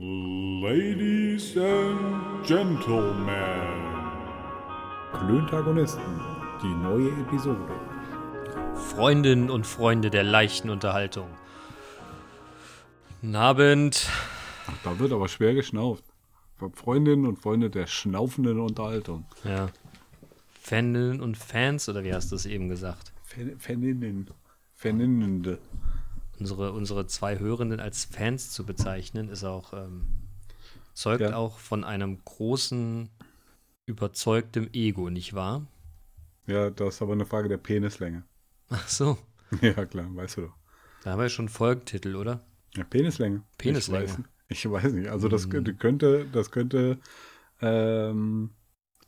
Ladies 0.00 1.56
and 1.56 2.46
Gentlemen. 2.46 3.32
Klöntagonisten, 5.12 6.20
die 6.62 6.72
neue 6.72 7.08
Episode. 7.22 7.66
Freundinnen 8.76 9.50
und 9.50 9.66
Freunde 9.66 10.10
der 10.10 10.22
leichten 10.22 10.70
Unterhaltung. 10.70 11.26
Guten 13.20 13.34
Abend. 13.34 14.08
Ach, 14.68 14.78
da 14.84 14.96
wird 15.00 15.12
aber 15.12 15.26
schwer 15.26 15.54
geschnauft. 15.54 16.04
Freundinnen 16.74 17.26
und 17.26 17.40
Freunde 17.40 17.68
der 17.68 17.88
schnaufenden 17.88 18.60
Unterhaltung. 18.60 19.24
Ja. 19.42 19.68
Faninnen 20.60 21.20
und 21.20 21.36
Fans, 21.36 21.88
oder 21.88 22.04
wie 22.04 22.14
hast 22.14 22.30
du 22.30 22.36
es 22.36 22.46
eben 22.46 22.68
gesagt? 22.68 23.12
Fan- 23.24 23.58
Faninnen. 23.58 24.30
Faninnende. 24.76 25.58
Unsere, 26.38 26.72
unsere 26.72 27.06
zwei 27.06 27.38
Hörenden 27.38 27.80
als 27.80 28.04
Fans 28.04 28.50
zu 28.52 28.64
bezeichnen, 28.64 29.28
ist 29.28 29.44
auch, 29.44 29.72
ähm, 29.72 30.06
zeugt 30.94 31.20
Ja. 31.22 31.36
auch 31.36 31.58
von 31.58 31.84
einem 31.84 32.22
großen, 32.24 33.08
überzeugtem 33.86 34.68
Ego, 34.72 35.10
nicht 35.10 35.34
wahr? 35.34 35.66
Ja, 36.46 36.70
das 36.70 36.96
ist 36.96 37.02
aber 37.02 37.12
eine 37.14 37.26
Frage 37.26 37.48
der 37.48 37.56
Penislänge. 37.58 38.24
Ach 38.70 38.88
so. 38.88 39.18
Ja, 39.62 39.86
klar, 39.86 40.14
weißt 40.14 40.36
du 40.36 40.40
doch. 40.42 40.54
Da 41.02 41.12
haben 41.12 41.20
wir 41.20 41.28
schon 41.30 41.48
Folgentitel, 41.48 42.16
oder? 42.16 42.44
Ja, 42.76 42.84
Penislänge. 42.84 43.42
Penislänge. 43.56 44.04
Ich 44.04 44.10
weiß, 44.10 44.18
ich 44.48 44.70
weiß 44.70 44.92
nicht. 44.92 45.08
Also 45.08 45.28
das 45.28 45.44
Hm. 45.44 45.50
könnte, 45.50 45.74
könnte 45.74 46.26
das 46.30 46.50
könnte 46.50 46.98
ähm, 47.62 48.50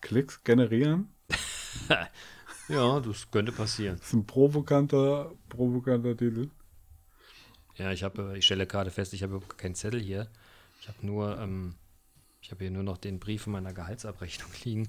Klicks 0.00 0.42
generieren. 0.44 1.08
Ja, 2.68 3.00
das 3.00 3.28
könnte 3.32 3.50
passieren. 3.50 3.96
Das 3.98 4.06
ist 4.06 4.12
ein 4.12 4.26
provokanter, 4.26 5.32
provokanter 5.48 6.16
Titel. 6.16 6.50
Ja, 7.80 7.92
ich 7.92 8.02
habe, 8.02 8.36
ich 8.36 8.44
stelle 8.44 8.66
gerade 8.66 8.90
fest, 8.90 9.14
ich 9.14 9.22
habe 9.22 9.36
überhaupt 9.36 9.56
keinen 9.56 9.74
Zettel 9.74 10.00
hier. 10.00 10.28
Ich 10.82 10.88
habe 10.88 10.98
nur, 11.00 11.38
ähm, 11.38 11.76
ich 12.42 12.50
habe 12.50 12.62
hier 12.62 12.70
nur 12.70 12.82
noch 12.82 12.98
den 12.98 13.18
Brief 13.18 13.42
von 13.42 13.54
meiner 13.54 13.72
Gehaltsabrechnung 13.72 14.50
liegen. 14.64 14.88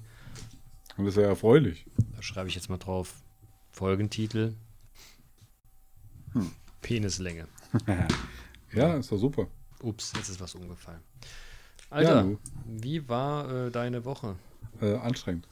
Und 0.98 1.06
das 1.06 1.16
ist 1.16 1.22
ja 1.22 1.28
erfreulich. 1.28 1.86
Da 2.14 2.22
schreibe 2.22 2.50
ich 2.50 2.54
jetzt 2.54 2.68
mal 2.68 2.76
drauf. 2.76 3.22
Folgentitel. 3.70 4.54
Penislänge. 6.82 7.48
Ja, 8.74 8.94
ist 8.96 9.12
doch 9.12 9.18
super. 9.18 9.48
Ups, 9.82 10.14
jetzt 10.16 10.30
ist 10.30 10.40
was 10.40 10.54
umgefallen. 10.54 11.02
Ja, 11.90 11.96
Alter, 11.96 12.22
du. 12.22 12.38
wie 12.66 13.06
war 13.06 13.66
äh, 13.66 13.70
deine 13.70 14.06
Woche? 14.06 14.36
Äh, 14.80 14.94
anstrengend. 14.94 15.46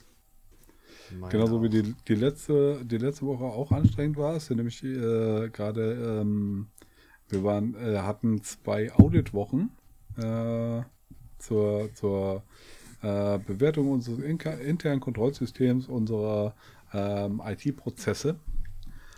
Meine 1.18 1.30
Genauso 1.30 1.62
wie 1.62 1.66
auch. 1.66 1.70
die, 1.70 1.94
die, 2.08 2.14
letzte, 2.14 2.82
die 2.82 2.96
letzte 2.96 3.26
Woche 3.26 3.44
auch 3.44 3.72
anstrengend 3.72 4.16
war. 4.16 4.36
Es 4.36 4.46
sind 4.46 4.56
nämlich 4.56 4.82
äh, 4.82 5.50
gerade, 5.50 6.20
ähm, 6.22 6.68
wir 7.32 7.42
waren, 7.44 7.74
äh, 7.74 7.98
hatten 7.98 8.42
zwei 8.42 8.92
Auditwochen 8.92 9.70
äh, 10.16 10.82
zur, 11.38 11.90
zur 11.94 12.42
äh, 13.02 13.38
Bewertung 13.38 13.90
unseres 13.90 14.18
internen 14.18 15.00
Kontrollsystems, 15.00 15.86
unserer 15.88 16.54
ähm, 16.92 17.40
IT-Prozesse. 17.44 18.36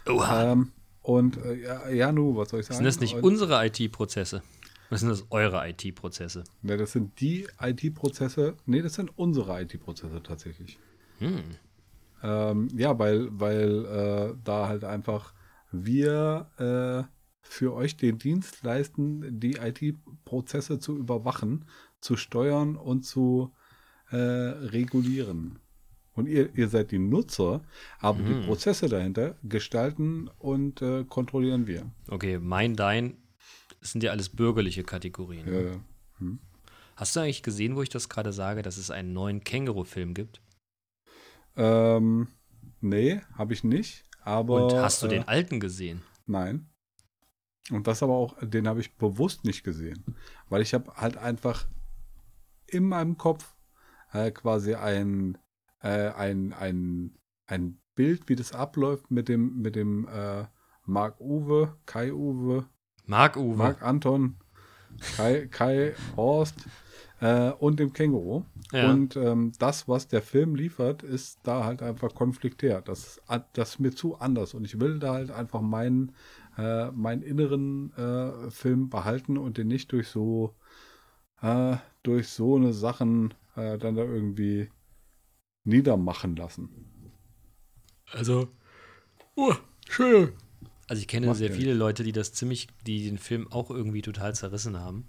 Oha, 0.08 0.52
Ähm, 0.52 0.72
und 1.02 1.36
äh, 1.44 1.54
ja, 1.62 1.88
ja, 1.88 2.12
nu, 2.12 2.36
was 2.36 2.50
soll 2.50 2.60
ich 2.60 2.66
sagen? 2.66 2.76
sind 2.76 2.84
das 2.86 3.00
nicht 3.00 3.14
Und- 3.16 3.24
unsere 3.24 3.64
IT-Prozesse? 3.66 4.42
Was 4.90 5.00
sind 5.00 5.08
das 5.08 5.24
eure 5.30 5.66
IT-Prozesse? 5.68 6.44
Ne, 6.60 6.76
das 6.76 6.92
sind 6.92 7.18
die 7.20 7.48
IT-Prozesse. 7.60 8.54
Nee, 8.66 8.82
das 8.82 8.94
sind 8.94 9.10
unsere 9.18 9.62
IT-Prozesse 9.62 10.22
tatsächlich. 10.22 10.78
Hm. 11.18 11.40
Ähm, 12.22 12.68
ja, 12.76 12.96
weil, 12.98 13.28
weil 13.32 13.84
äh, 13.86 14.34
da 14.44 14.68
halt 14.68 14.84
einfach 14.84 15.32
wir 15.72 16.46
äh, 16.58 17.04
für 17.42 17.74
euch 17.74 17.96
den 17.96 18.18
Dienst 18.18 18.62
leisten, 18.62 19.40
die 19.40 19.56
IT-Prozesse 19.56 20.78
zu 20.78 20.96
überwachen, 20.96 21.64
zu 22.00 22.16
steuern 22.16 22.76
und 22.76 23.02
zu 23.02 23.52
äh, 24.10 24.16
regulieren. 24.16 25.58
Und 26.14 26.28
ihr, 26.28 26.54
ihr 26.56 26.68
seid 26.68 26.90
die 26.90 26.98
Nutzer, 26.98 27.62
aber 27.98 28.18
Mhm. 28.20 28.26
die 28.26 28.46
Prozesse 28.46 28.88
dahinter 28.88 29.36
gestalten 29.42 30.28
und 30.38 30.82
äh, 30.82 31.04
kontrollieren 31.04 31.66
wir. 31.66 31.90
Okay, 32.08 32.38
mein, 32.38 32.76
dein, 32.76 33.16
das 33.80 33.92
sind 33.92 34.02
ja 34.04 34.10
alles 34.10 34.28
bürgerliche 34.28 34.84
Kategorien. 34.84 35.46
ne? 35.46 35.52
Äh, 35.52 35.78
hm. 36.18 36.38
Hast 36.96 37.16
du 37.16 37.20
eigentlich 37.20 37.42
gesehen, 37.42 37.74
wo 37.76 37.82
ich 37.82 37.88
das 37.88 38.08
gerade 38.10 38.32
sage, 38.32 38.60
dass 38.62 38.76
es 38.76 38.90
einen 38.90 39.12
neuen 39.14 39.42
Känguru-Film 39.42 40.12
gibt? 40.14 40.42
ähm, 41.56 42.28
nee, 42.80 43.20
habe 43.34 43.52
ich 43.54 43.64
nicht. 43.64 44.04
Aber 44.22 44.66
Und 44.66 44.74
hast 44.80 45.02
du 45.02 45.06
äh, 45.06 45.10
den 45.10 45.26
alten 45.28 45.60
gesehen? 45.60 46.02
Nein. 46.26 46.68
Und 47.70 47.86
das 47.86 48.02
aber 48.02 48.14
auch, 48.14 48.36
den 48.40 48.66
habe 48.66 48.80
ich 48.80 48.96
bewusst 48.96 49.44
nicht 49.44 49.62
gesehen. 49.62 50.16
Weil 50.48 50.62
ich 50.62 50.74
habe 50.74 50.92
halt 50.96 51.16
einfach 51.16 51.66
in 52.66 52.84
meinem 52.84 53.16
Kopf 53.16 53.54
äh, 54.12 54.30
quasi 54.30 54.74
ein, 54.74 55.38
äh, 55.80 56.08
ein, 56.10 56.52
ein, 56.52 57.18
ein 57.46 57.78
Bild, 57.94 58.28
wie 58.28 58.36
das 58.36 58.52
abläuft 58.52 59.10
mit 59.10 59.28
dem, 59.28 59.60
mit 59.60 59.76
dem 59.76 60.08
äh, 60.08 60.46
Mark 60.84 61.20
Uwe, 61.20 61.76
Kai 61.86 62.12
Uwe, 62.12 62.66
Marc-Uwe. 63.06 63.56
Mark 63.56 63.82
Anton, 63.82 64.36
Kai, 65.16 65.46
Kai 65.50 65.94
Horst 66.16 66.66
äh, 67.20 67.50
und 67.50 67.80
dem 67.80 67.92
Känguru. 67.92 68.44
Ja. 68.72 68.90
Und 68.90 69.16
ähm, 69.16 69.52
das, 69.58 69.88
was 69.88 70.08
der 70.08 70.22
Film 70.22 70.54
liefert, 70.54 71.02
ist 71.02 71.40
da 71.42 71.64
halt 71.64 71.82
einfach 71.82 72.14
konfliktär. 72.14 72.80
Das, 72.82 73.20
das 73.52 73.70
ist 73.70 73.78
mir 73.80 73.92
zu 73.92 74.18
anders. 74.18 74.54
Und 74.54 74.64
ich 74.64 74.80
will 74.80 74.98
da 74.98 75.14
halt 75.14 75.30
einfach 75.30 75.60
meinen, 75.60 76.12
äh, 76.58 76.90
meinen 76.90 77.22
inneren 77.22 77.92
äh, 77.96 78.50
Film 78.50 78.90
behalten 78.90 79.38
und 79.38 79.58
den 79.58 79.68
nicht 79.68 79.92
durch 79.92 80.08
so, 80.08 80.54
äh, 81.40 81.76
durch 82.02 82.28
so 82.28 82.56
eine 82.56 82.72
Sachen 82.72 83.34
äh, 83.56 83.78
dann 83.78 83.94
da 83.94 84.02
irgendwie 84.02 84.68
niedermachen 85.64 86.36
lassen. 86.36 86.68
Also, 88.12 88.48
oh, 89.36 89.54
schön. 89.88 90.32
Also 90.88 91.00
ich 91.00 91.08
kenne 91.08 91.28
Macht 91.28 91.38
sehr 91.38 91.48
ja 91.48 91.54
viele 91.54 91.72
Leute, 91.72 92.04
die 92.04 92.12
das 92.12 92.32
ziemlich, 92.32 92.68
die 92.86 93.04
den 93.04 93.18
Film 93.18 93.50
auch 93.50 93.70
irgendwie 93.70 94.02
total 94.02 94.34
zerrissen 94.34 94.78
haben. 94.78 95.06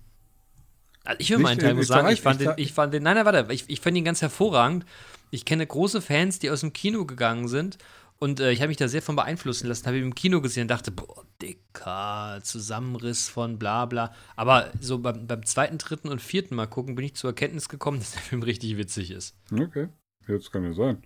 Also 1.04 1.20
ich 1.20 1.28
für 1.28 1.40
meinen 1.40 1.60
Teil 1.60 1.74
muss 1.74 1.84
ich 1.84 1.88
sagen, 1.90 2.08
ich 2.10 2.22
fand, 2.22 2.40
ich 2.40 2.48
den, 2.48 2.54
ich 2.58 2.72
fand 2.72 2.94
den, 2.94 3.04
nein, 3.04 3.16
nein, 3.16 3.26
warte, 3.26 3.52
ich, 3.54 3.66
ich 3.68 3.82
fand 3.82 3.98
ihn 3.98 4.06
ganz 4.06 4.22
hervorragend. 4.22 4.86
Ich 5.32 5.44
kenne 5.44 5.68
große 5.68 6.02
Fans, 6.02 6.40
die 6.40 6.50
aus 6.50 6.62
dem 6.62 6.72
Kino 6.72 7.06
gegangen 7.06 7.50
sind 7.50 7.78
und 8.24 8.40
äh, 8.40 8.54
ich 8.54 8.62
habe 8.62 8.70
mich 8.70 8.78
da 8.78 8.88
sehr 8.88 9.02
von 9.02 9.18
beeinflussen 9.18 9.68
lassen, 9.68 9.86
habe 9.86 9.98
ihn 9.98 10.06
im 10.06 10.16
Kino 10.16 10.40
gesehen 10.40 10.62
und 10.62 10.68
dachte, 10.70 10.92
boah, 10.92 11.26
dicker 11.42 12.40
Zusammenriss 12.42 13.28
von 13.28 13.60
bla 13.60 13.86
bla. 13.86 14.14
Aber 14.38 14.72
so 14.80 15.00
beim, 15.00 15.28
beim 15.28 15.46
zweiten, 15.46 15.78
dritten 15.78 16.08
und 16.08 16.22
vierten 16.22 16.56
Mal 16.56 16.68
gucken 16.68 16.96
bin 16.96 17.04
ich 17.04 17.16
zur 17.16 17.32
Erkenntnis 17.32 17.68
gekommen, 17.68 18.00
dass 18.00 18.14
der 18.14 18.22
Film 18.22 18.42
richtig 18.42 18.78
witzig 18.78 19.12
ist. 19.12 19.36
Okay. 19.52 19.90
Jetzt 20.26 20.54
kann 20.54 20.64
ja 20.64 20.72
sein. 20.72 21.04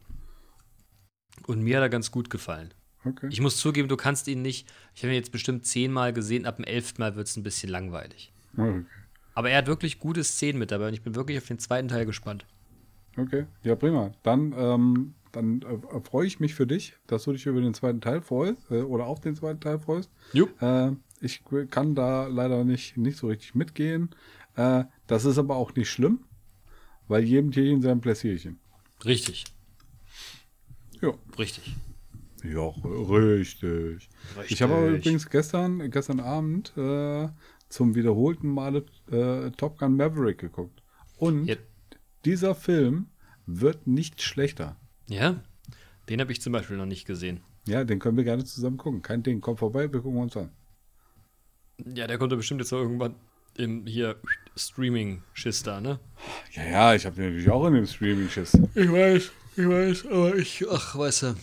Und 1.48 1.64
mir 1.64 1.78
hat 1.78 1.82
er 1.82 1.90
ganz 1.90 2.12
gut 2.12 2.30
gefallen. 2.30 2.72
Okay. 3.04 3.30
Ich 3.32 3.42
muss 3.42 3.58
zugeben, 3.58 3.88
du 3.88 3.98
kannst 3.98 4.28
ihn 4.28 4.44
nicht. 4.44 4.72
Ich 4.94 5.02
habe 5.02 5.12
ihn 5.12 5.18
jetzt 5.18 5.32
bestimmt 5.32 5.66
zehnmal 5.66 6.14
gesehen, 6.14 6.46
ab 6.46 6.58
dem 6.58 6.66
elften 6.66 7.02
Mal 7.02 7.16
wird 7.16 7.26
es 7.26 7.36
ein 7.36 7.42
bisschen 7.42 7.72
langweilig. 7.72 8.32
okay. 8.56 8.86
Aber 9.34 9.50
er 9.50 9.58
hat 9.58 9.66
wirklich 9.66 9.98
gute 9.98 10.24
Szenen 10.24 10.60
mit 10.60 10.70
dabei 10.70 10.90
und 10.90 10.94
ich 10.94 11.02
bin 11.02 11.16
wirklich 11.16 11.40
auf 11.40 11.48
den 11.48 11.58
zweiten 11.58 11.88
Teil 11.88 12.06
gespannt. 12.06 12.46
Okay, 13.18 13.48
ja 13.64 13.76
prima. 13.76 14.12
Dann, 14.22 14.54
ähm, 14.56 15.16
dann 15.32 15.62
äh, 15.62 16.00
freue 16.02 16.26
ich 16.28 16.40
mich 16.40 16.54
für 16.56 16.68
dich, 16.68 16.94
dass 17.08 17.24
du 17.24 17.32
dich 17.34 17.46
über 17.46 17.62
den 17.62 17.74
zweiten 17.74 18.02
Teil 18.02 18.22
freust 18.22 18.70
äh, 18.72 18.82
oder 18.82 19.06
auf 19.06 19.20
den 19.20 19.36
zweiten 19.36 19.60
Teil 19.60 19.80
freust. 19.80 20.10
Jupp. 20.34 20.62
Äh, 20.62 20.92
ich 21.22 21.42
kann 21.72 21.96
da 21.96 22.28
leider 22.28 22.64
nicht, 22.64 22.98
nicht 22.98 23.18
so 23.18 23.28
richtig 23.28 23.56
mitgehen. 23.56 24.10
Äh, 24.56 24.86
das 25.08 25.26
ist 25.26 25.38
aber 25.38 25.56
auch 25.56 25.74
nicht 25.76 25.90
schlimm, 25.90 26.26
weil 27.08 27.24
jedem 27.24 27.52
Tierchen 27.52 27.82
sein 27.82 28.02
Pläsierchen. 28.02 28.60
Richtig. 29.06 29.46
Ja. 31.02 31.14
Richtig. 31.38 31.76
Ja, 32.44 32.68
richtig. 32.70 34.10
Ich 34.48 34.62
habe 34.62 34.96
übrigens 34.96 35.30
gestern, 35.30 35.90
gestern 35.90 36.20
Abend 36.20 36.72
äh, 36.78 37.28
zum 37.70 37.96
wiederholten 37.96 38.48
Male 38.48 38.86
äh, 39.12 39.52
Top 39.52 39.80
Gun 39.80 39.96
Maverick 39.98 40.38
geguckt. 40.38 40.82
Und 41.18 41.46
Ja. 41.46 41.56
dieser 42.26 42.56
Film 42.56 43.08
wird 43.46 43.88
nicht 43.88 44.22
schlechter. 44.22 44.78
Ja? 45.08 45.42
Den 46.10 46.22
habe 46.22 46.32
ich 46.32 46.42
zum 46.42 46.54
Beispiel 46.54 46.78
noch 46.78 46.86
nicht 46.86 47.06
gesehen. 47.06 47.42
Ja, 47.68 47.84
den 47.84 48.00
können 48.00 48.16
wir 48.18 48.24
gerne 48.24 48.46
zusammen 48.46 48.78
gucken. 48.78 49.02
Kein 49.02 49.24
Ding, 49.24 49.42
komm 49.42 49.58
vorbei, 49.58 49.92
wir 49.92 50.02
gucken 50.02 50.20
uns 50.22 50.38
an. 50.38 50.52
Ja, 51.94 52.08
der 52.08 52.18
kommt 52.18 52.32
doch 52.32 52.38
bestimmt 52.38 52.62
jetzt 52.62 52.72
auch 52.74 52.78
irgendwann 52.80 53.16
in 53.58 53.86
hier 53.86 54.16
Streaming-Schiss 54.56 55.64
da, 55.64 55.82
ne? 55.82 56.00
Ja, 56.54 56.64
ja, 56.66 56.96
ich 56.96 57.06
habe 57.06 57.22
natürlich 57.22 57.50
auch 57.50 57.66
in 57.68 57.74
dem 57.74 57.86
Streaming-Schiss. 57.86 58.54
Ich 58.76 58.92
weiß, 58.92 59.32
ich 59.58 59.68
weiß, 59.68 60.06
aber 60.08 60.36
ich, 60.36 60.64
ach, 60.70 60.98
weißt 60.98 61.24
du. 61.24 61.36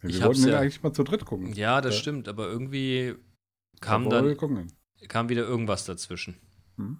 Wir 0.00 0.10
Ich 0.10 0.22
wollten 0.22 0.42
den 0.42 0.50
ja- 0.52 0.60
eigentlich 0.60 0.82
mal 0.82 0.92
zu 0.92 1.02
dritt 1.04 1.24
gucken. 1.24 1.52
Ja, 1.54 1.80
das 1.80 1.94
Ja. 1.96 2.00
stimmt, 2.00 2.28
aber 2.28 2.46
irgendwie 2.48 3.14
kam 3.80 4.06
Aber 4.06 4.24
wir 4.24 4.34
dann, 4.36 4.72
kam 5.08 5.28
wieder 5.28 5.42
irgendwas 5.42 5.84
dazwischen. 5.84 6.36
Hm? 6.76 6.98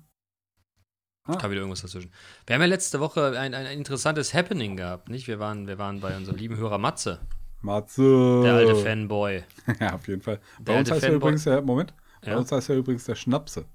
Ah. 1.29 1.37
Kam 1.37 1.51
wieder 1.51 1.61
irgendwas 1.61 1.83
dazwischen. 1.83 2.11
Wir 2.47 2.55
haben 2.55 2.63
ja 2.63 2.67
letzte 2.69 3.01
Woche 3.01 3.39
ein, 3.39 3.55
ein 3.55 3.67
interessantes 3.67 4.33
Happening 4.35 4.77
gehabt, 4.77 5.09
nicht? 5.11 5.29
Wir 5.29 5.39
waren, 5.39 5.67
wir 5.69 5.79
waren 5.79 6.01
bei 6.01 6.17
unserem 6.17 6.37
lieben 6.39 6.57
Hörer 6.57 6.79
Matze, 6.79 7.21
Matze. 7.61 8.41
der 8.43 8.55
alte 8.55 8.75
Fanboy. 8.77 9.45
Ja, 9.81 9.95
auf 9.95 10.09
jeden 10.09 10.23
Fall. 10.23 10.41
Bei 10.59 10.73
Der 10.73 10.81
uns 10.81 10.91
heißt 10.91 11.03
er 11.03 11.11
Fanboy. 11.11 11.17
übrigens 11.29 11.45
der, 11.45 11.61
Moment, 11.63 11.95
bei 12.23 12.31
Ja. 12.31 12.39
uns 12.39 12.51
heißt 12.51 12.71
er 12.71 12.77
übrigens 12.77 13.05
der 13.05 13.15
Schnapse. 13.15 13.67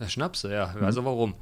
Der 0.00 0.08
Schnapse, 0.08 0.52
ja. 0.52 0.74
Also 0.80 1.04
warum? 1.04 1.34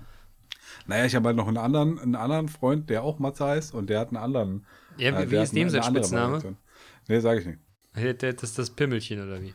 Naja, 0.86 1.06
ich 1.06 1.14
habe 1.14 1.28
halt 1.28 1.36
noch 1.36 1.48
einen 1.48 1.56
anderen, 1.56 1.98
einen 1.98 2.14
anderen 2.14 2.48
Freund, 2.48 2.90
der 2.90 3.02
auch 3.02 3.18
Matze 3.18 3.46
heißt 3.46 3.72
und 3.74 3.88
der 3.88 4.00
hat 4.00 4.08
einen 4.08 4.18
anderen. 4.18 4.66
Ja, 4.98 5.16
wie, 5.18 5.22
äh, 5.22 5.30
wie 5.30 5.36
ist 5.42 5.56
dem 5.56 5.70
sein 5.70 5.82
Spitzname? 5.82 6.56
Nee, 7.08 7.20
sag 7.20 7.38
ich 7.38 7.46
nicht. 7.46 7.58
Das 8.22 8.42
ist 8.42 8.58
das 8.58 8.70
Pimmelchen 8.70 9.22
oder 9.26 9.40
wie? 9.40 9.54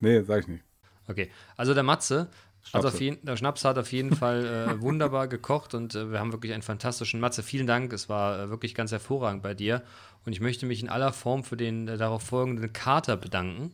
Nee, 0.00 0.22
sag 0.22 0.40
ich 0.40 0.48
nicht. 0.48 0.64
Okay, 1.06 1.30
also 1.56 1.74
der 1.74 1.82
Matze 1.82 2.28
hat 2.72 2.82
Schnapse. 2.82 2.88
auf 2.88 3.00
jeden, 3.00 3.24
der 3.24 3.36
Schnaps 3.36 3.64
hat 3.64 3.78
auf 3.78 3.92
jeden 3.92 4.14
Fall 4.14 4.44
äh, 4.44 4.80
wunderbar 4.80 5.28
gekocht 5.28 5.74
und 5.74 5.94
äh, 5.94 6.10
wir 6.10 6.20
haben 6.20 6.32
wirklich 6.32 6.52
einen 6.52 6.62
fantastischen 6.62 7.20
Matze. 7.20 7.42
Vielen 7.42 7.66
Dank, 7.66 7.92
es 7.92 8.08
war 8.08 8.40
äh, 8.40 8.50
wirklich 8.50 8.74
ganz 8.74 8.92
hervorragend 8.92 9.42
bei 9.42 9.54
dir 9.54 9.82
und 10.24 10.32
ich 10.32 10.40
möchte 10.40 10.66
mich 10.66 10.82
in 10.82 10.88
aller 10.88 11.12
Form 11.12 11.44
für 11.44 11.56
den 11.56 11.88
äh, 11.88 11.96
darauf 11.96 12.22
folgenden 12.22 12.72
Kater 12.72 13.16
bedanken, 13.16 13.72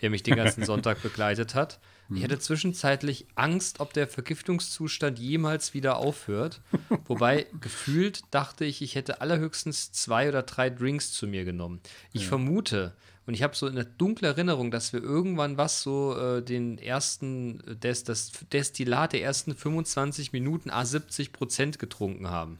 der 0.00 0.10
mich 0.10 0.22
den 0.22 0.36
ganzen 0.36 0.64
Sonntag 0.66 1.02
begleitet 1.02 1.54
hat. 1.54 1.78
Ich 2.14 2.22
hatte 2.22 2.38
zwischenzeitlich 2.38 3.26
Angst, 3.34 3.80
ob 3.80 3.92
der 3.92 4.06
Vergiftungszustand 4.06 5.18
jemals 5.18 5.74
wieder 5.74 5.96
aufhört. 5.96 6.60
Wobei 7.06 7.46
gefühlt 7.60 8.22
dachte 8.30 8.64
ich, 8.64 8.80
ich 8.80 8.94
hätte 8.94 9.20
allerhöchstens 9.20 9.90
zwei 9.90 10.28
oder 10.28 10.42
drei 10.42 10.70
Drinks 10.70 11.12
zu 11.12 11.26
mir 11.26 11.44
genommen. 11.44 11.80
Ich 12.12 12.28
vermute, 12.28 12.94
und 13.26 13.34
ich 13.34 13.42
habe 13.42 13.54
so 13.56 13.66
eine 13.66 13.84
dunkle 13.84 14.28
Erinnerung, 14.28 14.70
dass 14.70 14.92
wir 14.92 15.02
irgendwann 15.02 15.56
was 15.56 15.82
so 15.82 16.16
äh, 16.16 16.42
den 16.42 16.78
ersten, 16.78 17.60
äh, 17.66 17.76
des, 17.76 18.04
das 18.04 18.32
Destillat 18.52 19.12
der 19.12 19.22
ersten 19.22 19.54
25 19.54 20.32
Minuten 20.32 20.70
A 20.70 20.84
70 20.84 21.32
Prozent 21.32 21.78
getrunken 21.78 22.30
haben. 22.30 22.58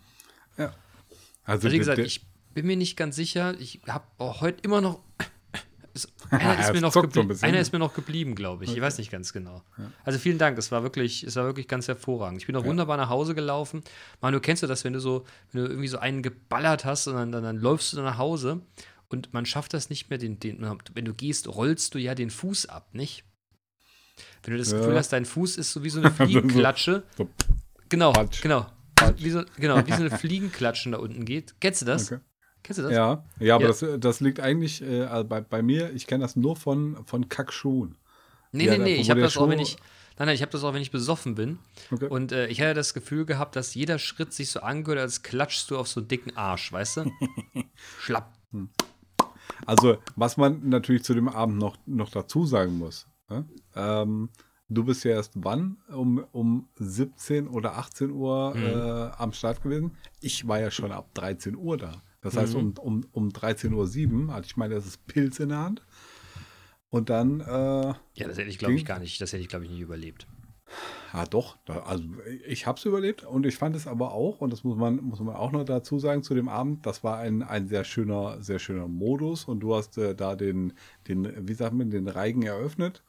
Also, 0.57 0.73
Also 1.45 1.71
wie 1.73 1.79
gesagt, 1.79 1.99
ich 2.07 2.27
bin 2.55 2.67
mir 2.67 2.77
nicht 2.77 2.97
ganz 2.97 3.15
sicher. 3.17 3.55
Ich 3.61 3.81
habe 3.87 4.05
heute 4.19 4.61
immer 4.63 4.81
noch. 4.81 5.01
Einer 6.31 6.61
ist, 6.61 6.73
mir 6.75 6.81
noch 6.83 6.93
zuckt 6.93 7.15
so 7.15 7.21
ein 7.21 7.29
geblie- 7.31 7.43
einer 7.43 7.59
ist 7.59 7.73
mir 7.73 7.79
noch 7.79 7.95
geblieben, 7.95 8.35
glaube 8.35 8.65
ich. 8.65 8.75
Ich 8.75 8.81
weiß 8.83 8.99
nicht 8.99 9.11
ganz 9.11 9.33
genau. 9.33 9.63
Also 10.05 10.19
vielen 10.19 10.37
Dank, 10.37 10.59
es 10.59 10.71
war 10.71 10.83
wirklich, 10.83 11.23
es 11.23 11.37
war 11.37 11.45
wirklich 11.47 11.69
ganz 11.69 11.89
hervorragend. 11.89 12.39
Ich 12.43 12.47
bin 12.47 12.55
auch 12.57 12.65
wunderbar 12.67 12.99
nach 12.99 13.09
Hause 13.09 13.35
gelaufen. 13.35 13.83
Manu, 14.21 14.41
kennst 14.41 14.63
du 14.63 14.67
das, 14.67 14.85
wenn 14.85 14.93
du 14.93 15.01
so, 15.01 15.25
wenn 15.53 15.63
du 15.63 15.69
irgendwie 15.71 15.89
so 15.89 15.97
einen 15.99 16.23
geballert 16.23 16.85
hast 16.85 17.07
und 17.07 17.15
dann, 17.15 17.33
dann, 17.33 17.45
dann 17.45 17.57
läufst 17.57 17.95
du 17.95 18.03
nach 18.03 18.19
Hause 18.19 18.61
und 19.09 19.33
man 19.33 19.47
schafft 19.47 19.75
das 19.75 19.91
nicht 19.91 20.11
mehr, 20.11 20.19
den, 20.19 20.39
den, 20.41 20.59
wenn 20.95 21.05
du 21.05 21.15
gehst, 21.15 21.49
rollst 21.49 21.95
du 21.95 21.99
ja 21.99 22.15
den 22.15 22.31
Fuß 22.31 22.67
ab, 22.67 22.89
nicht? 22.95 23.25
Wenn 24.43 24.53
du 24.53 24.59
das 24.59 24.73
Ja. 24.73 24.79
Gefühl 24.79 24.97
hast, 24.97 25.13
dein 25.13 25.25
Fuß 25.27 25.57
ist 25.59 25.73
so 25.73 25.83
wie 25.85 25.91
so 25.91 26.01
eine 26.01 26.11
Fliegenklatsche. 26.11 27.03
so, 27.17 27.29
Genau, 27.89 28.13
Patsch. 28.13 28.43
genau. 28.43 28.67
Wie 29.19 29.31
so, 29.31 29.43
genau, 29.59 29.87
wie 29.87 29.93
so 29.93 29.99
eine 30.01 30.11
Fliegenklatschen 30.11 30.93
da 30.93 30.99
unten 30.99 31.25
geht. 31.25 31.55
Kennst 31.61 31.83
du 31.83 31.87
das? 31.87 32.11
Okay. 32.11 32.21
Kennst 32.63 32.79
du 32.79 32.83
das? 32.83 32.93
Ja, 32.93 33.25
ja, 33.39 33.55
aber 33.57 33.65
Ja. 33.65 33.69
Das, 33.69 33.85
das 34.01 34.21
liegt 34.21 34.41
eigentlich 34.41 34.83
äh, 34.83 35.03
also 35.03 35.29
bei, 35.29 35.41
bei 35.43 35.63
mir, 35.63 35.93
ich 35.93 36.07
kenne 36.07 36.23
das 36.25 36.35
nur 36.35 36.57
von, 36.57 37.05
von 37.07 37.29
Kackschuhen. 37.29 37.97
Nee, 38.53 38.65
Ja, 38.65 38.73
nee, 38.79 38.85
nee, 38.85 38.95
ich 38.97 39.11
habe 39.11 39.21
das 39.21 39.37
auch, 39.37 39.49
wenn 39.49 39.59
Schuh- 39.59 39.63
ich. 39.63 39.77
Nein, 40.19 40.27
nein, 40.29 40.35
ich 40.35 40.41
habe 40.41 40.51
das 40.51 40.65
auch, 40.65 40.73
wenn 40.73 40.81
ich 40.81 40.91
besoffen 40.91 41.35
bin. 41.35 41.59
Okay. 41.93 42.07
Und 42.09 42.33
äh, 42.33 42.47
ich 42.47 42.61
hatte 42.63 42.73
das 42.73 42.95
Gefühl 42.95 43.27
gehabt, 43.27 43.55
dass 43.55 43.75
jeder 43.75 43.99
Schritt 43.99 44.33
sich 44.33 44.51
so 44.51 44.61
angehört, 44.61 44.99
als 44.99 45.23
klatschst 45.23 45.71
du 45.71 45.77
auf 45.77 45.89
so 45.89 46.01
einen 46.01 46.09
dicken 46.09 46.35
Arsch, 46.37 46.73
weißt 46.73 46.97
du? 46.99 47.13
Schlapp. 48.01 48.33
Also, 49.67 49.99
was 50.15 50.37
man 50.37 50.69
natürlich 50.69 51.05
zu 51.05 51.15
dem 51.15 51.29
Abend 51.29 51.59
noch, 51.59 51.77
noch 51.87 52.11
dazu 52.11 52.47
sagen 52.47 52.79
muss, 52.79 53.09
ne? 53.29 53.47
ähm, 53.75 54.31
du 54.69 54.85
bist 54.85 55.05
ja 55.05 55.13
erst 55.13 55.33
wann? 55.37 55.79
Um, 55.89 56.25
um 56.33 56.69
17 56.77 57.49
oder 57.49 57.77
18 57.77 58.11
Uhr 58.11 58.55
Mhm. 58.55 58.65
äh, 58.67 59.11
am 59.23 59.33
Start 59.33 59.63
gewesen. 59.63 59.97
Ich 60.21 60.47
war 60.49 60.61
ja 60.61 60.71
schon 60.71 60.93
ab 60.93 61.13
13 61.15 61.57
Uhr 61.57 61.77
da. 61.77 62.03
Das 62.21 62.37
heißt, 62.37 62.55
Mhm. 62.55 62.61
um, 62.61 62.75
um, 62.79 63.05
um 63.13 63.29
13.07 63.33 64.27
Uhr 64.29 64.33
hatte 64.35 64.47
ich 64.47 64.57
mein 64.57 64.73
erstes 64.73 64.97
Pilz 64.97 65.39
in 65.41 65.51
der 65.51 65.59
Hand. 65.59 65.83
Und 66.89 67.11
dann, 67.11 67.41
äh, 67.41 67.45
Ja, 67.47 67.97
das 68.29 68.39
hätte 68.39 68.49
ich, 68.49 68.59
glaube 68.59 68.75
ich, 68.75 68.85
gar 68.85 68.99
nicht, 68.99 69.21
das 69.21 69.33
hätte 69.33 69.43
ich, 69.43 69.49
glaube 69.49 69.65
ich, 69.65 69.71
nicht 69.71 69.81
überlebt. 69.81 70.27
Ja, 71.17 71.25
doch. 71.25 71.57
Also 71.87 72.05
ich 72.47 72.67
habe 72.67 72.79
es 72.79 72.85
überlebt 72.85 73.25
und 73.25 73.47
ich 73.47 73.57
fand 73.57 73.75
es 73.75 73.87
aber 73.87 74.13
auch, 74.13 74.43
und 74.43 74.53
das 74.53 74.65
muss 74.65 74.77
man, 74.77 74.97
muss 74.97 75.19
man 75.21 75.35
auch 75.35 75.51
noch 75.51 75.65
dazu 75.65 75.99
sagen 75.99 76.23
zu 76.23 76.35
dem 76.35 76.49
Abend, 76.49 76.85
das 76.85 77.03
war 77.03 77.19
ein, 77.19 77.43
ein 77.43 77.69
sehr 77.69 77.85
schöner, 77.85 78.43
sehr 78.43 78.59
schöner 78.59 78.87
Modus 78.87 79.47
und 79.47 79.61
du 79.61 79.75
hast 79.75 79.97
äh, 79.97 80.15
da 80.15 80.37
den, 80.37 80.75
den, 81.09 81.49
wie 81.49 81.55
sagt 81.55 81.73
man, 81.73 81.91
den 81.91 82.07
Reigen 82.07 82.43
eröffnet, 82.43 83.03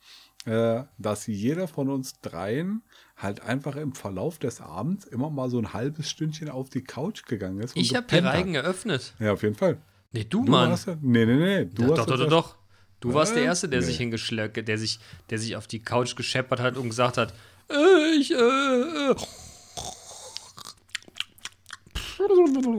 äh, 0.45 0.83
dass 0.97 1.27
jeder 1.27 1.67
von 1.67 1.89
uns 1.89 2.21
dreien 2.21 2.81
halt 3.17 3.41
einfach 3.41 3.75
im 3.75 3.91
Verlauf 3.91 4.39
des 4.39 4.61
Abends 4.61 5.03
immer 5.03 5.29
mal 5.29 5.49
so 5.49 5.57
ein 5.57 5.73
halbes 5.73 6.09
Stündchen 6.09 6.49
auf 6.49 6.69
die 6.69 6.85
Couch 6.85 7.25
gegangen 7.25 7.59
ist. 7.59 7.75
Ich 7.75 7.93
habe 7.93 8.07
die 8.07 8.15
gepennt 8.15 8.27
hat. 8.27 8.33
Reigen 8.35 8.55
eröffnet. 8.55 9.15
Ja, 9.19 9.33
auf 9.33 9.43
jeden 9.43 9.55
Fall. 9.55 9.79
Nee, 10.13 10.23
du, 10.23 10.45
Du 10.45 10.51
Mann. 10.51 10.69
warst 10.69 10.87
nee, 11.01 11.25
nee, 11.25 11.35
nee. 11.35 11.65
Du 11.65 11.81
Ja, 11.81 11.87
doch, 11.89 12.05
doch, 12.05 12.17
doch, 12.17 12.29
doch. 12.29 12.55
Du 12.99 13.13
warst 13.13 13.35
der 13.35 13.43
Erste, 13.43 13.69
der 13.69 13.81
nee. 13.81 13.85
sich 13.85 13.97
hingeschleppt, 13.97 14.67
der 14.67 14.77
sich, 14.77 14.99
der 15.29 15.37
sich 15.37 15.55
auf 15.55 15.67
die 15.67 15.79
Couch 15.79 16.15
gescheppert 16.15 16.59
hat 16.59 16.77
und 16.77 16.89
gesagt 16.89 17.17
hat, 17.17 17.33
ich, 17.69 18.31
äh, 18.31 19.11
äh. 19.11 19.15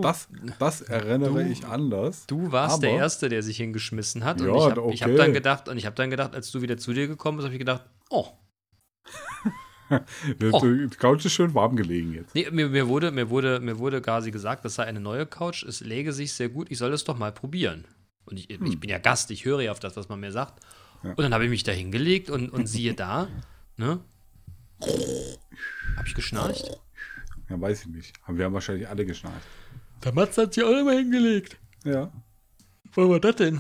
Das, 0.00 0.28
das 0.58 0.80
erinnere 0.82 1.44
ich 1.44 1.64
anders. 1.64 2.26
Du 2.26 2.50
warst 2.50 2.82
der 2.82 2.90
Aber- 2.90 2.98
Erste, 2.98 3.28
der 3.28 3.42
sich 3.42 3.58
hingeschmissen 3.58 4.24
hat. 4.24 4.40
Ja, 4.40 4.48
und 4.48 4.56
ich 4.56 4.64
habe 4.64 4.92
ich 4.92 5.02
hab 5.02 5.08
okay. 5.10 5.18
dann 5.18 5.32
gedacht, 5.32 5.68
und 5.68 5.78
ich 5.78 5.86
habe 5.86 5.94
dann 5.96 6.10
gedacht, 6.10 6.34
als 6.34 6.50
du 6.50 6.60
wieder 6.60 6.76
zu 6.76 6.92
dir 6.92 7.06
gekommen 7.06 7.38
bist, 7.38 7.46
habe 7.46 7.54
ich 7.54 7.60
gedacht, 7.60 7.84
oh. 8.10 8.26
Oh. 10.52 10.60
Die 10.60 10.88
Couch 10.98 11.24
ist 11.24 11.32
schön 11.32 11.54
warm 11.54 11.74
gelegen 11.74 12.12
jetzt. 12.12 12.34
Nee, 12.34 12.50
mir, 12.50 12.68
mir, 12.68 12.88
wurde, 12.88 13.10
mir, 13.10 13.30
wurde, 13.30 13.58
mir 13.58 13.78
wurde 13.78 14.02
quasi 14.02 14.30
gesagt, 14.30 14.62
das 14.66 14.74
sei 14.74 14.84
eine 14.84 15.00
neue 15.00 15.24
Couch, 15.24 15.62
es 15.62 15.80
läge 15.80 16.12
sich 16.12 16.34
sehr 16.34 16.50
gut, 16.50 16.70
ich 16.70 16.76
soll 16.76 16.92
es 16.92 17.04
doch 17.04 17.16
mal 17.16 17.32
probieren. 17.32 17.86
Und 18.26 18.38
ich, 18.38 18.50
ich 18.50 18.80
bin 18.80 18.90
ja 18.90 18.98
Gast, 18.98 19.30
ich 19.30 19.46
höre 19.46 19.62
ja 19.62 19.72
auf 19.72 19.80
das, 19.80 19.96
was 19.96 20.10
man 20.10 20.20
mir 20.20 20.30
sagt. 20.30 20.62
Ja. 21.02 21.10
Und 21.12 21.20
dann 21.20 21.32
habe 21.32 21.44
ich 21.44 21.50
mich 21.50 21.62
da 21.62 21.72
hingelegt 21.72 22.28
und, 22.28 22.50
und 22.50 22.66
siehe 22.66 22.92
da, 22.92 23.28
ne? 23.78 24.00
Habe 24.80 26.06
ich 26.06 26.14
geschnarcht? 26.14 26.80
Ja, 27.48 27.60
weiß 27.60 27.82
ich 27.82 27.86
nicht. 27.88 28.14
Aber 28.24 28.38
wir 28.38 28.44
haben 28.44 28.54
wahrscheinlich 28.54 28.88
alle 28.88 29.04
geschnarcht. 29.06 29.46
Der 30.04 30.12
Matz 30.12 30.38
hat 30.38 30.54
sich 30.54 30.64
auch 30.64 30.78
immer 30.78 30.92
hingelegt. 30.92 31.56
Ja. 31.84 32.12
Wo 32.92 33.08
war 33.08 33.20
das 33.20 33.36
denn? 33.36 33.58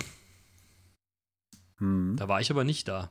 Hm. 1.78 2.16
Da 2.16 2.28
war 2.28 2.40
ich 2.40 2.50
aber 2.50 2.64
nicht 2.64 2.88
da. 2.88 3.10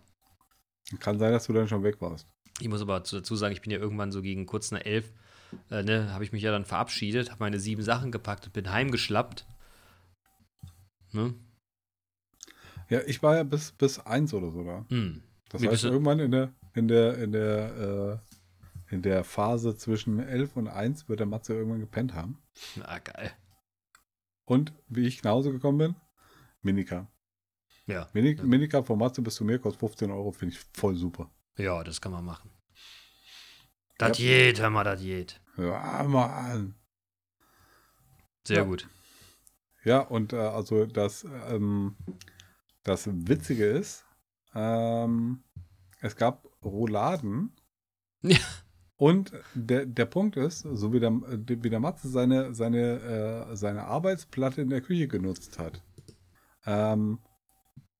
Kann 0.99 1.19
sein, 1.19 1.31
dass 1.31 1.47
du 1.47 1.53
dann 1.53 1.67
schon 1.67 1.83
weg 1.83 1.99
warst. 1.99 2.27
Ich 2.59 2.69
muss 2.69 2.81
aber 2.81 2.99
dazu 2.99 3.35
sagen, 3.35 3.53
ich 3.53 3.61
bin 3.61 3.71
ja 3.71 3.77
irgendwann 3.77 4.11
so 4.11 4.21
gegen 4.21 4.45
kurz 4.45 4.71
nach 4.71 4.83
elf, 4.83 5.11
äh, 5.69 5.83
ne, 5.83 6.13
habe 6.13 6.23
ich 6.23 6.31
mich 6.31 6.41
ja 6.41 6.51
dann 6.51 6.65
verabschiedet, 6.65 7.29
habe 7.29 7.43
meine 7.43 7.59
sieben 7.59 7.83
Sachen 7.83 8.11
gepackt 8.11 8.45
und 8.45 8.53
bin 8.53 8.71
heimgeschlappt. 8.71 9.45
Ne? 11.11 11.35
Ja, 12.89 13.01
ich 13.05 13.21
war 13.21 13.35
ja 13.35 13.43
bis, 13.43 13.71
bis 13.71 13.99
eins 13.99 14.33
oder 14.33 14.51
so 14.51 14.63
da. 14.63 14.85
Hm. 14.89 15.23
Das 15.49 15.61
Wie 15.61 15.69
heißt, 15.69 15.85
irgendwann 15.85 16.19
in 16.19 16.31
der, 16.31 16.53
in 16.77 16.87
der, 16.87 17.17
in 17.17 17.31
der, 17.31 18.21
äh, 18.89 18.93
in 18.93 19.01
der 19.01 19.23
Phase 19.23 19.75
zwischen 19.75 20.19
elf 20.19 20.55
und 20.55 20.67
eins 20.67 21.09
wird 21.09 21.19
der 21.19 21.27
Matze 21.27 21.53
irgendwann 21.53 21.79
gepennt 21.81 22.13
haben. 22.13 22.41
Ah, 22.83 22.99
geil. 22.99 23.31
Und 24.45 24.71
wie 24.87 25.07
ich 25.07 25.23
nach 25.23 25.31
Hause 25.31 25.51
gekommen 25.51 25.77
bin, 25.77 25.95
Minika. 26.61 27.11
Ja. 27.85 28.07
Mini, 28.13 28.33
Ja. 28.35 28.43
Minika 28.43 28.83
von 28.83 28.97
Matze 28.99 29.21
bis 29.21 29.35
zu 29.35 29.43
mir 29.45 29.59
kostet 29.59 29.79
15 29.79 30.11
Euro, 30.11 30.31
finde 30.31 30.55
ich 30.55 30.61
voll 30.73 30.95
super. 30.95 31.29
Ja, 31.57 31.83
das 31.83 31.99
kann 31.99 32.11
man 32.11 32.23
machen. 32.23 32.49
Das 33.97 34.17
geht, 34.17 34.59
hör 34.61 34.69
mal, 34.69 34.83
das 34.83 35.01
geht. 35.01 35.41
Ja, 35.57 36.03
Mann. 36.07 36.75
Sehr 38.45 38.57
Ja. 38.57 38.63
gut. 38.63 38.87
Ja, 39.83 39.99
und 40.01 40.33
äh, 40.33 40.37
also 40.37 40.85
das, 40.85 41.23
ähm, 41.49 41.95
das 42.83 43.07
Witzige 43.11 43.65
ist, 43.65 44.05
ähm, 44.53 45.43
es 46.01 46.15
gab 46.15 46.47
Rouladen. 46.63 47.55
Ja. 48.21 48.37
Und 48.95 49.31
der, 49.53 49.85
der 49.85 50.05
Punkt 50.05 50.37
ist, 50.37 50.61
so 50.61 50.91
wie 50.91 50.99
der, 50.99 51.11
wie 51.11 51.69
der 51.69 51.79
Matze 51.79 52.09
seine, 52.09 52.55
seine, 52.55 53.47
äh, 53.51 53.55
seine 53.55 53.83
Arbeitsplatte 53.83 54.61
in 54.61 54.69
der 54.69 54.81
Küche 54.81 55.07
genutzt 55.07 55.59
hat, 55.59 55.83
ähm, 56.65 57.19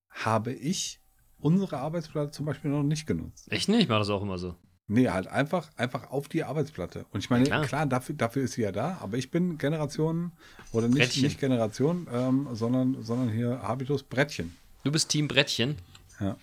habe 0.09 0.53
ich 0.53 0.99
unsere 1.37 1.77
Arbeitsplatte 1.77 2.31
zum 2.31 2.47
Beispiel 2.47 2.71
noch 2.71 2.81
nicht 2.81 3.05
genutzt. 3.05 3.51
Echt 3.51 3.69
nicht? 3.69 3.83
Ich 3.83 3.89
mache 3.89 3.99
das 3.99 4.09
auch 4.09 4.23
immer 4.23 4.39
so. 4.39 4.55
Nee, 4.87 5.09
halt 5.09 5.27
einfach, 5.27 5.69
einfach 5.75 6.09
auf 6.09 6.29
die 6.29 6.43
Arbeitsplatte. 6.43 7.05
Und 7.11 7.19
ich 7.19 7.29
meine, 7.29 7.43
Ja, 7.43 7.57
klar. 7.57 7.65
klar, 7.67 7.85
dafür, 7.85 8.15
dafür 8.15 8.43
ist 8.43 8.53
sie 8.53 8.61
ja 8.63 8.71
da, 8.71 8.97
aber 9.01 9.17
ich 9.17 9.29
bin 9.29 9.57
Generation, 9.57 10.31
oder 10.71 10.87
nicht, 10.87 10.97
Brettchen. 10.97 11.23
nicht 11.23 11.39
Generation, 11.39 12.07
ähm, 12.11 12.47
sondern, 12.53 13.03
sondern 13.03 13.29
hier 13.29 13.61
Habitus 13.61 14.01
Brettchen. 14.01 14.55
Du 14.83 14.91
bist 14.91 15.09
Team 15.09 15.27
Brettchen. 15.27 15.75
Ja. 16.19 16.37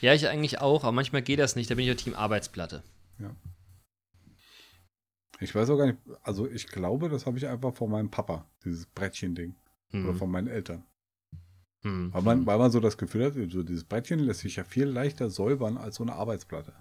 Ja, 0.00 0.14
ich 0.14 0.28
eigentlich 0.28 0.60
auch, 0.60 0.84
aber 0.84 0.92
manchmal 0.92 1.22
geht 1.22 1.38
das 1.38 1.56
nicht. 1.56 1.70
Da 1.70 1.74
bin 1.74 1.82
ich 1.82 1.88
ja 1.88 1.94
Team 1.94 2.14
Arbeitsplatte. 2.14 2.82
Ich 5.40 5.54
weiß 5.54 5.68
auch 5.70 5.76
gar 5.76 5.86
nicht, 5.86 5.98
also 6.22 6.48
ich 6.48 6.66
glaube, 6.68 7.08
das 7.10 7.26
habe 7.26 7.36
ich 7.36 7.46
einfach 7.46 7.74
von 7.74 7.90
meinem 7.90 8.10
Papa, 8.10 8.46
dieses 8.64 8.86
Brettchen-Ding. 8.86 9.54
Oder 9.92 10.02
Hm. 10.08 10.16
von 10.16 10.30
meinen 10.30 10.48
Eltern. 10.48 10.82
Hm. 11.82 12.12
Weil 12.12 12.22
man, 12.22 12.46
weil 12.46 12.58
man 12.58 12.70
so 12.70 12.80
das 12.80 12.96
Gefühl 12.98 13.26
hat, 13.26 13.34
so 13.52 13.62
dieses 13.62 13.84
Brettchen 13.84 14.18
lässt 14.20 14.40
sich 14.40 14.56
ja 14.56 14.64
viel 14.64 14.86
leichter 14.86 15.30
säubern 15.30 15.76
als 15.76 15.96
so 15.96 16.04
eine 16.04 16.14
Arbeitsplatte. 16.14 16.72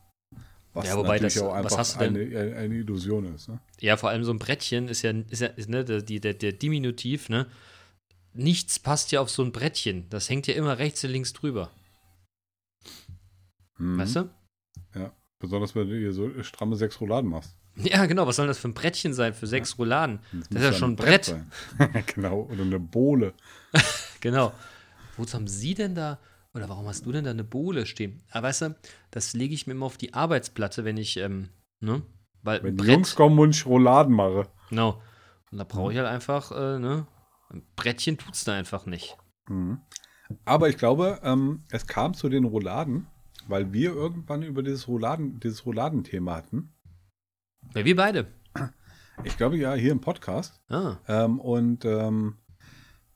Was 0.73 0.87
Ja, 0.87 0.97
wobei 0.97 1.19
das- 1.19 1.37
auch 1.37 1.53
einfach 1.53 1.93
du 1.93 1.99
denn? 1.99 2.15
eine, 2.35 2.55
eine 2.55 2.75
Illusion 2.75 3.33
ist. 3.35 3.47
Ne? 3.49 3.59
Ja, 3.79 3.95
vor 3.97 4.09
allem 4.09 4.23
so 4.23 4.31
ein 4.31 4.39
Brettchen 4.39 4.87
ist 4.87 5.03
ja, 5.03 5.11
ist 5.29 5.41
ja 5.41 5.47
ist, 5.47 5.69
ne, 5.69 5.85
der, 5.85 6.01
der, 6.01 6.33
der 6.33 6.51
Diminutiv, 6.53 7.29
ne? 7.29 7.47
Nichts 8.33 8.79
passt 8.79 9.11
ja 9.13 9.21
auf 9.21 9.29
so 9.29 9.43
ein 9.43 9.51
Brettchen. 9.53 10.09
Das 10.09 10.29
hängt 10.29 10.47
ja 10.47 10.55
immer 10.55 10.77
rechts 10.77 11.03
und 11.05 11.11
links 11.11 11.31
drüber. 11.33 11.71
Mhm. 13.77 13.97
Weißt 13.99 14.15
du? 14.17 14.29
Besonders 15.39 15.75
wenn 15.75 15.89
du 15.89 15.97
hier 15.97 16.13
so 16.13 16.41
stramme 16.43 16.75
sechs 16.75 16.99
Rouladen 17.01 17.29
machst. 17.29 17.57
Ja, 17.75 18.05
genau. 18.05 18.25
Was 18.25 18.37
soll 18.37 18.47
das 18.47 18.57
für 18.57 18.69
ein 18.69 18.73
Brettchen 18.73 19.13
sein 19.13 19.33
für 19.33 19.47
sechs 19.47 19.77
Rouladen? 19.77 20.19
Das, 20.31 20.49
muss 20.49 20.61
ist 20.61 20.63
ja 20.63 20.73
schon 20.73 20.91
ein 20.93 20.95
Brett. 20.95 21.25
sein. 21.25 21.51
genau, 22.15 22.43
oder 22.51 22.61
eine 22.61 22.79
Bohle. 22.79 23.33
Genau. 24.21 24.53
Wozu 25.17 25.35
haben 25.35 25.47
Sie 25.47 25.75
denn 25.75 25.93
da, 25.93 26.17
oder 26.55 26.67
warum 26.67 26.87
hast 26.87 27.05
du 27.05 27.11
denn 27.11 27.25
da 27.25 27.29
eine 27.29 27.43
Bohle 27.43 27.85
stehen? 27.85 28.23
Aber 28.31 28.47
weißt 28.47 28.61
du, 28.63 28.75
das 29.11 29.33
lege 29.33 29.53
ich 29.53 29.67
mir 29.67 29.73
immer 29.73 29.85
auf 29.85 29.97
die 29.97 30.15
Arbeitsplatte, 30.15 30.83
wenn 30.83 30.97
ich, 30.97 31.17
ähm, 31.17 31.49
ne? 31.79 32.01
Weil 32.41 32.63
Wenn 32.63 32.73
ein 32.73 32.77
die 32.77 32.83
Brett, 32.83 32.93
Jungs 32.95 33.15
kommen 33.15 33.37
und 33.37 33.51
ich 33.55 33.65
Rouladen 33.67 34.15
mache. 34.15 34.47
genau. 34.69 34.99
Und 35.51 35.59
da 35.59 35.63
brauche 35.63 35.91
ich 35.91 35.97
halt 35.99 36.07
einfach, 36.07 36.51
äh, 36.51 36.79
ne? 36.79 37.05
Ein 37.49 37.61
Brettchen 37.75 38.17
tut's 38.17 38.45
da 38.45 38.53
einfach 38.53 38.87
nicht. 38.87 39.15
Aber 40.45 40.69
ich 40.69 40.77
glaube, 40.77 41.19
ähm, 41.23 41.63
es 41.69 41.85
kam 41.85 42.15
zu 42.15 42.29
den 42.29 42.45
Rouladen, 42.45 43.05
weil 43.47 43.73
wir 43.73 43.93
irgendwann 43.93 44.43
über 44.43 44.63
dieses 44.63 44.87
Rouladen, 44.87 45.39
dieses 45.39 45.65
Rouladenthema 45.65 46.35
hatten. 46.35 46.73
Weil 47.73 47.85
wir 47.85 47.95
beide. 47.95 48.27
Ich 49.23 49.37
glaube 49.37 49.57
ja 49.57 49.73
hier 49.73 49.91
im 49.91 50.01
Podcast. 50.01 50.61
Ah, 50.69 50.97
Ähm, 51.07 51.39
und 51.39 51.85
ähm, 51.85 52.37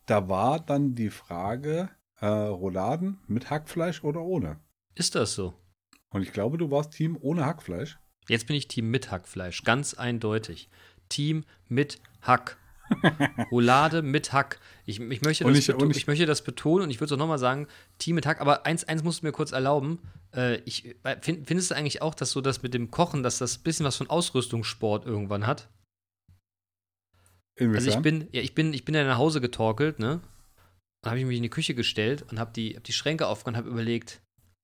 da 0.05 0.29
war 0.29 0.59
dann 0.59 0.95
die 0.95 1.09
Frage, 1.09 1.89
äh, 2.19 2.25
Rouladen 2.25 3.19
mit 3.27 3.50
Hackfleisch 3.50 4.03
oder 4.03 4.21
ohne? 4.21 4.59
ist 4.95 5.15
das 5.15 5.33
so? 5.33 5.53
Und 6.09 6.24
ich 6.24 6.33
glaube, 6.33 6.57
du 6.57 6.71
warst 6.71 6.91
Team 6.91 7.17
ohne 7.21 7.45
Hackfleisch. 7.45 8.00
Jetzt 8.27 8.48
bin 8.48 8.55
ich 8.55 8.67
Team 8.67 8.89
mit 8.91 9.12
Hackfleisch, 9.12 9.63
ganz 9.63 9.93
eindeutig. 9.93 10.69
Team 11.07 11.45
mit 11.67 12.01
Hack. 12.21 12.57
Roulade 13.51 14.01
mit 14.01 14.34
Hack. 14.34 14.60
Ich, 14.86 15.00
ich, 15.00 15.22
möchte 15.22 15.43
das 15.43 15.58
ich- 15.58 15.69
ich, 15.98 16.08
möchte 16.08 16.25
das 16.25 16.43
betonen 16.43 16.84
und 16.86 16.89
ich 16.89 17.00
würde 17.00 17.05
es 17.05 17.12
auch 17.13 17.17
nochmal 17.17 17.39
sagen, 17.39 17.67
Team 17.98 18.15
mit 18.15 18.25
Hack, 18.25 18.41
aber 18.41 18.65
eins, 18.65 18.84
eins 18.84 19.03
musst 19.03 19.22
du 19.22 19.25
mir 19.27 19.31
kurz 19.31 19.51
erlauben. 19.51 20.00
Äh, 20.36 20.55
ich, 20.65 20.96
äh, 21.03 21.17
find, 21.22 21.48
findest 21.48 21.72
du 21.72 21.75
eigentlich 21.75 22.01
auch, 22.01 22.15
dass 22.15 22.31
so 22.31 22.41
das 22.41 22.62
mit 22.62 22.74
dem 22.74 22.91
Kochen, 22.91 23.24
dass 23.24 23.38
das 23.38 23.58
ein 23.60 23.63
bisschen 23.63 23.86
was 23.86 23.96
von 23.98 24.10
Ausrüstungssport 24.10 25.05
irgendwann 25.05 25.46
hat? 25.48 25.69
Inwiefern? 27.55 27.75
Also 27.75 27.98
ich 27.98 28.03
bin, 28.03 28.27
ja, 28.31 28.41
ich 28.41 28.55
bin, 28.55 28.74
ich 28.74 28.86
bin 28.86 28.96
ja 28.96 29.03
nach 29.03 29.17
Hause 29.17 29.41
getorkelt, 29.41 30.00
ne? 30.00 30.22
Dann 31.01 31.12
habe 31.12 31.19
ich 31.19 31.25
mich 31.25 31.38
in 31.38 31.43
die 31.43 31.50
Küche 31.50 31.75
gestellt 31.75 32.25
und 32.29 32.39
habe 32.39 32.51
die, 32.53 32.75
hab 32.75 32.84
die 32.84 32.93
Schränke 32.93 33.27
aufgemacht 33.27 33.53
und 33.55 33.58
habe 33.58 33.69
überlegt, 33.69 34.22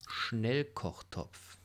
Schnellkochtopf. 0.07 1.57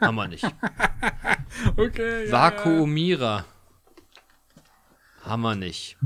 Haben 0.00 0.14
wir 0.16 0.28
nicht. 0.28 0.44
okay, 1.76 2.26
ja, 2.26 2.32
Vakuumierer. 2.32 3.44
Haben 5.30 5.42
wir 5.42 5.54
nicht. 5.54 5.96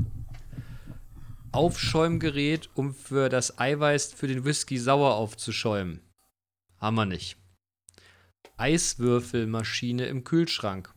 Aufschäumgerät, 1.51 2.69
um 2.75 2.93
für 2.93 3.27
das 3.27 3.57
Eiweiß 3.57 4.13
für 4.13 4.27
den 4.27 4.45
Whisky 4.45 4.77
sauer 4.77 5.15
aufzuschäumen. 5.15 5.99
Haben 6.77 6.95
wir 6.95 7.07
nicht. 7.07 7.35
Eiswürfelmaschine 8.57 10.05
im 10.05 10.25
Kühlschrank. 10.25 10.93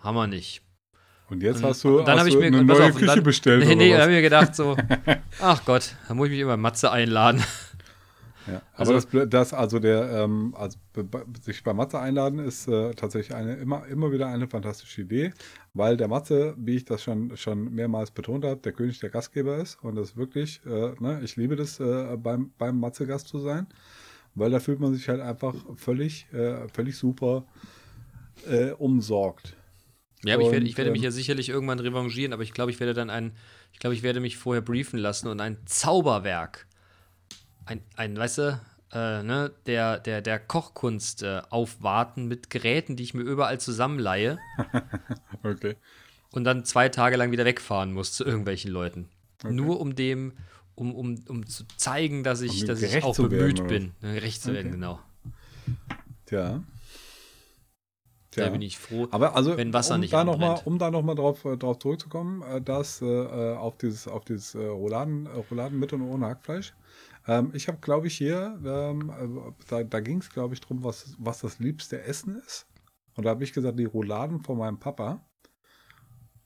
Haben 0.00 0.16
wir 0.16 0.26
nicht. 0.26 0.62
Und 1.28 1.42
jetzt 1.42 1.62
hast 1.62 1.84
du, 1.84 1.98
und 1.98 2.08
dann 2.08 2.14
hast 2.14 2.20
habe 2.20 2.28
ich 2.30 2.34
du 2.36 2.40
mir 2.40 2.46
eine 2.46 2.64
neue 2.64 2.86
auf, 2.86 2.94
Küche 2.94 3.04
dann, 3.04 3.22
bestellt 3.22 3.62
Nee, 3.66 3.74
nee, 3.74 3.94
habe 3.94 4.10
mir 4.10 4.22
gedacht 4.22 4.56
so, 4.56 4.78
ach 5.42 5.62
Gott, 5.66 5.96
da 6.08 6.14
muss 6.14 6.28
ich 6.28 6.32
mich 6.32 6.40
immer 6.40 6.56
Matze 6.56 6.90
einladen. 6.90 7.44
Ja. 8.50 8.62
Also- 8.74 8.92
Aber 8.92 9.00
das, 9.02 9.28
das 9.28 9.52
also 9.52 9.78
der, 9.78 10.10
ähm, 10.10 10.54
also 10.56 10.78
sich 11.42 11.62
bei 11.62 11.74
Matze 11.74 11.98
einladen 11.98 12.38
ist 12.38 12.68
äh, 12.68 12.92
tatsächlich 12.94 13.34
eine 13.36 13.54
immer, 13.56 13.86
immer 13.86 14.10
wieder 14.12 14.26
eine 14.28 14.46
fantastische 14.48 15.02
Idee, 15.02 15.32
weil 15.74 15.96
der 15.96 16.08
Matze, 16.08 16.54
wie 16.58 16.76
ich 16.76 16.84
das 16.84 17.02
schon, 17.02 17.36
schon 17.36 17.74
mehrmals 17.74 18.10
betont 18.10 18.44
habe, 18.44 18.60
der 18.60 18.72
König 18.72 18.98
der 19.00 19.10
Gastgeber 19.10 19.56
ist 19.58 19.82
und 19.82 19.96
das 19.96 20.16
wirklich, 20.16 20.60
äh, 20.66 20.94
ne, 21.00 21.20
ich 21.22 21.36
liebe 21.36 21.56
das, 21.56 21.80
äh, 21.80 22.16
beim, 22.16 22.52
beim 22.58 22.78
Matze-Gast 22.80 23.28
zu 23.28 23.38
sein, 23.40 23.66
weil 24.34 24.50
da 24.50 24.60
fühlt 24.60 24.80
man 24.80 24.94
sich 24.94 25.08
halt 25.08 25.20
einfach 25.20 25.54
völlig, 25.76 26.26
äh, 26.32 26.68
völlig 26.72 26.96
super 26.96 27.44
äh, 28.48 28.70
umsorgt. 28.72 29.56
Ja, 30.24 30.34
aber 30.34 30.42
ich 30.42 30.50
werde, 30.50 30.64
Und, 30.64 30.68
ich 30.68 30.76
werde 30.76 30.90
mich 30.90 31.00
ähm, 31.00 31.04
ja 31.04 31.10
sicherlich 31.10 31.48
irgendwann 31.48 31.78
revanchieren, 31.78 32.32
aber 32.32 32.42
ich 32.42 32.52
glaube, 32.52 32.70
ich 32.70 32.80
werde 32.80 32.94
dann 32.94 33.10
ein, 33.10 33.36
ich 33.72 33.78
glaube, 33.78 33.94
ich 33.94 34.02
werde 34.02 34.20
mich 34.20 34.36
vorher 34.36 34.62
briefen 34.62 34.98
lassen 34.98 35.28
und 35.28 35.40
ein 35.40 35.58
Zauberwerk, 35.64 36.66
ein, 37.68 37.82
ein 37.96 38.16
weißt 38.16 38.38
du, 38.38 38.60
äh, 38.92 39.22
ne, 39.22 39.52
der, 39.66 39.98
der, 39.98 40.22
der 40.22 40.38
Kochkunst 40.38 41.22
äh, 41.22 41.42
aufwarten 41.50 42.26
mit 42.26 42.50
Geräten, 42.50 42.96
die 42.96 43.02
ich 43.02 43.14
mir 43.14 43.22
überall 43.22 43.60
zusammenleihe 43.60 44.38
Okay. 45.42 45.76
und 46.32 46.44
dann 46.44 46.64
zwei 46.64 46.88
Tage 46.88 47.16
lang 47.16 47.30
wieder 47.30 47.44
wegfahren 47.44 47.92
muss 47.92 48.12
zu 48.12 48.24
irgendwelchen 48.24 48.70
Leuten. 48.70 49.08
Nur 49.48 49.80
um 49.80 49.94
dem, 49.94 50.32
um, 50.74 50.94
um, 50.94 51.22
um 51.28 51.46
zu 51.46 51.64
zeigen, 51.76 52.24
dass 52.24 52.40
ich, 52.40 52.62
Um 52.62 52.66
dass 52.68 52.82
ich 52.82 53.04
auch 53.04 53.16
werden, 53.18 53.28
bemüht 53.30 53.60
oder 53.60 53.68
bin, 53.68 53.92
ne, 54.00 54.14
gerecht 54.14 54.42
zu 54.42 54.52
werden, 54.52 54.68
Okay. 54.68 54.74
genau. 54.76 55.00
Tja. 56.26 56.62
Da 58.30 58.50
bin 58.50 58.62
ich 58.62 58.78
froh. 58.78 59.08
Aber 59.10 59.34
also, 59.34 59.56
wenn 59.56 59.72
Wasser 59.72 59.96
um 59.96 60.00
nicht 60.00 60.12
da 60.12 60.22
noch 60.22 60.38
mal, 60.38 60.60
um 60.64 60.78
da 60.78 60.90
nochmal 60.90 61.16
drauf, 61.16 61.44
äh, 61.44 61.56
drauf 61.56 61.78
zurückzukommen, 61.78 62.42
äh, 62.42 62.60
dass 62.60 63.02
äh, 63.02 63.06
auf 63.56 63.78
dieses, 63.78 64.06
auf 64.06 64.24
dieses 64.24 64.54
äh, 64.54 64.64
Rouladen, 64.64 65.26
äh, 65.26 65.30
Rouladen 65.50 65.78
mit 65.78 65.92
und 65.92 66.02
ohne 66.02 66.26
Hackfleisch. 66.26 66.72
Ähm, 67.28 67.50
ich 67.52 67.68
habe, 67.68 67.78
glaube 67.78 68.06
ich, 68.06 68.16
hier, 68.16 68.58
ähm, 68.64 69.10
äh, 69.10 69.52
da, 69.68 69.84
da 69.84 70.00
ging 70.00 70.18
es, 70.18 70.30
glaube 70.30 70.54
ich, 70.54 70.60
darum, 70.60 70.82
was, 70.82 71.14
was 71.18 71.40
das 71.40 71.58
liebste 71.58 72.02
Essen 72.02 72.36
ist. 72.36 72.66
Und 73.14 73.24
da 73.24 73.30
habe 73.30 73.44
ich 73.44 73.52
gesagt, 73.52 73.78
die 73.78 73.84
Rouladen 73.84 74.40
von 74.40 74.58
meinem 74.58 74.80
Papa. 74.80 75.24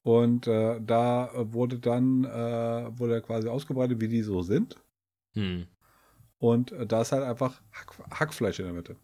Und 0.03 0.49
äh, 0.49 0.81
da 0.81 1.33
äh, 1.33 1.53
wurde 1.53 1.79
dann, 1.79 2.25
äh, 2.25 2.99
wurde 2.99 3.23
quasi 3.23 3.49
ausgebreitet, 3.49 4.01
wie 4.01 4.09
die 4.09 4.23
so 4.23 4.43
sind. 4.43 4.83
Hm. 5.35 5.69
Und 6.39 6.73
äh, 6.73 6.87
da 6.87 7.03
ist 7.03 7.13
halt 7.13 7.23
einfach 7.23 7.63
Hack, 7.71 7.93
Hackfleisch 8.11 8.59
in 8.59 8.65
der 8.65 8.75
Mitte. 8.75 8.97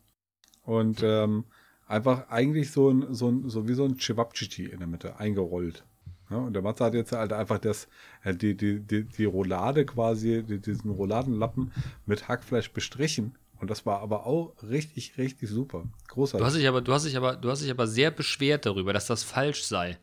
Und 0.62 1.02
ähm, 1.04 1.44
einfach 1.86 2.28
eigentlich 2.28 2.72
so, 2.72 2.90
ein, 2.90 3.14
so, 3.14 3.28
ein, 3.28 3.48
so 3.48 3.68
wie 3.68 3.74
so 3.74 3.84
ein 3.84 4.00
Cevapcici 4.00 4.66
in 4.66 4.80
der 4.80 4.88
Mitte 4.88 5.20
eingerollt. 5.20 5.84
Ja, 6.30 6.36
und 6.36 6.52
der 6.52 6.62
Matze 6.62 6.84
hat 6.84 6.94
jetzt 6.94 7.12
halt 7.12 7.32
einfach 7.32 7.58
das, 7.58 7.88
äh, 8.22 8.34
die, 8.34 8.54
die, 8.56 8.80
die, 8.80 9.04
die 9.04 9.24
Roulade 9.24 9.86
quasi, 9.86 10.42
die, 10.42 10.60
diesen 10.60 10.90
Rouladenlappen 10.90 11.72
mit 12.06 12.28
Hackfleisch 12.28 12.70
bestrichen. 12.72 13.34
Und 13.60 13.70
das 13.70 13.86
war 13.86 14.00
aber 14.00 14.26
auch 14.26 14.54
richtig, 14.62 15.18
richtig 15.18 15.48
super. 15.48 15.84
Du 16.08 16.14
Großartig. 16.14 16.46
hast 16.46 16.56
dich 16.56 16.68
aber, 16.68 16.80
du 16.80 16.92
hast 16.92 17.06
dich 17.06 17.16
aber, 17.16 17.34
du 17.36 17.50
hast 17.50 17.62
dich 17.62 17.70
aber 17.70 17.86
sehr 17.86 18.10
beschwert 18.10 18.66
darüber, 18.66 18.92
dass 18.92 19.06
das 19.06 19.24
falsch 19.24 19.64
sei. 19.64 19.98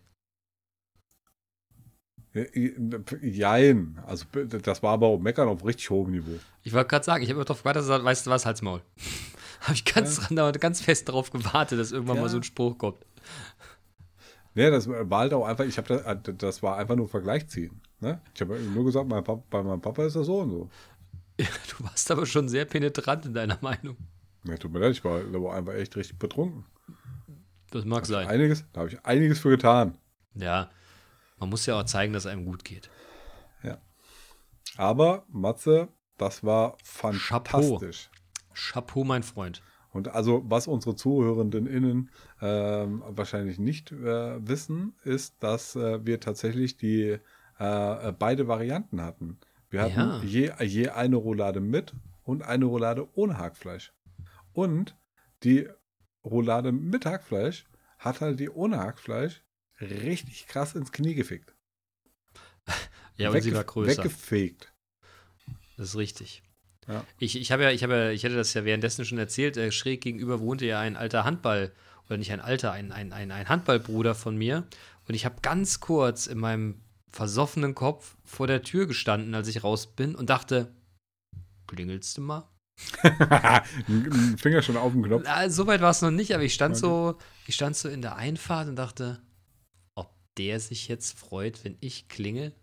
Jein. 3.21 3.97
Also 4.05 4.25
das 4.33 4.83
war 4.83 4.91
aber 4.93 5.07
auch 5.07 5.19
Meckern 5.19 5.47
auf 5.47 5.63
richtig 5.63 5.89
hohem 5.89 6.11
Niveau. 6.11 6.37
Ich 6.63 6.73
wollte 6.73 6.89
gerade 6.89 7.05
sagen, 7.05 7.23
ich 7.23 7.29
habe 7.29 7.45
darauf 7.45 7.61
gewartet, 7.61 7.87
dass 7.87 8.03
weißt 8.03 8.27
du 8.27 8.29
was, 8.31 8.45
halt's 8.45 8.61
Maul. 8.61 8.81
habe 9.61 9.73
ich 9.73 9.85
ganz, 9.85 10.19
dran, 10.19 10.51
ganz 10.59 10.81
fest 10.81 11.07
darauf 11.07 11.31
gewartet, 11.31 11.79
dass 11.79 11.93
irgendwann 11.93 12.17
Ja. 12.17 12.23
mal 12.23 12.29
so 12.29 12.37
ein 12.37 12.43
Spruch 12.43 12.77
kommt. 12.77 12.97
Nee, 14.55 14.71
das 14.71 14.87
war 14.89 15.19
halt 15.19 15.33
auch 15.33 15.45
einfach, 15.45 15.65
ich 15.65 15.77
habe 15.77 16.19
das, 16.23 16.37
das 16.37 16.63
war 16.63 16.77
einfach 16.77 16.95
nur 16.95 17.07
Vergleich 17.07 17.47
ziehen. 17.47 17.81
Ne? 17.99 18.21
Ich 18.33 18.41
habe 18.41 18.57
nur 18.59 18.85
gesagt, 18.85 19.07
mein 19.07 19.23
Papa, 19.23 19.43
bei 19.49 19.61
meinem 19.61 19.81
Papa 19.81 20.05
ist 20.05 20.15
das 20.15 20.25
so 20.25 20.39
und 20.39 20.49
so. 20.49 20.69
Du 21.77 21.83
warst 21.83 22.09
aber 22.09 22.25
schon 22.25 22.47
sehr 22.47 22.65
penetrant 22.65 23.25
in 23.25 23.33
deiner 23.33 23.57
Meinung. 23.61 23.97
Ja, 24.45 24.55
tut 24.57 24.71
mir 24.71 24.79
leid, 24.79 24.93
ich 24.93 25.03
war 25.03 25.19
aber 25.21 25.53
einfach 25.53 25.73
echt 25.73 25.95
richtig 25.97 26.17
betrunken. 26.17 26.65
Das 27.71 27.83
mag 27.83 28.05
sein. 28.05 28.27
Einiges, 28.27 28.63
da 28.71 28.81
habe 28.81 28.89
ich 28.89 29.05
einiges 29.05 29.39
für 29.39 29.49
getan. 29.49 29.97
Ja, 30.33 30.69
man 31.37 31.49
muss 31.49 31.65
ja 31.65 31.79
auch 31.79 31.83
zeigen, 31.83 32.13
dass 32.13 32.25
einem 32.25 32.45
gut 32.45 32.63
geht. 32.63 32.89
Aber 34.77 35.25
Matze, 35.29 35.87
das 36.17 36.43
war 36.43 36.77
fantastisch. 36.83 38.09
Chapeau, 38.53 39.03
mein 39.03 39.23
Freund. 39.23 39.61
Und 39.95 40.09
also, 40.09 40.43
was 40.45 40.67
unsere 40.67 40.97
Zuhörenden 40.97 41.67
innen 41.67 42.09
ähm, 42.41 43.01
wahrscheinlich 43.07 43.59
nicht 43.59 43.93
äh, 43.93 44.45
wissen, 44.45 44.93
ist, 45.05 45.41
dass 45.41 45.77
äh, 45.77 46.05
wir 46.05 46.19
tatsächlich 46.19 46.75
die 46.75 47.17
äh, 47.59 48.11
beide 48.19 48.49
Varianten 48.49 48.99
hatten. 49.01 49.37
Wir 49.69 49.83
hatten 49.83 49.95
Ja. 49.95 50.21
je, 50.21 50.51
je 50.65 50.89
eine 50.89 51.15
Roulade 51.15 51.61
mit 51.61 51.93
und 52.23 52.43
eine 52.43 52.65
Roulade 52.65 53.07
ohne 53.15 53.37
Hackfleisch. 53.37 53.93
Und 54.51 54.97
die 55.43 55.69
Roulade 56.25 56.73
mit 56.73 57.05
Hackfleisch 57.05 57.63
hat 57.97 58.19
halt 58.19 58.41
die 58.41 58.49
ohne 58.49 58.79
Hackfleisch 58.79 59.43
richtig 59.79 60.47
krass 60.47 60.75
ins 60.75 60.91
Knie 60.91 61.15
gefickt. 61.15 61.55
Ja, 63.15 63.29
und 63.29 63.41
sie 63.41 63.53
war 63.53 63.61
Wegge- 63.61 63.65
größer. 63.65 64.03
Weggefegt. 64.03 64.73
Das 65.77 65.89
ist 65.89 65.95
richtig. 65.95 66.43
Ja. 66.87 67.03
Ich, 67.17 67.39
ich 67.39 67.51
habe 67.51 67.63
ja, 67.63 67.71
ich 67.71 67.83
habe 67.83 67.95
ja, 67.95 68.09
ich 68.11 68.23
hatte 68.23 68.35
das 68.35 68.53
ja 68.53 68.63
währenddessen 68.63 69.05
schon 69.05 69.17
erzählt, 69.17 69.57
äh, 69.57 69.71
schräg 69.71 70.01
gegenüber 70.01 70.39
wohnte 70.39 70.65
ja 70.65 70.79
ein 70.79 70.95
alter 70.95 71.23
Handball, 71.23 71.71
oder 72.07 72.17
nicht 72.17 72.31
ein 72.31 72.41
alter, 72.41 72.71
ein, 72.71 72.91
ein, 72.91 73.11
ein, 73.11 73.31
ein 73.31 73.49
Handballbruder 73.49 74.13
von 74.15 74.37
mir. 74.37 74.67
Und 75.07 75.15
ich 75.15 75.25
habe 75.25 75.37
ganz 75.41 75.79
kurz 75.79 76.27
in 76.27 76.37
meinem 76.37 76.81
versoffenen 77.09 77.75
Kopf 77.75 78.15
vor 78.23 78.47
der 78.47 78.61
Tür 78.61 78.87
gestanden, 78.87 79.33
als 79.33 79.47
ich 79.47 79.63
raus 79.63 79.87
bin 79.87 80.15
und 80.15 80.29
dachte, 80.29 80.73
klingelst 81.67 82.17
du 82.17 82.21
mal? 82.21 82.49
Finger 84.37 84.61
schon 84.61 84.75
auf 84.75 84.91
dem 84.91 85.03
Knopf. 85.03 85.25
So 85.47 85.65
weit 85.65 85.81
war 85.81 85.91
es 85.91 86.01
noch 86.01 86.11
nicht, 86.11 86.33
aber 86.35 86.43
ich 86.43 86.53
stand 86.53 86.75
so, 86.75 87.17
ich 87.47 87.55
stand 87.55 87.75
so 87.75 87.87
in 87.87 88.01
der 88.01 88.17
Einfahrt 88.17 88.67
und 88.67 88.75
dachte, 88.75 89.21
ob 89.95 90.13
der 90.37 90.59
sich 90.59 90.89
jetzt 90.89 91.17
freut, 91.17 91.63
wenn 91.63 91.77
ich 91.79 92.09
klingel. 92.09 92.53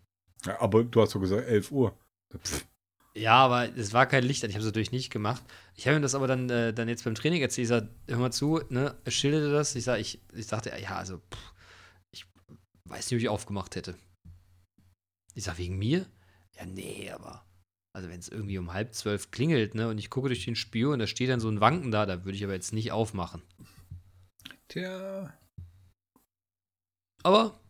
Ja, 0.44 0.60
aber 0.60 0.84
du 0.84 1.00
hast 1.00 1.14
doch 1.14 1.20
gesagt 1.20 1.48
11 1.48 1.72
Uhr. 1.72 1.96
Pff, 2.36 2.66
Ja, 3.14 3.34
aber 3.44 3.76
es 3.76 3.92
war 3.92 4.06
kein 4.06 4.24
Licht 4.24 4.42
an. 4.42 4.50
Ich 4.50 4.56
habe 4.56 4.62
es 4.62 4.66
natürlich 4.66 4.92
nicht 4.92 5.10
gemacht. 5.10 5.42
Ich 5.76 5.86
habe 5.86 5.96
ihm 5.96 6.02
das 6.02 6.14
aber 6.14 6.26
dann, 6.26 6.48
äh, 6.48 6.72
dann 6.72 6.88
jetzt 6.88 7.04
beim 7.04 7.14
Training 7.14 7.42
erzählt. 7.42 7.64
Ich 7.64 7.68
sage, 7.68 7.88
hör 8.08 8.18
mal 8.18 8.32
zu, 8.32 8.62
ne, 8.70 8.96
er 9.04 9.10
schilderte 9.10 9.52
das. 9.52 9.74
Ich, 9.74 9.84
sag, 9.84 10.00
ich, 10.00 10.20
ich 10.32 10.46
sagte, 10.46 10.72
ja, 10.80 10.96
also, 10.96 11.18
pff, 11.18 11.52
ich 12.10 12.26
weiß 12.88 13.10
nicht, 13.10 13.18
ob 13.18 13.22
ich 13.22 13.28
aufgemacht 13.28 13.76
hätte. 13.76 13.96
Ich 15.34 15.44
sage, 15.44 15.58
wegen 15.58 15.78
mir? 15.78 16.06
Ja, 16.56 16.64
nee, 16.64 17.10
aber. 17.10 17.44
Also, 17.94 18.08
wenn 18.08 18.18
es 18.18 18.28
irgendwie 18.28 18.56
um 18.56 18.72
halb 18.72 18.94
zwölf 18.94 19.30
klingelt, 19.30 19.74
ne, 19.74 19.88
und 19.88 19.98
ich 19.98 20.08
gucke 20.08 20.28
durch 20.28 20.46
den 20.46 20.56
Spion 20.56 20.94
und 20.94 20.98
da 21.00 21.06
steht 21.06 21.28
dann 21.28 21.40
so 21.40 21.50
ein 21.50 21.60
Wanken 21.60 21.90
da, 21.90 22.06
da 22.06 22.24
würde 22.24 22.36
ich 22.36 22.44
aber 22.44 22.54
jetzt 22.54 22.72
nicht 22.72 22.92
aufmachen. 22.92 23.42
Tja. 24.68 25.36
Aber, 27.22 27.60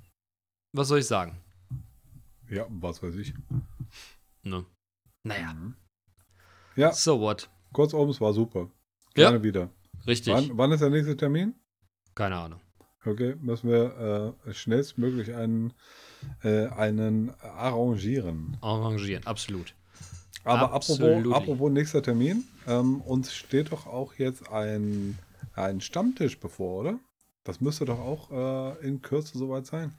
was 0.73 0.87
soll 0.87 1.01
ich 1.01 1.07
sagen? 1.07 1.41
Ja, 2.49 2.67
was 2.69 3.03
weiß 3.03 3.17
ich. 3.17 3.35
Ne? 4.45 4.65
Naja, 5.25 5.55
Ja, 6.75 6.93
so 6.93 7.21
what? 7.21 7.49
kurzum, 7.73 8.09
es 8.11 8.21
war 8.21 8.33
super. 8.33 8.71
Ja. 9.17 9.31
Gerne 9.31 9.43
wieder. 9.43 9.71
Richtig. 10.07 10.35
Wann, 10.35 10.51
wann 10.59 10.73
ist 10.73 10.81
der 10.81 10.91
nächste 10.91 11.17
Termin? 11.17 11.55
Keine 12.15 12.37
Ahnung. 12.37 12.61
Okay, 13.05 13.37
müssen 13.41 13.71
wir 13.71 14.35
äh, 14.47 14.53
schnellstmöglich 14.55 15.35
einen, 15.35 15.73
äh, 16.43 16.67
einen 16.69 17.33
arrangieren. 17.41 18.57
Arrangieren, 18.61 19.27
absolut. 19.27 19.75
Aber 20.45 20.73
Absolutely. 20.73 21.19
apropos, 21.33 21.37
apropos 21.37 21.71
nächster 21.71 22.03
Termin, 22.03 22.45
ähm, 22.67 23.01
uns 23.03 23.33
steht 23.33 23.71
doch 23.71 23.87
auch 23.87 24.15
jetzt 24.15 24.51
ein, 24.51 25.17
ein 25.55 25.81
Stammtisch 25.81 26.41
bevor, 26.41 26.81
oder? 26.81 26.99
Das 27.45 27.61
müsste 27.61 27.85
doch 27.85 28.01
auch 28.01 28.31
äh, 28.33 28.87
in 28.87 29.03
Kürze 29.03 29.39
soweit 29.39 29.67
sein. 29.67 29.93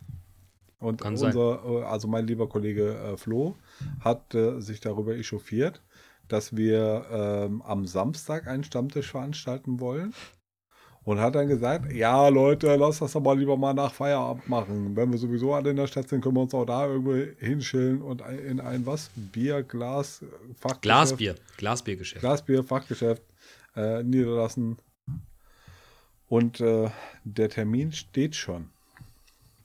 Und 0.83 1.01
Kann 1.01 1.15
sein. 1.15 1.27
unser, 1.27 1.63
äh, 1.65 1.83
also 1.85 2.07
mein 2.09 2.27
lieber 2.27 2.49
Kollege 2.49 2.95
äh, 2.95 3.17
Flo 3.17 3.55
hat 4.01 4.35
äh, 4.35 4.59
sich 4.59 4.81
darüber 4.81 5.15
echauffiert, 5.15 5.81
dass 6.27 6.55
wir 6.57 7.05
ähm, 7.09 7.61
am 7.61 7.85
Samstag 7.85 8.47
einen 8.47 8.65
Stammtisch 8.65 9.11
veranstalten 9.11 9.79
wollen. 9.79 10.13
Und 11.05 11.19
hat 11.19 11.35
dann 11.35 11.49
gesagt, 11.49 11.91
ja 11.91 12.29
Leute, 12.29 12.73
lass 12.77 12.99
das 12.99 13.15
aber 13.15 13.35
lieber 13.35 13.57
mal 13.57 13.73
nach 13.73 13.93
Feierabend 13.93 14.47
machen. 14.47 14.95
Wenn 14.95 15.11
wir 15.11 15.17
sowieso 15.17 15.53
alle 15.53 15.69
in 15.71 15.75
der 15.75 15.87
Stadt 15.87 16.07
sind, 16.07 16.21
können 16.21 16.35
wir 16.35 16.41
uns 16.41 16.53
auch 16.53 16.65
da 16.65 16.87
irgendwie 16.87 17.33
hinschillen 17.45 18.01
und 18.01 18.21
in 18.21 18.61
ein 18.61 18.85
was? 18.85 19.09
Bier, 19.15 19.63
Glas, 19.63 20.21
äh, 20.21 20.25
Fachgeschäft, 20.55 20.81
Glasbier. 20.81 21.35
Glasbiergeschäft. 21.57 22.21
Glasbier, 22.21 22.63
Fachgeschäft 22.63 23.23
äh, 23.75 24.03
niederlassen. 24.03 24.77
Und 26.27 26.61
äh, 26.61 26.89
der 27.23 27.49
Termin 27.49 27.91
steht 27.91 28.35
schon. 28.35 28.72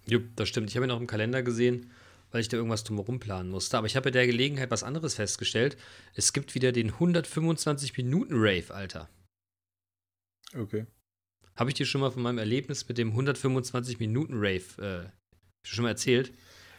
Jupp, 0.09 0.37
das 0.37 0.49
stimmt. 0.49 0.71
Ich 0.71 0.77
habe 0.77 0.87
ihn 0.87 0.91
auch 0.91 1.01
im 1.01 1.07
Kalender 1.07 1.43
gesehen, 1.43 1.91
weil 2.31 2.41
ich 2.41 2.49
da 2.49 2.57
irgendwas 2.57 2.85
drumherum 2.85 3.21
planen 3.21 3.51
musste. 3.51 3.77
Aber 3.79 3.87
ich 3.87 3.97
habe 3.97 4.05
bei 4.05 4.11
der 4.11 4.27
Gelegenheit 4.27 4.71
was 4.71 4.83
anderes 4.83 5.15
festgestellt. 5.15 5.77
Es 6.15 6.33
gibt 6.33 6.55
wieder 6.55 6.73
den 6.73 6.93
125-Minuten-Rave, 6.93 8.75
Alter. 8.75 9.09
Okay. 10.57 10.87
Habe 11.57 11.71
ich 11.71 11.75
dir 11.75 11.87
schon 11.87 12.01
mal 12.01 12.11
von 12.11 12.23
meinem 12.23 12.39
Erlebnis 12.39 12.89
mit 12.89 12.99
dem 12.99 13.13
125-Minuten-Rave 13.19 14.83
äh, 15.07 15.09
schon 15.67 15.83
mal 15.83 15.91
erzählt? 15.91 16.33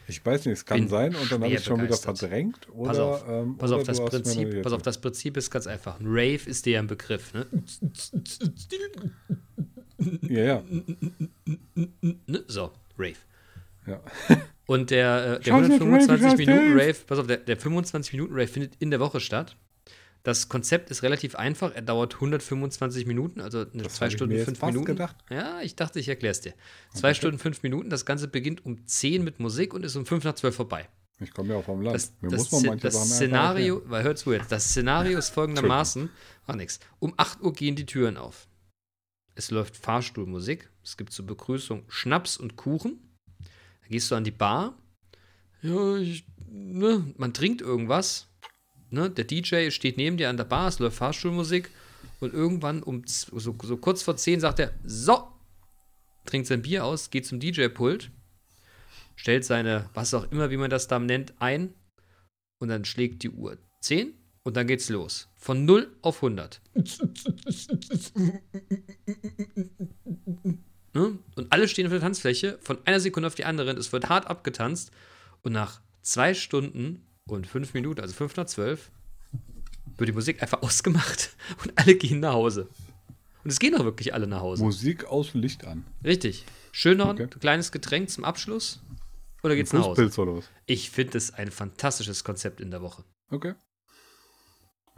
Ich 0.07 0.25
weiß 0.25 0.45
nicht, 0.45 0.53
es 0.53 0.65
kann 0.65 0.79
Bin 0.79 0.89
sein 0.89 1.15
und 1.15 1.31
dann 1.31 1.43
habe 1.43 1.53
ich 1.53 1.63
schon 1.63 1.75
wieder 1.77 1.87
begeistert. 1.89 2.17
verdrängt. 2.17 2.67
Oder, 2.73 2.89
Pass 2.89 2.99
auf, 2.99 3.25
ähm, 3.29 3.57
pass 3.57 3.71
auf, 3.71 3.83
das 3.83 4.03
Prinzip, 4.03 4.63
pass 4.63 4.73
auf, 4.73 4.81
das 4.81 4.99
Prinzip 4.99 5.37
ist 5.37 5.51
ganz 5.51 5.67
einfach. 5.67 5.99
Ein 5.99 6.07
Rave 6.07 6.49
ist 6.49 6.65
dir 6.65 6.73
ja 6.73 6.79
ein 6.79 6.87
Begriff, 6.87 7.31
ne? 7.33 7.45
Ja, 10.23 10.43
ja. 10.43 10.63
ne? 11.75 12.43
So, 12.47 12.71
Rave. 12.99 13.15
ja. 13.87 14.01
Und 14.65 14.91
der, 14.91 15.39
äh, 15.39 15.43
der 15.43 15.51
Scheiß 15.51 15.67
nicht, 15.67 15.81
Rave, 15.81 15.85
125 15.85 16.29
scheiß 16.29 16.37
Minuten 16.37 16.77
Dave. 16.77 16.87
Rave, 16.89 16.97
pass 17.07 17.17
auf, 17.17 17.25
der, 17.25 17.37
der 17.37 17.57
25 17.57 18.13
Minuten 18.13 18.33
Rave 18.33 18.47
findet 18.47 18.73
in 18.77 18.91
der 18.91 18.99
Woche 18.99 19.19
statt. 19.19 19.55
Das 20.23 20.49
Konzept 20.49 20.91
ist 20.91 21.01
relativ 21.01 21.35
einfach. 21.35 21.73
Er 21.73 21.81
dauert 21.81 22.15
125 22.15 23.07
Minuten, 23.07 23.39
also 23.41 23.59
eine 23.61 23.83
Das 23.83 23.95
zwei 23.95 24.09
Stunden, 24.09 24.37
fünf 24.43 24.61
Minuten. 24.61 24.85
gedacht. 24.85 25.15
Ja, 25.29 25.61
ich 25.61 25.75
dachte, 25.75 25.99
ich 25.99 26.09
erkläre 26.09 26.33
es 26.33 26.41
dir. 26.41 26.53
Zwei 26.93 27.13
Stunden, 27.15 27.39
fünf 27.39 27.63
Minuten. 27.63 27.89
Das 27.89 28.05
Ganze 28.05 28.27
beginnt 28.27 28.63
um 28.65 28.85
10 28.85 29.23
mit 29.23 29.39
Musik 29.39 29.73
und 29.73 29.83
ist 29.85 29.95
um 29.95 30.05
5 30.05 30.23
nach 30.25 30.35
12 30.35 30.55
vorbei. 30.55 30.87
Ich 31.21 31.33
komme 31.33 31.49
ja 31.49 31.55
auch 31.55 31.63
vom 31.65 31.81
Land. 31.81 31.95
Das, 31.95 32.13
Mir 32.21 32.29
das, 32.29 32.51
muss 32.51 32.61
man 32.61 32.71
manche 32.71 32.87
das 32.87 33.15
Szenario, 33.15 33.81
weil 33.85 34.03
hör 34.03 34.15
zu 34.15 34.33
jetzt, 34.33 34.51
das 34.51 34.65
Szenario 34.65 35.17
ist 35.17 35.29
folgendermaßen, 35.33 36.09
war 36.45 36.55
nix. 36.55 36.79
Um 36.99 37.13
8 37.17 37.41
Uhr 37.41 37.53
gehen 37.53 37.75
die 37.75 37.85
Türen 37.85 38.17
auf. 38.17 38.47
Es 39.39 39.51
läuft 39.51 39.77
Fahrstuhlmusik, 39.77 40.69
es 40.83 40.97
gibt 40.97 41.13
zur 41.13 41.25
Begrüßung 41.25 41.85
Schnaps 41.87 42.35
und 42.35 42.57
Kuchen. 42.57 42.99
Dann 43.39 43.89
gehst 43.89 44.11
du 44.11 44.15
an 44.15 44.25
die 44.25 44.31
Bar. 44.31 44.77
Ja, 45.61 45.95
ich, 45.95 46.25
ne, 46.49 47.13
man 47.15 47.33
trinkt 47.33 47.61
irgendwas. 47.61 48.27
Ne, 48.89 49.09
der 49.09 49.23
DJ 49.23 49.69
steht 49.69 49.95
neben 49.95 50.17
dir 50.17 50.27
an 50.27 50.35
der 50.35 50.43
Bar, 50.43 50.67
es 50.67 50.79
läuft 50.79 50.97
Fahrstuhlmusik 50.97 51.71
und 52.19 52.33
irgendwann 52.33 52.83
um 52.83 53.03
so, 53.05 53.39
so 53.39 53.77
kurz 53.77 54.03
vor 54.03 54.17
10 54.17 54.41
sagt 54.41 54.59
er, 54.59 54.73
so, 54.83 55.29
trinkt 56.25 56.47
sein 56.49 56.61
Bier 56.61 56.83
aus, 56.83 57.09
geht 57.09 57.25
zum 57.25 57.39
DJ-Pult, 57.39 58.11
stellt 59.15 59.45
seine, 59.45 59.89
was 59.93 60.13
auch 60.13 60.29
immer, 60.33 60.49
wie 60.49 60.57
man 60.57 60.69
das 60.69 60.89
da 60.89 60.99
nennt, 60.99 61.33
ein 61.41 61.73
und 62.59 62.67
dann 62.67 62.83
schlägt 62.83 63.23
die 63.23 63.29
Uhr 63.29 63.57
10 63.83 64.18
und 64.49 64.57
dann 64.57 64.65
geht's 64.65 64.89
los. 64.89 65.27
Von 65.37 65.63
0 65.65 65.95
auf 66.01 66.23
100. 66.23 66.59
Ne? 70.93 71.19
Und 71.35 71.51
alle 71.53 71.67
stehen 71.67 71.85
auf 71.85 71.91
der 71.91 72.01
Tanzfläche, 72.01 72.57
von 72.63 72.79
einer 72.85 72.99
Sekunde 72.99 73.27
auf 73.27 73.35
die 73.35 73.45
andere. 73.45 73.69
Es 73.73 73.91
wird 73.93 74.09
hart 74.09 74.25
abgetanzt 74.25 74.89
und 75.43 75.51
nach 75.51 75.81
zwei 76.01 76.33
Stunden 76.33 77.05
und 77.27 77.45
fünf 77.45 77.75
Minuten, 77.75 78.01
also 78.01 78.15
5 78.15 78.35
nach 78.37 78.45
12, 78.47 78.89
wird 79.97 80.07
die 80.07 80.13
Musik 80.13 80.41
einfach 80.41 80.61
ausgemacht 80.63 81.35
und 81.63 81.73
alle 81.77 81.93
gehen 81.93 82.21
nach 82.21 82.33
Hause. 82.33 82.69
Und 83.43 83.51
es 83.51 83.59
gehen 83.59 83.75
auch 83.75 83.83
wirklich 83.83 84.15
alle 84.15 84.25
nach 84.25 84.41
Hause. 84.41 84.63
Musik 84.63 85.05
aus 85.05 85.35
Licht 85.35 85.63
an. 85.63 85.85
Richtig. 86.03 86.43
Schön 86.71 86.97
noch 86.97 87.09
Okay. 87.09 87.23
ein 87.25 87.39
kleines 87.39 87.71
Getränk 87.71 88.09
zum 88.09 88.23
Abschluss. 88.23 88.81
Oder 89.43 89.55
geht's 89.55 89.71
nach 89.73 89.83
Hause? 89.85 90.09
Oder 90.19 90.37
was? 90.37 90.45
Ich 90.65 90.89
finde 90.89 91.19
es 91.19 91.31
ein 91.35 91.51
fantastisches 91.51 92.23
Konzept 92.23 92.59
in 92.61 92.71
der 92.71 92.81
Woche. 92.81 93.03
Okay. 93.29 93.53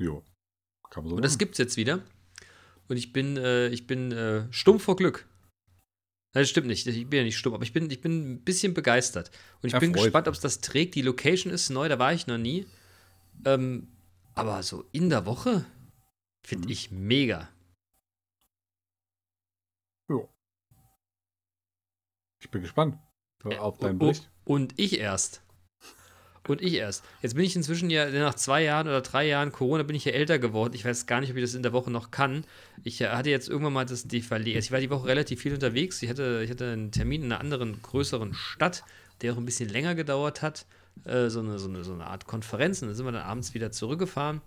Jo. 0.02 0.24
Kann 0.90 1.04
man 1.04 1.10
so 1.12 1.16
Und 1.16 1.22
das 1.22 1.34
machen. 1.34 1.40
gibt's 1.40 1.58
jetzt 1.60 1.78
wieder. 1.78 2.02
Und 2.88 2.98
ich 2.98 3.14
bin, 3.14 3.38
äh, 3.38 3.68
ich 3.70 3.88
bin 3.88 4.12
äh, 4.12 4.52
stumm 4.52 4.80
vor 4.80 4.96
Glück. 4.96 5.28
Nein, 6.34 6.44
das 6.44 6.50
stimmt 6.50 6.68
nicht. 6.68 6.88
Ich 6.88 7.08
bin 7.10 7.18
ja 7.20 7.24
nicht 7.24 7.38
stumm, 7.38 7.54
aber 7.54 7.64
ich 7.64 7.74
bin, 7.74 7.90
ich 7.92 8.02
bin 8.02 8.34
ein 8.34 8.42
bisschen 8.44 8.74
begeistert. 8.74 9.30
Und 9.62 9.68
ich 9.74 9.80
bin 9.80 9.92
Erfreut. 9.92 10.06
gespannt, 10.06 10.28
ob 10.28 10.34
es 10.34 10.40
das 10.40 10.60
trägt. 10.62 10.96
Die 10.96 11.02
Location 11.02 11.54
ist 11.54 11.70
neu, 11.70 11.88
da 11.90 12.00
war 12.00 12.14
ich 12.14 12.28
noch 12.28 12.38
nie. 12.38 12.66
Ähm, 13.46 13.88
aber 14.34 14.64
so 14.64 14.86
in 14.92 15.10
der 15.10 15.26
Woche 15.26 15.66
finde 16.46 16.68
Mhm. 16.68 16.72
ich 16.72 16.92
mega. 16.92 17.50
Jo. 20.10 20.30
Ich 22.42 22.50
bin 22.50 22.62
gespannt 22.62 22.98
äh, 23.44 23.58
auf 23.58 23.78
deinen 23.78 24.00
Bericht. 24.00 24.30
Und 24.46 24.78
ich 24.80 25.00
erst. 25.00 25.44
Und 26.48 26.62
ich 26.62 26.74
erst. 26.74 27.04
Jetzt 27.22 27.36
bin 27.36 27.46
ich 27.46 27.56
inzwischen 27.56 27.90
ja 27.90 28.10
nach 28.10 28.34
zwei 28.34 28.64
Jahren 28.64 28.88
oder 28.88 29.02
drei 29.02 29.28
Jahren 29.28 29.52
Corona 29.52 29.84
bin 29.84 29.96
ich 29.96 30.06
ja 30.06 30.12
älter 30.14 30.40
geworden. 30.40 30.74
Ich 30.74 30.84
weiß 30.84 31.06
gar 31.06 31.22
nicht, 31.22 31.30
ob 31.30 31.38
ich 31.38 31.44
das 31.44 31.54
in 31.54 31.62
der 31.62 31.72
Woche 31.72 31.92
noch 31.92 32.10
kann. 32.10 32.46
Ich 32.84 33.00
äh, 33.02 33.10
hatte 33.10 33.30
jetzt 33.30 33.48
irgendwann 33.48 33.74
mal 33.74 33.86
das 33.86 34.08
die 34.08 34.22
verlegt. 34.22 34.58
Ich 34.58 34.72
war 34.72 34.80
die 34.80 34.90
Woche 34.90 35.08
relativ 35.08 35.42
viel 35.42 35.54
unterwegs. 35.54 36.02
Ich 36.02 36.10
hatte, 36.10 36.42
ich 36.44 36.50
hatte 36.50 36.72
einen 36.72 36.92
Termin 36.92 37.24
in 37.24 37.32
einer 37.32 37.42
anderen 37.42 37.80
größeren 37.82 38.34
Stadt, 38.34 38.84
der 39.22 39.34
auch 39.34 39.38
ein 39.38 39.46
bisschen 39.46 39.70
länger 39.70 39.94
gedauert 39.94 40.42
hat. 40.42 40.66
Äh, 41.06 41.30
so, 41.30 41.42
eine, 41.42 41.60
so, 41.60 41.70
eine, 41.70 41.84
so 41.84 41.94
eine 41.94 42.08
Art 42.08 42.26
Konferenz. 42.26 42.82
Und 42.82 42.88
dann 42.88 42.96
sind 42.96 43.06
wir 43.06 43.12
dann 43.12 43.22
abends 43.22 43.54
wieder 43.54 43.72
zurückgefahren. 43.72 44.42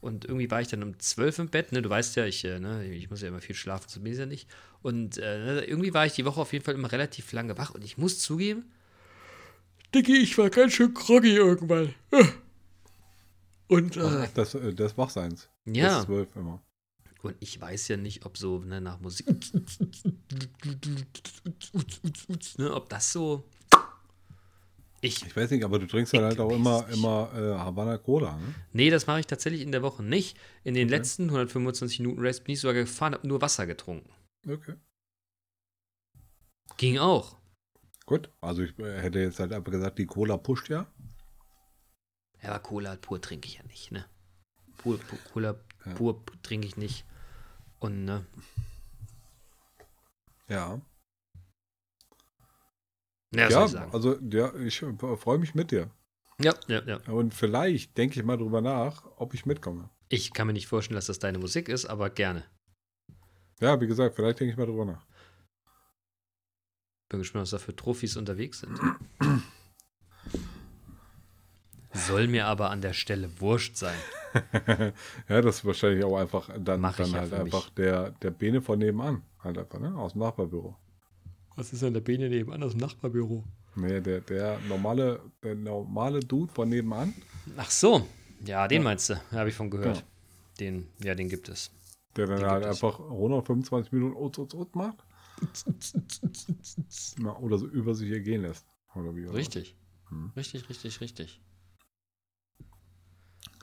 Und 0.00 0.26
irgendwie 0.26 0.50
war 0.50 0.60
ich 0.60 0.68
dann 0.68 0.82
um 0.82 0.98
zwölf 0.98 1.38
im 1.38 1.48
Bett. 1.48 1.72
Ne? 1.72 1.80
Du 1.80 1.88
weißt 1.88 2.14
ja, 2.16 2.26
ich, 2.26 2.44
äh, 2.44 2.60
ne? 2.60 2.84
ich 2.84 3.10
muss 3.10 3.22
ja 3.22 3.28
immer 3.28 3.40
viel 3.40 3.56
schlafen, 3.56 4.06
ich 4.06 4.18
ja 4.18 4.26
nicht. 4.26 4.48
Und 4.82 5.18
äh, 5.18 5.38
ne, 5.38 5.64
irgendwie 5.64 5.92
war 5.94 6.06
ich 6.06 6.12
die 6.12 6.24
Woche 6.24 6.40
auf 6.40 6.52
jeden 6.52 6.64
Fall 6.64 6.74
immer 6.74 6.92
relativ 6.92 7.32
lange 7.32 7.58
wach. 7.58 7.74
Und 7.74 7.84
ich 7.84 7.98
muss 7.98 8.20
zugeben, 8.20 8.64
Dicky, 9.94 10.18
ich 10.18 10.36
war 10.38 10.50
ganz 10.50 10.74
schön 10.74 10.92
groggy 10.94 11.34
irgendwann. 11.34 11.94
Und, 13.68 13.96
äh, 13.96 14.28
Das, 14.34 14.54
äh, 14.54 14.72
des 14.74 14.96
Wachseins. 14.98 15.48
ja, 15.66 15.98
Bis 15.98 16.06
zwölf 16.06 16.36
immer. 16.36 16.62
und 17.22 17.36
ich 17.40 17.60
weiß 17.60 17.88
ja 17.88 17.96
nicht, 17.96 18.24
ob 18.26 18.36
so 18.38 18.58
ne, 18.60 18.80
nach 18.80 19.00
Musik, 19.00 19.26
ne, 22.58 22.72
ob 22.74 22.88
das 22.88 23.12
so. 23.12 23.44
Ich, 25.00 25.24
Ich 25.24 25.36
weiß 25.36 25.50
nicht, 25.52 25.62
aber 25.64 25.78
du 25.78 25.86
trinkst 25.86 26.12
dann 26.12 26.24
halt 26.24 26.40
auch 26.40 26.50
immer, 26.50 26.86
immer 26.92 27.30
äh, 27.34 27.56
Havana 27.58 27.98
Cola, 27.98 28.36
ne? 28.36 28.54
nee, 28.72 28.90
das 28.90 29.06
mache 29.06 29.20
ich 29.20 29.26
tatsächlich 29.26 29.62
in 29.62 29.70
der 29.70 29.82
Woche 29.82 30.02
nicht. 30.02 30.36
In 30.64 30.74
den 30.74 30.88
Okay. 30.88 30.96
letzten 30.96 31.24
125 31.30 32.00
Minuten 32.00 32.20
Race 32.20 32.40
bin 32.40 32.54
ich 32.54 32.60
sogar 32.60 32.74
gefahren, 32.74 33.14
habe 33.14 33.26
nur 33.26 33.40
Wasser 33.40 33.66
getrunken. 33.66 34.10
Okay. 34.48 34.74
Ging 36.78 36.98
auch. 36.98 37.37
Gut. 38.08 38.30
Also 38.40 38.62
ich 38.62 38.78
äh, 38.78 39.02
hätte 39.02 39.18
jetzt 39.18 39.38
halt 39.38 39.52
einfach 39.52 39.70
gesagt, 39.70 39.98
die 39.98 40.06
Cola 40.06 40.38
pusht 40.38 40.70
ja. 40.70 40.86
Ja, 42.42 42.48
aber 42.52 42.60
Cola 42.60 42.96
pur 42.96 43.20
trinke 43.20 43.46
ich 43.46 43.58
ja 43.58 43.62
nicht, 43.64 43.92
ne? 43.92 44.06
Pur, 44.78 44.98
pur, 44.98 45.18
Cola 45.30 45.56
Ja. 45.84 45.92
pur 45.92 46.24
trinke 46.42 46.66
ich 46.66 46.78
nicht. 46.78 47.04
Und, 47.80 48.06
ne? 48.06 48.24
Ja. 50.48 50.80
Ja, 53.34 53.50
ja, 53.50 53.88
also 53.92 54.18
ja, 54.20 54.54
ich 54.54 54.82
freue 55.18 55.36
mich 55.36 55.54
mit 55.54 55.70
dir. 55.70 55.90
Ja, 56.40 56.54
ja, 56.66 56.82
ja. 56.86 56.96
Und 57.12 57.34
vielleicht 57.34 57.98
denke 57.98 58.18
ich 58.18 58.24
mal 58.24 58.38
drüber 58.38 58.62
nach, 58.62 59.04
ob 59.16 59.34
ich 59.34 59.44
mitkomme. 59.44 59.90
Ich 60.08 60.32
kann 60.32 60.46
mir 60.46 60.54
nicht 60.54 60.66
vorstellen, 60.66 60.96
dass 60.96 61.08
das 61.08 61.18
deine 61.18 61.38
Musik 61.38 61.68
ist, 61.68 61.84
aber 61.84 62.08
gerne. 62.08 62.44
Ja, 63.60 63.78
wie 63.82 63.86
gesagt, 63.86 64.14
vielleicht 64.16 64.40
denke 64.40 64.52
ich 64.52 64.56
mal 64.56 64.64
drüber 64.64 64.86
nach. 64.86 65.07
Bin 67.08 67.20
gespannt, 67.20 67.42
was 67.44 67.50
da 67.50 67.58
für 67.58 67.74
Trophys 67.74 68.16
unterwegs 68.16 68.60
sind. 68.60 68.78
Soll 71.94 72.28
mir 72.28 72.46
aber 72.46 72.70
an 72.70 72.80
der 72.82 72.92
Stelle 72.92 73.30
wurscht 73.40 73.76
sein. 73.76 73.96
ja, 75.28 75.40
das 75.40 75.56
ist 75.56 75.64
wahrscheinlich 75.64 76.04
auch 76.04 76.18
einfach 76.18 76.50
dann, 76.58 76.80
Mach 76.80 76.96
dann 76.96 77.10
ja 77.10 77.20
halt 77.20 77.30
mich. 77.32 77.40
einfach 77.40 77.70
der, 77.70 78.10
der 78.22 78.30
Bene 78.30 78.60
von 78.60 78.78
nebenan. 78.78 79.22
Halt 79.42 79.56
einfach, 79.58 79.80
ne? 79.80 79.94
Aus 79.96 80.12
dem 80.12 80.20
Nachbarbüro. 80.20 80.76
Was 81.56 81.72
ist 81.72 81.82
an 81.82 81.94
der 81.94 82.00
Bene 82.02 82.28
nebenan 82.28 82.62
aus 82.62 82.72
dem 82.72 82.80
Nachbarbüro? 82.80 83.42
Nee, 83.74 84.00
der, 84.00 84.20
der 84.20 84.58
normale, 84.68 85.20
der 85.42 85.54
normale 85.54 86.20
Dude 86.20 86.52
von 86.52 86.68
nebenan, 86.68 87.14
Ach 87.56 87.70
so. 87.70 88.06
Ja, 88.44 88.68
den 88.68 88.82
Ja. 88.82 88.84
meinst 88.84 89.08
du. 89.10 89.14
Habe 89.32 89.48
ich 89.48 89.54
von 89.54 89.70
gehört. 89.70 89.96
Ja. 89.96 90.02
Den, 90.60 90.88
ja, 91.02 91.14
den 91.14 91.28
gibt 91.28 91.48
es. 91.48 91.70
der 92.16 92.26
dann 92.26 92.38
Den 92.40 92.50
halt 92.50 92.64
einfach 92.66 93.00
125 93.00 93.92
Minuten 93.92 94.16
Utz, 94.16 94.38
Utz, 94.38 94.52
Utz 94.54 94.74
macht. 94.74 94.98
Oder 97.40 97.58
so 97.58 97.66
über 97.66 97.94
sich 97.94 98.10
ergehen 98.10 98.42
lässt. 98.42 98.66
Richtig. 99.32 99.76
Hm. 100.08 100.32
Richtig, 100.36 100.68
richtig, 100.68 101.00
richtig. 101.00 101.40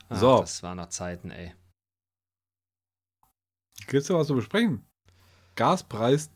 Ach, 0.09 0.19
So. 0.19 0.41
Das 0.41 0.61
waren 0.63 0.77
noch 0.77 0.89
Zeiten, 0.89 1.31
ey. 1.31 1.53
Gibt's 3.87 4.07
da 4.07 4.15
was 4.15 4.27
zu 4.27 4.35
besprechen? 4.35 4.85
Gaspreis 5.55 6.29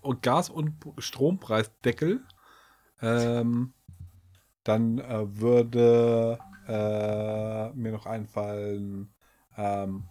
und 0.00 0.22
Gas- 0.22 0.50
und 0.50 0.74
Strompreisdeckel. 0.98 2.24
Ähm, 3.00 3.74
dann 4.64 4.98
äh, 4.98 5.40
würde 5.40 6.38
äh, 6.66 7.72
mir 7.74 7.92
noch 7.92 8.06
einfallen, 8.06 9.12
ähm, 9.56 10.08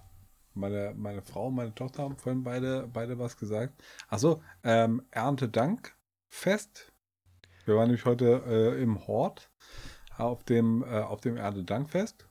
meine, 0.53 0.93
meine 0.95 1.21
Frau 1.21 1.47
und 1.47 1.55
meine 1.55 1.73
Tochter 1.73 2.03
haben 2.03 2.17
vorhin 2.17 2.43
beide, 2.43 2.87
beide 2.91 3.19
was 3.19 3.37
gesagt. 3.37 3.81
Achso, 4.09 4.41
ähm, 4.63 5.01
Erntedankfest. 5.11 6.91
Wir 7.65 7.75
waren 7.75 7.87
nämlich 7.87 8.05
heute 8.05 8.43
äh, 8.45 8.81
im 8.81 9.07
Hort 9.07 9.49
auf 10.17 10.43
dem, 10.43 10.83
äh, 10.83 10.99
auf 10.99 11.21
dem 11.21 11.37
Erntedankfest. 11.37 12.27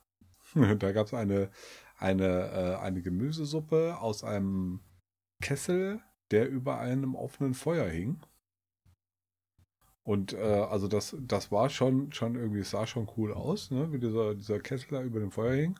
da 0.77 0.91
gab 0.91 1.07
es 1.07 1.13
eine, 1.13 1.49
eine, 1.97 2.27
äh, 2.27 2.75
eine 2.77 3.01
Gemüsesuppe 3.01 3.97
aus 3.99 4.23
einem 4.23 4.81
Kessel, 5.41 6.01
der 6.31 6.49
über 6.49 6.79
einem 6.79 7.15
offenen 7.15 7.53
Feuer 7.53 7.87
hing. 7.87 8.21
Und 10.03 10.33
äh, 10.33 10.37
also 10.37 10.87
das, 10.87 11.15
das 11.21 11.51
war 11.51 11.69
schon, 11.69 12.11
schon 12.11 12.35
irgendwie, 12.35 12.63
sah 12.63 12.87
schon 12.87 13.09
cool 13.17 13.33
aus, 13.33 13.71
ne? 13.71 13.91
wie 13.91 13.99
dieser, 13.99 14.35
dieser 14.35 14.59
Kessel 14.59 14.89
da 14.91 15.03
über 15.03 15.19
dem 15.19 15.31
Feuer 15.31 15.53
hing. 15.53 15.79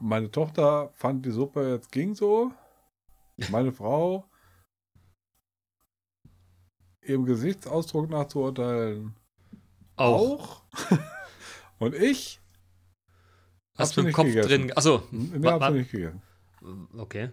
Meine 0.00 0.30
Tochter 0.30 0.90
fand 0.94 1.24
die 1.26 1.30
Suppe 1.30 1.70
jetzt 1.70 1.90
ging 1.92 2.14
so. 2.14 2.52
Meine 3.50 3.72
Frau 3.72 4.24
ihrem 7.02 7.24
Gesichtsausdruck 7.24 8.10
nach 8.10 8.26
zu 8.28 8.40
urteilen 8.40 9.14
Auch. 9.96 10.62
auch. 10.72 10.98
Und 11.78 11.94
ich 11.94 12.40
Hast 13.76 13.96
du 13.96 14.00
im 14.02 14.12
Kopf 14.12 14.26
gegessen. 14.26 14.48
drin. 14.48 14.72
Achso. 14.76 15.02
Nee, 15.12 15.46
hab's 15.48 15.70
nicht 15.72 15.90
gegessen. 15.92 16.20
Okay. 16.96 17.30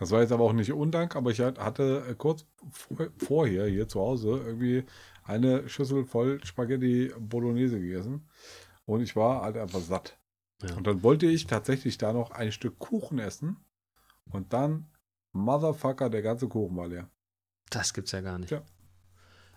Das 0.00 0.10
war 0.10 0.20
jetzt 0.20 0.32
aber 0.32 0.44
auch 0.44 0.52
nicht 0.52 0.72
Undank, 0.72 1.14
aber 1.16 1.30
ich 1.30 1.40
hat- 1.40 1.58
hatte 1.58 2.04
äh, 2.10 2.14
kurz 2.16 2.44
vor- 2.70 3.08
vorher 3.18 3.66
hier 3.66 3.88
zu 3.88 4.00
Hause 4.00 4.42
irgendwie 4.44 4.84
eine 5.22 5.68
Schüssel 5.68 6.04
voll 6.04 6.44
Spaghetti 6.44 7.12
Bolognese 7.18 7.80
gegessen 7.80 8.28
und 8.84 9.00
ich 9.00 9.14
war 9.16 9.42
halt 9.42 9.56
einfach 9.56 9.80
satt. 9.80 10.18
Ja. 10.62 10.74
Und 10.74 10.86
dann 10.86 11.02
wollte 11.02 11.26
ich 11.26 11.46
tatsächlich 11.46 11.98
da 11.98 12.12
noch 12.12 12.30
ein 12.30 12.50
Stück 12.52 12.78
Kuchen 12.78 13.18
essen 13.18 13.56
und 14.30 14.52
dann, 14.52 14.86
Motherfucker, 15.32 16.08
der 16.08 16.22
ganze 16.22 16.48
Kuchen 16.48 16.76
war 16.76 16.88
leer. 16.88 17.10
Das 17.70 17.92
gibt's 17.92 18.12
ja 18.12 18.20
gar 18.22 18.38
nicht. 18.38 18.50
Ja. 18.50 18.62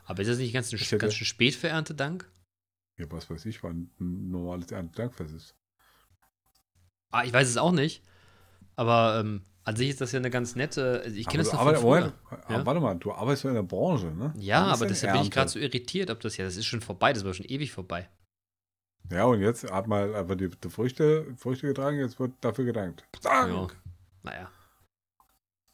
Aber 0.05 0.21
ist 0.21 0.27
das 0.27 0.37
nicht 0.39 0.53
ganz, 0.53 0.71
hätte- 0.71 0.97
ganz 0.97 1.13
schön 1.13 1.25
spät 1.27 1.55
für 1.55 1.69
Erntedank? 1.69 2.29
Ja, 2.97 3.05
was 3.11 3.29
weiß 3.29 3.45
ich, 3.45 3.63
wann 3.63 3.91
ein 3.99 4.29
normales 4.29 4.71
Erntedankfest 4.71 5.33
ist. 5.33 5.55
Ah, 7.11 7.23
ich 7.23 7.31
weiß 7.31 7.47
es 7.47 7.57
auch 7.57 7.71
nicht. 7.71 8.03
Aber 8.75 9.19
ähm, 9.21 9.45
an 9.63 9.75
sich 9.75 9.89
ist 9.89 10.01
das 10.01 10.11
ja 10.11 10.19
eine 10.19 10.29
ganz 10.29 10.55
nette. 10.55 11.01
also 11.03 11.15
Ich 11.15 11.27
kenne 11.27 11.43
das 11.43 11.53
Aber 11.53 11.71
noch 11.73 11.79
früher. 11.81 11.99
Moment, 12.29 12.49
Ja? 12.49 12.65
Warte 12.65 12.81
mal, 12.81 12.95
du 12.95 13.11
arbeitest 13.13 13.43
ja 13.45 13.49
in 13.51 13.55
der 13.55 13.63
Branche, 13.63 14.07
ne? 14.07 14.33
Ja, 14.37 14.65
aber 14.65 14.85
deshalb 14.85 15.13
bin 15.13 15.21
ich 15.21 15.27
Ernte? 15.27 15.35
gerade 15.35 15.49
so 15.49 15.59
irritiert, 15.59 16.09
ob 16.09 16.19
das 16.19 16.37
ja, 16.37 16.45
das 16.45 16.57
ist 16.57 16.65
schon 16.65 16.81
vorbei, 16.81 17.13
das 17.13 17.23
war 17.23 17.33
schon 17.33 17.45
ewig 17.45 17.71
vorbei. 17.71 18.09
Ja, 19.11 19.25
und 19.25 19.41
jetzt 19.41 19.69
hat 19.71 19.87
man 19.87 20.13
einfach 20.13 20.35
die, 20.35 20.49
die 20.49 20.69
Früchte, 20.69 21.25
Früchte 21.37 21.67
getragen, 21.67 21.97
jetzt 21.97 22.19
wird 22.19 22.33
dafür 22.41 22.65
gedankt. 22.65 23.03
Ja. 23.23 23.47
Dank! 23.47 23.75
Naja. 24.23 24.49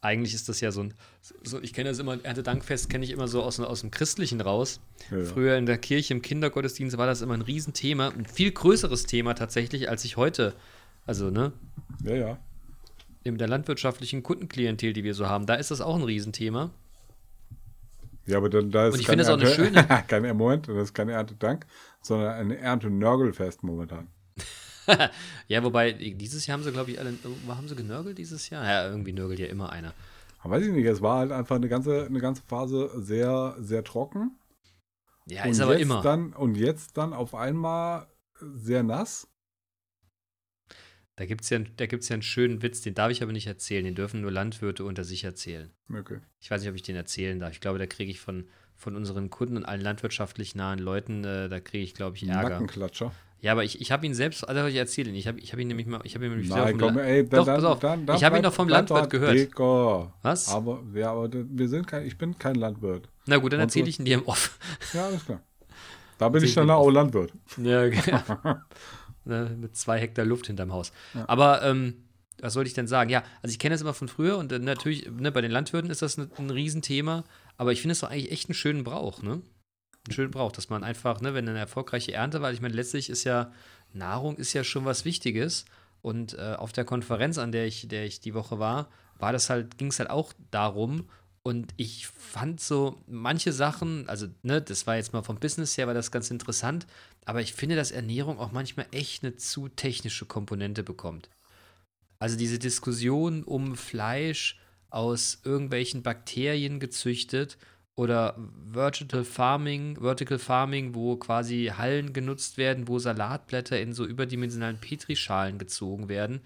Eigentlich 0.00 0.34
ist 0.34 0.48
das 0.48 0.60
ja 0.60 0.70
so 0.70 0.84
ein, 0.84 0.94
so, 1.42 1.60
ich 1.60 1.72
kenne 1.72 1.88
das 1.88 1.98
immer, 1.98 2.22
Erntedankfest 2.22 2.88
kenne 2.88 3.04
ich 3.04 3.10
immer 3.10 3.28
so 3.28 3.42
aus, 3.42 3.58
aus 3.58 3.80
dem 3.80 3.90
Christlichen 3.90 4.40
raus. 4.40 4.80
Ja, 5.10 5.18
ja. 5.18 5.24
Früher 5.24 5.56
in 5.56 5.66
der 5.66 5.78
Kirche, 5.78 6.14
im 6.14 6.22
Kindergottesdienst 6.22 6.96
war 6.96 7.06
das 7.06 7.22
immer 7.22 7.34
ein 7.34 7.42
Riesenthema, 7.42 8.08
ein 8.08 8.24
viel 8.24 8.52
größeres 8.52 9.04
Thema 9.06 9.34
tatsächlich, 9.34 9.90
als 9.90 10.04
ich 10.04 10.16
heute, 10.16 10.54
also 11.06 11.30
ne, 11.30 11.52
ja, 12.04 12.14
ja. 12.14 12.38
in 13.24 13.36
der 13.36 13.48
landwirtschaftlichen 13.48 14.22
Kundenklientel, 14.22 14.92
die 14.92 15.02
wir 15.02 15.14
so 15.14 15.28
haben, 15.28 15.46
da 15.46 15.54
ist 15.54 15.70
das 15.70 15.80
auch 15.80 15.96
ein 15.96 16.04
Riesenthema. 16.04 16.70
Ja, 18.26 18.38
aber 18.38 18.48
dann 18.48 18.70
da 18.70 18.88
ist 18.88 18.94
Und 18.94 19.00
ich 19.00 19.06
finde 19.06 19.24
das 19.24 19.32
auch 19.32 19.40
eine 19.40 19.50
Ernte- 19.50 20.04
kein 20.08 20.36
Moment, 20.36 20.68
das 20.68 20.76
ist 20.76 20.94
kein 20.94 21.08
Erntedank, 21.08 21.66
sondern 22.06 22.34
ein 22.34 22.50
Erntenörgelfest 22.50 23.62
momentan. 23.62 24.08
Ja, 25.48 25.64
wobei, 25.64 25.92
dieses 25.92 26.46
Jahr 26.46 26.58
haben 26.58 26.64
sie, 26.64 26.70
glaube 26.70 26.92
ich, 26.92 27.00
alle, 27.00 27.12
haben 27.48 27.68
sie 27.68 27.74
genörgelt 27.74 28.18
dieses 28.18 28.50
Jahr? 28.50 28.64
Ja, 28.64 28.88
irgendwie 28.88 29.12
nörgelt 29.12 29.40
ja 29.40 29.46
immer 29.46 29.70
einer. 29.70 29.94
Aber 30.38 30.54
weiß 30.54 30.66
ich 30.66 30.72
nicht, 30.72 30.86
es 30.86 31.02
war 31.02 31.18
halt 31.18 31.32
einfach 31.32 31.56
eine 31.56 31.68
ganze, 31.68 32.06
eine 32.06 32.20
ganze 32.20 32.42
Phase 32.42 32.90
sehr, 32.94 33.56
sehr 33.58 33.82
trocken. 33.82 34.38
Ja, 35.26 35.44
und 35.44 35.50
ist 35.50 35.60
aber 35.60 35.72
jetzt 35.72 35.82
immer. 35.82 36.02
Dann, 36.02 36.32
und 36.32 36.56
jetzt 36.56 36.96
dann 36.96 37.12
auf 37.12 37.34
einmal 37.34 38.06
sehr 38.40 38.82
nass. 38.82 39.28
Da 41.16 41.24
gibt 41.24 41.42
es 41.42 41.50
ja, 41.50 41.58
da 41.58 41.86
gibt's 41.86 42.08
ja 42.08 42.14
einen 42.14 42.22
schönen 42.22 42.62
Witz, 42.62 42.82
den 42.82 42.94
darf 42.94 43.10
ich 43.10 43.22
aber 43.22 43.32
nicht 43.32 43.46
erzählen. 43.46 43.84
Den 43.84 43.94
dürfen 43.94 44.20
nur 44.20 44.30
Landwirte 44.30 44.84
unter 44.84 45.02
sich 45.02 45.24
erzählen. 45.24 45.72
Okay. 45.92 46.20
Ich 46.40 46.50
weiß 46.50 46.60
nicht, 46.60 46.70
ob 46.70 46.76
ich 46.76 46.82
den 46.82 46.96
erzählen 46.96 47.40
darf. 47.40 47.52
Ich 47.52 47.60
glaube, 47.60 47.78
da 47.78 47.86
kriege 47.86 48.10
ich 48.10 48.20
von, 48.20 48.48
von 48.76 48.96
unseren 48.96 49.30
Kunden 49.30 49.56
und 49.56 49.64
allen 49.64 49.80
landwirtschaftlich 49.80 50.54
nahen 50.54 50.78
Leuten, 50.78 51.24
äh, 51.24 51.48
da 51.48 51.60
kriege 51.60 51.84
ich, 51.84 51.94
glaube 51.94 52.16
ich, 52.16 52.28
Ärger. 52.28 52.50
Nackenklatscher. 52.50 53.12
Ja, 53.40 53.52
aber 53.52 53.64
ich, 53.64 53.80
ich 53.80 53.92
habe 53.92 54.06
ihn 54.06 54.14
selbst, 54.14 54.48
also 54.48 54.66
ich 54.66 54.76
erzähle 54.76 55.10
ihn. 55.10 55.14
Ich 55.14 55.28
habe 55.28 55.38
ich 55.38 55.52
hab 55.52 55.60
ihn 55.60 55.68
nämlich 55.68 55.86
mal, 55.86 56.00
ich 56.04 56.14
habe 56.14 56.24
ihn 56.24 56.32
nämlich 56.32 56.48
Nein, 56.48 56.78
komm, 56.78 56.98
ey, 56.98 57.28
dann, 57.28 57.40
Doch, 57.40 57.46
dann, 57.46 57.54
pass 57.56 57.64
auf. 57.64 57.78
Dann, 57.78 58.06
dann 58.06 58.16
Ich 58.16 58.24
habe 58.24 58.36
ihn 58.36 58.42
doch 58.42 58.52
vom 58.52 58.68
Landwirt 58.68 59.10
gehört. 59.10 59.34
Dicker. 59.34 60.12
Was? 60.22 60.48
Aber, 60.48 60.82
ja, 60.94 61.12
aber 61.12 61.28
wir 61.32 61.68
sind 61.68 61.86
kein, 61.86 62.06
ich 62.06 62.16
bin 62.16 62.38
kein 62.38 62.56
Landwirt. 62.56 63.08
Na 63.26 63.36
gut, 63.36 63.52
dann 63.52 63.60
erzähle 63.60 63.88
ich 63.88 63.98
ihn 63.98 64.04
dir 64.04 64.18
im 64.18 64.24
Off. 64.26 64.58
Ja, 64.92 65.06
alles 65.06 65.24
klar. 65.24 65.40
Da 66.18 66.28
bin 66.28 66.42
ich 66.42 66.54
dann 66.54 66.70
auch 66.70 66.90
Landwirt. 66.90 67.32
Ja, 67.58 67.82
ne, 69.24 69.56
mit 69.60 69.76
zwei 69.76 70.00
Hektar 70.00 70.24
Luft 70.24 70.46
hinterm 70.46 70.72
Haus. 70.72 70.92
Ja. 71.14 71.24
Aber 71.28 71.62
ähm, 71.62 71.94
was 72.40 72.56
wollte 72.56 72.68
ich 72.68 72.74
denn 72.74 72.86
sagen? 72.86 73.10
Ja, 73.10 73.22
also 73.42 73.52
ich 73.52 73.58
kenne 73.58 73.74
das 73.74 73.82
immer 73.82 73.94
von 73.94 74.08
früher 74.08 74.38
und 74.38 74.52
äh, 74.52 74.58
natürlich, 74.58 75.10
ne, 75.10 75.32
bei 75.32 75.40
den 75.40 75.50
Landwirten 75.50 75.90
ist 75.90 76.02
das 76.02 76.16
ein, 76.16 76.30
ein 76.38 76.50
Riesenthema, 76.50 77.24
aber 77.56 77.72
ich 77.72 77.80
finde 77.80 77.92
es 77.92 78.00
doch 78.00 78.10
eigentlich 78.10 78.32
echt 78.32 78.48
einen 78.48 78.54
schönen 78.54 78.84
Brauch, 78.84 79.22
ne? 79.22 79.42
Einen 80.06 80.14
schönen 80.14 80.30
Brauch, 80.30 80.52
dass 80.52 80.68
man 80.68 80.84
einfach, 80.84 81.20
ne, 81.20 81.34
wenn 81.34 81.48
eine 81.48 81.58
erfolgreiche 81.58 82.12
Ernte, 82.12 82.40
weil 82.42 82.54
ich 82.54 82.60
meine, 82.60 82.74
letztlich 82.74 83.10
ist 83.10 83.24
ja 83.24 83.52
Nahrung 83.92 84.36
ist 84.36 84.52
ja 84.52 84.64
schon 84.64 84.84
was 84.84 85.04
Wichtiges. 85.04 85.64
Und 86.02 86.34
äh, 86.34 86.54
auf 86.56 86.72
der 86.72 86.84
Konferenz, 86.84 87.38
an 87.38 87.50
der 87.50 87.66
ich, 87.66 87.88
der 87.88 88.04
ich 88.06 88.20
die 88.20 88.34
Woche 88.34 88.58
war, 88.58 88.88
war 89.18 89.32
das 89.32 89.50
halt, 89.50 89.78
ging 89.78 89.88
es 89.88 89.98
halt 89.98 90.10
auch 90.10 90.32
darum. 90.50 91.08
Und 91.42 91.72
ich 91.76 92.06
fand 92.08 92.60
so 92.60 93.02
manche 93.06 93.52
Sachen, 93.52 94.08
also 94.08 94.26
ne, 94.42 94.60
das 94.60 94.86
war 94.86 94.96
jetzt 94.96 95.12
mal 95.12 95.22
vom 95.22 95.38
Business 95.38 95.76
her, 95.76 95.86
war 95.86 95.94
das 95.94 96.10
ganz 96.10 96.30
interessant, 96.30 96.86
aber 97.24 97.40
ich 97.40 97.54
finde, 97.54 97.76
dass 97.76 97.92
Ernährung 97.92 98.38
auch 98.38 98.52
manchmal 98.52 98.86
echt 98.90 99.22
eine 99.22 99.36
zu 99.36 99.68
technische 99.68 100.26
Komponente 100.26 100.82
bekommt. 100.82 101.30
Also 102.18 102.36
diese 102.36 102.58
Diskussion 102.58 103.44
um 103.44 103.76
Fleisch 103.76 104.58
aus 104.90 105.40
irgendwelchen 105.44 106.02
Bakterien 106.02 106.80
gezüchtet 106.80 107.58
oder 107.94 108.36
Vertical 108.70 109.24
Farming, 109.24 109.96
Vertical 110.00 110.38
Farming, 110.38 110.94
wo 110.94 111.16
quasi 111.16 111.72
Hallen 111.76 112.12
genutzt 112.12 112.58
werden, 112.58 112.88
wo 112.88 112.98
Salatblätter 112.98 113.80
in 113.80 113.92
so 113.92 114.04
überdimensionalen 114.04 114.78
Petrischalen 114.78 115.58
gezogen 115.58 116.08
werden. 116.08 116.40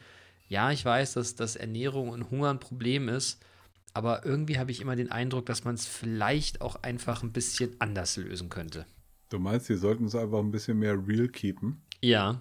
Ja, 0.49 0.71
ich 0.71 0.85
weiß, 0.85 1.15
dass, 1.15 1.35
dass 1.35 1.57
Ernährung 1.57 2.09
und 2.09 2.31
Hunger 2.31 2.51
ein 2.51 2.61
Problem 2.61 3.09
ist, 3.09 3.45
aber 3.95 4.25
irgendwie 4.25 4.59
habe 4.59 4.71
ich 4.71 4.81
immer 4.81 4.97
den 4.97 5.11
Eindruck, 5.11 5.47
dass 5.47 5.65
man 5.65 5.75
es 5.75 5.87
vielleicht 5.87 6.61
auch 6.61 6.83
einfach 6.83 7.23
ein 7.23 7.33
bisschen 7.33 7.75
anders 7.81 8.17
lösen 8.17 8.49
könnte. 8.49 8.87
Du 9.29 9.39
meinst, 9.39 9.69
die 9.69 9.77
sollten 9.77 10.07
es 10.07 10.15
einfach 10.15 10.39
ein 10.39 10.51
bisschen 10.51 10.79
mehr 10.79 10.97
real 11.07 11.29
keepen? 11.29 11.83
Ja, 12.01 12.41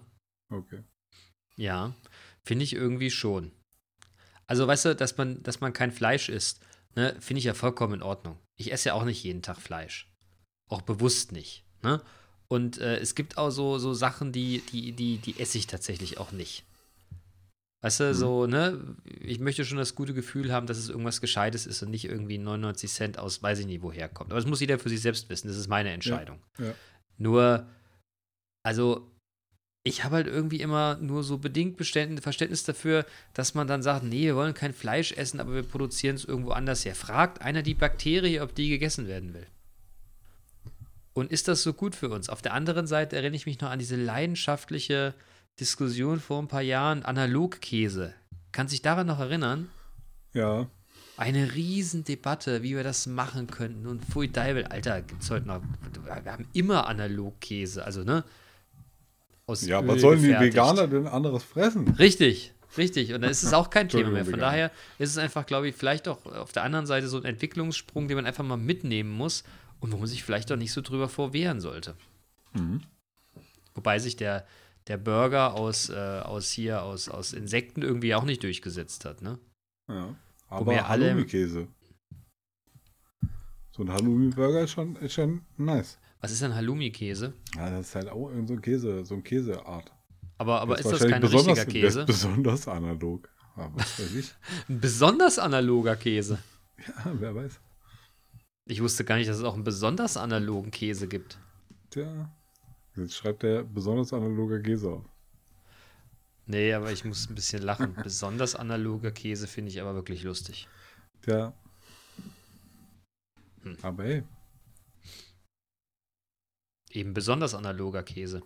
Okay. 0.50 0.84
Ja, 1.56 1.94
finde 2.44 2.64
ich 2.64 2.74
irgendwie 2.74 3.12
schon. 3.12 3.52
Also, 4.50 4.66
weißt 4.68 4.86
du, 4.86 4.96
dass 4.96 5.16
man, 5.18 5.44
dass 5.44 5.62
man 5.62 5.74
kein 5.74 5.92
Fleisch 5.92 6.28
isst, 6.28 6.60
ne, 6.96 7.16
finde 7.20 7.38
ich 7.40 7.46
ja 7.46 7.54
vollkommen 7.54 7.94
in 7.96 8.02
Ordnung. 8.04 8.38
Ich 8.58 8.72
esse 8.74 8.90
ja 8.90 8.94
auch 8.96 9.06
nicht 9.06 9.24
jeden 9.24 9.44
Tag 9.44 9.58
Fleisch. 9.62 10.12
Auch 10.68 10.82
bewusst 10.82 11.32
nicht. 11.32 11.64
Ne? 11.84 12.02
Und 12.48 12.80
äh, 12.80 12.98
es 12.98 13.14
gibt 13.14 13.38
auch 13.38 13.52
so, 13.52 13.78
so 13.78 13.94
Sachen, 13.94 14.32
die, 14.32 14.62
die, 14.72 14.92
die, 14.92 15.18
die 15.18 15.40
esse 15.40 15.60
ich 15.60 15.68
tatsächlich 15.68 16.18
auch 16.18 16.32
nicht. 16.32 16.64
Weißt 17.82 18.00
du, 18.00 18.04
Mhm. 18.06 18.14
so, 18.14 18.46
ne, 18.48 18.96
ich 19.22 19.40
möchte 19.40 19.64
schon 19.66 19.78
das 19.78 19.94
gute 19.96 20.14
Gefühl 20.16 20.52
haben, 20.52 20.66
dass 20.68 20.78
es 20.80 20.90
irgendwas 20.90 21.22
Gescheites 21.22 21.66
ist 21.68 21.82
und 21.84 21.92
nicht 21.92 22.06
irgendwie 22.06 22.38
99 22.40 22.92
Cent 22.92 23.20
aus, 23.20 23.42
weiß 23.44 23.60
ich 23.60 23.66
nicht, 23.68 23.84
woher 23.84 24.10
kommt. 24.10 24.32
Aber 24.32 24.40
das 24.42 24.50
muss 24.50 24.60
jeder 24.62 24.80
für 24.80 24.90
sich 24.90 25.02
selbst 25.02 25.30
wissen. 25.30 25.48
Das 25.48 25.58
ist 25.58 25.68
meine 25.68 25.92
Entscheidung. 25.92 26.42
ja. 26.58 26.74
Nur, 27.18 27.68
also, 28.64 29.12
ich 29.84 30.04
habe 30.04 30.16
halt 30.16 30.28
irgendwie 30.28 30.60
immer 30.60 30.98
nur 30.98 31.24
so 31.24 31.38
bedingt 31.38 31.78
Verständnis 31.78 32.64
dafür, 32.64 33.06
dass 33.34 33.54
man 33.54 33.68
dann 33.68 33.82
sagt, 33.82 34.04
nee, 34.04 34.26
wir 34.26 34.36
wollen 34.36 34.54
kein 34.54 34.74
Fleisch 34.74 35.14
essen, 35.14 35.40
aber 35.40 35.54
wir 35.54 35.64
produzieren 35.64 36.16
es 36.16 36.26
irgendwo 36.26 36.52
anders 36.52 36.84
her. 36.86 36.96
Fragt 36.96 37.42
einer 37.42 37.62
die 37.62 37.76
Bakterie, 37.76 38.42
ob 38.42 38.54
die 38.56 38.70
gegessen 38.70 39.08
werden 39.08 39.34
will. 39.34 39.48
Und 41.14 41.32
ist 41.32 41.48
das 41.48 41.64
so 41.64 41.74
gut 41.74 41.96
für 41.96 42.10
uns? 42.10 42.30
Auf 42.30 42.42
der 42.42 42.54
anderen 42.54 42.88
Seite 42.88 43.16
erinnere 43.16 43.36
ich 43.36 43.46
mich 43.46 43.60
noch 43.62 43.70
an 43.70 43.80
diese 43.80 43.96
leidenschaftliche 43.96 45.14
Diskussion 45.60 46.20
vor 46.20 46.42
ein 46.42 46.48
paar 46.48 46.62
Jahren, 46.62 47.04
Analogkäse. 47.04 48.14
Kann 48.52 48.68
sich 48.68 48.82
daran 48.82 49.08
noch 49.08 49.20
erinnern? 49.20 49.70
Ja. 50.34 50.68
Eine 51.18 51.54
Riesendebatte, 51.54 52.64
wie 52.64 52.76
wir 52.76 52.84
das 52.84 53.08
machen 53.08 53.48
könnten. 53.48 53.88
Und 53.88 54.06
Pfui 54.06 54.30
Deibel, 54.30 54.66
Alter, 54.66 55.02
gibt's 55.02 55.30
heute 55.30 55.48
noch. 55.48 55.62
Wir 56.06 56.32
haben 56.32 56.48
immer 56.54 56.88
Analogkäse, 56.88 57.84
also, 57.84 58.04
ne? 58.04 58.24
Aus 59.50 59.66
Ja, 59.66 59.82
Öl 59.82 59.88
was 59.88 60.02
sollen 60.02 60.22
die 60.22 60.28
gefertigt. 60.28 60.54
Veganer 60.54 60.88
denn 60.88 61.08
anderes 61.08 61.44
fressen? 61.44 61.88
Richtig, 61.98 62.54
richtig. 62.78 63.14
Und 63.14 63.22
dann 63.22 63.32
ist 63.32 63.42
es 63.44 63.52
auch 63.54 63.70
kein 63.72 63.90
Thema 63.90 64.12
mehr. 64.12 64.26
Von 64.26 64.40
daher 64.40 64.72
ist 65.00 65.10
es 65.10 65.18
einfach, 65.18 65.46
glaube 65.46 65.68
ich, 65.70 65.76
vielleicht 65.76 66.08
auch 66.08 66.24
auf 66.28 66.52
der 66.52 66.64
anderen 66.64 66.86
Seite 66.86 67.08
so 67.08 67.18
ein 67.18 67.26
Entwicklungssprung, 67.26 68.08
den 68.08 68.16
man 68.16 68.26
einfach 68.28 68.44
mal 68.46 68.58
mitnehmen 68.58 69.10
muss 69.10 69.44
und 69.80 69.92
wo 69.92 69.98
man 69.98 70.08
sich 70.08 70.24
vielleicht 70.24 70.52
auch 70.52 70.56
nicht 70.58 70.72
so 70.72 70.82
drüber 70.82 71.10
vorwehren 71.10 71.62
sollte. 71.62 71.96
Mhm. 72.54 72.82
Wobei 73.74 73.98
sich 74.00 74.16
der, 74.18 74.46
der 74.88 74.98
Burger 74.98 75.54
aus, 75.56 75.90
äh, 75.90 75.96
aus 75.96 76.52
hier, 76.52 76.84
aus, 76.84 77.10
aus 77.10 77.34
Insekten 77.34 77.82
irgendwie 77.82 78.14
auch 78.14 78.24
nicht 78.26 78.44
durchgesetzt 78.44 79.06
hat, 79.06 79.22
ne? 79.22 79.40
Ja. 79.88 80.14
Aber 80.50 80.72
alle- 80.74 80.88
Halloumi-Käse. 81.08 81.68
So 83.72 83.84
ein 83.84 83.92
Halloumi-Burger 83.92 84.62
ist 84.62 84.72
schon, 84.72 84.96
ist 84.98 85.14
schon 85.14 85.42
nice. 85.58 85.98
Was 86.22 86.32
ist 86.32 86.42
denn 86.42 86.54
Halloumi-Käse? 86.54 87.34
Ja, 87.56 87.70
das 87.70 87.88
ist 87.88 87.96
halt 87.96 88.10
auch 88.10 88.30
so 88.46 88.54
ein 88.54 88.62
Käse, 88.62 89.06
so 89.06 89.16
ein 89.16 89.24
Käseart. 89.24 89.92
Aber, 90.38 90.62
aber 90.62 90.76
Der 90.76 90.86
ist 90.86 90.92
das 90.92 91.02
wahrscheinlich 91.02 91.32
kein 91.32 91.40
richtiger 91.40 91.68
ist 91.68 91.70
Käse? 91.72 92.06
besonders 92.06 92.68
analog. 92.68 93.30
Aber 93.56 93.76
was 93.76 94.00
weiß 94.00 94.16
ich. 94.16 94.34
Ein 94.70 94.80
besonders 94.82 95.40
analoger 95.40 95.96
Käse. 95.96 96.40
Ja, 96.78 97.12
wer 97.14 97.36
weiß. 97.36 97.60
Ich 98.66 98.82
wusste 98.82 99.04
gar 99.04 99.16
nicht, 99.16 99.30
dass 99.30 99.38
es 99.38 99.44
auch 99.44 99.56
einen 99.56 99.64
besonders 99.64 100.16
analogen 100.16 100.72
Käse 100.72 101.08
gibt. 101.08 101.40
Tja. 101.90 102.30
Jetzt 102.96 103.16
schreibt 103.16 103.44
der 103.44 103.64
besonders 103.64 104.14
analoger 104.14 104.60
Käse 104.62 104.90
auf. 104.90 105.06
Nee, 106.46 106.74
aber 106.74 106.92
ich 106.92 107.04
muss 107.06 107.30
ein 107.30 107.36
bisschen 107.36 107.62
lachen. 107.64 107.96
besonders 108.04 108.56
analoger 108.56 109.12
Käse 109.12 109.48
finde 109.48 109.72
ich 109.72 109.82
aber 109.82 109.96
wirklich 109.96 110.24
lustig. 110.24 110.68
Tja. 111.22 111.54
Hm. 113.64 113.78
Aber 113.82 114.04
hey, 114.04 114.24
Eben 116.90 117.14
besonders 117.14 117.54
analoger 117.54 118.04
Käse. 118.04 118.42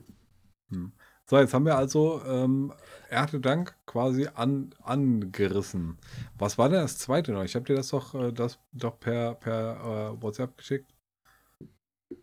So, 1.25 1.37
jetzt 1.37 1.53
haben 1.53 1.65
wir 1.65 1.77
also 1.77 2.21
ähm, 2.25 2.73
Erntedank 3.09 3.75
quasi 3.85 4.27
an, 4.33 4.75
angerissen. 4.81 5.97
Was 6.37 6.57
war 6.57 6.69
denn 6.69 6.81
das 6.81 6.97
zweite 6.97 7.31
noch? 7.31 7.43
Ich 7.43 7.55
habe 7.55 7.65
dir 7.65 7.75
das 7.75 7.89
doch, 7.89 8.13
äh, 8.13 8.33
das 8.33 8.59
doch 8.73 8.99
per, 8.99 9.35
per 9.35 10.15
äh, 10.17 10.21
WhatsApp 10.21 10.57
geschickt. 10.57 10.93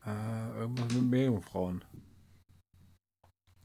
Äh, 0.05 0.59
irgendwas 0.59 0.93
mit 0.93 1.05
Meerjungfrauen. 1.05 1.85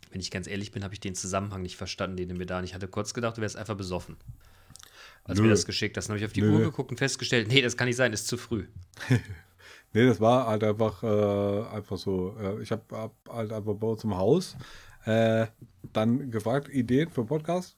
Wenn 0.09 0.21
ich 0.21 0.31
ganz 0.31 0.47
ehrlich 0.47 0.71
bin, 0.71 0.83
habe 0.83 0.93
ich 0.93 1.01
den 1.01 1.15
Zusammenhang 1.15 1.61
nicht 1.61 1.75
verstanden, 1.75 2.15
den 2.15 2.29
du 2.29 2.35
mir 2.35 2.45
da. 2.45 2.63
Ich 2.63 2.73
hatte 2.73 2.87
kurz 2.87 3.13
gedacht, 3.13 3.37
du 3.37 3.41
wärst 3.41 3.57
einfach 3.57 3.75
besoffen. 3.75 4.15
Als 5.25 5.39
Nö. 5.39 5.45
wir 5.45 5.49
das 5.49 5.65
geschickt 5.65 5.97
hast, 5.97 6.07
habe 6.07 6.17
ich 6.17 6.25
auf 6.25 6.33
die 6.33 6.41
Nö. 6.41 6.53
Uhr 6.53 6.59
geguckt 6.61 6.91
und 6.91 6.97
festgestellt, 6.97 7.49
nee, 7.49 7.61
das 7.61 7.75
kann 7.75 7.87
nicht 7.87 7.97
sein, 7.97 8.13
ist 8.13 8.27
zu 8.27 8.37
früh. 8.37 8.67
Nee, 9.95 10.07
das 10.07 10.19
war 10.19 10.47
halt 10.47 10.61
einfach, 10.65 11.01
äh, 11.03 11.67
einfach 11.73 11.97
so. 11.97 12.35
Äh, 12.37 12.61
ich 12.61 12.69
habe 12.69 12.83
hab 12.91 13.13
halt 13.29 13.53
einfach 13.53 13.75
bei 13.75 13.87
uns 13.87 14.03
im 14.03 14.17
Haus 14.17 14.57
äh, 15.05 15.47
dann 15.93 16.29
gefragt, 16.31 16.67
Ideen 16.67 17.09
für 17.09 17.23
Podcast. 17.23 17.77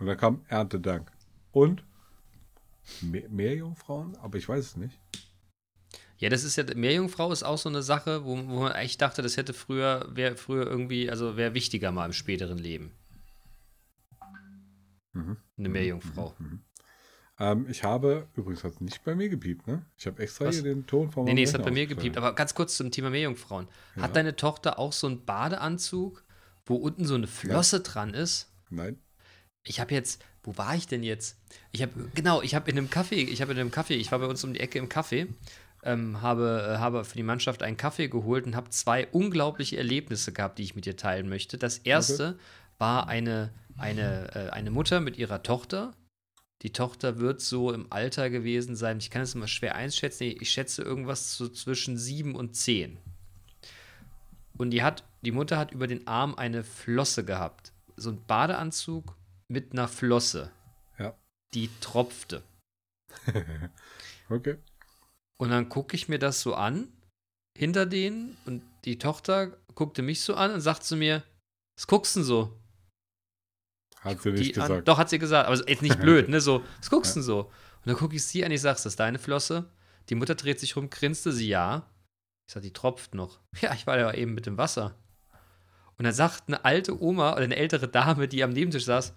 Und 0.00 0.06
dann 0.06 0.16
kam 0.16 0.44
Erntedank. 0.48 1.12
Und 1.52 1.84
Me 3.00 3.22
Meerjungfrauen? 3.28 4.16
Aber 4.16 4.38
ich 4.38 4.48
weiß 4.48 4.64
es 4.64 4.76
nicht. 4.76 4.98
Ja, 6.18 6.30
das 6.30 6.42
ist 6.42 6.56
ja, 6.56 6.64
Meerjungfrau 6.74 7.30
ist 7.30 7.44
auch 7.44 7.58
so 7.58 7.68
eine 7.68 7.84
Sache, 7.84 8.24
wo, 8.24 8.36
wo 8.36 8.62
man 8.62 8.72
eigentlich 8.72 8.98
dachte, 8.98 9.22
das 9.22 9.36
hätte 9.36 9.52
früher, 9.52 10.08
wäre 10.10 10.34
früher 10.34 10.66
irgendwie, 10.66 11.08
also 11.08 11.36
wäre 11.36 11.54
wichtiger 11.54 11.92
mal 11.92 12.06
im 12.06 12.12
späteren 12.12 12.58
Leben. 12.58 12.90
Mhm. 15.12 15.36
Eine 15.58 15.68
Meerjungfrau. 15.68 16.34
Ähm, 17.38 17.66
ich 17.68 17.82
habe, 17.82 18.28
übrigens 18.36 18.62
hat 18.62 18.74
es 18.74 18.80
nicht 18.80 19.02
bei 19.04 19.14
mir 19.14 19.28
gepiept, 19.28 19.66
ne? 19.66 19.84
Ich 19.98 20.06
habe 20.06 20.22
extra 20.22 20.46
Was? 20.46 20.54
hier 20.54 20.64
den 20.64 20.86
Ton 20.86 21.10
von 21.10 21.24
Nee, 21.24 21.34
nee, 21.34 21.42
es 21.42 21.52
hat 21.52 21.64
bei 21.64 21.72
mir 21.72 21.86
gepiept. 21.86 22.16
Aber 22.16 22.34
ganz 22.34 22.54
kurz 22.54 22.76
zum 22.76 22.90
Thema 22.90 23.10
Meerjungfrauen. 23.10 23.66
Ja. 23.96 24.02
Hat 24.02 24.14
deine 24.16 24.36
Tochter 24.36 24.78
auch 24.78 24.92
so 24.92 25.08
einen 25.08 25.24
Badeanzug, 25.24 26.24
wo 26.64 26.76
unten 26.76 27.04
so 27.04 27.14
eine 27.14 27.26
Flosse 27.26 27.80
dran 27.80 28.14
ist? 28.14 28.52
Nein. 28.70 28.98
Ich 29.64 29.80
habe 29.80 29.94
jetzt, 29.94 30.22
wo 30.42 30.56
war 30.58 30.76
ich 30.76 30.86
denn 30.86 31.02
jetzt? 31.02 31.38
Ich 31.72 31.82
habe, 31.82 31.92
genau, 32.14 32.40
ich 32.42 32.54
habe 32.54 32.70
in 32.70 32.78
einem 32.78 32.90
Kaffee, 32.90 33.22
ich 33.22 33.40
habe 33.42 33.52
in 33.52 33.58
einem 33.58 33.70
Kaffee, 33.70 33.94
ich 33.94 34.12
war 34.12 34.18
bei 34.18 34.26
uns 34.26 34.44
um 34.44 34.52
die 34.52 34.60
Ecke 34.60 34.78
im 34.78 34.88
Kaffee, 34.88 35.26
ähm, 35.82 36.22
habe, 36.22 36.74
äh, 36.74 36.78
habe 36.78 37.04
für 37.04 37.16
die 37.16 37.22
Mannschaft 37.22 37.62
einen 37.62 37.76
Kaffee 37.76 38.08
geholt 38.08 38.46
und 38.46 38.54
habe 38.54 38.70
zwei 38.70 39.08
unglaubliche 39.08 39.76
Erlebnisse 39.76 40.32
gehabt, 40.32 40.58
die 40.58 40.62
ich 40.62 40.76
mit 40.76 40.86
dir 40.86 40.96
teilen 40.96 41.28
möchte. 41.28 41.58
Das 41.58 41.78
erste 41.78 42.38
war 42.78 43.08
eine, 43.08 43.50
eine, 43.76 44.34
äh, 44.34 44.50
eine 44.50 44.70
Mutter 44.70 45.00
mit 45.00 45.18
ihrer 45.18 45.42
Tochter. 45.42 45.94
Die 46.64 46.72
Tochter 46.72 47.18
wird 47.18 47.42
so 47.42 47.72
im 47.72 47.92
Alter 47.92 48.30
gewesen 48.30 48.74
sein, 48.74 48.98
ich 48.98 49.10
kann 49.10 49.22
es 49.22 49.34
immer 49.34 49.46
schwer 49.46 49.74
einschätzen, 49.74 50.24
ich 50.24 50.50
schätze 50.50 50.82
irgendwas 50.82 51.36
so 51.36 51.48
zwischen 51.48 51.98
sieben 51.98 52.34
und 52.34 52.56
zehn. 52.56 52.98
Und 54.56 54.70
die 54.70 54.82
hat, 54.82 55.04
die 55.20 55.32
Mutter 55.32 55.58
hat 55.58 55.72
über 55.72 55.86
den 55.86 56.06
Arm 56.06 56.34
eine 56.34 56.64
Flosse 56.64 57.24
gehabt. 57.24 57.72
So 57.96 58.10
ein 58.10 58.24
Badeanzug 58.26 59.14
mit 59.48 59.72
einer 59.72 59.88
Flosse. 59.88 60.50
Ja. 60.98 61.14
Die 61.54 61.70
tropfte. 61.80 62.42
Okay. 64.30 64.56
Und 65.36 65.50
dann 65.50 65.68
gucke 65.68 65.94
ich 65.94 66.08
mir 66.08 66.18
das 66.18 66.40
so 66.40 66.54
an, 66.54 66.88
hinter 67.56 67.84
denen, 67.84 68.38
und 68.46 68.62
die 68.86 68.98
Tochter 68.98 69.58
guckte 69.74 70.00
mich 70.00 70.22
so 70.22 70.34
an 70.34 70.50
und 70.50 70.62
sagt 70.62 70.82
zu 70.84 70.96
mir, 70.96 71.22
was 71.76 71.86
guckst 71.86 72.16
du 72.16 72.20
denn 72.20 72.26
so? 72.26 72.58
Hat 74.04 74.22
sie 74.22 74.32
nicht 74.32 74.58
an, 74.58 74.68
gesagt. 74.68 74.88
doch, 74.88 74.98
hat 74.98 75.10
sie 75.10 75.18
gesagt, 75.18 75.48
aber 75.48 75.68
jetzt 75.68 75.82
nicht 75.82 75.98
blöd, 76.00 76.28
ne? 76.28 76.40
So, 76.40 76.62
was 76.78 76.90
guckst 76.90 77.16
du 77.16 77.20
denn 77.20 77.24
so? 77.24 77.40
Und 77.40 77.86
dann 77.86 77.96
gucke 77.96 78.14
ich 78.14 78.24
sie 78.24 78.44
an, 78.44 78.50
ich 78.50 78.60
sag, 78.60 78.76
ist 78.76 78.86
das 78.86 78.96
deine 78.96 79.18
Flosse? 79.18 79.70
Die 80.08 80.14
Mutter 80.14 80.34
dreht 80.34 80.60
sich 80.60 80.76
rum, 80.76 80.90
grinste 80.90 81.32
sie, 81.32 81.48
ja. 81.48 81.88
Ich 82.46 82.54
sag, 82.54 82.62
die 82.62 82.72
tropft 82.72 83.14
noch. 83.14 83.40
Ja, 83.60 83.72
ich 83.74 83.86
war 83.86 83.98
ja 83.98 84.12
eben 84.12 84.34
mit 84.34 84.46
dem 84.46 84.58
Wasser. 84.58 84.94
Und 85.96 86.04
dann 86.04 86.14
sagt 86.14 86.44
eine 86.48 86.64
alte 86.64 87.00
Oma 87.00 87.32
oder 87.32 87.44
eine 87.44 87.56
ältere 87.56 87.88
Dame, 87.88 88.28
die 88.28 88.42
am 88.42 88.50
Nebentisch 88.50 88.84
saß, 88.84 89.14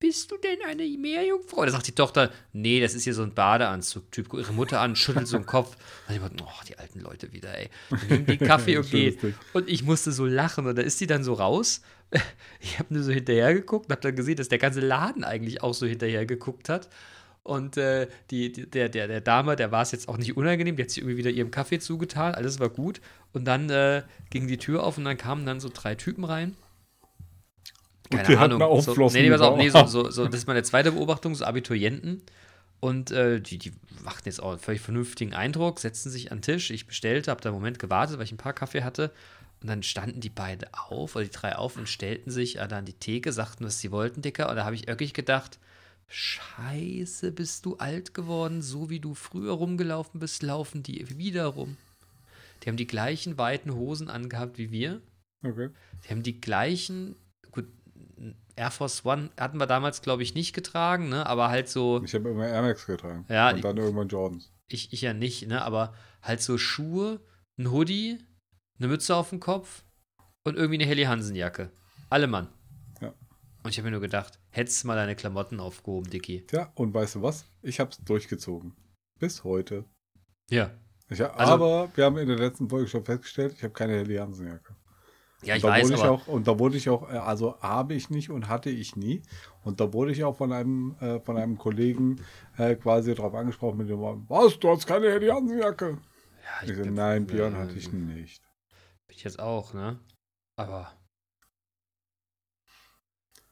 bist 0.00 0.30
du 0.30 0.36
denn 0.38 0.58
eine 0.66 0.82
Meerjungfrau? 0.82 1.64
Da 1.66 1.70
sagt 1.70 1.86
die 1.86 1.94
Tochter, 1.94 2.30
nee, 2.52 2.80
das 2.80 2.94
ist 2.94 3.04
hier 3.04 3.14
so 3.14 3.22
ein 3.22 3.34
Badeanzug-Typ. 3.34 4.28
Guck 4.28 4.40
ihre 4.40 4.52
Mutter 4.52 4.80
an, 4.80 4.96
schüttelt 4.96 5.28
so 5.28 5.36
den 5.36 5.46
Kopf. 5.46 5.76
Dann 6.06 6.16
ich 6.16 6.22
dachte, 6.22 6.42
oh, 6.42 6.64
die 6.66 6.78
alten 6.78 7.00
Leute 7.00 7.32
wieder, 7.32 7.56
ey. 7.56 7.68
Nehmen 8.08 8.26
die 8.26 8.38
Kaffee 8.38 8.78
und. 8.78 8.90
Ding. 8.92 9.34
Und 9.52 9.68
ich 9.68 9.84
musste 9.84 10.10
so 10.10 10.24
lachen. 10.26 10.66
Und 10.66 10.76
da 10.76 10.82
ist 10.82 11.00
die 11.00 11.06
dann 11.06 11.22
so 11.22 11.34
raus. 11.34 11.82
Ich 12.62 12.78
habe 12.78 12.92
nur 12.92 13.02
so 13.02 13.10
hinterher 13.10 13.54
geguckt 13.54 13.86
und 13.86 13.92
habe 13.92 14.02
dann 14.02 14.16
gesehen, 14.16 14.36
dass 14.36 14.48
der 14.48 14.58
ganze 14.58 14.80
Laden 14.80 15.24
eigentlich 15.24 15.62
auch 15.62 15.72
so 15.72 15.86
hinterher 15.86 16.26
geguckt 16.26 16.68
hat. 16.68 16.90
Und 17.42 17.78
äh, 17.78 18.06
die, 18.30 18.52
die, 18.52 18.68
der, 18.68 18.88
der, 18.90 19.08
der 19.08 19.20
Dame, 19.20 19.56
der 19.56 19.72
war 19.72 19.82
es 19.82 19.92
jetzt 19.92 20.08
auch 20.08 20.18
nicht 20.18 20.36
unangenehm, 20.36 20.76
die 20.76 20.82
hat 20.82 20.90
sich 20.90 20.98
irgendwie 20.98 21.16
wieder 21.16 21.30
ihrem 21.30 21.50
Kaffee 21.50 21.78
zugetan, 21.78 22.34
alles 22.34 22.60
war 22.60 22.68
gut. 22.68 23.00
Und 23.32 23.46
dann 23.46 23.70
äh, 23.70 24.02
ging 24.28 24.46
die 24.46 24.58
Tür 24.58 24.84
auf 24.84 24.98
und 24.98 25.04
dann 25.04 25.16
kamen 25.16 25.46
dann 25.46 25.58
so 25.58 25.70
drei 25.72 25.94
Typen 25.94 26.24
rein. 26.24 26.54
Keine 28.10 28.38
Ahnung. 28.38 28.62
auch 28.62 28.82
so, 28.82 28.92
nee, 28.92 29.22
nee, 29.22 29.30
pass 29.30 29.40
auf, 29.40 29.56
nee, 29.56 29.68
so, 29.68 29.86
so, 29.86 30.10
so, 30.10 30.26
das 30.26 30.40
ist 30.40 30.46
meine 30.46 30.62
zweite 30.62 30.92
Beobachtung, 30.92 31.34
so 31.34 31.44
Abiturienten. 31.44 32.22
Und 32.80 33.10
äh, 33.10 33.40
die, 33.40 33.58
die 33.58 33.72
machten 34.02 34.28
jetzt 34.28 34.42
auch 34.42 34.50
einen 34.50 34.58
völlig 34.58 34.80
vernünftigen 34.80 35.34
Eindruck, 35.34 35.80
setzten 35.80 36.10
sich 36.10 36.32
an 36.32 36.38
den 36.38 36.42
Tisch. 36.42 36.70
Ich 36.70 36.86
bestellte, 36.86 37.30
habe 37.30 37.40
da 37.40 37.50
einen 37.50 37.58
Moment 37.58 37.78
gewartet, 37.78 38.18
weil 38.18 38.24
ich 38.24 38.32
ein 38.32 38.38
paar 38.38 38.54
Kaffee 38.54 38.82
hatte. 38.82 39.12
Und 39.60 39.68
dann 39.68 39.82
standen 39.82 40.20
die 40.20 40.30
beide 40.30 40.68
auf, 40.72 41.14
oder 41.14 41.24
die 41.24 41.30
drei 41.30 41.54
auf 41.56 41.76
und 41.76 41.88
stellten 41.88 42.30
sich 42.30 42.58
äh, 42.58 42.66
da 42.66 42.78
an 42.78 42.86
die 42.86 42.94
Theke, 42.94 43.32
sagten, 43.32 43.64
was 43.64 43.80
sie 43.80 43.92
wollten, 43.92 44.22
Dicker. 44.22 44.48
Und 44.48 44.56
da 44.56 44.64
habe 44.64 44.74
ich 44.74 44.86
wirklich 44.86 45.12
gedacht, 45.12 45.58
Scheiße, 46.08 47.30
bist 47.30 47.66
du 47.66 47.76
alt 47.76 48.14
geworden, 48.14 48.62
so 48.62 48.90
wie 48.90 48.98
du 48.98 49.14
früher 49.14 49.52
rumgelaufen 49.52 50.18
bist, 50.18 50.42
laufen 50.42 50.82
die 50.82 51.18
wieder 51.18 51.46
rum. 51.46 51.76
Die 52.62 52.68
haben 52.68 52.76
die 52.76 52.86
gleichen 52.86 53.38
weiten 53.38 53.74
Hosen 53.74 54.10
angehabt 54.10 54.58
wie 54.58 54.72
wir. 54.72 55.00
Okay. 55.44 55.70
Die 56.04 56.08
haben 56.08 56.22
die 56.22 56.40
gleichen, 56.40 57.14
Air 58.56 58.70
Force 58.70 59.04
One 59.04 59.30
hatten 59.38 59.58
wir 59.58 59.66
damals, 59.66 60.02
glaube 60.02 60.22
ich, 60.22 60.34
nicht 60.34 60.52
getragen, 60.54 61.08
ne? 61.08 61.26
aber 61.26 61.48
halt 61.48 61.68
so, 61.68 62.02
Ich 62.04 62.14
habe 62.14 62.28
immer 62.30 62.46
Air 62.48 62.62
Max 62.62 62.86
getragen. 62.86 63.24
Ja, 63.28 63.50
Und 63.50 63.62
dann 63.64 63.76
irgendwann 63.76 64.08
Jordans. 64.08 64.52
ich, 64.68 64.92
ich 64.92 65.00
ja 65.02 65.12
nicht, 65.12 65.46
ne? 65.48 65.62
aber 65.62 65.94
halt 66.22 66.40
so 66.42 66.58
Schuhe, 66.58 67.20
ein 67.58 67.70
Hoodie, 67.70 68.18
eine 68.78 68.88
Mütze 68.88 69.14
auf 69.14 69.30
dem 69.30 69.40
Kopf 69.40 69.84
und 70.44 70.56
irgendwie 70.56 70.76
eine 70.80 70.86
Helly 70.86 71.04
Hansen-Jacke. 71.04 71.70
Alle 72.08 72.26
Mann. 72.26 72.48
Ja. 73.00 73.12
Und 73.62 73.70
ich 73.70 73.78
habe 73.78 73.86
mir 73.86 73.92
nur 73.92 74.00
gedacht, 74.00 74.38
hättest 74.50 74.82
du 74.82 74.88
mal 74.88 74.96
deine 74.96 75.14
Klamotten 75.16 75.60
aufgehoben, 75.60 76.10
Dicky. 76.10 76.44
Tja, 76.46 76.72
und 76.74 76.92
weißt 76.94 77.16
du 77.16 77.22
was? 77.22 77.44
Ich 77.62 77.78
hab's 77.80 77.98
durchgezogen. 78.04 78.74
Bis 79.18 79.44
heute. 79.44 79.84
Ja. 80.50 80.70
Ich, 81.08 81.20
Also- 81.22 81.52
aber 81.52 81.90
wir 81.94 82.04
haben 82.04 82.16
in 82.18 82.28
der 82.28 82.38
letzten 82.38 82.68
Folge 82.68 82.88
schon 82.88 83.04
festgestellt, 83.04 83.52
ich 83.56 83.62
habe 83.62 83.72
keine 83.74 83.94
Helly 83.94 84.16
Hansen-Jacke. 84.16 84.74
Ja, 85.42 85.56
ich 85.56 85.64
Und 85.64 85.70
da 85.70 85.74
weiß, 85.74 85.84
wurde 85.84 85.94
ich 85.94 86.02
auch, 86.02 86.26
und 86.26 86.46
da 86.48 86.58
wurde 86.58 86.76
ich 86.76 86.88
auch, 86.90 87.10
äh, 87.10 87.16
also 87.16 87.58
habe 87.60 87.94
ich 87.94 88.10
nicht 88.10 88.30
und 88.30 88.48
hatte 88.48 88.68
ich 88.70 88.94
nie. 88.96 89.22
Und 89.64 89.80
da 89.80 89.92
wurde 89.92 90.12
ich 90.12 90.22
auch 90.24 90.36
von 90.36 90.52
einem, 90.52 90.96
äh, 91.00 91.18
von 91.20 91.36
einem 91.38 91.56
Kollegen 91.56 92.20
äh, 92.58 92.74
quasi 92.76 93.14
darauf 93.14 93.34
angesprochen 93.34 93.78
mit 93.78 93.88
dem 93.88 93.98
Wort, 94.00 94.18
was, 94.28 94.58
du 94.58 94.68
hast 94.68 94.86
keine 94.86 95.10
Helly 95.10 95.28
Hansen-Jacke? 95.28 95.98
ja, 96.42 96.68
Ich 96.68 96.76
so, 96.76 96.82
bin- 96.82 96.94
nein, 96.94 97.26
Björn 97.26 97.54
äh, 97.54 97.56
hatte 97.58 97.78
ich 97.78 97.90
nicht. 97.90 98.42
Bin 99.06 99.16
ich 99.16 99.24
jetzt 99.24 99.40
auch, 99.40 99.72
ne? 99.72 99.98
Aber 100.56 100.92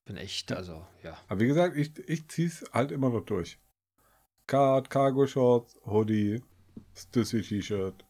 bin 0.05 0.17
echt, 0.17 0.53
also, 0.53 0.87
ja. 1.03 1.17
Aber 1.29 1.41
wie 1.41 1.47
gesagt, 1.47 1.77
ich, 1.77 1.99
ich 2.09 2.29
zieh's 2.29 2.65
halt 2.73 2.93
immer 2.93 3.11
noch 3.11 3.25
durch. 3.25 3.59
Card, 4.47 4.89
Cargo 4.89 5.27
Shorts, 5.27 5.79
Hoodie, 5.85 6.43
Stussy 6.95 7.43
T-Shirt, 7.43 8.05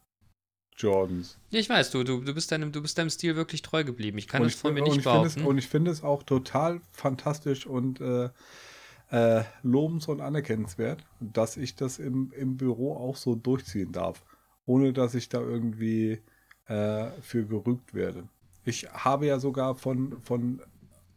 Jordans. 0.79 1.39
Ja, 1.51 1.61
ich 1.61 1.69
weiß, 1.69 1.91
du, 1.91 2.05
du, 2.05 2.21
du, 2.21 2.35
bist 2.35 2.53
deinem, 2.53 2.73
du 2.73 2.81
bist 2.81 2.97
deinem 2.99 3.11
Stil 3.11 3.37
wirklich 3.37 3.63
treu 3.63 3.85
geblieben. 3.85 4.19
Ich 4.19 4.29
kann 4.29 4.43
und 4.43 4.53
das 4.53 4.61
von 4.61 4.73
mir 4.73 4.83
und 4.83 4.89
nicht 4.89 4.99
ich 4.99 5.03
finde 5.03 5.27
es, 5.27 5.35
behaupten. 5.35 5.51
und 5.51 5.59
ich 5.59 5.69
finde 5.69 5.91
es 5.91 6.03
auch 6.03 6.23
total 6.23 6.81
fantastisch 6.93 7.67
und 7.67 8.01
äh, 8.01 8.31
äh, 9.11 9.45
lobens- 9.63 10.09
und 10.09 10.21
anerkennenswert, 10.21 11.05
dass 11.21 11.57
ich 11.57 11.77
das 11.77 11.99
im, 11.99 12.33
im 12.33 12.57
Büro 12.57 12.97
auch 12.97 13.17
so 13.17 13.35
durchziehen 13.35 13.93
darf, 13.93 14.25
ohne 14.67 14.93
dass 14.93 15.15
ich 15.15 15.29
da 15.29 15.41
irgendwie 15.41 16.23
äh, 16.67 17.11
für 17.23 17.45
gerügt 17.45 17.95
werde. 17.95 18.29
Ich 18.65 18.89
habe 18.93 19.27
ja 19.27 19.39
sogar 19.39 19.77
von, 19.77 20.21
von 20.23 20.63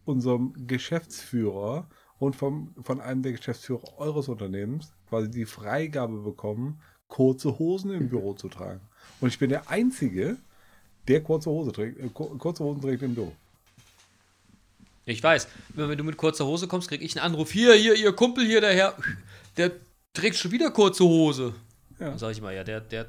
unserem 0.06 0.54
Geschäftsführer 0.67 1.88
und 2.17 2.36
vom, 2.36 2.74
von 2.82 3.02
einem 3.02 3.24
der 3.24 3.34
Geschäftsführer 3.34 3.97
eures 3.97 4.30
Unternehmens 4.30 4.93
quasi 5.10 5.30
die 5.30 5.45
Freigabe 5.45 6.21
bekommen, 6.21 6.82
kurze 7.12 7.60
Hosen 7.60 7.91
im 7.91 8.10
Büro 8.10 8.34
zu 8.34 8.47
tragen. 8.50 8.80
Und 9.19 9.28
ich 9.30 9.38
bin 9.38 9.50
der 9.52 9.69
Einzige, 9.69 10.38
der 11.08 11.21
kurze, 11.21 11.50
Hose 11.52 11.71
trägt, 11.71 12.00
äh, 12.00 12.08
kur- 12.10 12.36
kurze 12.39 12.63
Hosen 12.63 12.82
trägt 12.82 13.04
im 13.04 13.13
Büro. 13.13 13.34
Ich 15.06 15.21
weiß, 15.21 15.47
wenn, 15.69 15.97
du 15.97 16.04
mit 16.04 16.15
kurzer 16.17 16.45
Hose 16.45 16.67
kommst, 16.67 16.88
krieg 16.88 17.02
ich 17.02 17.15
einen 17.19 17.34
Anruf. 17.34 17.52
Hier, 17.52 17.74
hier, 17.74 17.95
ihr 17.95 18.13
Kumpel 18.13 18.45
hier, 18.45 18.62
der 18.62 18.74
Herr, 18.74 18.95
der 19.58 19.71
trägt 20.13 20.38
schon 20.38 20.52
wieder 20.52 20.71
kurze 20.71 21.04
Hose. 21.04 21.54
Ja. 22.00 22.10
Dann 22.10 22.17
sag 22.19 22.32
ich 22.32 22.41
mal, 22.41 22.56
ja, 22.56 22.63
der, 22.63 22.80
der, 22.82 23.08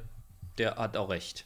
der 0.57 0.75
hat 0.75 0.97
auch 0.97 1.09
recht. 1.09 1.45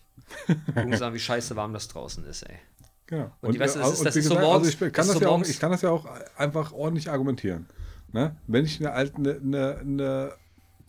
Gucken 0.74 0.98
Sie 0.98 1.06
an, 1.06 1.14
wie 1.14 1.20
scheiße 1.20 1.56
warm 1.56 1.74
das 1.74 1.88
draußen 1.90 2.26
ist, 2.26 2.44
ey. 2.44 2.58
Genau. 3.06 3.32
Und 3.42 3.54
die- 3.54 3.60
weißt 3.60 3.76
du, 3.76 3.80
das 3.80 3.92
ist- 3.94 4.00
und 4.00 4.06
das 4.06 4.16
ist 4.16 4.26
so 4.26 4.34
morgens- 4.36 4.68
also 4.74 4.86
ich, 4.86 4.94
kann 4.94 5.06
das 5.08 5.14
das 5.14 5.22
ja 5.22 5.30
auch, 5.30 5.42
ich 5.44 5.60
kann 5.60 5.72
das 5.72 5.82
ja 5.84 5.90
auch 5.92 6.06
einfach 6.38 6.72
ordentlich 6.74 7.10
argumentieren. 7.10 7.68
Ne? 8.14 8.36
Wenn 8.48 8.66
ich 8.66 8.80
eine, 8.80 8.94
alte, 8.94 9.16
eine, 9.18 9.38
eine, 9.40 9.78
eine, 9.80 10.34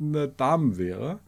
eine 0.00 0.28
Dame 0.28 0.78
wäre, 0.78 1.18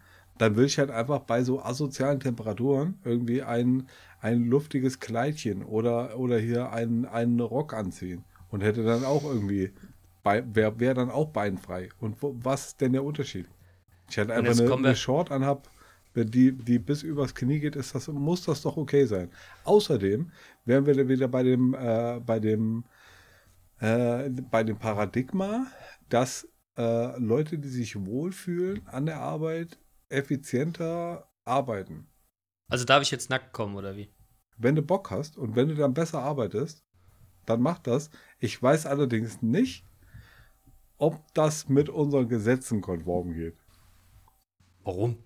dann 0.41 0.57
will 0.57 0.65
ich 0.65 0.79
halt 0.79 0.91
einfach 0.91 1.21
bei 1.21 1.43
so 1.45 1.63
asozialen 1.63 2.19
Temperaturen 2.19 2.99
irgendwie 3.05 3.43
ein, 3.43 3.89
ein 4.21 4.45
luftiges 4.45 4.99
Kleidchen 4.99 5.63
oder, 5.63 6.19
oder 6.19 6.39
hier 6.39 6.73
einen, 6.73 7.05
einen 7.05 7.41
Rock 7.41 7.75
anziehen 7.75 8.25
und 8.49 8.63
hätte 8.63 8.83
dann 8.83 9.05
auch 9.05 9.23
irgendwie, 9.23 9.71
wäre 10.25 10.81
wär 10.81 10.95
dann 10.95 11.11
auch 11.11 11.29
beinfrei. 11.29 11.91
Und 12.01 12.23
wo, 12.23 12.35
was 12.41 12.69
ist 12.69 12.81
denn 12.81 12.95
der 12.95 13.05
Unterschied? 13.05 13.49
Ich 14.09 14.17
hätte 14.17 14.33
einfach 14.33 14.59
eine, 14.59 14.75
eine 14.75 14.97
Short 14.97 15.31
anhab, 15.31 15.69
die, 16.15 16.53
die 16.53 16.79
bis 16.79 17.03
übers 17.03 17.35
Knie 17.35 17.61
geht, 17.61 17.77
ist 17.77 17.95
das, 17.95 18.09
muss 18.09 18.47
das 18.47 18.63
doch 18.63 18.79
okay 18.79 19.05
sein. 19.05 19.31
Außerdem 19.65 20.33
wären 20.65 20.87
wir 20.87 20.95
dann 20.95 21.09
wieder 21.09 21.29
bei 21.29 21.43
dem, 21.43 21.75
äh, 21.75 22.19
bei 22.25 22.41
dem, 22.41 22.85
äh, 23.79 24.31
bei 24.51 24.65
dem 24.65 24.79
Paradigma, 24.79 25.67
dass 26.09 26.49
äh, 26.79 27.19
Leute, 27.19 27.59
die 27.59 27.69
sich 27.69 28.07
wohlfühlen 28.07 28.81
an 28.87 29.05
der 29.05 29.21
Arbeit, 29.21 29.79
effizienter 30.11 31.31
arbeiten. 31.45 32.09
Also 32.69 32.85
darf 32.85 33.03
ich 33.03 33.11
jetzt 33.11 33.31
nackt 33.31 33.53
kommen, 33.53 33.77
oder 33.77 33.97
wie? 33.97 34.13
Wenn 34.57 34.77
du 34.77 34.83
Bock 34.83 35.11
hast 35.11 35.39
und 35.39 35.57
wenn 35.57 35.69
du 35.69 35.75
dann 35.75 35.95
besser 35.95 36.23
arbeitest, 36.23 36.85
dann 37.47 37.63
mach 37.63 37.79
das. 37.79 38.11
Ich 38.39 38.63
weiß 38.63 38.87
allerdings 38.87 39.43
nicht, 39.43 39.85
ob 40.99 41.33
das 41.35 41.69
mit 41.69 41.89
unseren 41.89 42.29
Gesetzen 42.29 42.81
konform 42.81 43.33
geht. 43.33 43.57
Warum? 44.85 45.19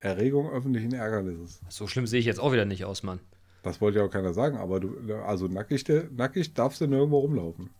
Erregung 0.00 0.50
öffentlichen 0.50 0.92
Ärgernisses. 0.92 1.60
So 1.68 1.86
schlimm 1.86 2.06
sehe 2.06 2.20
ich 2.20 2.26
jetzt 2.26 2.40
auch 2.40 2.52
wieder 2.52 2.66
nicht 2.66 2.84
aus, 2.84 3.02
Mann. 3.02 3.20
Das 3.62 3.80
wollte 3.80 3.98
ja 3.98 4.04
auch 4.04 4.10
keiner 4.10 4.34
sagen, 4.34 4.58
aber 4.58 4.78
du, 4.80 5.14
also 5.24 5.48
nackig, 5.48 5.86
nackig 6.12 6.52
darfst 6.52 6.82
du 6.82 6.86
nirgendwo 6.86 7.20
rumlaufen. 7.20 7.70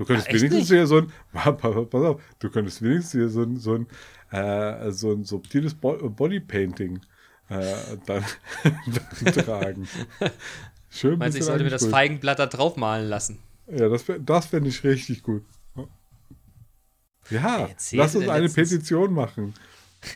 Du 0.00 0.06
könntest 0.06 0.28
echt 0.28 0.36
wenigstens 0.36 0.70
nicht? 0.70 0.78
hier 0.78 0.86
so 0.86 0.96
ein, 0.96 1.12
pass 1.58 1.92
auf, 1.92 2.22
du 2.38 2.48
könntest 2.48 2.80
wenigstens 2.80 3.12
hier 3.12 3.28
so 3.28 3.42
ein, 3.42 3.58
so 3.58 3.74
ein, 3.74 3.86
äh, 4.30 4.90
so 4.92 5.12
ein 5.12 5.24
subtiles 5.24 5.74
Bo 5.74 5.92
Bodypainting 6.08 7.00
äh, 7.50 7.74
dann, 8.06 8.24
dann 8.64 9.34
tragen. 9.34 9.88
Schön 10.88 11.18
Meinst 11.18 11.36
du, 11.36 11.40
ich 11.40 11.44
sollte 11.44 11.64
mir 11.64 11.70
das. 11.70 11.84
Feigenblatt 11.84 12.38
da 12.38 12.46
draufmalen 12.46 13.10
lassen? 13.10 13.40
Ja, 13.66 13.90
das, 13.90 14.06
das 14.20 14.46
fände 14.46 14.70
ich 14.70 14.82
richtig 14.84 15.22
gut. 15.22 15.44
Ja, 17.28 17.68
lass 17.92 18.14
uns 18.14 18.26
eine 18.26 18.48
Petition 18.48 19.12
machen. 19.12 19.52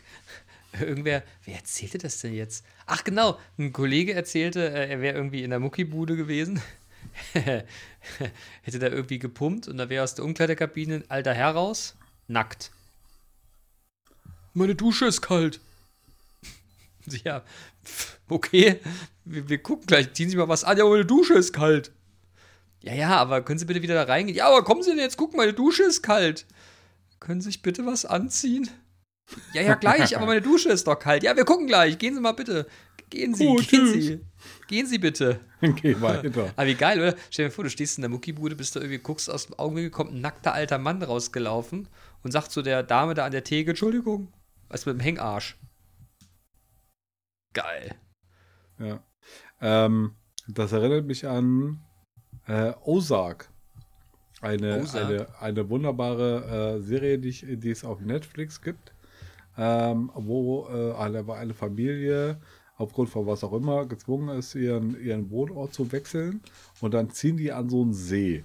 Irgendwer, 0.81 1.21
wer 1.43 1.57
erzählte 1.57 1.99
das 1.99 2.19
denn 2.21 2.33
jetzt? 2.33 2.65
Ach 2.87 3.03
genau, 3.03 3.37
ein 3.59 3.71
Kollege 3.71 4.15
erzählte, 4.15 4.67
äh, 4.67 4.89
er 4.89 5.01
wäre 5.01 5.15
irgendwie 5.15 5.43
in 5.43 5.51
der 5.51 5.59
Muckibude 5.59 6.15
gewesen. 6.15 6.59
Hätte 8.63 8.79
da 8.79 8.87
irgendwie 8.87 9.19
gepumpt 9.19 9.67
und 9.67 9.77
da 9.77 9.89
wäre 9.89 10.03
aus 10.03 10.15
der 10.15 10.25
Umkleidekabine 10.25 10.95
ein 10.95 11.09
alter 11.09 11.33
Herr 11.33 11.51
raus, 11.51 11.95
nackt. 12.27 12.71
Meine 14.53 14.75
Dusche 14.75 15.05
ist 15.05 15.21
kalt. 15.21 15.59
Ja, 17.23 17.43
okay, 18.29 18.79
wir, 19.25 19.47
wir 19.47 19.61
gucken 19.61 19.85
gleich, 19.85 20.11
ziehen 20.13 20.27
Sie 20.27 20.37
mal 20.37 20.47
was 20.47 20.63
an. 20.63 20.75
Ja, 20.75 20.85
meine 20.85 21.05
Dusche 21.05 21.35
ist 21.35 21.53
kalt. 21.53 21.91
Ja, 22.81 22.95
ja, 22.95 23.17
aber 23.17 23.43
können 23.43 23.59
Sie 23.59 23.65
bitte 23.65 23.83
wieder 23.83 23.93
da 23.93 24.11
reingehen? 24.11 24.35
Ja, 24.35 24.47
aber 24.47 24.63
kommen 24.63 24.81
Sie 24.81 24.89
denn 24.89 24.97
jetzt 24.97 25.15
gucken, 25.17 25.37
meine 25.37 25.53
Dusche 25.53 25.83
ist 25.83 26.01
kalt. 26.01 26.47
Können 27.19 27.41
Sie 27.41 27.49
sich 27.49 27.61
bitte 27.61 27.85
was 27.85 28.05
anziehen? 28.05 28.69
Ja, 29.53 29.61
ja, 29.61 29.75
gleich, 29.75 30.15
aber 30.15 30.27
meine 30.27 30.41
Dusche 30.41 30.69
ist 30.69 30.85
doch 30.87 30.99
kalt. 30.99 31.23
Ja, 31.23 31.35
wir 31.35 31.45
gucken 31.45 31.67
gleich. 31.67 31.97
Gehen 31.97 32.13
Sie 32.13 32.21
mal 32.21 32.33
bitte. 32.33 32.67
Gehen 33.09 33.33
Sie, 33.33 33.47
Oh, 33.47 33.55
gehen 33.55 33.65
tschüss. 33.65 33.93
Sie. 34.05 34.19
Gehen 34.67 34.87
Sie 34.87 34.97
bitte. 34.97 35.39
Geh 35.61 35.99
weiter. 36.01 36.51
Aber 36.55 36.67
wie 36.67 36.75
geil, 36.75 36.99
oder? 36.99 37.15
Stell 37.29 37.45
dir 37.45 37.51
vor, 37.51 37.63
du 37.63 37.69
stehst 37.69 37.97
in 37.97 38.01
der 38.01 38.09
Muckibude, 38.09 38.55
bist 38.55 38.75
da 38.75 38.79
irgendwie, 38.79 38.99
guckst 38.99 39.29
aus 39.29 39.47
dem 39.47 39.57
Augenwinkel, 39.59 39.91
kommt 39.91 40.13
ein 40.13 40.21
nackter 40.21 40.53
alter 40.53 40.77
Mann 40.77 41.01
rausgelaufen 41.01 41.87
und 42.23 42.31
sagt 42.31 42.51
zu 42.51 42.61
der 42.61 42.83
Dame 42.83 43.13
da 43.13 43.25
an 43.25 43.31
der 43.31 43.43
Theke, 43.43 43.71
Entschuldigung, 43.71 44.31
was 44.69 44.85
mit 44.85 44.95
dem 44.95 44.99
Hängarsch. 45.01 45.57
Geil. 47.53 47.95
Ja. 48.79 49.03
Ähm, 49.61 50.15
das 50.47 50.71
erinnert 50.71 51.05
mich 51.05 51.27
an 51.27 51.79
äh, 52.47 52.73
Ozark. 52.83 53.49
Eine, 54.41 54.81
Ozark? 54.81 55.05
eine, 55.05 55.39
eine 55.39 55.69
wunderbare 55.69 56.77
äh, 56.77 56.81
Serie, 56.81 57.17
die, 57.19 57.29
ich, 57.29 57.45
die 57.47 57.71
es 57.71 57.85
auf 57.85 58.01
Netflix 58.01 58.61
gibt, 58.61 58.93
ähm, 59.57 60.11
wo 60.13 60.67
äh, 60.69 60.93
eine, 60.93 61.31
eine 61.33 61.53
Familie 61.53 62.39
aufgrund 62.77 63.09
von 63.09 63.25
was 63.25 63.43
auch 63.43 63.53
immer 63.53 63.85
gezwungen 63.85 64.37
ist, 64.37 64.55
ihren, 64.55 65.01
ihren 65.01 65.29
Wohnort 65.29 65.73
zu 65.73 65.91
wechseln 65.91 66.41
und 66.81 66.93
dann 66.93 67.09
ziehen 67.09 67.37
die 67.37 67.51
an 67.51 67.69
so 67.69 67.81
einen 67.81 67.93
See. 67.93 68.43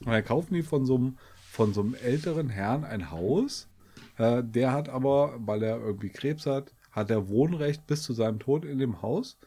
Und 0.00 0.12
dann 0.12 0.24
kaufen 0.24 0.54
die 0.54 0.62
von 0.62 0.86
so 0.86 0.96
einem, 0.96 1.18
von 1.50 1.72
so 1.72 1.80
einem 1.80 1.94
älteren 1.94 2.50
Herrn 2.50 2.84
ein 2.84 3.10
Haus. 3.10 3.68
Äh, 4.16 4.42
der 4.44 4.72
hat 4.72 4.88
aber, 4.88 5.34
weil 5.38 5.62
er 5.62 5.80
irgendwie 5.80 6.10
Krebs 6.10 6.46
hat, 6.46 6.74
hat 6.92 7.10
er 7.10 7.28
Wohnrecht 7.28 7.86
bis 7.86 8.02
zu 8.02 8.12
seinem 8.12 8.38
Tod 8.38 8.64
in 8.64 8.78
dem 8.78 9.02
Haus. 9.02 9.38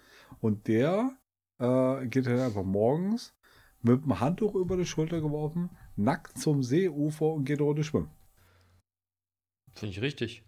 Und 0.41 0.67
der 0.67 1.15
äh, 1.59 2.07
geht 2.07 2.25
dann 2.25 2.39
einfach 2.39 2.63
morgens 2.63 3.33
mit 3.81 4.03
dem 4.03 4.19
Handtuch 4.19 4.55
über 4.55 4.77
die 4.77 4.85
Schulter 4.85 5.21
geworfen, 5.21 5.69
nackt 5.95 6.37
zum 6.37 6.63
Seeufer 6.63 7.33
und 7.33 7.45
geht 7.45 7.61
ohne 7.61 7.83
schwimmen. 7.83 8.11
Finde 9.73 9.93
ich 9.93 10.01
richtig. 10.01 10.43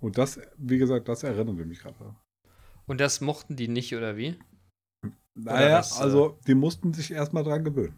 Und 0.00 0.18
das, 0.18 0.40
wie 0.56 0.78
gesagt, 0.78 1.08
das 1.08 1.22
erinnert 1.22 1.56
mich 1.56 1.80
gerade. 1.80 2.14
Und 2.86 3.00
das 3.00 3.20
mochten 3.20 3.56
die 3.56 3.68
nicht, 3.68 3.94
oder 3.94 4.16
wie? 4.16 4.36
Naja, 5.34 5.78
das, 5.78 5.98
äh, 5.98 6.02
also 6.02 6.38
die 6.46 6.54
mussten 6.54 6.92
sich 6.92 7.12
erstmal 7.12 7.44
dran 7.44 7.64
gewöhnen. 7.64 7.94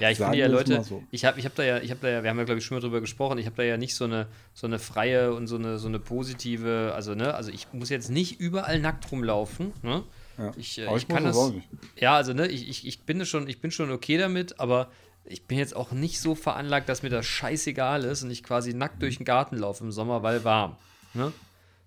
Ja, 0.00 0.10
ich 0.10 0.18
Sagen 0.18 0.32
finde 0.32 0.46
ja, 0.46 0.50
Leute, 0.50 0.82
so. 0.82 1.02
ich 1.10 1.24
habe 1.24 1.38
ich 1.38 1.46
hab 1.46 1.54
da 1.54 1.62
ja, 1.62 1.78
ich 1.78 1.90
habe 1.90 2.00
da 2.00 2.08
ja, 2.08 2.22
wir 2.22 2.30
haben 2.30 2.38
ja, 2.38 2.44
glaube 2.44 2.58
ich, 2.58 2.64
schon 2.64 2.76
mal 2.76 2.80
drüber 2.80 3.00
gesprochen, 3.00 3.38
ich 3.38 3.46
habe 3.46 3.56
da 3.56 3.62
ja 3.62 3.76
nicht 3.76 3.94
so 3.94 4.04
eine, 4.04 4.26
so 4.52 4.66
eine 4.66 4.78
freie 4.78 5.32
und 5.34 5.46
so 5.46 5.56
eine, 5.56 5.78
so 5.78 5.88
eine 5.88 5.98
positive, 5.98 6.92
also, 6.94 7.14
ne, 7.14 7.34
also 7.34 7.50
ich 7.50 7.72
muss 7.72 7.90
jetzt 7.90 8.10
nicht 8.10 8.40
überall 8.40 8.80
nackt 8.80 9.10
rumlaufen, 9.12 9.72
ne? 9.82 10.02
Ja. 10.36 10.52
Ich, 10.56 10.78
äh, 10.78 10.84
ich 10.84 10.90
muss 10.90 11.08
kann 11.08 11.24
das 11.24 11.52
ja, 11.96 12.16
also, 12.16 12.32
ne, 12.32 12.48
ich, 12.48 12.68
ich, 12.68 12.86
ich 12.86 13.02
bin 13.02 13.24
schon, 13.24 13.48
ich 13.48 13.60
bin 13.60 13.70
schon 13.70 13.90
okay 13.90 14.18
damit, 14.18 14.58
aber 14.58 14.90
ich 15.24 15.44
bin 15.46 15.58
jetzt 15.58 15.74
auch 15.74 15.92
nicht 15.92 16.20
so 16.20 16.34
veranlagt, 16.34 16.88
dass 16.88 17.02
mir 17.02 17.08
das 17.10 17.26
scheißegal 17.26 18.04
ist 18.04 18.22
und 18.22 18.30
ich 18.30 18.42
quasi 18.42 18.74
nackt 18.74 19.00
durch 19.02 19.16
den 19.18 19.24
Garten 19.24 19.56
laufe 19.56 19.82
im 19.84 19.92
Sommer, 19.92 20.22
weil 20.22 20.44
warm, 20.44 20.76
ne? 21.14 21.32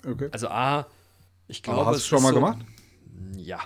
Okay. 0.06 0.30
Also 0.32 0.48
A, 0.50 0.88
ich 1.48 1.64
glaube. 1.64 1.82
Aber 1.82 1.90
hast 1.90 1.96
du 1.96 2.00
es 2.00 2.08
schon 2.08 2.22
mal 2.24 2.30
so, 2.30 2.36
gemacht? 2.36 2.60
Ja. 3.36 3.60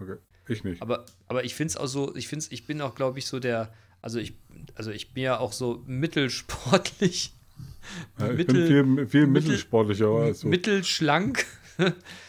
Okay. 0.00 0.16
Ich 0.48 0.64
nicht. 0.64 0.82
Aber, 0.82 1.06
aber 1.28 1.44
ich 1.44 1.54
finde 1.54 1.70
es 1.70 1.76
auch 1.76 1.86
so, 1.86 2.14
ich 2.16 2.28
finde 2.28 2.44
ich 2.50 2.66
bin 2.66 2.80
auch, 2.80 2.94
glaube 2.94 3.18
ich, 3.18 3.26
so 3.26 3.38
der, 3.40 3.72
also 4.00 4.18
ich, 4.18 4.34
also 4.74 4.90
ich 4.90 5.12
bin 5.14 5.22
ja 5.24 5.38
auch 5.38 5.52
so 5.52 5.82
mittelsportlich. 5.86 7.32
Ja, 8.18 8.30
ich 8.30 8.36
mittel- 8.38 8.54
bin 8.54 8.66
viel, 8.96 9.06
viel 9.08 9.26
mittel- 9.26 9.48
mittelsportlicher 9.50 10.06
als 10.08 10.40
du. 10.40 10.48
mittelschlank. 10.48 11.44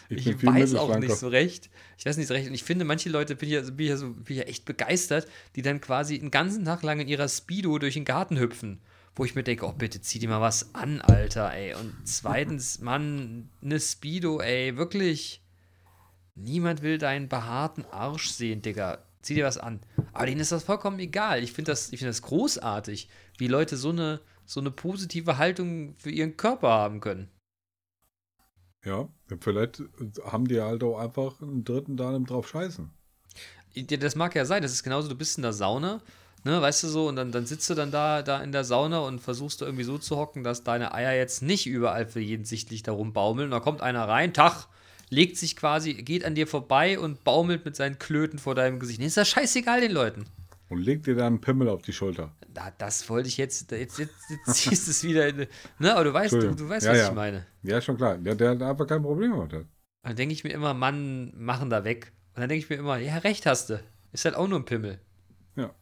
Ich 0.10 0.26
Ich, 0.28 0.44
weiß 0.46 0.76
auch 0.76 0.98
nicht 0.98 1.16
so 1.16 1.28
recht. 1.28 1.70
Ich 1.98 2.06
weiß 2.06 2.18
nicht 2.18 2.28
so 2.28 2.34
recht. 2.34 2.48
Und 2.48 2.54
ich 2.54 2.64
finde, 2.64 2.86
manche 2.86 3.10
Leute 3.10 3.36
bin 3.36 3.50
ich, 3.50 3.56
ja, 3.56 3.62
bin 3.62 3.80
ich, 3.80 3.90
ja 3.90 3.98
so, 3.98 4.10
bin 4.10 4.24
ich 4.28 4.38
ja 4.38 4.44
echt 4.44 4.66
begeistert, 4.66 5.28
die 5.56 5.62
dann 5.62 5.82
quasi 5.82 6.20
einen 6.20 6.32
ganzen 6.32 6.66
Tag 6.66 6.84
lang 6.84 7.00
in 7.00 7.08
ihrer 7.08 7.30
Speedo 7.30 7.78
durch 7.80 7.94
den 7.94 8.06
Garten 8.06 8.40
hüpfen. 8.40 8.82
Wo 9.16 9.26
ich 9.26 9.36
mir 9.36 9.44
denke, 9.44 9.68
oh 9.68 9.74
bitte 9.74 10.02
zieh 10.02 10.18
dir 10.20 10.30
mal 10.30 10.42
was 10.42 10.74
an, 10.74 11.00
Alter, 11.02 11.54
ey. 11.54 11.76
Und 11.76 11.94
zweitens, 12.04 12.80
Mann, 12.82 13.50
eine 13.62 13.80
Speedo, 13.80 14.42
ey, 14.42 14.76
wirklich. 14.76 15.42
Niemand 16.36 16.82
will 16.82 16.98
deinen 16.98 17.30
behaarten 17.30 17.86
Arsch 17.86 18.32
sehen, 18.32 18.64
Digga. 18.64 19.04
Zieh 19.22 19.36
dir 19.36 19.46
was 19.46 19.60
an. 19.60 19.80
Aber 20.12 20.26
denen 20.26 20.42
ist 20.42 20.52
das 20.52 20.64
vollkommen 20.64 21.00
egal. 21.00 21.44
Ich 21.44 21.54
finde 21.54 21.72
das, 21.72 21.94
ich 21.94 22.00
find 22.00 22.10
das 22.10 22.24
großartig, 22.24 23.08
wie 23.38 23.48
Leute 23.48 23.78
so 23.78 23.90
eine, 23.90 24.20
so 24.46 24.60
eine 24.60 24.72
positive 24.72 25.38
Haltung 25.38 25.96
für 25.98 26.10
ihren 26.10 26.36
Körper 26.36 26.70
haben 26.70 27.00
können. 27.00 27.30
Ja, 28.86 29.08
vielleicht 29.40 29.82
haben 30.26 30.48
die 30.48 30.60
halt 30.60 30.84
auch 30.84 31.00
einfach 31.00 31.42
einen 31.42 31.64
Dritten 31.64 31.96
da 31.96 32.18
drauf 32.20 32.48
scheißen. 32.50 32.90
Das 34.00 34.16
mag 34.16 34.36
ja 34.36 34.46
sein, 34.46 34.62
das 34.62 34.74
ist 34.74 34.84
genauso, 34.84 35.10
du 35.10 35.16
bist 35.16 35.38
in 35.38 35.42
der 35.42 35.54
Sauna, 35.54 36.02
ne, 36.44 36.62
weißt 36.62 36.84
du 36.84 36.88
so, 36.90 37.08
und 37.08 37.16
dann, 37.16 37.32
dann 37.32 37.46
sitzt 37.46 37.70
du 37.70 37.74
dann 37.74 37.92
da, 37.92 38.22
da 38.22 38.44
in 38.44 38.52
der 38.52 38.64
Sauna 38.64 39.00
und 39.00 39.20
versuchst 39.20 39.62
du 39.62 39.66
irgendwie 39.66 39.86
so 39.86 39.98
zu 39.98 40.18
hocken, 40.18 40.44
dass 40.44 40.64
deine 40.64 40.94
Eier 40.94 41.14
jetzt 41.14 41.42
nicht 41.42 41.66
überall 41.66 42.06
für 42.06 42.20
jeden 42.20 42.46
sichtlich 42.46 42.84
darum 42.84 43.14
baumeln. 43.14 43.48
Und 43.48 43.52
da 43.52 43.60
kommt 43.60 43.82
einer 43.82 44.08
rein, 44.08 44.34
Tag, 44.34 44.68
legt 45.10 45.38
sich 45.38 45.56
quasi, 45.56 45.94
geht 45.94 46.26
an 46.26 46.36
dir 46.36 46.46
vorbei 46.46 47.00
und 47.00 47.24
baumelt 47.24 47.66
mit 47.66 47.76
seinen 47.76 48.00
Klöten 48.00 48.38
vor 48.38 48.54
deinem 48.54 48.80
Gesicht. 48.80 49.00
Nee, 49.00 49.08
ist 49.08 49.18
das 49.18 49.30
scheißegal 49.30 49.82
den 49.82 49.92
Leuten. 49.92 50.26
Und 50.70 50.80
leg 50.80 51.04
dir 51.04 51.16
da 51.16 51.28
einen 51.28 51.42
Pimmel 51.42 51.70
auf 51.70 51.82
die 51.82 51.94
Schulter. 51.94 52.36
Da, 52.54 52.72
das 52.78 53.08
wollte 53.10 53.28
ich 53.28 53.38
jetzt, 53.38 53.72
jetzt, 53.72 54.00
jetzt, 54.00 54.16
jetzt 54.30 54.54
ziehst 54.56 54.88
du 54.88 54.92
es 54.92 55.04
wieder 55.04 55.28
in, 55.28 55.48
ne, 55.80 55.94
aber 55.94 56.04
du 56.06 56.14
weißt, 56.14 56.34
du, 56.34 56.56
du 56.56 56.70
weißt, 56.70 56.86
Ja, 56.86 56.92
was 56.92 57.00
ja. 57.00 57.08
ich 57.10 57.14
meine. 57.14 57.46
Ja, 57.64 57.82
schon 57.82 57.98
klar. 57.98 58.18
Der, 58.18 58.36
der 58.36 58.52
hat 58.52 58.62
einfach 58.62 58.88
kein 58.88 59.02
Problem 59.02 59.32
damit. 59.32 59.68
Dann 60.04 60.16
denke 60.16 60.34
ich 60.34 60.44
mir 60.44 60.52
immer, 60.52 60.74
Mann, 60.74 61.34
machen 61.38 61.70
da 61.70 61.84
weg. 61.84 62.12
Und 62.36 62.42
dann 62.42 62.50
denke 62.50 62.64
ich 62.64 62.70
mir 62.70 62.78
immer, 62.78 62.98
ja, 62.98 63.18
recht 63.18 63.46
hast 63.46 63.70
du. 63.70 63.84
Ist 64.12 64.26
halt 64.26 64.36
auch 64.36 64.48
nur 64.48 64.60
ein 64.60 64.66
Pimmel. 64.66 65.00
Ja. 65.56 65.74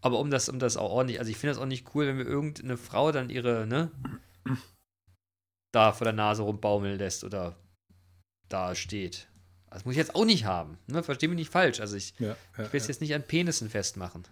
Aber 0.00 0.18
um 0.18 0.30
das, 0.30 0.48
um 0.48 0.58
das 0.58 0.76
auch 0.76 0.90
ordentlich, 0.90 1.18
also 1.18 1.30
ich 1.30 1.38
finde 1.38 1.54
das 1.54 1.62
auch 1.62 1.66
nicht 1.66 1.94
cool, 1.94 2.06
wenn 2.06 2.16
mir 2.16 2.24
irgendeine 2.24 2.76
Frau 2.76 3.12
dann 3.12 3.30
ihre, 3.30 3.66
ne, 3.66 3.90
da 5.72 5.92
vor 5.92 6.04
der 6.04 6.14
Nase 6.14 6.42
rumbaumeln 6.42 6.98
lässt 6.98 7.24
oder 7.24 7.56
da 8.48 8.74
steht. 8.74 9.28
Das 9.70 9.84
muss 9.84 9.92
ich 9.92 9.98
jetzt 9.98 10.14
auch 10.14 10.24
nicht 10.24 10.44
haben. 10.44 10.78
Ne? 10.88 11.02
Versteh 11.02 11.28
mich 11.28 11.36
nicht 11.36 11.50
falsch. 11.52 11.80
Also 11.80 11.96
ich, 11.96 12.14
Ja, 12.18 12.36
ja, 12.58 12.64
ich 12.64 12.72
will 12.72 12.80
es 12.80 12.88
jetzt 12.88 13.00
nicht 13.00 13.14
an 13.14 13.22
Penissen 13.22 13.70
festmachen. 13.70 14.24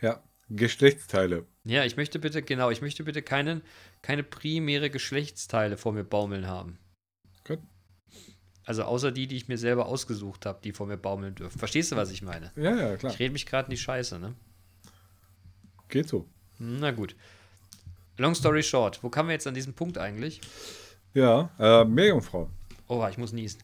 ja. 0.00 0.22
Geschlechtsteile. 0.50 1.44
Ja, 1.64 1.84
ich 1.84 1.98
möchte 1.98 2.18
bitte, 2.18 2.40
genau, 2.42 2.70
ich 2.70 2.80
möchte 2.80 3.04
bitte 3.04 3.20
keinen, 3.20 3.60
keine 4.00 4.22
primäre 4.22 4.88
Geschlechtsteile 4.88 5.76
vor 5.76 5.92
mir 5.92 6.04
baumeln 6.04 6.46
haben. 6.46 6.78
Gut. 7.46 7.58
Also 8.64 8.84
außer 8.84 9.12
die, 9.12 9.26
die 9.26 9.36
ich 9.36 9.48
mir 9.48 9.58
selber 9.58 9.84
ausgesucht 9.84 10.46
habe, 10.46 10.60
die 10.64 10.72
vor 10.72 10.86
mir 10.86 10.96
baumeln 10.96 11.34
dürfen. 11.34 11.58
Verstehst 11.58 11.92
du, 11.92 11.96
was 11.96 12.10
ich 12.10 12.22
meine? 12.22 12.50
Ja, 12.56 12.74
ja, 12.74 12.96
klar. 12.96 13.12
Ich 13.12 13.18
rede 13.18 13.32
mich 13.34 13.44
gerade 13.44 13.66
in 13.66 13.72
die 13.72 13.76
Scheiße, 13.76 14.18
ne? 14.18 14.34
Geht 15.88 16.08
so. 16.08 16.26
Na 16.58 16.92
gut. 16.92 17.14
Long 18.16 18.34
story 18.34 18.62
short, 18.62 19.02
wo 19.02 19.10
kamen 19.10 19.28
wir 19.28 19.34
jetzt 19.34 19.46
an 19.46 19.52
diesem 19.54 19.74
Punkt 19.74 19.98
eigentlich? 19.98 20.40
Ja, 21.12 21.50
äh, 21.58 21.84
Meerjungfrau. 21.84 22.48
Oh, 22.86 23.06
ich 23.10 23.18
muss 23.18 23.32
niesen. 23.32 23.62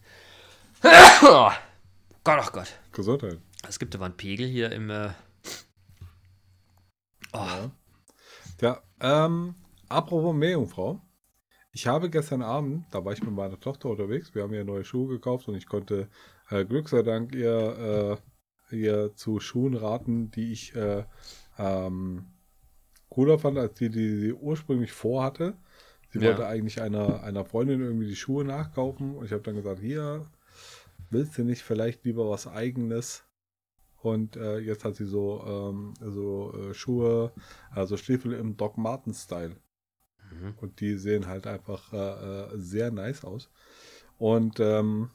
Oh 0.84 1.50
Gott, 2.24 2.40
oh 2.46 2.50
Gott. 2.52 2.80
Gesundheit. 2.92 3.38
Es 3.68 3.78
gibt 3.78 3.94
aber 3.94 4.06
einen 4.06 4.16
Pegel 4.16 4.46
hier 4.46 4.72
im. 4.72 4.90
Äh 4.90 5.10
oh, 7.32 7.38
Ja. 7.38 7.70
Ja, 8.60 8.82
ähm, 9.00 9.54
apropos 9.88 10.34
Meerjungfrau. 10.34 11.00
Ich 11.72 11.86
habe 11.88 12.08
gestern 12.08 12.42
Abend, 12.42 12.86
da 12.92 13.04
war 13.04 13.12
ich 13.12 13.22
mit 13.22 13.32
meiner 13.34 13.58
Tochter 13.58 13.88
unterwegs, 13.90 14.32
wir 14.34 14.44
haben 14.44 14.54
ihr 14.54 14.64
neue 14.64 14.84
Schuhe 14.84 15.08
gekauft 15.08 15.48
und 15.48 15.56
ich 15.56 15.66
konnte 15.66 16.08
äh, 16.50 16.64
Glück 16.64 16.88
sei 16.88 17.02
Dank 17.02 17.34
ihr, 17.34 18.20
äh, 18.70 18.76
ihr 18.76 19.14
zu 19.16 19.40
Schuhen 19.40 19.74
raten, 19.74 20.30
die 20.30 20.52
ich 20.52 20.74
äh, 20.76 21.04
ähm, 21.58 22.26
cooler 23.08 23.40
fand, 23.40 23.58
als 23.58 23.74
die, 23.74 23.90
die 23.90 24.16
sie 24.16 24.32
ursprünglich 24.32 24.92
vorhatte. 24.92 25.56
Sie 26.10 26.20
Ja. 26.20 26.28
wollte 26.28 26.46
eigentlich 26.46 26.80
einer, 26.80 27.24
einer 27.24 27.44
Freundin 27.44 27.80
irgendwie 27.80 28.06
die 28.06 28.14
Schuhe 28.16 28.44
nachkaufen 28.44 29.16
und 29.16 29.24
ich 29.24 29.32
habe 29.32 29.42
dann 29.42 29.56
gesagt, 29.56 29.80
hier, 29.80 30.26
willst 31.14 31.38
du 31.38 31.44
nicht 31.44 31.62
vielleicht 31.62 32.04
lieber 32.04 32.28
was 32.28 32.46
eigenes? 32.46 33.24
Und 34.02 34.36
äh, 34.36 34.58
jetzt 34.58 34.84
hat 34.84 34.96
sie 34.96 35.06
so, 35.06 35.42
ähm, 35.46 35.94
so 35.98 36.52
äh, 36.52 36.74
Schuhe, 36.74 37.32
also 37.70 37.96
Stiefel 37.96 38.34
im 38.34 38.58
Doc 38.58 38.76
Marten-Style. 38.76 39.56
Mhm. 40.30 40.54
Und 40.58 40.80
die 40.80 40.96
sehen 40.98 41.26
halt 41.26 41.46
einfach 41.46 41.90
äh, 41.94 41.96
äh, 41.96 42.58
sehr 42.58 42.90
nice 42.90 43.24
aus. 43.24 43.50
Und 44.18 44.60
ähm, 44.60 45.10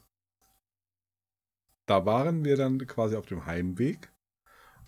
da 1.86 2.04
waren 2.04 2.44
wir 2.44 2.56
dann 2.56 2.84
quasi 2.86 3.14
auf 3.14 3.26
dem 3.26 3.46
Heimweg. 3.46 4.12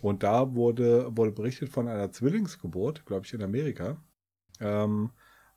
Und 0.01 0.25
da 0.25 0.55
wurde, 0.55 1.17
wurde 1.17 1.31
berichtet 1.31 1.69
von 1.69 1.87
einer 1.87 2.11
Zwillingsgeburt, 2.11 3.07
glaube 3.07 3.25
ich, 3.25 3.35
in 3.35 3.43
Amerika, 3.43 4.03
ähm, 4.59 5.11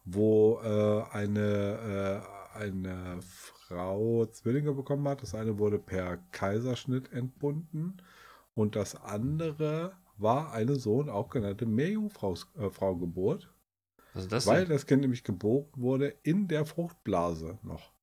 wo 0.03 0.59
äh, 0.61 1.03
eine, 1.11 2.21
äh, 2.21 2.34
eine 2.55 3.19
Frau 3.21 4.25
Zwillinge 4.25 4.73
bekommen 4.73 5.07
hat. 5.07 5.21
Das 5.21 5.35
eine 5.35 5.57
wurde 5.59 5.79
per 5.79 6.17
Kaiserschnitt 6.31 7.11
entbunden 7.11 7.97
und 8.53 8.75
das 8.75 8.95
andere 8.95 9.93
war 10.17 10.53
eine 10.53 10.75
Sohn, 10.75 11.09
auch 11.09 11.29
genannte 11.29 11.65
Meerjungfrau-Geburt. 11.65 13.43
Äh, 13.43 14.05
was 14.13 14.27
das? 14.27 14.47
Weil 14.47 14.61
denn? 14.61 14.69
das 14.69 14.85
Kind 14.85 15.01
nämlich 15.01 15.23
geboren 15.23 15.67
wurde 15.75 16.15
in 16.23 16.47
der 16.47 16.65
Fruchtblase 16.65 17.59
noch. 17.63 17.93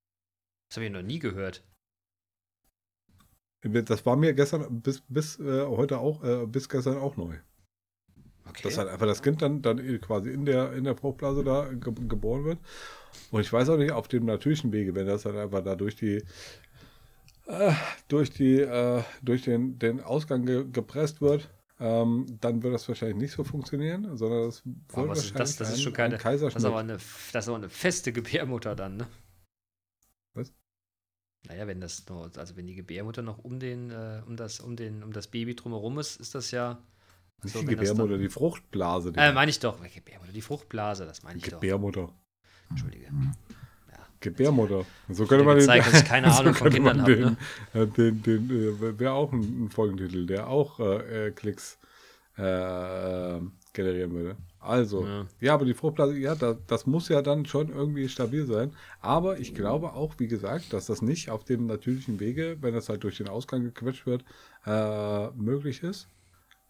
Das 0.69 0.77
habe 0.77 0.87
ich 0.87 0.93
noch 0.93 1.03
nie 1.03 1.19
gehört. 1.19 1.65
Das 3.63 4.05
war 4.05 4.17
mir 4.17 4.35
gestern 4.35 4.83
bis, 4.83 5.03
bis 5.09 5.39
äh, 5.39 5.67
heute 5.67 5.99
auch, 5.99 6.23
äh, 6.23 6.47
bis 6.47 6.69
gestern 6.69 6.99
auch 6.99 7.17
neu. 7.17 7.39
Okay. 8.49 8.63
Dass 8.65 8.77
halt 8.79 8.89
einfach 8.89 9.07
das 9.07 9.23
Kind 9.23 9.41
dann, 9.41 9.63
dann 9.63 9.79
quasi 10.01 10.31
in 10.31 10.45
der, 10.45 10.73
in 10.73 10.85
der 10.85 10.97
Fruchtblase 10.97 11.45
da 11.45 11.69
ge 11.73 11.93
geboren 12.09 12.45
wird. 12.45 12.59
Und 13.31 13.41
ich 13.43 13.53
weiß 13.53 13.69
auch 13.71 13.79
nicht, 13.79 13.93
auf 13.93 14.09
dem 14.09 14.27
natürlichen 14.27 14.73
Wege, 14.73 14.95
wenn 14.95 15.07
das 15.07 15.23
dann 15.23 15.37
einfach 15.39 15.63
da 15.65 15.77
durch 15.77 15.97
die, 15.97 16.23
äh, 17.47 17.73
durch 18.09 18.31
die, 18.31 18.61
äh, 18.61 19.03
durch 19.23 19.43
den, 19.43 19.79
den 19.79 20.01
Ausgang 20.01 20.47
ge 20.47 20.65
gepresst 20.71 21.21
wird, 21.21 21.51
ähm, 21.81 22.27
dann 22.41 22.63
wird 22.63 22.75
das 22.75 22.89
wahrscheinlich 22.89 23.19
nicht 23.19 23.33
so 23.33 23.45
funktionieren, 23.45 24.17
sondern 24.17 24.45
das 24.47 24.63
wird 24.95 25.09
Boah, 25.09 25.17
ist 25.17 25.35
das? 25.39 25.57
wahrscheinlich 25.57 25.57
Das 25.59 25.71
ist 25.73 25.83
schon 25.83 25.93
keine. 25.93 26.17
ein 26.17 26.19
Das 26.19 26.23
Kaiserschnitt. 26.23 26.57
ist, 26.57 26.65
aber 26.65 26.79
eine, 26.81 26.95
das 26.95 27.45
ist 27.45 27.49
aber 27.49 27.57
eine 27.59 27.69
feste 27.71 28.13
Gebärmutter 28.13 28.75
dann, 28.77 28.97
ne? 28.97 29.09
Was? 30.35 30.53
Naja, 31.45 31.67
wenn 31.67 31.81
das 31.81 32.07
nur, 32.09 32.31
also 32.37 32.57
wenn 32.57 32.67
die 32.67 32.75
Gebärmutter 32.77 33.23
noch 33.23 33.39
um 33.39 33.59
den, 33.59 33.91
äh, 33.91 34.23
um 34.27 34.37
das, 34.37 34.61
um 34.61 34.77
den, 34.77 35.03
um 35.03 35.13
das 35.13 35.27
Baby 35.29 35.55
drumherum 35.57 35.99
ist, 35.99 36.21
ist 36.21 36.35
das 36.35 36.51
ja. 36.53 36.83
Nicht 37.45 37.55
Achso, 37.57 37.67
die 37.67 37.77
das 37.77 37.89
Gebärmutter, 37.91 38.19
die 38.19 38.29
Fruchtblase. 38.29 39.13
Die 39.13 39.19
Äh, 39.19 39.33
meine 39.33 39.51
ich 39.51 39.59
doch. 39.61 39.79
Gebärmutter, 39.83 40.33
die 40.33 40.41
Fruchtblase, 40.43 41.05
das 41.07 41.23
meine 41.23 41.39
ich 41.39 41.45
Gebärmutter. 41.45 42.03
doch. 42.03 42.15
Entschuldige. 42.71 43.09
Gebärmutter. 44.21 44.85
So 45.09 45.27
könnte 45.27 45.45
man 45.45 45.57
gezeigt, 45.57 45.87
dass 45.89 46.03
ich 46.03 46.09
keine 46.09 46.27
Ahnung 46.39 46.55
von 46.55 46.71
könnte 46.71 46.77
Kindern 46.77 46.97
man 46.99 47.07
hab, 47.07 47.07
den, 47.09 47.21
ne? 47.21 47.37
äh, 47.83 47.87
den, 47.89 48.23
den, 48.23 48.51
äh, 48.51 48.99
Wäre 48.99 49.13
auch 49.15 49.33
ein, 49.33 49.65
ein 49.65 49.69
Folgentitel, 49.71 50.27
der 50.27 50.47
auch 50.49 50.79
äh, 50.79 51.27
äh, 51.27 51.31
Klicks 51.33 51.79
äh, 52.37 53.41
generieren 53.73 54.13
würde. 54.13 54.37
Also, 54.61 55.05
Ja. 55.05 55.27
ja. 55.41 55.55
aber 55.55 55.65
die 55.65 55.75
Fruchtblase, 55.75 56.17
ja, 56.17 56.37
da, 56.37 56.57
das 56.69 56.87
muss 56.87 57.09
ja 57.09 57.21
dann 57.21 57.47
schon 57.47 57.69
irgendwie 57.71 58.09
stabil 58.09 58.47
sein. 58.47 58.73
Aber 59.01 59.41
ich 59.41 59.55
glaube 59.57 59.95
auch, 59.95 60.15
wie 60.19 60.29
gesagt, 60.29 60.73
dass 60.73 60.87
das 60.87 61.03
nicht 61.03 61.31
auf 61.31 61.43
dem 61.45 61.67
natürlichen 61.67 62.21
Wege, 62.21 62.59
wenn 62.61 62.75
das 62.75 62.89
halt 62.89 63.03
durch 63.03 63.17
den 63.19 63.29
Ausgang 63.29 63.63
gequetscht 63.65 64.07
wird, 64.07 64.25
äh, 64.67 65.31
möglich 65.31 65.83
ist. 65.83 66.07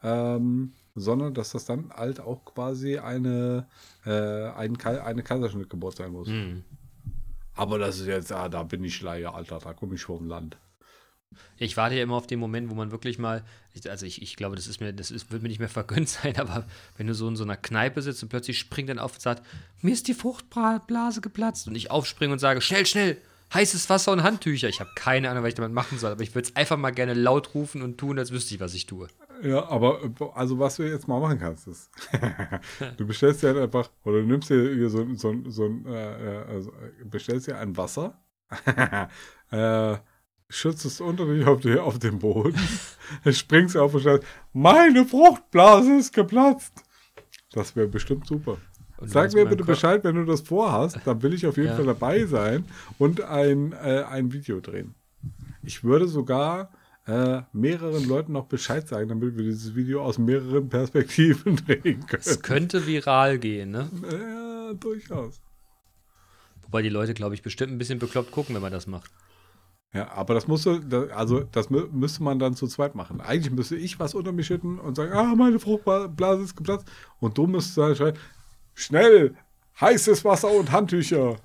Ähm, 0.03 0.73
sondern 0.95 1.35
dass 1.35 1.53
das 1.53 1.65
dann 1.65 1.91
halt 1.93 2.21
auch 2.21 2.45
quasi 2.45 2.99
eine, 2.99 3.67
äh, 4.05 4.11
ein, 4.51 4.79
eine 4.81 5.23
Kaiserschnittgeburt 5.23 5.97
sein 5.97 6.13
muss. 6.13 6.29
Hm. 6.29 6.65
Aber 7.55 7.79
das 7.79 7.99
ist 7.99 8.07
jetzt, 8.07 8.33
ah, 8.33 8.49
da 8.49 8.63
bin 8.63 8.83
ich 8.85 8.97
Schleier, 8.97 9.35
Alter, 9.35 9.59
da 9.59 9.73
komme 9.75 9.95
ich 9.95 10.03
vom 10.03 10.27
Land. 10.27 10.57
Ich 11.57 11.77
warte 11.77 11.95
ja 11.95 12.03
immer 12.03 12.17
auf 12.17 12.27
den 12.27 12.39
Moment, 12.39 12.71
wo 12.71 12.75
man 12.75 12.91
wirklich 12.91 13.19
mal, 13.19 13.43
also 13.89 14.05
ich, 14.05 14.21
ich 14.21 14.37
glaube, 14.37 14.57
das 14.57 14.67
ist 14.67 14.81
mir, 14.81 14.93
das 14.93 15.11
ist, 15.11 15.33
wird 15.33 15.43
mir 15.43 15.49
nicht 15.49 15.61
mehr 15.61 15.69
vergönnt 15.69 16.09
sein, 16.09 16.37
aber 16.39 16.67
wenn 16.97 17.07
du 17.07 17.15
so 17.15 17.29
in 17.29 17.37
so 17.37 17.45
einer 17.45 17.57
Kneipe 17.57 18.03
sitzt 18.03 18.23
und 18.23 18.29
plötzlich 18.29 18.59
springt 18.59 18.91
dann 18.91 18.99
auf 18.99 19.15
und 19.15 19.21
sagt, 19.21 19.47
mir 19.81 19.93
ist 19.93 20.09
die 20.09 20.15
Fruchtblase 20.15 21.21
geplatzt 21.21 21.69
und 21.69 21.75
ich 21.75 21.91
aufspringe 21.91 22.33
und 22.33 22.39
sage, 22.39 22.61
schnell, 22.61 22.87
schnell, 22.87 23.19
heißes 23.53 23.89
Wasser 23.91 24.13
und 24.13 24.23
Handtücher. 24.23 24.69
Ich 24.69 24.81
habe 24.81 24.91
keine 24.95 25.31
Ahnung, 25.31 25.43
was 25.43 25.51
ich 25.51 25.55
damit 25.55 25.73
machen 25.73 25.99
soll, 25.99 26.13
aber 26.13 26.23
ich 26.23 26.35
würde 26.35 26.49
es 26.49 26.57
einfach 26.57 26.77
mal 26.77 26.91
gerne 26.91 27.15
laut 27.15 27.55
rufen 27.55 27.83
und 27.83 27.99
tun, 27.99 28.19
als 28.19 28.33
wüsste 28.33 28.55
ich, 28.55 28.61
was 28.61 28.75
ich 28.75 28.87
tue. 28.87 29.09
Ja, 29.43 29.68
aber 29.68 30.01
also 30.34 30.59
was 30.59 30.76
du 30.76 30.84
jetzt 30.84 31.09
mal 31.09 31.20
machen 31.20 31.38
kannst, 31.38 31.66
ist, 31.66 31.90
du 32.97 33.07
bestellst 33.07 33.43
dir 33.43 33.49
halt 33.49 33.59
einfach, 33.59 33.90
oder 34.05 34.20
du 34.20 34.26
nimmst 34.26 34.51
dir 34.51 34.88
so, 34.88 35.05
so, 35.14 35.34
so 35.49 35.64
ein, 35.64 35.86
äh, 35.86 36.40
äh 36.40 36.45
also 36.47 36.72
bestellst 37.05 37.49
dir 37.49 37.59
ein 37.59 37.76
Wasser, 37.76 38.20
äh, 39.51 39.97
schützt 40.49 40.84
es 40.84 41.01
unter 41.01 41.26
dich 41.26 41.45
auf, 41.47 41.61
die, 41.61 41.76
auf 41.76 41.99
den 41.99 42.18
Boden, 42.18 42.57
springst 43.30 43.76
auf 43.76 43.95
und 43.95 44.03
sagst, 44.03 44.26
meine 44.53 45.05
Fruchtblase 45.05 45.97
ist 45.97 46.12
geplatzt. 46.12 46.84
Das 47.53 47.74
wäre 47.74 47.88
bestimmt 47.88 48.26
super. 48.26 48.59
Sag 49.05 49.32
mir 49.34 49.47
bitte 49.47 49.64
Bescheid, 49.64 50.05
wenn 50.05 50.14
du 50.14 50.24
das 50.24 50.43
vorhast, 50.43 51.01
dann 51.05 51.22
will 51.22 51.34
ich 51.34 51.47
auf 51.47 51.57
jeden 51.57 51.70
ja. 51.70 51.76
Fall 51.76 51.86
dabei 51.86 52.24
sein 52.26 52.64
und 52.99 53.20
ein, 53.20 53.72
äh, 53.72 54.05
ein 54.09 54.32
Video 54.32 54.61
drehen. 54.61 54.95
Ich 55.62 55.82
würde 55.82 56.07
sogar 56.07 56.70
äh, 57.07 57.43
mehreren 57.53 58.07
Leuten 58.07 58.33
noch 58.33 58.47
Bescheid 58.47 58.87
sagen, 58.87 59.09
damit 59.09 59.37
wir 59.37 59.45
dieses 59.45 59.75
Video 59.75 60.03
aus 60.03 60.19
mehreren 60.19 60.69
Perspektiven 60.69 61.57
drehen 61.67 62.07
können. 62.07 62.23
Es 62.25 62.43
könnte 62.43 62.87
viral 62.87 63.39
gehen, 63.39 63.73
ne? 63.73 63.91
Ja, 64.11 64.73
durchaus. 64.75 65.41
Wobei 66.63 66.83
die 66.83 66.89
Leute, 66.89 67.15
glaube 67.15 67.35
ich, 67.35 67.43
bestimmt 67.43 67.73
ein 67.73 67.79
bisschen 67.79 67.99
bekloppt 67.99 68.31
gucken, 68.31 68.55
wenn 68.55 68.63
man 68.63 68.73
das 68.73 68.87
macht. 68.87 69.11
Ja, 69.93 70.11
aber 70.13 70.33
das 70.33 70.47
musste, 70.49 70.81
also 71.15 71.41
das 71.41 71.69
müsste 71.69 72.23
man 72.23 72.39
dann 72.39 72.55
zu 72.55 72.67
zweit 72.67 72.95
machen. 72.95 73.21
Eigentlich 73.21 73.53
müsste 73.53 73.77
ich 73.77 73.99
was 74.01 74.15
unter 74.15 74.33
mich 74.33 74.47
schütten 74.47 74.79
und 74.79 74.95
sagen, 74.95 75.13
ah, 75.13 75.35
meine 75.35 75.59
Fruchtblase 75.59 76.43
ist 76.43 76.57
geplatzt. 76.57 76.91
Und 77.21 77.37
du 77.37 77.47
müsstest 77.47 77.77
dann 77.77 77.95
schreien, 77.95 78.19
schnell, 78.75 79.35
heißes 79.81 80.25
Wasser 80.25 80.51
und 80.51 80.70
Handtücher. 80.70 81.37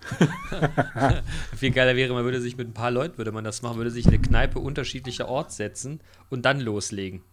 Viel 1.55 1.71
geiler 1.71 1.95
wäre, 1.95 2.13
man 2.13 2.23
würde 2.23 2.41
sich 2.41 2.57
mit 2.57 2.69
ein 2.69 2.73
paar 2.73 2.91
Leuten, 2.91 3.17
würde 3.17 3.31
man 3.31 3.43
das 3.43 3.61
machen, 3.61 3.77
würde 3.77 3.91
sich 3.91 4.05
in 4.05 4.13
eine 4.13 4.21
Kneipe 4.21 4.59
unterschiedlicher 4.59 5.27
Ort 5.27 5.51
setzen 5.51 6.01
und 6.29 6.43
dann 6.43 6.59
loslegen. 6.59 7.23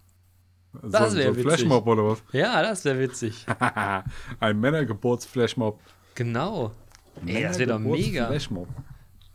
Das 0.83 1.15
wäre 1.15 1.31
so 1.31 1.37
witzig. 1.37 1.47
Flashmob 1.47 1.87
oder 1.87 2.05
was? 2.05 2.23
Ja, 2.33 2.63
das 2.63 2.85
wäre 2.85 2.99
witzig. 2.99 3.47
ein 4.41 4.61
Männergeburtsflashmob. 4.61 5.81
Genau. 6.15 6.73
Ey, 7.27 7.43
das 7.43 7.59
wäre 7.59 7.73
doch 7.73 7.79
mega. 7.79 8.27
Flashmob. 8.27 8.69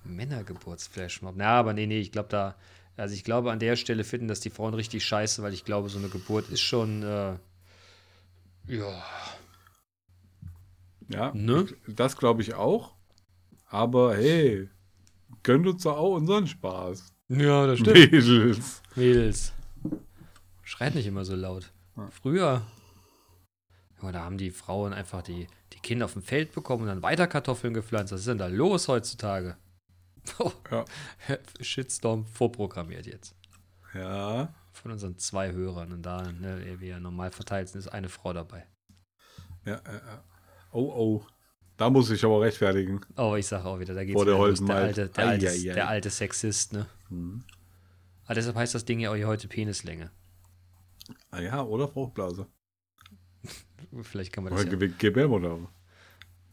Männergeburtsflashmob. 0.04 1.36
Na, 1.38 1.52
aber 1.60 1.74
nee, 1.74 1.86
nee, 1.86 2.00
ich 2.00 2.12
glaube 2.12 2.30
da, 2.30 2.56
also 2.98 3.14
ich 3.14 3.24
glaube 3.24 3.52
an 3.52 3.60
der 3.60 3.76
Stelle 3.76 4.04
finden 4.04 4.28
das 4.28 4.42
die 4.42 4.50
Frauen 4.50 4.74
richtig 4.74 5.06
scheiße, 5.06 5.42
weil 5.42 5.54
ich 5.54 5.64
glaube, 5.64 5.90
so 5.90 6.00
eine 6.00 6.10
Geburt 6.10 6.50
ist 6.50 6.62
schon, 6.62 7.04
äh, 7.04 7.36
ja, 8.68 9.04
ja, 11.10 11.32
ne? 11.34 11.68
das 11.88 12.18
glaube 12.18 12.42
ich 12.42 12.54
auch. 12.54 12.96
Aber 13.68 14.16
hey, 14.16 14.70
gönnt 15.44 15.68
uns 15.68 15.84
doch 15.84 15.98
auch 15.98 16.16
unseren 16.16 16.48
Spaß. 16.48 17.14
Ja, 17.30 17.68
das 17.68 17.80
stimmt. 17.80 17.98
Mädels. 17.98 18.82
Mädels. 18.96 19.54
Schreit 20.64 20.96
nicht 20.96 21.06
immer 21.06 21.26
so 21.26 21.36
laut. 21.36 21.72
Früher, 22.12 22.64
ja, 24.02 24.12
da 24.12 24.22
haben 24.22 24.38
die 24.38 24.52
Frauen 24.52 24.94
einfach 24.94 25.22
die, 25.22 25.48
die 25.74 25.80
Kinder 25.80 26.06
auf 26.06 26.14
dem 26.14 26.22
Feld 26.22 26.54
bekommen 26.54 26.84
und 26.84 26.88
dann 26.88 27.04
weiter 27.04 27.28
Kartoffeln 27.28 27.74
gepflanzt. 27.74 28.14
Was 28.14 28.22
ist 28.22 28.28
denn 28.28 28.38
da 28.38 28.48
los 28.48 28.88
heutzutage? 28.88 29.58
Oh, 30.38 30.52
ja. 30.70 30.86
Shitstorm 31.60 32.26
vorprogrammiert 32.26 33.08
jetzt. 33.08 33.36
Ja. 33.96 34.54
Von 34.74 34.92
unseren 34.92 35.18
zwei 35.18 35.54
Hörern. 35.54 35.92
Und 35.92 36.04
da, 36.04 36.32
ne, 36.32 36.80
wie 36.80 36.90
ja 36.90 37.00
normal 37.00 37.32
verteilt 37.32 37.70
sind, 37.70 37.80
ist 37.80 37.88
eine 37.88 38.10
Frau 38.10 38.34
dabei. 38.34 38.68
Ja, 39.66 39.82
ja, 39.86 39.94
ja. 39.94 40.24
Oh, 40.72 40.82
oh. 40.82 41.26
Da 41.78 41.90
muss 41.90 42.10
ich 42.10 42.24
aber 42.26 42.42
rechtfertigen. 42.42 43.00
Oh, 43.16 43.36
ich 43.36 43.48
sage 43.48 43.66
auch 43.66 43.80
wieder, 43.80 43.94
da 43.94 44.04
geht 44.04 44.16
es 44.16 44.24
der, 44.26 44.36
der, 44.36 44.76
alte, 44.76 45.10
der, 45.10 45.28
alte, 45.28 45.64
der 45.64 45.88
alte 45.88 46.10
Sexist, 46.10 46.74
ne? 46.74 46.88
Hm. 47.08 47.44
Aber 48.26 48.36
deshalb 48.36 48.58
heißt 48.58 48.76
das 48.76 48.86
Ding 48.86 49.00
ja 49.00 49.12
auch 49.12 49.28
heute 49.28 49.48
Penislänge. 49.48 50.12
Ah 51.32 51.40
ja, 51.40 51.64
oder 51.64 51.88
Fruchtblase. 51.88 52.48
Vielleicht 54.04 54.34
kann 54.34 54.44
man 54.44 54.54
das 54.54 54.66
oder 54.66 54.86
ja. 54.86 54.94
Gebärmutter. 54.98 55.70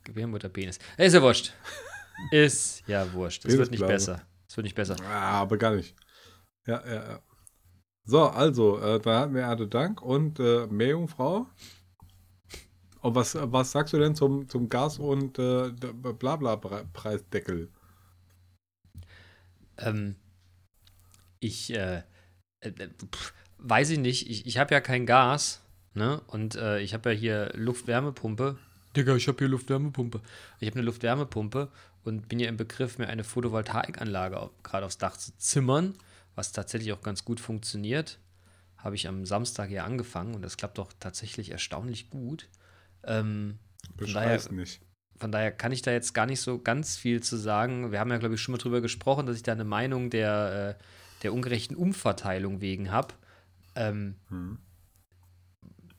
Gebärmutterpenis. 0.04 0.78
Ist 0.96 1.14
ja 1.14 1.22
wurscht. 1.22 1.52
Ist 2.30 2.86
ja 2.86 3.12
wurscht. 3.12 3.44
Es 3.44 3.58
wird 3.58 3.70
nicht 3.70 3.86
besser. 3.86 4.22
Es 4.48 4.56
wird 4.56 4.64
nicht 4.64 4.76
besser. 4.76 4.96
Ah, 5.02 5.40
aber 5.40 5.58
gar 5.58 5.74
nicht. 5.74 5.94
Ja, 6.66 6.82
ja, 6.86 6.94
ja. 6.94 7.20
So, 8.04 8.22
also, 8.22 8.78
äh, 8.78 9.00
da 9.00 9.20
hatten 9.20 9.34
wir 9.34 9.42
Erde 9.42 9.66
Dank 9.66 10.00
und 10.00 10.38
äh, 10.38 10.66
Meerjungfrau. 10.68 11.46
Und 13.06 13.14
was, 13.14 13.38
was 13.40 13.70
sagst 13.70 13.94
du 13.94 14.00
denn 14.00 14.16
zum, 14.16 14.48
zum 14.48 14.68
Gas- 14.68 14.98
und 14.98 15.38
äh, 15.38 15.70
Blabla-Preisdeckel? 15.70 17.68
Ähm, 19.78 20.16
ich, 21.38 21.72
äh, 21.72 22.02
äh, 22.58 22.72
pff, 22.72 23.32
weiß 23.58 23.90
ich 23.90 24.00
nicht. 24.00 24.28
Ich, 24.28 24.44
ich 24.46 24.58
habe 24.58 24.74
ja 24.74 24.80
kein 24.80 25.06
Gas, 25.06 25.62
ne? 25.94 26.20
Und 26.26 26.56
äh, 26.56 26.80
ich 26.80 26.94
habe 26.94 27.12
ja 27.12 27.16
hier 27.16 27.52
Luftwärmepumpe. 27.54 28.58
Digga, 28.96 29.14
ich 29.14 29.28
habe 29.28 29.38
hier 29.38 29.48
Luftwärmepumpe. 29.50 30.20
Ich 30.58 30.66
habe 30.66 30.80
eine 30.80 30.86
Luftwärmepumpe 30.86 31.70
und 32.02 32.28
bin 32.28 32.40
ja 32.40 32.48
im 32.48 32.56
Begriff, 32.56 32.98
mir 32.98 33.06
eine 33.06 33.22
Photovoltaikanlage 33.22 34.50
gerade 34.64 34.84
aufs 34.84 34.98
Dach 34.98 35.16
zu 35.16 35.30
zimmern, 35.38 35.96
was 36.34 36.50
tatsächlich 36.50 36.92
auch 36.92 37.02
ganz 37.02 37.24
gut 37.24 37.38
funktioniert. 37.38 38.18
Habe 38.78 38.96
ich 38.96 39.06
am 39.06 39.24
Samstag 39.26 39.70
ja 39.70 39.84
angefangen 39.84 40.34
und 40.34 40.42
das 40.42 40.56
klappt 40.56 40.78
doch 40.78 40.92
tatsächlich 40.98 41.52
erstaunlich 41.52 42.10
gut. 42.10 42.48
Ähm, 43.06 43.58
von 43.98 44.12
daher, 44.12 44.40
nicht. 44.52 44.80
Von 45.18 45.32
daher 45.32 45.52
kann 45.52 45.72
ich 45.72 45.82
da 45.82 45.92
jetzt 45.92 46.12
gar 46.12 46.26
nicht 46.26 46.40
so 46.40 46.58
ganz 46.58 46.96
viel 46.96 47.22
zu 47.22 47.36
sagen. 47.36 47.92
Wir 47.92 48.00
haben 48.00 48.10
ja, 48.10 48.18
glaube 48.18 48.34
ich, 48.34 48.40
schon 48.40 48.52
mal 48.52 48.58
drüber 48.58 48.80
gesprochen, 48.80 49.26
dass 49.26 49.36
ich 49.36 49.42
da 49.42 49.52
eine 49.52 49.64
Meinung 49.64 50.10
der, 50.10 50.76
äh, 50.78 50.82
der 51.22 51.32
ungerechten 51.32 51.76
Umverteilung 51.76 52.60
wegen 52.60 52.90
habe. 52.90 53.14
Ähm, 53.74 54.16
hm. 54.28 54.58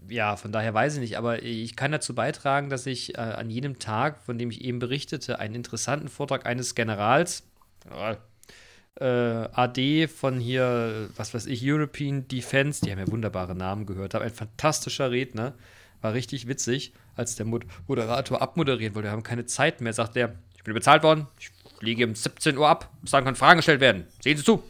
Ja, 0.10 0.38
von 0.38 0.52
daher 0.52 0.74
weiß 0.74 0.96
ich 0.96 1.00
nicht, 1.00 1.18
aber 1.18 1.44
ich 1.44 1.76
kann 1.76 1.92
dazu 1.92 2.16
beitragen, 2.16 2.70
dass 2.70 2.86
ich 2.86 3.16
äh, 3.16 3.22
an 3.22 3.50
jenem 3.50 3.80
Tag, 3.80 4.22
von 4.22 4.38
dem 4.38 4.52
ich 4.52 4.62
eben 4.62 4.80
berichtete, 4.80 5.40
einen 5.40 5.56
interessanten 5.56 6.08
Vortrag 6.08 6.46
eines 6.46 6.76
Generals, 6.76 7.44
äh, 9.00 9.06
AD 9.06 10.08
von 10.08 10.40
hier, 10.40 11.10
was 11.16 11.34
weiß 11.34 11.46
ich, 11.48 11.62
European 11.64 12.28
Defense, 12.28 12.86
die 12.86 12.92
haben 12.92 13.00
ja 13.00 13.12
wunderbare 13.12 13.56
Namen 13.56 13.86
gehört 13.86 14.14
habe, 14.14 14.26
ein 14.26 14.34
fantastischer 14.34 15.12
Redner, 15.12 15.54
war 16.02 16.14
richtig 16.14 16.48
witzig, 16.48 16.94
als 17.16 17.36
der 17.36 17.46
Moderator 17.46 18.42
abmoderieren 18.42 18.96
wollte. 18.96 19.08
Wir 19.08 19.12
haben 19.12 19.24
keine 19.24 19.46
Zeit 19.46 19.82
mehr, 19.82 19.94
sagt 19.94 20.16
er. 20.18 20.36
Ich 20.56 20.64
bin 20.64 20.74
bezahlt 20.74 21.04
worden, 21.04 21.28
ich 21.40 21.52
fliege 21.80 22.06
um 22.06 22.16
17 22.16 22.58
Uhr 22.58 22.68
ab, 22.68 22.92
bis 23.02 23.12
dann 23.12 23.24
können 23.24 23.36
Fragen 23.36 23.58
gestellt 23.58 23.80
werden. 23.80 24.06
Sehen 24.22 24.38
Sie 24.38 24.44
zu. 24.44 24.64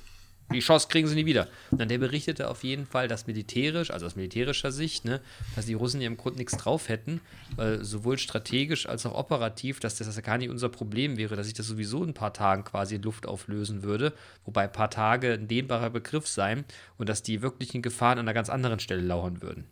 Die 0.54 0.60
Chance 0.60 0.88
kriegen 0.88 1.10
sie 1.10 1.16
nie 1.16 1.26
wieder. 1.26 1.50
Und 1.72 1.82
dann 1.82 1.90
der 1.90 1.98
berichtete 1.98 2.50
auf 2.50 2.64
jeden 2.64 2.86
Fall, 2.86 3.10
dass 3.10 3.28
militärisch, 3.28 3.92
also 3.92 4.06
aus 4.06 4.16
militärischer 4.16 4.72
Sicht, 4.72 5.04
ne, 5.04 5.20
dass 5.58 5.66
die 5.66 5.74
Russen 5.74 6.00
ja 6.00 6.08
im 6.08 6.16
Grunde 6.16 6.40
nichts 6.40 6.56
drauf 6.56 6.88
hätten, 6.88 7.20
weil 7.58 7.84
sowohl 7.84 8.18
strategisch 8.18 8.88
als 8.88 9.06
auch 9.06 9.14
operativ, 9.14 9.82
dass 9.82 9.98
das 9.98 10.16
ja 10.16 10.22
gar 10.22 10.38
nicht 10.38 10.50
unser 10.50 10.70
Problem 10.70 11.18
wäre, 11.18 11.36
dass 11.36 11.48
sich 11.48 11.54
das 11.54 11.68
sowieso 11.68 12.02
in 12.02 12.12
ein 12.12 12.14
paar 12.14 12.34
Tagen 12.34 12.64
quasi 12.64 12.96
in 12.96 13.02
Luft 13.02 13.28
auflösen 13.28 13.84
würde, 13.84 14.14
wobei 14.46 14.64
ein 14.64 14.72
paar 14.72 14.90
Tage 14.90 15.34
ein 15.34 15.50
dehnbarer 15.50 15.90
Begriff 15.90 16.28
seien 16.28 16.64
und 16.98 17.10
dass 17.10 17.24
die 17.24 17.42
wirklichen 17.42 17.82
Gefahren 17.82 18.18
an 18.18 18.26
einer 18.26 18.34
ganz 18.34 18.50
anderen 18.50 18.80
Stelle 18.80 19.02
lauern 19.02 19.42
würden. 19.42 19.66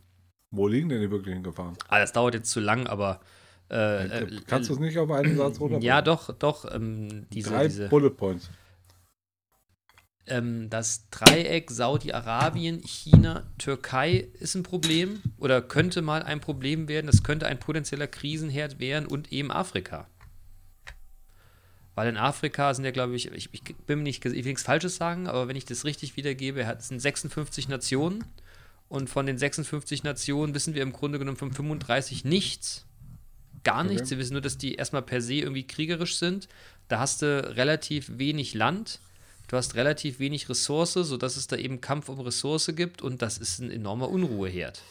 Wo 0.55 0.67
liegen 0.67 0.89
denn 0.89 1.01
die 1.01 1.11
wirklichen 1.11 1.43
Gefahren? 1.43 1.77
Ah, 1.87 1.99
das 1.99 2.13
dauert 2.13 2.33
jetzt 2.33 2.49
zu 2.49 2.59
lang, 2.59 2.87
aber. 2.87 3.19
Äh, 3.69 4.05
äh, 4.05 4.41
Kannst 4.47 4.69
du 4.69 4.73
es 4.73 4.79
nicht 4.79 4.97
auf 4.97 5.09
einen 5.11 5.37
Satz 5.37 5.59
runterbringen? 5.59 5.81
Ja, 5.81 6.01
doch, 6.01 6.31
doch. 6.33 6.71
Ähm, 6.73 7.25
diese, 7.31 7.49
Drei 7.49 7.67
diese, 7.67 7.89
Bullet 7.89 8.11
Points. 8.11 8.49
Ähm, 10.27 10.69
das 10.69 11.09
Dreieck 11.09 11.69
Saudi-Arabien, 11.71 12.81
China, 12.83 13.43
Türkei 13.57 14.29
ist 14.39 14.55
ein 14.55 14.63
Problem 14.63 15.21
oder 15.37 15.61
könnte 15.61 16.01
mal 16.01 16.23
ein 16.23 16.41
Problem 16.41 16.87
werden. 16.87 17.07
Das 17.07 17.23
könnte 17.23 17.47
ein 17.47 17.59
potenzieller 17.59 18.07
Krisenherd 18.07 18.79
werden 18.79 19.07
und 19.07 19.31
eben 19.31 19.51
Afrika. 19.51 20.07
Weil 21.95 22.09
in 22.09 22.17
Afrika 22.17 22.73
sind 22.73 22.85
ja, 22.85 22.91
glaube 22.91 23.15
ich, 23.15 23.31
ich, 23.31 23.49
ich 23.51 23.63
bin 23.63 24.03
nicht, 24.03 24.23
ich 24.25 24.33
will 24.33 24.43
nichts 24.43 24.63
Falsches 24.63 24.97
sagen, 24.97 25.27
aber 25.27 25.47
wenn 25.47 25.55
ich 25.55 25.65
das 25.65 25.85
richtig 25.85 26.17
wiedergebe, 26.17 26.61
es 26.61 26.89
sind 26.89 26.99
56 26.99 27.69
Nationen 27.69 28.23
und 28.87 29.09
von 29.09 29.25
den 29.25 29.37
56 29.37 30.03
Nationen 30.03 30.53
wissen 30.53 30.73
wir 30.73 30.83
im 30.83 30.93
Grunde 30.93 31.19
genommen 31.19 31.37
von 31.37 31.51
35 31.51 32.25
nichts. 32.25 32.85
Gar 33.63 33.83
okay. 33.83 33.93
nichts. 33.93 34.09
Wir 34.11 34.17
wissen 34.19 34.33
nur, 34.33 34.41
dass 34.41 34.57
die 34.57 34.75
erstmal 34.75 35.01
per 35.01 35.21
se 35.21 35.35
irgendwie 35.35 35.65
kriegerisch 35.65 36.17
sind. 36.17 36.47
Da 36.87 36.99
hast 36.99 37.21
du 37.21 37.55
relativ 37.55 38.17
wenig 38.17 38.53
Land. 38.53 38.99
Du 39.47 39.57
hast 39.57 39.75
relativ 39.75 40.19
wenig 40.19 40.49
Ressource, 40.49 40.93
sodass 40.93 41.35
es 41.35 41.47
da 41.47 41.55
eben 41.55 41.81
Kampf 41.81 42.09
um 42.09 42.19
Ressource 42.19 42.71
gibt 42.75 43.01
und 43.01 43.21
das 43.21 43.37
ist 43.37 43.59
ein 43.59 43.71
enormer 43.71 44.09
Unruheherd. 44.09 44.81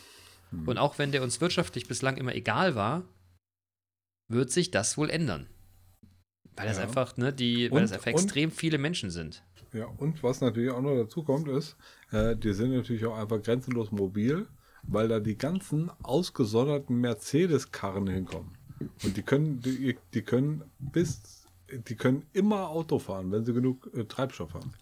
Hm. 0.51 0.69
Und 0.69 0.79
auch 0.79 0.99
wenn 0.99 1.13
der 1.13 1.23
uns 1.23 1.41
wirtschaftlich 1.41 1.89
bislang 1.89 2.17
immer 2.17 2.35
egal 2.35 2.75
war, 2.75 3.05
wird 4.29 4.51
sich 4.51 4.71
das 4.71 4.97
wohl 4.97 5.11
ändern. 5.11 5.49
Weil 6.57 6.67
ja. 6.67 6.73
das 6.73 6.81
einfach, 6.81 7.17
ne, 7.17 7.33
die, 7.33 7.71
weil 7.71 7.79
und, 7.79 7.83
das 7.83 7.93
einfach 7.93 8.07
extrem 8.07 8.51
viele 8.51 8.79
Menschen 8.79 9.11
sind. 9.11 9.43
Ja, 9.73 9.87
und 9.97 10.23
was 10.23 10.41
natürlich 10.41 10.71
auch 10.71 10.81
noch 10.81 10.95
dazu 10.95 11.25
kommt, 11.25 11.49
ist, 11.49 11.77
äh, 12.13 12.37
die 12.37 12.53
sind 12.53 12.73
natürlich 12.73 13.05
auch 13.07 13.17
einfach 13.17 13.43
grenzenlos 13.43 13.91
mobil, 13.91 14.47
weil 14.85 15.09
da 15.09 15.19
die 15.19 15.37
ganzen 15.37 15.91
ausgesonderten 16.03 17.01
Mercedes-Karren 17.01 18.07
hinkommen. 18.07 18.57
Und 19.03 19.17
die 19.17 19.23
können, 19.23 19.61
die, 19.61 19.97
die 20.13 20.23
können 20.23 20.63
bis, 20.79 21.47
die 21.71 21.97
können 21.97 22.25
immer 22.33 22.69
Auto 22.69 22.99
fahren, 22.99 23.33
wenn 23.33 23.45
sie 23.45 23.53
genug 23.53 23.91
äh, 23.95 24.05
Treibstoff 24.05 24.55
haben. 24.55 24.73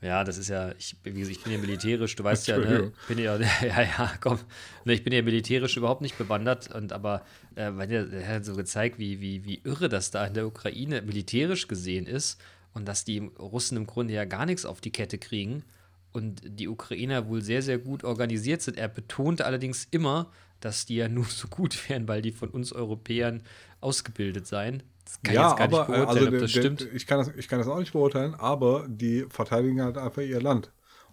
Ja, 0.00 0.22
das 0.22 0.38
ist 0.38 0.48
ja, 0.48 0.72
ich, 0.78 0.96
wie 1.02 1.12
gesagt, 1.12 1.36
ich 1.36 1.42
bin 1.42 1.52
ja 1.52 1.58
militärisch, 1.58 2.14
du 2.14 2.22
weißt 2.22 2.46
ja, 2.46 2.58
ne, 2.58 2.92
bin 3.08 3.18
ja, 3.18 3.36
ja, 3.62 3.82
ja, 3.82 4.12
komm, 4.20 4.38
ne, 4.84 4.92
ich 4.92 5.02
bin 5.02 5.12
ja 5.12 5.22
militärisch 5.22 5.76
überhaupt 5.76 6.02
nicht 6.02 6.16
bewandert, 6.16 6.72
und 6.72 6.92
aber 6.92 7.22
äh, 7.56 7.72
der 7.86 8.28
hat 8.28 8.44
so 8.44 8.54
gezeigt, 8.54 9.00
wie, 9.00 9.20
wie, 9.20 9.44
wie 9.44 9.60
irre 9.64 9.88
das 9.88 10.12
da 10.12 10.24
in 10.24 10.34
der 10.34 10.46
Ukraine 10.46 11.02
militärisch 11.02 11.66
gesehen 11.66 12.06
ist 12.06 12.40
und 12.74 12.86
dass 12.86 13.04
die 13.04 13.18
Russen 13.18 13.76
im 13.76 13.86
Grunde 13.86 14.14
ja 14.14 14.24
gar 14.24 14.46
nichts 14.46 14.64
auf 14.64 14.80
die 14.80 14.92
Kette 14.92 15.18
kriegen 15.18 15.64
und 16.12 16.42
die 16.44 16.68
Ukrainer 16.68 17.28
wohl 17.28 17.42
sehr, 17.42 17.62
sehr 17.62 17.78
gut 17.78 18.04
organisiert 18.04 18.62
sind. 18.62 18.76
Er 18.76 18.88
betonte 18.88 19.44
allerdings 19.46 19.88
immer, 19.90 20.30
dass 20.60 20.86
die 20.86 20.96
ja 20.96 21.08
nur 21.08 21.24
so 21.24 21.48
gut 21.48 21.88
wären, 21.88 22.06
weil 22.06 22.22
die 22.22 22.32
von 22.32 22.50
uns 22.50 22.72
Europäern 22.72 23.42
ausgebildet 23.80 24.46
seien. 24.46 24.82
Das 25.08 25.22
kann 25.22 25.32
ich 25.32 25.40
ja, 25.40 25.48
jetzt 25.48 25.56
gar 25.56 25.66
aber 25.66 25.78
nicht 25.78 25.88
äh, 25.88 25.92
beurteilen, 25.92 26.08
also 26.08 26.28
ob 26.28 26.40
das 26.40 26.50
stimmt. 26.50 26.88
ich, 26.92 27.06
kann 27.06 27.18
das, 27.18 27.32
ich 27.34 27.48
kann 27.48 27.58
das 27.58 27.68
auch 27.68 27.78
nicht 27.78 27.92
beurteilen, 27.92 28.34
aber 28.34 28.86
die 28.88 29.24
verteidigen 29.30 29.82
halt 29.82 29.96
einfach 29.96 30.20
ihr 30.20 30.40
Land. 30.40 30.70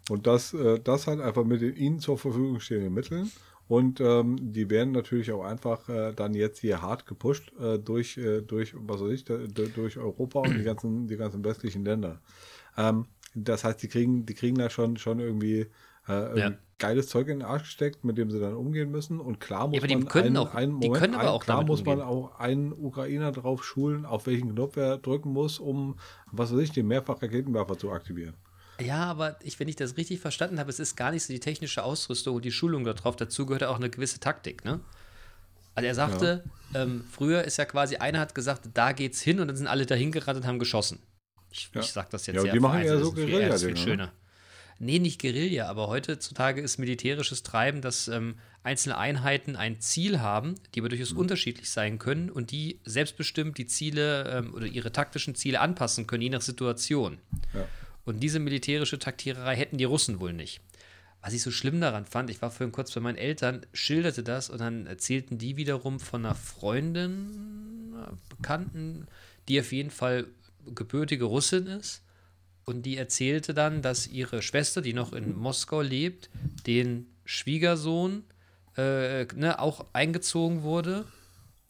Und 0.09 0.27
das, 0.27 0.53
äh, 0.53 0.79
das 0.81 1.07
halt 1.07 1.21
einfach 1.21 1.45
mit 1.45 1.61
den 1.61 1.75
ihnen 1.77 1.99
zur 1.99 2.17
Verfügung 2.17 2.59
stehenden 2.59 2.93
Mitteln. 2.93 3.31
Und 3.67 3.99
ähm, 4.01 4.37
die 4.53 4.69
werden 4.69 4.91
natürlich 4.91 5.31
auch 5.31 5.43
einfach 5.43 5.87
äh, 5.87 6.13
dann 6.13 6.33
jetzt 6.33 6.59
hier 6.59 6.81
hart 6.81 7.07
gepusht 7.07 7.53
äh, 7.59 7.79
durch, 7.79 8.17
äh, 8.17 8.41
durch, 8.41 8.75
was 8.75 9.01
weiß 9.01 9.11
ich, 9.11 9.23
durch 9.25 9.97
Europa 9.97 10.41
und 10.41 10.55
die 10.55 10.63
ganzen, 10.63 11.07
die 11.07 11.15
ganzen 11.17 11.43
westlichen 11.43 11.83
Länder. 11.83 12.19
Ähm, 12.77 13.05
das 13.33 13.63
heißt, 13.63 13.81
die 13.81 13.87
kriegen, 13.87 14.25
die 14.25 14.33
kriegen 14.33 14.57
da 14.57 14.69
schon, 14.69 14.97
schon 14.97 15.19
irgendwie, 15.19 15.67
äh, 16.07 16.39
Ja. 16.39 16.51
geiles 16.77 17.07
Zeug 17.07 17.27
in 17.29 17.39
den 17.39 17.47
Arsch 17.47 17.63
gesteckt, 17.63 18.03
mit 18.03 18.17
dem 18.17 18.29
sie 18.31 18.39
dann 18.39 18.53
umgehen 18.53 18.91
müssen. 18.91 19.19
Und 19.19 19.39
klar 19.39 19.67
muss 19.67 19.81
die 19.81 19.95
man 19.95 20.07
einen, 20.11 20.37
auch- 20.37 20.53
einen 20.53 20.73
Moment, 20.73 20.93
können 20.95 21.13
aber 21.15 21.23
ein, 21.23 21.29
auch 21.29 21.43
klar 21.43 21.63
muss 21.63 21.83
man 21.85 21.99
umgehen. 22.01 22.07
auch 22.09 22.39
einen 22.39 22.73
Ukrainer 22.73 23.31
drauf 23.31 23.63
schulen, 23.63 24.05
auf 24.05 24.27
welchen 24.27 24.51
Knopf 24.51 24.75
er 24.77 24.97
drücken 24.97 25.31
muss, 25.31 25.59
um, 25.59 25.97
was 26.31 26.51
weiß 26.53 26.59
ich, 26.59 26.71
den 26.71 26.87
Mehrfach-Raketenwerfer 26.87 27.77
zu 27.77 27.91
aktivieren. 27.91 28.35
Ja, 28.81 29.05
aber 29.05 29.37
ich, 29.41 29.57
wenn 29.59 29.69
ich 29.69 29.77
das 29.77 29.95
richtig 29.95 30.19
verstanden 30.19 30.59
habe, 30.59 30.69
es 30.69 30.79
ist 30.79 30.97
gar 30.97 31.11
nicht 31.11 31.23
so 31.23 31.31
die 31.31 31.39
technische 31.39 31.81
Ausrüstung 31.83 32.35
und 32.35 32.43
die 32.45 32.51
Schulung 32.51 32.83
darauf. 32.83 33.15
Dazu 33.15 33.45
gehört 33.45 33.63
auch 33.63 33.77
eine 33.77 33.89
gewisse 33.89 34.19
Taktik, 34.19 34.65
ne? 34.65 34.81
Also 35.75 35.87
er 35.87 35.95
sagte, 35.95 36.43
ähm, 36.73 37.03
früher 37.09 37.43
ist 37.43 37.57
ja 37.57 37.65
quasi, 37.65 37.97
einer 37.97 38.19
hat 38.19 38.35
gesagt, 38.35 38.69
da 38.73 38.91
geht's 38.91 39.21
hin 39.21 39.39
und 39.39 39.47
dann 39.47 39.55
sind 39.57 39.67
alle 39.67 39.85
dahin 39.85 40.11
gerannt 40.11 40.39
und 40.39 40.45
haben 40.47 40.59
geschossen. 40.59 40.99
Ich, 41.51 41.69
Ja. 41.73 41.81
ich 41.81 41.87
sag 41.91 42.09
das 42.09 42.27
jetzt 42.27 42.35
Ja, 42.35 42.41
sehr 42.43 42.51
die 42.53 42.59
machen 42.59 42.81
vereinzelt, 42.81 43.03
so 43.03 43.11
das 43.11 43.19
ist 43.19 43.25
viel- 43.65 43.71
ne? 43.71 43.77
schöner. 43.77 44.11
Nee, 44.79 44.99
nicht 44.99 45.21
Guerilla, 45.21 45.67
aber 45.67 45.87
heutzutage 45.87 46.61
ist 46.61 46.77
militärisches 46.77 47.43
Treiben, 47.43 47.81
dass 47.81 48.07
ähm, 48.09 48.35
einzelne 48.63 48.97
Einheiten 48.97 49.55
ein 49.55 49.79
Ziel 49.79 50.19
haben, 50.19 50.55
die 50.73 50.81
aber 50.81 50.89
durchaus 50.89 51.13
Mhm. 51.13 51.19
unterschiedlich 51.19 51.69
sein 51.69 51.97
können 51.97 52.29
und 52.29 52.51
die 52.51 52.79
selbstbestimmt 52.83 53.57
die 53.57 53.67
Ziele 53.67 54.29
ähm, 54.29 54.53
oder 54.53 54.65
ihre 54.65 54.91
taktischen 54.91 55.35
Ziele 55.35 55.61
anpassen 55.61 56.07
können, 56.07 56.23
je 56.23 56.29
nach 56.29 56.41
Situation. 56.41 57.19
Ja. 57.53 57.67
Und 58.03 58.19
diese 58.21 58.39
militärische 58.39 58.99
Taktiererei 58.99 59.55
hätten 59.55 59.77
die 59.77 59.83
Russen 59.85 60.19
wohl 60.19 60.33
nicht. 60.33 60.61
Was 61.21 61.33
ich 61.33 61.41
so 61.41 61.49
schlimm 61.49 61.81
daran 61.81 62.05
fand, 62.05 62.29
ich 62.29 62.41
war 62.41 62.51
vorhin 62.51 62.71
kurz 62.71 62.91
bei 62.91 63.01
meinen 63.01 63.17
Eltern, 63.17 63.65
schilderte 63.73 64.21
das 64.23 64.49
und 64.51 64.59
dann 64.59 64.85
erzählten 64.85 65.39
die 65.39 65.57
wiederum 65.57 65.99
von 65.99 66.23
einer 66.23 66.35
Freundin, 66.35 67.93
einer 67.95 68.17
Bekannten, 68.29 69.07
die 69.47 69.59
auf 69.59 69.71
jeden 69.71 69.89
Fall 69.89 70.27
gebürtige 70.75 71.25
Russin 71.25 71.65
ist. 71.67 72.03
Und 72.65 72.83
die 72.83 72.97
erzählte 72.97 73.53
dann, 73.53 73.81
dass 73.81 74.07
ihre 74.07 74.41
Schwester, 74.41 74.81
die 74.81 74.93
noch 74.93 75.13
in 75.13 75.35
Moskau 75.37 75.81
lebt, 75.81 76.29
den 76.65 77.05
Schwiegersohn 77.25 78.23
äh, 78.77 79.25
ne, 79.35 79.59
auch 79.59 79.85
eingezogen 79.93 80.63
wurde, 80.63 81.05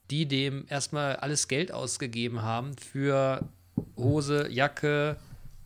die 0.09 0.25
dem 0.25 0.65
erstmal 0.69 1.17
alles 1.17 1.47
Geld 1.47 1.71
ausgegeben 1.71 2.41
haben 2.41 2.75
für 2.77 3.47
Hose, 3.97 4.47
Jacke, 4.49 5.17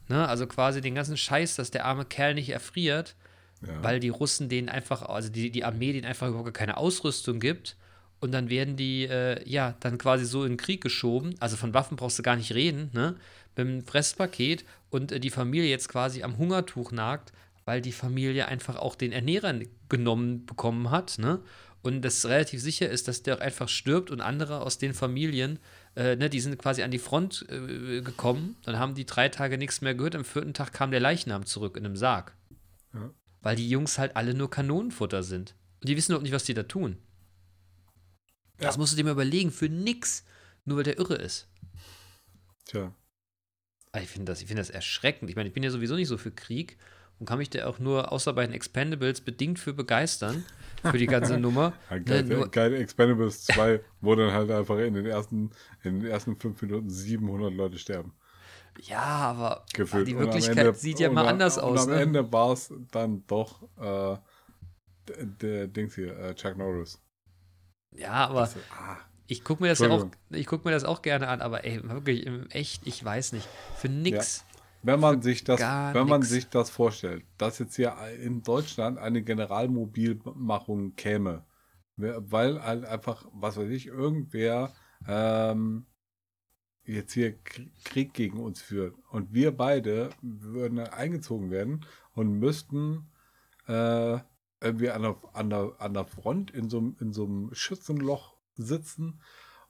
ne, 0.08 0.28
also 0.28 0.48
quasi 0.48 0.82
den 0.82 0.96
ganzen 0.96 1.16
Scheiß, 1.18 1.56
dass 1.56 1.72
der 1.72 1.86
arme 1.86 2.06
Kerl 2.06 2.34
nicht 2.34 2.50
erfriert, 2.50 3.16
Ja. 3.62 3.84
weil 3.84 4.00
die 4.00 4.10
Russen 4.10 4.50
denen 4.50 4.70
einfach, 4.70 5.04
also 5.04 5.30
die, 5.30 5.52
die 5.52 5.64
Armee 5.64 5.92
denen 5.94 6.06
einfach 6.06 6.28
überhaupt 6.30 6.54
keine 6.54 6.78
Ausrüstung 6.78 7.40
gibt. 7.40 7.76
Und 8.22 8.32
dann 8.34 8.50
werden 8.50 8.76
die, 8.76 9.04
äh, 9.06 9.42
ja, 9.48 9.76
dann 9.80 9.98
quasi 9.98 10.26
so 10.26 10.44
in 10.44 10.54
den 10.54 10.58
Krieg 10.58 10.82
geschoben. 10.82 11.36
Also 11.40 11.56
von 11.56 11.74
Waffen 11.74 11.96
brauchst 11.96 12.20
du 12.20 12.24
gar 12.24 12.36
nicht 12.36 12.52
reden, 12.54 12.90
ne? 12.94 13.16
Mit 13.56 13.68
einem 13.68 13.86
Fresspaket 13.86 14.64
und 14.90 15.12
äh, 15.12 15.20
die 15.20 15.30
Familie 15.30 15.70
jetzt 15.70 15.90
quasi 15.90 16.24
am 16.24 16.38
Hungertuch 16.38 16.92
nagt, 16.92 17.32
weil 17.66 17.82
die 17.82 17.92
Familie 17.92 18.48
einfach 18.48 18.76
auch 18.78 18.96
den 18.96 19.12
Ernährer 19.12 19.54
genommen 19.90 20.46
bekommen 20.46 20.90
hat, 20.90 21.18
ne? 21.20 21.42
Und 21.82 22.02
das 22.02 22.26
relativ 22.26 22.62
sicher 22.62 22.90
ist, 22.90 23.08
dass 23.08 23.24
der 23.24 23.38
auch 23.38 23.42
einfach 23.42 23.70
stirbt 23.70 24.12
und 24.12 24.20
andere 24.20 24.62
aus 24.62 24.80
den 24.80 24.94
Familien, 24.94 25.60
äh, 25.96 26.18
ne, 26.18 26.30
die 26.30 26.42
sind 26.42 26.58
quasi 26.58 26.84
an 26.84 26.92
die 26.92 27.00
Front 27.00 27.46
äh, 27.50 28.02
gekommen, 28.02 28.58
dann 28.64 28.78
haben 28.78 28.96
die 28.96 29.06
drei 29.06 29.30
Tage 29.30 29.58
nichts 29.58 29.80
mehr 29.80 29.96
gehört, 29.96 30.16
am 30.16 30.26
vierten 30.26 30.54
Tag 30.54 30.74
kam 30.74 30.92
der 30.92 31.00
Leichnam 31.00 31.46
zurück 31.46 31.78
in 31.78 31.86
einem 31.86 31.96
Sarg. 31.96 32.36
Ja. 32.94 33.14
Weil 33.42 33.56
die 33.56 33.70
Jungs 33.70 33.98
halt 33.98 34.18
alle 34.18 34.34
nur 34.34 34.50
Kanonenfutter 34.50 35.24
sind. 35.24 35.56
Und 35.80 35.88
die 35.88 35.96
wissen 35.96 36.12
überhaupt 36.12 36.24
nicht, 36.24 36.34
was 36.34 36.44
die 36.44 36.54
da 36.54 36.64
tun. 36.64 36.98
Das 38.58 38.78
musst 38.78 38.92
du 38.92 38.98
dir 38.98 39.06
mal 39.06 39.12
überlegen, 39.12 39.52
für 39.52 39.70
nix, 39.70 40.26
nur 40.66 40.78
weil 40.78 40.84
der 40.84 40.98
irre 40.98 41.16
ist. 41.16 41.48
Tja. 42.66 42.94
Ah, 43.92 44.00
Ich 44.02 44.10
finde 44.10 44.32
das, 44.32 44.42
ich 44.42 44.48
find 44.48 44.60
das 44.60 44.70
erschreckend. 44.70 45.30
Ich 45.30 45.36
meine, 45.36 45.48
ich 45.48 45.54
bin 45.54 45.64
ja 45.64 45.72
sowieso 45.72 45.96
nicht 45.96 46.08
so 46.08 46.18
für 46.18 46.32
Krieg 46.32 46.78
und 47.20 47.26
kann 47.28 47.38
mich 47.40 47.50
da 47.50 47.66
auch 47.66 47.80
nur, 47.80 48.12
außer 48.12 48.34
bei 48.34 48.46
den 48.46 48.54
Expendables, 48.54 49.22
bedingt 49.22 49.60
für 49.60 49.74
begeistern, 49.74 50.46
für 50.84 50.98
die 50.98 51.08
ganze 51.08 51.38
Nummer. 51.40 51.74
Ne, 52.06 52.48
geil, 52.52 52.74
Expendables 52.76 53.46
2, 53.46 53.82
wo 54.02 54.16
dann 54.16 54.32
halt 54.32 54.52
einfach 54.52 54.78
in 54.78 54.94
den 54.94 55.06
ersten, 55.06 55.52
in 55.84 56.02
den 56.02 56.10
ersten 56.12 56.36
fünf 56.40 56.62
Minuten 56.62 56.90
700 56.90 57.54
Leute 57.54 57.78
sterben. 57.80 58.14
ja, 58.82 59.00
aber 59.02 59.66
Gefühlt. 59.74 60.08
die 60.08 60.14
Und 60.14 60.22
Wirklichkeit 60.22 60.58
Ende- 60.60 60.74
sieht 60.76 61.00
ja 61.00 61.10
und 61.10 61.16
mal 61.16 61.28
anders 61.28 61.58
und 61.58 61.64
aus. 61.64 61.84
am 61.88 61.90
Ne? 61.90 62.02
Ende 62.02 62.32
war 62.32 62.54
es 62.54 62.72
dann 62.92 63.26
doch 63.28 63.64
äh, 63.78 64.18
der, 65.42 65.68
Dings 65.68 65.96
hier, 65.96 66.16
äh, 66.18 66.36
Chuck 66.36 66.56
Norris. 66.58 67.02
Ja, 67.92 68.28
aber 68.28 68.42
Also, 68.42 68.60
ah, 68.72 68.98
ich 69.30 69.44
gucke 69.44 69.62
mir 69.62 69.70
das 69.70 69.80
ja 69.80 69.90
auch, 69.90 70.08
ich 70.32 70.48
guck 70.48 70.66
mir 70.66 70.72
das 70.72 70.84
auch 70.84 71.04
gerne 71.04 71.28
an, 71.28 71.42
aber 71.42 71.64
ey, 71.64 71.88
wirklich, 71.88 72.26
im 72.26 72.50
echt, 72.50 72.88
ich 72.88 73.04
weiß 73.04 73.34
nicht. 73.34 73.48
Für 73.76 73.88
nix. 73.88 74.44
wenn 74.82 75.00
man 75.00 75.22
sich 75.22 75.44
das, 75.44 75.60
wenn 75.60 76.08
man 76.08 76.22
nix. 76.22 76.30
sich 76.30 76.50
das 76.50 76.72
vorstellt, 76.72 77.24
dass 77.38 77.60
jetzt 77.60 77.76
hier 77.76 77.96
in 78.20 78.42
Deutschland 78.42 78.98
eine 78.98 79.22
Generalmobilmachung 79.22 80.96
käme, 80.96 81.46
weil 81.96 82.64
halt 82.64 82.86
einfach, 82.86 83.24
was 83.32 83.58
weiß 83.58 83.70
ich, 83.70 83.86
irgendwer 83.86 84.74
ähm, 85.08 85.86
jetzt 86.84 87.14
hier 87.14 87.38
Krieg 87.84 88.16
gegen 88.16 88.40
uns 88.40 88.64
führt 88.64 88.96
und 89.12 89.32
wir 89.32 89.56
beide 89.56 90.10
würden 90.24 90.80
eingezogen 90.80 91.52
werden 91.52 91.86
und 92.14 92.40
müssten 92.40 93.12
äh, 93.68 94.18
irgendwie 94.60 94.90
an 94.90 95.04
der, 95.04 95.18
an, 95.34 95.52
der, 95.52 95.76
an 95.78 95.94
der 95.94 96.06
Front 96.06 96.50
in 96.50 96.68
so, 96.68 96.96
in 97.00 97.14
so 97.14 97.26
einem 97.26 97.54
Schützenloch 97.54 98.39
sitzen 98.64 99.22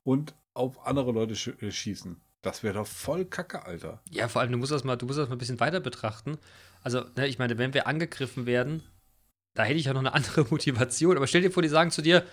und 0.03 0.33
auf 0.53 0.85
andere 0.85 1.11
Leute 1.11 1.35
sch 1.35 1.49
äh, 1.61 1.71
schießen. 1.71 2.19
Das 2.41 2.63
wäre 2.63 2.75
doch 2.75 2.87
voll 2.87 3.25
Kacke, 3.25 3.63
Alter. 3.65 4.01
Ja, 4.09 4.27
vor 4.29 4.41
allem, 4.41 4.51
du 4.51 4.57
musst 4.57 4.71
das 4.71 4.83
mal, 4.83 4.95
du 4.95 5.05
musst 5.05 5.19
das 5.19 5.27
mal 5.27 5.35
ein 5.35 5.39
bisschen 5.39 5.59
weiter 5.59 5.79
betrachten. 5.81 6.37
Also, 6.83 7.03
ne, 7.17 7.27
ich 7.27 7.37
meine, 7.37 7.57
wenn 7.57 7.73
wir 7.73 7.85
angegriffen 7.87 8.45
werden, 8.45 8.81
da 9.55 9.63
hätte 9.63 9.77
ich 9.79 9.85
ja 9.85 9.93
noch 9.93 9.99
eine 9.99 10.13
andere 10.13 10.45
Motivation. 10.49 11.17
Aber 11.17 11.27
stell 11.27 11.41
dir 11.41 11.51
vor, 11.51 11.63
die 11.63 11.69
sagen 11.69 11.91
zu 11.91 12.01
dir, 12.01 12.25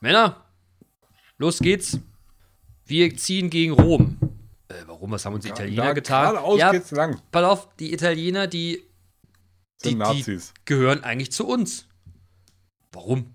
Männer, 0.00 0.44
los 1.38 1.58
geht's. 1.58 1.98
Wir 2.86 3.16
ziehen 3.16 3.50
gegen 3.50 3.72
Rom. 3.72 4.18
Äh, 4.68 4.74
warum? 4.86 5.10
Was 5.10 5.24
haben 5.24 5.34
uns 5.34 5.44
die 5.44 5.50
Italiener 5.50 5.84
da 5.86 5.92
getan? 5.94 6.30
Geradeaus 6.32 6.58
Ja, 6.60 6.70
geht's 6.70 6.90
lang. 6.90 7.20
pass 7.32 7.44
auf, 7.44 7.74
die 7.76 7.92
Italiener, 7.92 8.46
die, 8.46 8.82
die, 9.82 9.94
Nazis. 9.94 10.52
die 10.56 10.64
gehören 10.66 11.02
eigentlich 11.02 11.32
zu 11.32 11.46
uns. 11.46 11.86
Warum? 12.92 13.34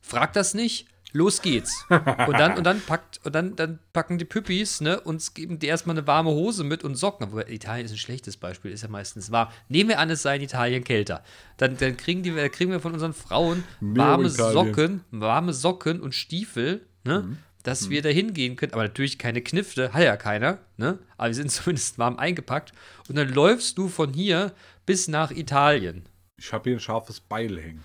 Frag 0.00 0.32
das 0.32 0.54
nicht. 0.54 0.86
Los 1.16 1.42
geht's. 1.42 1.84
Und 1.88 2.32
dann, 2.32 2.58
und 2.58 2.64
dann 2.64 2.80
packt, 2.80 3.20
und 3.24 3.32
dann, 3.36 3.54
dann 3.54 3.78
packen 3.92 4.18
die 4.18 4.24
Püppis, 4.24 4.80
ne, 4.80 5.00
uns 5.00 5.32
geben 5.32 5.60
die 5.60 5.68
erstmal 5.68 5.96
eine 5.96 6.06
warme 6.08 6.30
Hose 6.30 6.64
mit 6.64 6.82
und 6.82 6.96
Socken. 6.96 7.28
Aber 7.28 7.48
Italien 7.48 7.86
ist 7.86 7.92
ein 7.92 7.98
schlechtes 7.98 8.36
Beispiel, 8.36 8.72
ist 8.72 8.82
ja 8.82 8.88
meistens 8.88 9.30
warm. 9.30 9.48
Nehmen 9.68 9.90
wir 9.90 10.00
an, 10.00 10.10
es 10.10 10.22
sei 10.22 10.34
in 10.36 10.42
Italien 10.42 10.82
kälter. 10.82 11.22
Dann, 11.56 11.76
dann 11.76 11.96
kriegen, 11.96 12.24
die, 12.24 12.34
dann 12.34 12.50
kriegen 12.50 12.72
wir 12.72 12.80
von 12.80 12.92
unseren 12.94 13.14
Frauen 13.14 13.62
warme. 13.80 14.28
Socken, 14.28 15.04
warme 15.12 15.52
Socken 15.52 16.00
und 16.00 16.16
Stiefel, 16.16 16.84
ne? 17.04 17.20
Mhm. 17.20 17.38
Dass 17.62 17.88
wir 17.88 18.02
da 18.02 18.08
hingehen 18.10 18.56
können, 18.56 18.72
aber 18.74 18.82
natürlich 18.82 19.16
keine 19.18 19.40
Knifte, 19.40 19.92
hat 19.94 20.02
ja 20.02 20.16
keiner, 20.18 20.58
ne? 20.78 20.98
Aber 21.16 21.28
wir 21.28 21.34
sind 21.34 21.50
zumindest 21.52 21.96
warm 21.96 22.18
eingepackt. 22.18 22.72
Und 23.08 23.16
dann 23.16 23.28
läufst 23.32 23.78
du 23.78 23.88
von 23.88 24.12
hier 24.12 24.52
bis 24.84 25.06
nach 25.06 25.30
Italien. 25.30 26.02
Ich 26.36 26.52
habe 26.52 26.70
hier 26.70 26.76
ein 26.76 26.80
scharfes 26.80 27.20
Beil 27.20 27.56
hängen. 27.58 27.84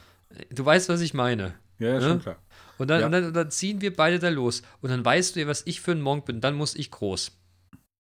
Du 0.50 0.66
weißt, 0.66 0.90
was 0.90 1.00
ich 1.02 1.14
meine. 1.14 1.54
Ja, 1.78 1.90
ja, 1.90 1.94
Ne? 2.00 2.02
schon 2.02 2.22
klar. 2.24 2.38
Und 2.80 2.88
dann, 2.88 3.02
Ja. 3.02 3.06
und, 3.06 3.12
dann, 3.12 3.26
und 3.26 3.34
dann 3.34 3.52
ziehen 3.52 3.82
wir 3.82 3.96
beide 3.96 4.18
da 4.18 4.30
los. 4.30 4.64
Und 4.82 4.90
dann 4.90 5.06
weißt 5.06 5.36
du 5.36 5.42
ja, 5.42 5.48
was 5.48 5.62
ich 5.66 5.82
für 5.82 5.92
ein 5.92 6.02
Monk 6.02 6.26
bin. 6.26 6.42
Dann 6.42 6.56
muss 6.56 6.76
ich 6.76 6.90
groß. 6.90 7.32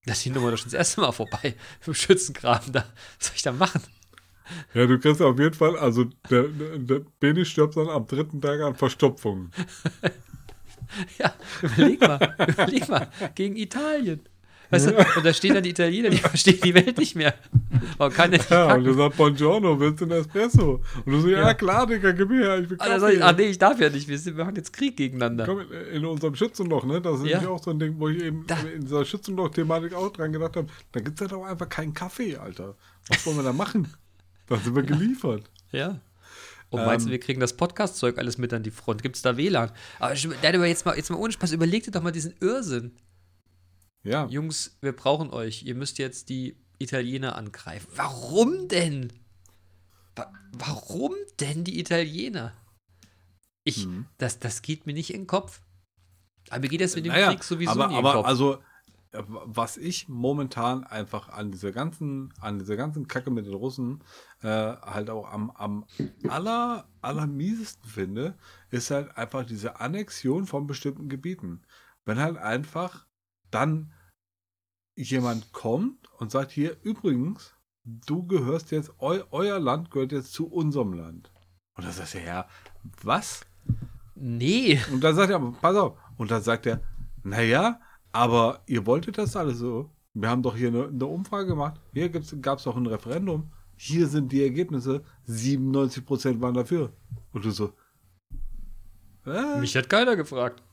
Das 0.06 0.18
ist 0.18 0.26
die 0.26 0.30
Nummer 0.32 0.50
doch 0.50 0.58
schon 0.58 0.68
das 0.72 0.74
erste 0.74 1.02
Mal 1.02 1.12
vorbei. 1.12 1.56
Im 1.86 1.94
Schützengraben 1.94 2.74
da. 2.74 2.86
Was 3.20 3.28
soll 3.28 3.36
ich 3.36 3.42
da 3.44 3.52
machen? 3.52 3.82
Ja, 4.74 4.88
du 4.88 4.98
kriegst 4.98 5.22
auf 5.22 5.38
jeden 5.38 5.54
Fall, 5.54 5.78
also 5.78 6.06
der, 6.30 6.44
der, 6.48 6.78
der 6.80 7.02
Beni 7.20 7.46
stirbt 7.46 7.78
dann 7.78 7.88
am 7.88 8.08
dritten 8.08 8.42
Tag 8.42 8.60
an 8.62 8.76
Verstopfung. 8.76 9.52
Ja, 11.20 11.36
überleg 11.62 12.02
mal. 12.02 12.36
überleg 12.48 12.90
mal. 12.90 13.12
Gegen 13.36 13.56
Italien. 13.56 14.28
Weißt 14.72 14.88
du, 14.88 14.96
und 14.98 15.26
da 15.26 15.34
stehen 15.34 15.56
dann 15.56 15.64
die 15.64 15.72
Italiener, 15.72 16.10
die 16.10 16.18
verstehen 16.20 16.60
die 16.64 16.74
Welt 16.76 16.98
nicht 16.98 17.16
mehr. 17.16 17.34
Warum 17.98 18.14
kann 18.14 18.30
der 18.30 18.40
nicht 18.40 18.50
Ja, 18.52 18.64
und 18.66 18.70
kacken? 18.70 18.84
du 18.86 18.94
sagst, 18.94 19.18
Buongiorno, 19.18 19.80
willst 19.80 20.02
du 20.02 20.06
einen 20.06 20.14
Espresso? 20.22 20.82
Und 21.06 21.12
du 21.12 21.22
so, 21.22 21.28
ja, 21.30 21.40
Ja. 21.42 21.54
klar, 21.56 21.88
Digga, 21.88 22.12
gib 22.12 22.30
mir 22.30 22.42
her, 22.44 22.60
ich 22.60 22.70
will 22.70 22.78
Ah, 22.80 22.86
Kaffee. 23.00 23.20
ach 23.22 23.36
nee, 23.36 23.44
ich 23.46 23.58
darf 23.58 23.80
ja 23.80 23.90
nicht. 23.90 24.08
Wir, 24.08 24.34
machen 24.34 24.56
jetzt 24.56 24.72
Krieg 24.72 24.96
gegeneinander. 24.96 25.46
Komm, 25.46 25.62
in 25.92 26.06
unserem 26.06 26.36
Schützenloch, 26.36 26.86
ne? 26.86 27.02
Das 27.02 27.20
ist 27.20 27.26
Ja. 27.28 27.48
auch 27.50 27.64
so 27.64 27.72
ein 27.72 27.80
Ding, 27.80 27.96
wo 27.98 28.10
ich 28.10 28.22
eben 28.22 28.46
Da. 28.46 28.58
in 28.76 28.82
dieser 28.82 29.04
Schützenloch-Thematik 29.06 29.94
auch 29.96 30.12
dran 30.12 30.32
gedacht 30.32 30.56
habe. 30.56 30.68
Da 30.92 31.00
gibt 31.00 31.16
es 31.20 31.22
halt 31.22 31.34
auch 31.34 31.46
einfach 31.46 31.68
keinen 31.70 31.94
Kaffee, 31.96 32.38
Alter. 32.38 32.76
Was 33.08 33.26
wollen 33.26 33.38
wir 33.38 33.44
da 33.44 33.54
machen? 33.54 33.88
Dann 34.48 34.60
sind 34.62 34.76
wir 34.76 34.84
geliefert. 34.84 35.50
Ja. 35.72 36.00
Und 36.70 36.86
meinst 36.86 37.08
du, 37.08 37.12
wir 37.12 37.20
kriegen 37.20 37.40
das 37.40 37.54
Podcast-Zeug 37.54 38.20
alles 38.20 38.38
mit 38.38 38.54
an 38.54 38.62
die 38.62 38.70
Front? 38.70 39.02
Gibt 39.02 39.16
es 39.16 39.24
da 39.24 39.36
WLAN? 39.36 39.72
Aber 39.98 40.14
ich- 40.14 40.28
nein, 40.44 40.56
aber 40.56 40.68
jetzt 40.68 40.86
mal, 40.86 40.96
jetzt 40.96 41.10
mal 41.10 41.18
ohne 41.18 41.34
Spaß, 41.34 41.52
überleg 41.54 41.84
dir 41.84 41.90
doch 41.92 42.04
mal 42.04 42.12
diesen 42.12 42.36
Irrsinn. 42.40 42.92
Ja. 44.04 44.26
Jungs, 44.28 44.78
wir 44.82 44.94
brauchen 44.96 45.30
euch. 45.32 45.64
Ihr 45.64 45.76
müsst 45.76 45.98
jetzt 45.98 46.30
die 46.30 46.56
Italiener 46.78 47.36
angreifen. 47.36 47.88
Warum 47.96 48.68
denn? 48.68 49.12
Wa 50.16 50.32
warum 50.54 51.14
denn 51.40 51.64
die 51.64 51.80
Italiener? 51.80 52.54
Ich, 53.64 53.86
Mhm. 53.86 54.06
das, 54.18 54.40
das 54.40 54.62
geht 54.62 54.86
mir 54.86 54.94
nicht 54.94 55.14
in 55.14 55.22
den 55.22 55.28
Kopf. 55.28 55.62
Aber 56.50 56.62
mir 56.62 56.70
geht 56.70 56.82
das 56.82 56.96
mit 56.96 57.06
dem 57.06 57.12
Naja, 57.12 57.30
Krieg 57.32 57.44
sowieso 57.44 57.72
aber, 57.72 57.88
nie 57.88 57.94
in 57.96 58.00
den 58.00 58.06
aber 58.06 58.14
Kopf. 58.20 58.26
also, 58.28 58.54
äh, 59.12 59.22
was 59.28 59.76
ich 59.78 60.08
momentan 60.08 60.84
einfach 60.86 61.30
an 61.30 61.52
dieser 61.52 61.72
ganzen, 61.72 62.34
an 62.40 62.58
dieser 62.60 62.78
ganzen 62.78 63.08
Kacke 63.08 63.30
mit 63.32 63.46
den 63.46 63.54
Russen 63.54 64.02
äh, 64.42 64.48
halt 64.48 65.10
auch 65.10 65.30
am, 65.30 65.52
am 65.52 65.86
aller, 66.30 66.88
allermiesesten 67.02 67.88
finde, 67.90 68.38
ist 68.72 68.90
halt 68.92 69.16
einfach 69.18 69.46
diese 69.46 69.80
Annexion 69.82 70.46
von 70.48 70.66
bestimmten 70.68 71.10
Gebieten. 71.10 71.62
Wenn 72.06 72.18
halt 72.20 72.38
einfach 72.38 73.06
dann 73.52 73.94
jemand 74.96 75.52
kommt 75.54 76.12
und 76.20 76.32
sagt, 76.32 76.52
hier, 76.52 76.78
übrigens, 76.84 77.54
du 77.84 78.26
gehörst 78.28 78.72
jetzt, 78.72 78.92
eu, 79.00 79.20
euer 79.32 79.60
Land 79.60 79.92
gehört 79.92 80.12
jetzt 80.12 80.34
zu 80.34 80.48
unserem 80.48 80.94
Land. 80.94 81.32
Und 81.76 81.86
dann 81.86 81.94
sagt 81.94 82.16
er, 82.16 82.24
ja, 82.24 82.48
was? 83.04 83.46
nee. 84.16 84.80
Und 84.92 85.04
dann 85.04 85.16
sagt 85.16 85.32
er, 85.32 85.40
pass 85.40 85.76
auf. 85.76 85.98
Und 86.18 86.32
dann 86.32 86.42
sagt 86.42 86.66
er, 86.66 86.82
naja, 87.24 87.80
aber 88.12 88.62
ihr 88.68 88.86
wolltet 88.86 89.18
das 89.18 89.36
alles 89.36 89.60
so. 89.60 89.90
Wir 90.14 90.30
haben 90.30 90.44
doch 90.44 90.56
hier 90.56 90.70
eine, 90.70 90.88
eine 90.88 91.06
Umfrage 91.06 91.48
gemacht. 91.48 91.80
Hier 91.94 92.10
gab 92.10 92.58
es 92.58 92.64
doch 92.64 92.76
ein 92.76 92.86
Referendum. 92.88 93.52
Hier 93.78 94.08
sind 94.08 94.32
die 94.32 94.44
Ergebnisse. 94.44 95.04
97% 95.28 96.42
waren 96.42 96.54
dafür. 96.54 96.92
Und 97.32 97.46
du 97.46 97.52
so, 97.52 97.74
äh, 99.26 99.60
Mich 99.60 99.76
hat 99.76 99.90
keiner 99.90 100.16
gefragt. 100.16 100.64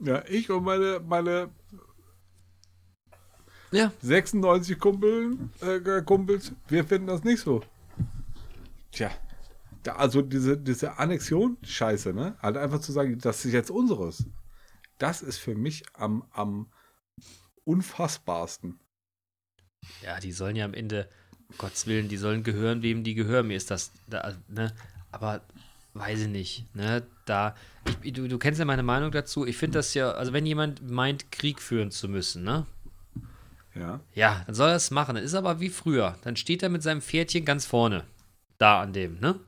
ja, 0.00 0.24
ich 0.28 0.50
und 0.50 0.64
meine, 0.64 1.00
meine 1.06 1.50
Ja. 3.74 3.92
96 4.02 4.78
Kumpeln, 4.78 5.50
äh, 5.60 6.00
Kumpels, 6.02 6.52
wir 6.68 6.84
finden 6.84 7.08
das 7.08 7.24
nicht 7.24 7.40
so. 7.40 7.60
Tja, 8.92 9.10
da, 9.82 9.96
also 9.96 10.22
diese, 10.22 10.56
diese 10.56 10.98
Annexion, 10.98 11.58
scheiße, 11.64 12.12
ne? 12.12 12.36
Halt 12.40 12.56
einfach 12.56 12.80
zu 12.80 12.92
sagen, 12.92 13.18
das 13.18 13.44
ist 13.44 13.52
jetzt 13.52 13.72
unseres. 13.72 14.26
Das 14.98 15.22
ist 15.22 15.38
für 15.38 15.56
mich 15.56 15.82
am, 15.94 16.24
am 16.30 16.70
unfassbarsten. 17.64 18.78
Ja, 20.04 20.20
die 20.20 20.30
sollen 20.30 20.54
ja 20.54 20.66
am 20.66 20.74
Ende, 20.74 21.08
um 21.48 21.58
Gottes 21.58 21.88
Willen, 21.88 22.08
die 22.08 22.16
sollen 22.16 22.44
gehören, 22.44 22.82
wem 22.82 23.02
die 23.02 23.14
gehören. 23.14 23.48
Mir 23.48 23.56
ist 23.56 23.72
das, 23.72 23.90
da, 24.06 24.36
ne? 24.46 24.72
Aber 25.10 25.42
weiß 25.94 26.20
ich 26.20 26.28
nicht, 26.28 26.76
ne? 26.76 27.04
Da, 27.24 27.56
ich, 28.02 28.12
du, 28.12 28.28
du 28.28 28.38
kennst 28.38 28.60
ja 28.60 28.64
meine 28.66 28.84
Meinung 28.84 29.10
dazu. 29.10 29.44
Ich 29.44 29.56
finde 29.56 29.78
das 29.78 29.94
ja, 29.94 30.12
also 30.12 30.32
wenn 30.32 30.46
jemand 30.46 30.88
meint, 30.88 31.32
Krieg 31.32 31.60
führen 31.60 31.90
zu 31.90 32.08
müssen, 32.08 32.44
ne? 32.44 32.68
Ja. 33.74 34.00
Ja, 34.14 34.42
dann 34.46 34.54
soll 34.54 34.70
er 34.70 34.76
es 34.76 34.90
machen. 34.90 35.16
Das 35.16 35.24
ist 35.24 35.34
aber 35.34 35.60
wie 35.60 35.68
früher. 35.68 36.16
Dann 36.22 36.36
steht 36.36 36.62
er 36.62 36.68
mit 36.68 36.82
seinem 36.82 37.02
Pferdchen 37.02 37.44
ganz 37.44 37.66
vorne. 37.66 38.04
Da 38.58 38.80
an 38.80 38.92
dem, 38.92 39.18
ne? 39.20 39.40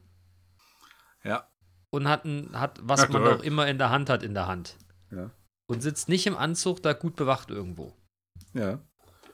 Ja. 1.23 1.49
Und 1.91 2.09
hat, 2.09 2.25
ein, 2.25 2.51
hat 2.53 2.81
was 2.83 3.03
Ja, 3.03 3.09
man 3.09 3.27
auch 3.27 3.43
immer 3.43 3.67
in 3.69 3.79
der 3.79 3.91
Hand 3.91 4.11
hat, 4.11 4.23
in 4.23 4.35
der 4.35 4.47
Hand. 4.47 4.77
Ja. 5.11 5.31
Und 5.69 5.83
sitzt 5.83 6.09
nicht 6.09 6.27
im 6.27 6.37
Anzug 6.37 6.83
da 6.83 6.93
gut 6.93 7.17
bewacht 7.17 7.51
irgendwo. 7.51 7.93
Ja. 8.53 8.81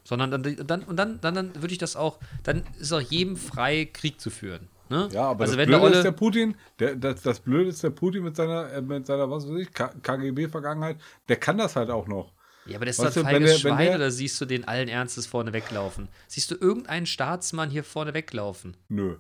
Sondern 0.04 0.30
dann, 0.30 0.66
dann, 0.66 0.82
und 0.82 0.96
dann, 0.96 1.20
dann, 1.20 1.34
dann 1.34 1.54
würde 1.54 1.72
ich 1.72 1.78
das 1.78 1.96
auch, 1.96 2.18
dann 2.42 2.64
ist 2.78 2.92
auch 2.92 3.00
jedem 3.00 3.36
frei, 3.36 3.86
Krieg 3.86 4.20
zu 4.20 4.30
führen. 4.30 4.68
Ne? 4.88 5.08
Ja, 5.12 5.30
aber 5.30 5.44
also 5.44 5.56
das 5.56 5.58
wenn 5.58 5.70
der 5.70 5.78
Blöde 5.78 5.92
ist 5.92 5.94
Olle, 5.96 6.02
der 6.02 6.12
Putin, 6.12 6.54
der, 6.78 6.96
das, 6.96 7.22
das 7.22 7.40
Blöde 7.40 7.70
ist 7.70 7.82
der 7.82 7.90
Putin 7.90 8.24
mit 8.24 8.36
seiner, 8.36 8.70
äh, 8.72 8.82
mit 8.82 9.06
seiner, 9.06 9.30
was 9.30 9.48
weiß 9.48 9.60
ich, 9.60 9.72
KGB-Vergangenheit, 9.72 10.98
der 11.28 11.36
kann 11.36 11.56
das 11.56 11.76
halt 11.76 11.88
auch 11.88 12.06
noch. 12.06 12.32
Ja, 12.66 12.76
aber 12.76 12.86
das 12.86 12.98
ist 12.98 13.04
Weißt 13.04 13.16
doch 13.16 13.24
wenn 13.26 13.42
der- 13.42 13.52
wenn 13.54 13.58
Schwein, 13.58 13.86
der- 13.86 13.94
oder 13.96 14.10
siehst 14.10 14.40
du 14.40 14.44
den 14.44 14.66
allen 14.68 14.88
Ernstes 14.88 15.26
vorne 15.26 15.52
weglaufen? 15.52 16.08
Siehst 16.28 16.50
du 16.50 16.54
irgendeinen 16.54 17.06
Staatsmann 17.06 17.70
hier 17.70 17.82
vorne 17.84 18.14
weglaufen? 18.14 18.76
Nö. 18.88 19.18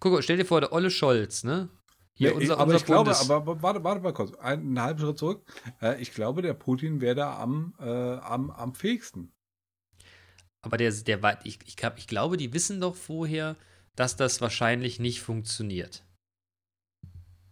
Guck 0.00 0.12
mal, 0.12 0.22
stell 0.22 0.36
dir 0.38 0.44
vor, 0.46 0.60
der 0.60 0.72
Olle 0.72 0.90
Scholz, 0.90 1.44
ne? 1.44 1.68
Hier, 2.16 2.30
Ja, 2.30 2.36
unser, 2.36 2.54
aber 2.54 2.64
unser 2.64 2.76
ich 2.76 2.84
glaube, 2.84 3.10
Bundes- 3.10 3.28
aber 3.30 3.34
aber 3.52 3.62
warte, 3.62 3.84
warte 3.84 4.00
mal 4.00 4.12
kurz, 4.12 4.34
einen, 4.36 4.80
halben 4.80 5.00
Schritt 5.00 5.18
zurück. 5.18 5.42
Äh, 5.82 6.00
ich 6.00 6.12
glaube, 6.14 6.42
der 6.42 6.54
Putin 6.54 7.00
wäre 7.00 7.16
da 7.16 7.38
am, 7.38 7.74
äh, 7.80 7.84
am, 7.84 8.50
am 8.50 8.74
fähigsten. 8.74 9.32
Aber 10.62 10.76
der, 10.76 10.92
der 10.92 11.40
ich, 11.44 11.58
ich, 11.66 11.76
ich 11.96 12.06
glaube, 12.06 12.36
die 12.36 12.52
wissen 12.54 12.80
doch 12.80 12.94
vorher, 12.94 13.56
dass 13.96 14.16
das 14.16 14.40
wahrscheinlich 14.40 14.98
nicht 15.00 15.20
funktioniert. 15.20 16.03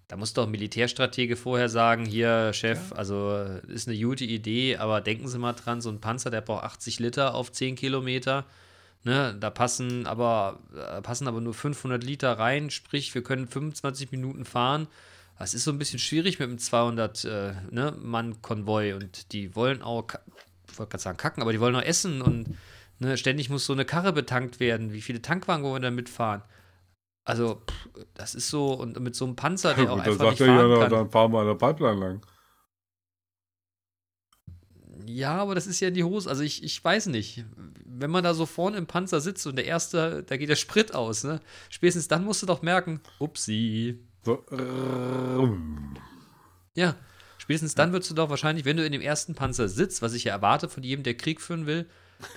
Da 0.09 0.17
muss 0.17 0.35
doch 0.35 0.45
ein 0.45 0.51
Militärstratege 0.51 1.37
vorher 1.37 1.69
sagen, 1.69 2.05
hier, 2.05 2.53
Chef, 2.53 2.93
also 2.93 3.35
ist 3.69 3.89
eine 3.89 3.99
gute 3.99 4.25
Idee, 4.25 4.77
aber 4.77 5.01
denken 5.01 5.29
Sie 5.29 5.39
mal 5.39 5.55
dran, 5.55 5.81
so 5.81 5.89
ein 5.89 6.01
Panzer, 6.01 6.31
der 6.31 6.43
braucht 6.43 6.65
80 6.65 6.99
Liter 6.99 7.35
auf 7.35 7.51
10 7.51 7.77
Kilometer. 7.77 8.45
Ne, 9.05 9.37
da 9.41 9.51
passen 9.51 10.07
aber, 10.07 10.61
äh, 10.77 11.03
passen 11.03 11.27
aber 11.27 11.41
nur 11.41 11.55
500 11.55 12.05
Liter 12.05 12.39
rein, 12.39 12.71
sprich, 12.71 13.13
wir 13.17 13.25
können 13.25 13.49
25 13.49 14.13
Minuten 14.13 14.45
fahren. 14.45 14.87
Das 15.39 15.55
ist 15.55 15.65
so 15.65 15.73
ein 15.73 15.79
bisschen 15.79 15.99
schwierig 15.99 16.39
mit 16.39 16.49
einem 16.49 16.59
200 16.59 17.25
äh, 17.25 17.53
ne, 17.73 17.93
und 17.93 19.33
die 19.33 19.57
wollen 19.57 19.83
auch, 19.83 20.05
ich 20.71 20.79
wollte 20.79 20.91
gerade 20.91 21.03
sagen 21.03 21.19
kacken, 21.19 21.43
aber 21.43 21.53
die 21.53 21.59
wollen 21.59 21.75
auch 21.75 21.83
essen 21.83 22.23
und 22.23 22.57
ne, 23.01 23.17
ständig 23.17 23.51
muss 23.51 23.67
so 23.67 23.73
eine 23.73 23.85
Karre 23.85 24.13
betankt 24.13 24.61
werden. 24.61 24.93
Wie 24.93 25.01
viele 25.01 25.21
Tankwagen 25.21 25.65
wollen 25.65 25.83
wir 25.83 25.89
da 25.89 25.91
mitfahren? 25.91 26.43
Also, 27.25 27.63
pff, 27.69 28.05
das 28.15 28.35
ist 28.35 28.51
so, 28.51 28.75
und 28.75 28.99
mit 29.01 29.15
so 29.15 29.25
einem 29.25 29.37
Panzer, 29.37 29.75
der 29.75 29.93
auch 29.93 29.97
Gut, 29.97 30.07
dann 30.07 30.13
einfach 30.13 30.31
nicht 30.31 30.39
fahren 30.39 30.71
ja, 30.71 30.79
kann. 30.79 30.91
dann 30.91 31.11
fahren 31.11 31.33
wir 31.33 31.41
an 31.41 31.47
der 31.47 31.55
Pipeline 31.55 32.01
lang. 32.01 32.21
Ja, 35.07 35.37
aber 35.37 35.55
das 35.55 35.67
ist 35.67 35.81
ja 35.81 35.89
in 35.89 35.95
die 35.95 36.05
Hose. 36.05 36.29
Also 36.29 36.43
ich, 36.43 36.63
ich 36.63 36.83
weiß 36.83 37.07
nicht. 37.07 37.45
Wenn 37.85 38.11
man 38.11 38.25
da 38.25 38.35
so 38.35 38.47
vorne 38.47 38.77
im 38.77 38.87
Panzer 38.87 39.21
sitzt 39.21 39.47
und 39.47 39.57
der 39.57 39.65
erste, 39.67 40.23
da 40.25 40.37
geht 40.37 40.49
der 40.49 40.57
Sprit 40.57 40.95
aus, 40.95 41.25
ne? 41.25 41.41
Spätestens 41.71 42.09
dann 42.09 42.25
musst 42.25 42.43
du 42.43 42.47
doch 42.47 42.63
merken, 42.63 43.01
upsi. 43.19 43.99
So. 44.25 44.45
Ja, 46.75 46.95
spätestens 47.39 47.75
dann 47.75 47.93
würdest 47.93 48.11
du 48.11 48.15
doch 48.15 48.31
wahrscheinlich, 48.31 48.65
wenn 48.65 48.77
du 48.77 48.87
in 48.87 48.93
dem 48.93 49.01
ersten 49.01 49.35
Panzer 49.35 49.69
sitzt, 49.69 50.03
was 50.03 50.15
ich 50.15 50.25
ja 50.25 50.33
erwarte 50.33 50.69
von 50.69 50.83
jedem, 50.83 51.03
der 51.03 51.17
Krieg 51.17 51.41
führen 51.41 51.67
will, 51.67 51.89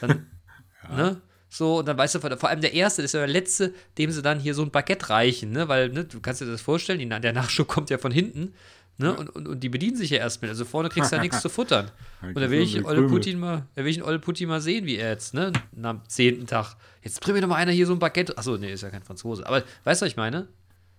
dann, 0.02 0.30
ne? 0.90 1.22
So, 1.50 1.80
und 1.80 1.88
dann 1.88 1.98
weißt 1.98 2.16
du, 2.16 2.20
vor 2.20 2.50
allem 2.50 2.62
der 2.62 2.74
Erste, 2.74 3.02
ist 3.02 3.14
ja 3.14 3.20
der 3.20 3.28
Letzte, 3.30 3.74
dem 3.98 4.12
sie 4.12 4.22
dann 4.22 4.39
hier 4.39 4.54
so 4.54 4.64
ein 4.64 4.72
Baguette 4.72 5.10
reichen, 5.10 5.52
ne? 5.52 5.68
Weil, 5.68 5.89
ne, 5.89 6.04
du 6.04 6.20
kannst 6.20 6.41
dir 6.41 6.46
das 6.46 6.62
vorstellen, 6.62 7.00
die, 7.00 7.08
der 7.08 7.34
Nachschub 7.34 7.68
kommt 7.68 7.89
ja 7.89 7.98
von 7.98 8.12
hinten, 8.12 8.54
ne? 8.98 9.16
Und, 9.16 9.30
und, 9.30 9.48
und 9.48 9.60
die 9.62 9.70
bedienen 9.70 9.96
sich 9.96 10.10
ja 10.10 10.18
erst 10.18 10.41
mit. 10.41 10.50
Also 10.50 10.66
vorne 10.66 10.89
kriegst 10.89 11.12
du 11.12 11.16
ja 11.16 11.22
nichts 11.22 11.41
zu 11.41 11.50
futtern. 11.50 11.91
Und 12.22 12.36
da 12.39 12.50
will 12.50 12.60
ich 12.62 12.84
Olle. 12.84 13.08
Putin 13.08 13.39
mal, 13.39 13.68
da 13.76 13.84
will 13.84 13.91
ich 13.91 13.98
einen 13.98 14.08
Olle 14.08 14.18
Putin 14.20 14.50
mal 14.50 14.60
sehen, 14.60 14.86
wie 14.86 14.96
er 14.98 15.12
jetzt, 15.12 15.34
ne? 15.36 15.54
Am 15.82 16.02
zehnten 16.10 16.48
Tag. 16.48 16.76
Jetzt 17.04 17.22
bring 17.22 17.36
mir 17.36 17.41
doch 17.41 17.48
mal 17.48 17.56
einer 17.58 17.72
hier 17.72 17.86
so 17.86 17.93
ein 17.93 18.00
Baguette. 18.00 18.36
Achso, 18.38 18.58
nee, 18.58 18.74
ist 18.74 18.82
ja 18.82 18.89
kein 18.89 19.04
Franzose. 19.04 19.46
Aber 19.46 19.64
weißt 19.84 20.02
du, 20.02 20.06
was 20.06 20.12
ich 20.12 20.18
meine? 20.18 20.48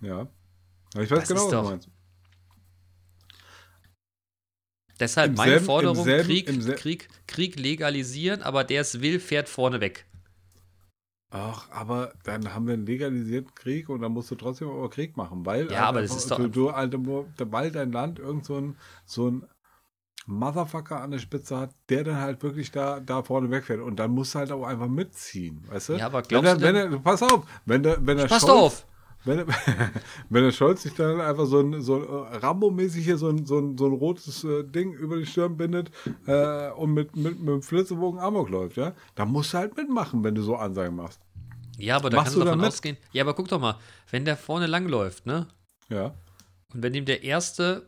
Ja. 0.00 0.26
Ja, 0.94 1.02
Ich 1.02 1.10
weiß 1.10 1.20
Das 1.20 1.28
genau, 1.28 1.42
was 1.44 1.50
du 1.50 1.62
meinst. 1.62 1.88
Deshalb 4.98 5.30
Im 5.32 5.36
meine 5.36 5.50
selben- 5.52 5.66
Forderung: 5.66 6.04
selben- 6.04 6.24
Krieg, 6.26 6.76
Krieg, 6.76 7.08
Krieg 7.26 7.58
legalisieren, 7.58 8.42
aber 8.42 8.64
der 8.64 8.80
es 8.80 9.00
will, 9.02 9.20
fährt 9.20 9.48
vorne 9.48 9.80
weg. 9.80 10.05
Ach, 11.38 11.68
aber 11.70 12.12
dann 12.24 12.54
haben 12.54 12.66
wir 12.66 12.72
einen 12.74 12.86
legalisierten 12.86 13.54
Krieg 13.54 13.90
und 13.90 14.00
dann 14.00 14.12
musst 14.12 14.30
du 14.30 14.36
trotzdem 14.36 14.68
aber 14.70 14.88
Krieg 14.88 15.16
machen, 15.18 15.44
weil 15.44 15.70
Ja, 15.70 15.82
aber 15.88 16.00
das 16.00 16.16
ist 16.16 16.30
doch- 16.30 16.36
du, 16.38 16.48
du 16.48 16.70
alte, 16.70 16.96
Mo- 16.96 17.26
weil 17.38 17.70
dein 17.70 17.92
Land 17.92 18.18
irgend 18.18 18.46
so 18.46 18.56
ein, 18.56 18.76
so 19.04 19.28
ein 19.30 19.44
Motherfucker 20.26 21.00
an 21.00 21.10
der 21.12 21.18
Spitze 21.18 21.58
hat, 21.58 21.70
der 21.88 22.04
dann 22.04 22.16
halt 22.20 22.42
wirklich 22.42 22.70
da, 22.72 23.00
da 23.00 23.22
vorne 23.22 23.50
wegfährt 23.50 23.80
und 23.80 23.96
dann 23.96 24.10
musst 24.12 24.34
du 24.34 24.38
halt 24.40 24.50
auch 24.50 24.64
einfach 24.64 24.88
mitziehen, 24.88 25.62
weißt 25.68 25.90
du? 25.90 25.92
Ja, 25.94 26.06
aber 26.06 26.18
wenn 26.22 26.28
glaubst 26.28 26.48
er, 26.50 26.56
du 26.56 26.62
wenn 26.62 26.76
er, 26.76 26.98
pass 27.00 27.22
auf, 27.22 27.46
wenn 27.66 27.82
der, 27.82 27.98
wenn 28.04 28.16
der 28.16 28.28
Scholz, 28.28 28.44
auf! 28.44 28.86
Wenn, 29.24 29.38
er- 29.40 29.46
wenn 30.30 30.42
der 30.44 30.52
Scholz 30.52 30.82
sich 30.84 30.94
dann 30.94 31.20
einfach 31.20 31.46
so 31.46 31.60
ein, 31.60 31.80
so 31.82 31.96
ein 31.96 32.02
äh, 32.32 32.36
Rambo-mäßig 32.38 33.04
hier 33.04 33.18
so 33.18 33.28
ein, 33.28 33.44
so 33.44 33.58
ein, 33.58 33.76
so 33.76 33.86
ein 33.86 33.92
rotes 33.92 34.42
äh, 34.44 34.64
Ding 34.64 34.92
über 34.94 35.16
die 35.16 35.26
Stirn 35.26 35.56
bindet 35.56 35.90
äh, 36.26 36.70
und 36.70 36.94
mit, 36.94 37.14
mit, 37.14 37.38
mit 37.38 37.48
dem 37.48 37.62
Flitzebogen 37.62 38.18
Amok 38.20 38.48
läuft, 38.48 38.76
ja, 38.76 38.92
dann 39.16 39.30
musst 39.30 39.52
du 39.52 39.58
halt 39.58 39.76
mitmachen, 39.76 40.24
wenn 40.24 40.34
du 40.34 40.42
so 40.42 40.56
Ansagen 40.56 40.96
machst. 40.96 41.20
Ja, 41.76 41.96
aber 41.96 42.10
da 42.10 42.16
Machst 42.16 42.26
kannst 42.28 42.36
du 42.36 42.44
davon 42.44 42.58
damit? 42.58 42.72
ausgehen. 42.72 42.96
Ja, 43.12 43.22
aber 43.22 43.34
guck 43.34 43.48
doch 43.48 43.60
mal, 43.60 43.78
wenn 44.10 44.24
der 44.24 44.36
vorne 44.36 44.66
langläuft, 44.66 45.26
ne? 45.26 45.46
Ja. 45.88 46.14
Und 46.74 46.82
wenn 46.82 46.94
ihm 46.94 47.04
der 47.04 47.22
Erste 47.22 47.86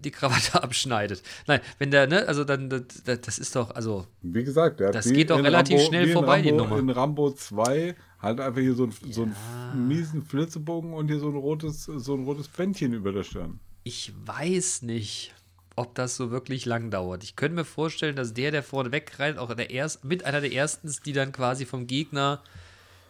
die 0.00 0.10
Krawatte 0.12 0.62
abschneidet. 0.62 1.22
Nein, 1.46 1.60
wenn 1.78 1.90
der, 1.90 2.06
ne, 2.06 2.26
also 2.28 2.44
dann, 2.44 2.68
das, 2.70 2.84
das 3.20 3.38
ist 3.38 3.56
doch, 3.56 3.70
also. 3.74 4.06
Wie 4.22 4.44
gesagt, 4.44 4.80
der 4.80 4.92
Das 4.92 5.08
geht 5.12 5.30
doch 5.30 5.42
relativ 5.42 5.76
Rambo, 5.78 5.88
schnell 5.88 6.12
vorbei, 6.12 6.40
die 6.42 6.50
Rambo, 6.50 6.64
Nummer. 6.64 6.78
In 6.78 6.90
Rambo 6.90 7.30
2 7.32 7.96
halt 8.20 8.40
einfach 8.40 8.60
hier 8.60 8.74
so, 8.74 8.84
ein, 8.84 8.94
so 9.10 9.24
Ja. 9.24 9.32
einen 9.72 9.88
miesen 9.88 10.22
Flitzebogen 10.22 10.92
und 10.94 11.08
hier 11.08 11.18
so 11.18 11.28
ein 11.28 11.36
rotes, 11.36 11.84
so 11.84 12.14
ein 12.14 12.24
rotes 12.24 12.48
Bändchen 12.48 12.92
über 12.92 13.12
der 13.12 13.24
Stirn. 13.24 13.58
Ich 13.82 14.12
weiß 14.24 14.82
nicht, 14.82 15.34
ob 15.76 15.94
das 15.94 16.16
so 16.16 16.30
wirklich 16.30 16.64
lang 16.64 16.90
dauert. 16.90 17.24
Ich 17.24 17.34
könnte 17.36 17.56
mir 17.56 17.64
vorstellen, 17.64 18.16
dass 18.16 18.34
der, 18.34 18.50
der 18.52 18.62
vorne 18.62 18.92
wegrennt, 18.92 19.38
auch 19.38 19.52
der 19.54 19.70
erst, 19.70 20.04
mit 20.04 20.24
einer 20.24 20.40
der 20.40 20.52
ersten 20.52 20.86
ist, 20.88 21.06
die 21.06 21.12
dann 21.12 21.32
quasi 21.32 21.64
vom 21.66 21.86
Gegner 21.86 22.42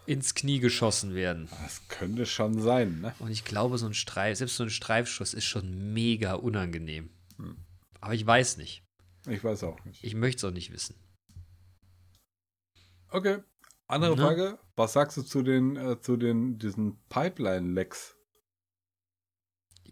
ins 0.09 0.35
Knie 0.35 0.59
geschossen 0.59 1.15
werden. 1.15 1.49
Das 1.63 1.87
könnte 1.89 2.25
schon 2.27 2.61
sein, 2.61 3.01
ne? 3.01 3.15
Und 3.19 3.31
ich 3.31 3.45
glaube, 3.45 3.77
so 3.79 3.87
ein 3.87 3.95
Streif, 3.95 4.39
selbst 4.39 4.57
so 4.57 4.65
ein 4.65 4.71
Streifschuss 4.71 5.35
ist 5.35 5.45
schon 5.45 5.93
mega 5.93 6.35
unangenehm. 6.35 7.11
Aber 8.01 8.15
ich 8.15 8.27
weiß 8.27 8.57
nicht. 8.57 8.83
Ich 9.29 9.45
weiß 9.45 9.65
auch 9.65 9.85
nicht. 9.85 10.03
Ich 10.03 10.15
möchte 10.15 10.39
es 10.39 10.51
auch 10.51 10.55
nicht 10.55 10.73
wissen. 10.73 10.95
Okay. 13.11 13.39
Andere 13.87 14.17
Ne? 14.17 14.23
Frage. 14.23 14.59
Was 14.77 14.95
sagst 14.95 15.17
du 15.19 15.23
zu 15.23 15.43
den, 15.43 15.77
äh, 15.77 16.01
zu 16.01 16.17
den, 16.17 16.59
diesen 16.59 16.99
Pipeline-Lecks? 17.09 18.17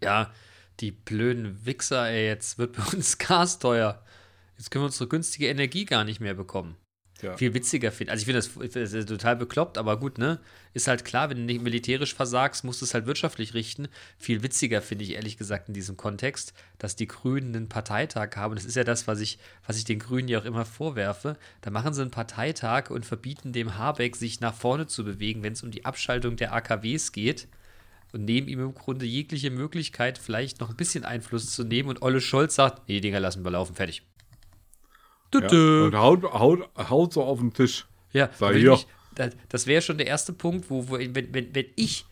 Ja, 0.01 0.31
die 0.79 0.91
blöden 0.91 1.65
Wichser, 1.65 2.07
ey, 2.07 2.27
jetzt 2.27 2.57
wird 2.57 2.75
bei 2.77 2.83
uns 2.95 3.17
Gas 3.19 3.59
teuer. 3.59 4.03
Jetzt 4.57 4.71
können 4.71 4.83
wir 4.83 4.87
unsere 4.87 5.07
günstige 5.09 5.47
Energie 5.47 5.85
gar 5.85 6.03
nicht 6.03 6.19
mehr 6.19 6.33
bekommen. 6.33 6.75
Ja. 7.21 7.35
Viel 7.35 7.53
witziger 7.53 7.91
finde. 7.91 8.11
Also 8.11 8.21
ich 8.21 8.25
finde 8.25 8.39
das, 8.39 8.47
find 8.47 8.75
das 8.75 9.05
total 9.05 9.35
bekloppt, 9.35 9.77
aber 9.77 9.99
gut, 9.99 10.17
ne? 10.17 10.39
Ist 10.73 10.87
halt 10.87 11.03
klar, 11.03 11.29
wenn 11.29 11.37
du 11.37 11.43
nicht 11.43 11.61
militärisch 11.61 12.13
versagst, 12.13 12.63
musst 12.63 12.81
du 12.81 12.85
es 12.85 12.93
halt 12.93 13.07
wirtschaftlich 13.07 13.53
richten. 13.55 13.87
Viel 14.19 14.43
witziger 14.43 14.81
finde 14.81 15.03
ich 15.05 15.13
ehrlich 15.13 15.37
gesagt 15.37 15.67
in 15.67 15.73
diesem 15.73 15.97
Kontext, 15.97 16.53
dass 16.77 16.95
die 16.95 17.07
Grünen 17.07 17.55
einen 17.55 17.69
Parteitag 17.69 18.35
haben. 18.35 18.55
Das 18.55 18.65
ist 18.65 18.75
ja 18.75 18.83
das, 18.83 19.07
was 19.07 19.19
ich, 19.19 19.39
was 19.65 19.77
ich 19.77 19.85
den 19.85 19.99
Grünen 19.99 20.27
ja 20.27 20.39
auch 20.39 20.45
immer 20.45 20.65
vorwerfe. 20.65 21.37
Da 21.61 21.71
machen 21.71 21.93
sie 21.93 22.01
einen 22.01 22.11
Parteitag 22.11 22.91
und 22.91 23.05
verbieten 23.05 23.51
dem 23.51 23.77
Habeck, 23.77 24.15
sich 24.15 24.39
nach 24.39 24.53
vorne 24.53 24.85
zu 24.85 25.03
bewegen, 25.03 25.41
wenn 25.41 25.53
es 25.53 25.63
um 25.63 25.71
die 25.71 25.85
Abschaltung 25.85 26.35
der 26.35 26.53
AKWs 26.53 27.11
geht. 27.11 27.47
Und 28.13 28.23
nehmen 28.23 28.47
ihm 28.47 28.61
im 28.61 28.73
Grunde 28.73 29.05
jegliche 29.05 29.51
Möglichkeit, 29.51 30.17
vielleicht 30.17 30.61
noch 30.61 30.69
ein 30.69 30.77
bisschen 30.77 31.03
Einfluss 31.03 31.51
zu 31.51 31.63
nehmen. 31.63 31.89
Und 31.89 32.01
Olle 32.01 32.21
Scholz 32.21 32.55
sagt, 32.55 32.87
nee, 32.87 32.95
die 32.95 33.01
Dinger 33.01 33.19
lassen 33.19 33.43
wir 33.43 33.51
laufen, 33.51 33.75
fertig. 33.75 34.03
Ja. 35.33 35.41
Tütü. 35.41 35.83
Und 35.85 35.95
haut, 35.95 36.23
haut, 36.23 36.69
haut 36.77 37.13
so 37.13 37.23
auf 37.23 37.39
den 37.39 37.53
Tisch. 37.53 37.85
Ja, 38.13 38.29
Sag 38.37 38.55
ich, 38.55 38.87
das, 39.15 39.35
das 39.49 39.67
wäre 39.67 39.81
schon 39.81 39.97
der 39.97 40.07
erste 40.07 40.31
Punkt, 40.33 40.69
wo, 40.69 40.89
wo 40.89 40.97
wenn, 40.97 41.15
wenn, 41.15 41.33
wenn 41.33 41.65
ich 41.75 42.05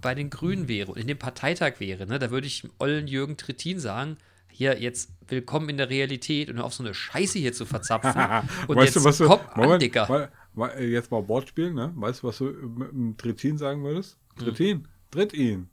bei 0.00 0.14
den 0.14 0.30
Grünen 0.30 0.68
wäre 0.68 0.92
und 0.92 0.98
in 0.98 1.06
dem 1.06 1.18
Parteitag 1.18 1.80
wäre, 1.80 2.06
ne, 2.06 2.18
da 2.18 2.30
würde 2.30 2.46
ich 2.46 2.68
ollen 2.78 3.06
Jürgen 3.06 3.36
Trittin 3.36 3.78
sagen, 3.78 4.16
hier, 4.52 4.80
jetzt 4.80 5.10
willkommen 5.28 5.68
in 5.70 5.76
der 5.78 5.88
Realität 5.88 6.50
und 6.50 6.58
auf 6.58 6.74
so 6.74 6.82
eine 6.82 6.92
Scheiße 6.92 7.38
hier 7.38 7.52
zu 7.52 7.64
verzapfen. 7.64 8.12
Und 8.68 8.76
weißt 8.76 8.94
jetzt 8.94 8.96
du, 8.96 9.08
was 9.08 9.18
du, 9.18 9.26
komm 9.26 9.40
an, 9.54 9.62
Moment, 9.62 9.82
Dicker. 9.82 10.06
mal, 10.08 10.30
mal, 10.52 10.82
jetzt 10.82 11.10
mal 11.10 11.26
Wortspiel, 11.28 11.72
ne? 11.72 11.92
Weißt 11.94 12.22
du, 12.22 12.26
was 12.26 12.38
du 12.38 12.44
mit 12.44 12.92
dem 12.92 13.16
Trittin 13.16 13.56
sagen 13.56 13.82
würdest? 13.84 14.18
Hm. 14.36 14.44
Trittin, 14.44 14.88
tritt 15.10 15.32
ihn. 15.32 15.70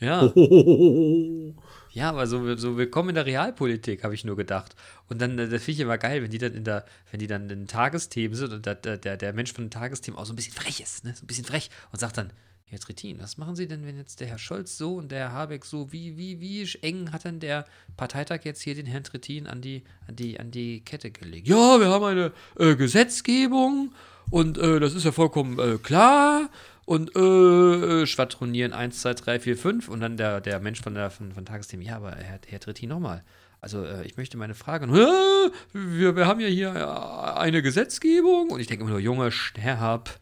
Ja, 0.00 0.32
Oh. 0.34 1.54
Ja, 1.94 2.08
aber 2.10 2.26
so, 2.26 2.56
so 2.56 2.76
willkommen 2.76 3.10
in 3.10 3.14
der 3.14 3.26
Realpolitik, 3.26 4.02
habe 4.02 4.14
ich 4.14 4.24
nur 4.24 4.36
gedacht. 4.36 4.74
Und 5.08 5.20
dann, 5.20 5.38
äh, 5.38 5.48
das 5.48 5.62
finde 5.62 5.72
ich 5.72 5.80
immer 5.80 5.96
geil, 5.98 6.22
wenn 6.22 6.30
die 6.30 6.38
dann 6.38 6.52
in 6.52 6.64
der, 6.64 6.84
wenn 7.10 7.20
die 7.20 7.26
dann 7.28 7.42
in 7.42 7.48
den 7.48 7.66
Tagesthemen 7.68 8.36
sind 8.36 8.52
und 8.52 8.66
der, 8.66 8.74
der, 8.74 8.98
der- 8.98 9.16
der 9.16 9.32
Mensch 9.32 9.52
von 9.52 9.64
den 9.64 9.70
Tagesthemen 9.70 10.18
auch 10.18 10.26
so 10.26 10.32
ein 10.32 10.36
bisschen 10.36 10.54
frech 10.54 10.80
ist, 10.80 11.04
ne? 11.04 11.14
So 11.14 11.22
ein 11.24 11.26
bisschen 11.28 11.44
frech 11.44 11.70
und 11.92 12.00
sagt 12.00 12.18
dann, 12.18 12.32
Herr 12.66 12.80
Trittin, 12.80 13.20
was 13.20 13.36
machen 13.38 13.54
Sie 13.54 13.68
denn, 13.68 13.86
wenn 13.86 13.96
jetzt 13.96 14.18
der 14.20 14.26
Herr 14.26 14.38
Scholz 14.38 14.76
so 14.76 14.96
und 14.96 15.12
der 15.12 15.18
Herr 15.20 15.32
Habeck 15.32 15.64
so, 15.64 15.92
wie, 15.92 16.16
wie, 16.16 16.40
wie 16.40 16.68
eng 16.82 17.12
hat 17.12 17.24
denn 17.24 17.38
der 17.38 17.66
Parteitag 17.96 18.40
jetzt 18.44 18.62
hier 18.62 18.74
den 18.74 18.86
Herrn 18.86 19.04
Trittin 19.04 19.46
an 19.46 19.60
die, 19.60 19.84
an 20.08 20.16
die, 20.16 20.40
an 20.40 20.50
die 20.50 20.80
Kette 20.80 21.12
gelegt? 21.12 21.46
Ja, 21.46 21.78
wir 21.78 21.88
haben 21.88 22.04
eine 22.04 22.32
äh, 22.58 22.74
Gesetzgebung 22.74 23.92
und 24.30 24.58
äh, 24.58 24.80
das 24.80 24.94
ist 24.94 25.04
ja 25.04 25.12
vollkommen 25.12 25.58
äh, 25.58 25.78
klar. 25.78 26.50
Und 26.86 27.16
äh, 27.16 28.02
äh, 28.02 28.06
schwadronieren 28.06 28.74
1, 28.74 29.00
2, 29.00 29.14
3, 29.14 29.40
4, 29.40 29.56
5 29.56 29.88
und 29.88 30.00
dann 30.00 30.18
der, 30.18 30.42
der 30.42 30.60
Mensch 30.60 30.82
von 30.82 30.94
der 30.94 31.10
von, 31.10 31.32
von 31.32 31.46
Tagesthemen, 31.46 31.86
ja, 31.86 31.96
aber 31.96 32.14
Herr, 32.14 32.40
Herr 32.46 32.60
Trittin 32.60 32.90
nochmal. 32.90 33.24
Also 33.62 33.82
äh, 33.82 34.04
ich 34.04 34.18
möchte 34.18 34.36
meine 34.36 34.54
Frage, 34.54 34.84
und, 34.84 34.94
"Hä? 34.94 35.50
wir, 35.72 36.14
wir 36.14 36.26
haben 36.26 36.40
ja 36.40 36.48
hier 36.48 36.74
äh, 36.74 37.38
eine 37.38 37.62
Gesetzgebung 37.62 38.50
und 38.50 38.60
ich 38.60 38.66
denke 38.66 38.82
immer 38.82 38.90
nur, 38.90 39.00
Junge, 39.00 39.32
sterb. 39.32 40.20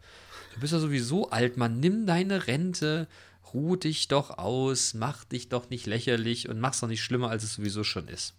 Du 0.53 0.61
bist 0.61 0.71
ja 0.71 0.79
sowieso 0.79 1.29
alt, 1.31 1.57
Mann. 1.57 1.81
Nimm 1.81 2.05
deine 2.05 2.47
Rente, 2.47 3.09
ruh 3.53 3.75
dich 3.75 4.07
doch 4.07 4.37
aus, 4.37 4.93
mach 4.93 5.25
dich 5.25 5.49
doch 5.49 5.69
nicht 5.69 5.85
lächerlich 5.85 6.47
und 6.47 6.61
mach's 6.61 6.79
doch 6.79 6.87
nicht 6.87 7.03
schlimmer, 7.03 7.29
als 7.29 7.43
es 7.43 7.55
sowieso 7.55 7.83
schon 7.83 8.07
ist. 8.07 8.35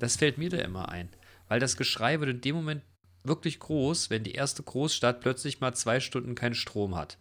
Das 0.00 0.16
fällt 0.16 0.38
mir 0.38 0.50
da 0.50 0.58
immer 0.58 0.88
ein. 0.88 1.08
Weil 1.46 1.60
das 1.60 1.76
Geschrei 1.76 2.18
wird 2.18 2.30
in 2.30 2.40
dem 2.40 2.56
Moment 2.56 2.82
wirklich 3.28 3.58
groß, 3.60 4.10
wenn 4.10 4.24
die 4.24 4.32
erste 4.32 4.62
Großstadt 4.62 5.20
plötzlich 5.20 5.60
mal 5.60 5.74
zwei 5.74 6.00
Stunden 6.00 6.34
keinen 6.34 6.54
Strom 6.54 6.94
hat. 6.96 7.18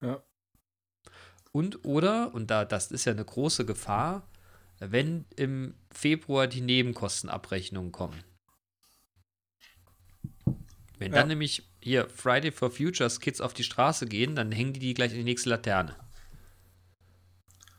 Ja. 0.00 0.22
Und 1.52 1.84
oder, 1.84 2.34
und 2.34 2.50
da, 2.50 2.64
das 2.64 2.90
ist 2.90 3.04
ja 3.04 3.12
eine 3.12 3.24
große 3.24 3.64
Gefahr, 3.64 4.28
wenn 4.80 5.24
im 5.36 5.74
Februar 5.90 6.46
die 6.46 6.60
Nebenkostenabrechnungen 6.60 7.92
kommen. 7.92 8.24
Wenn 10.98 11.12
Ja. 11.12 11.20
dann 11.20 11.28
nämlich 11.28 11.68
hier 11.80 12.08
Friday 12.08 12.50
for 12.52 12.70
Futures 12.70 13.20
Kids 13.20 13.40
auf 13.40 13.54
die 13.54 13.64
Straße 13.64 14.06
gehen, 14.06 14.34
dann 14.36 14.52
hängen 14.52 14.72
die 14.72 14.80
die 14.80 14.94
gleich 14.94 15.12
in 15.12 15.18
die 15.18 15.24
nächste 15.24 15.50
Laterne. 15.50 15.96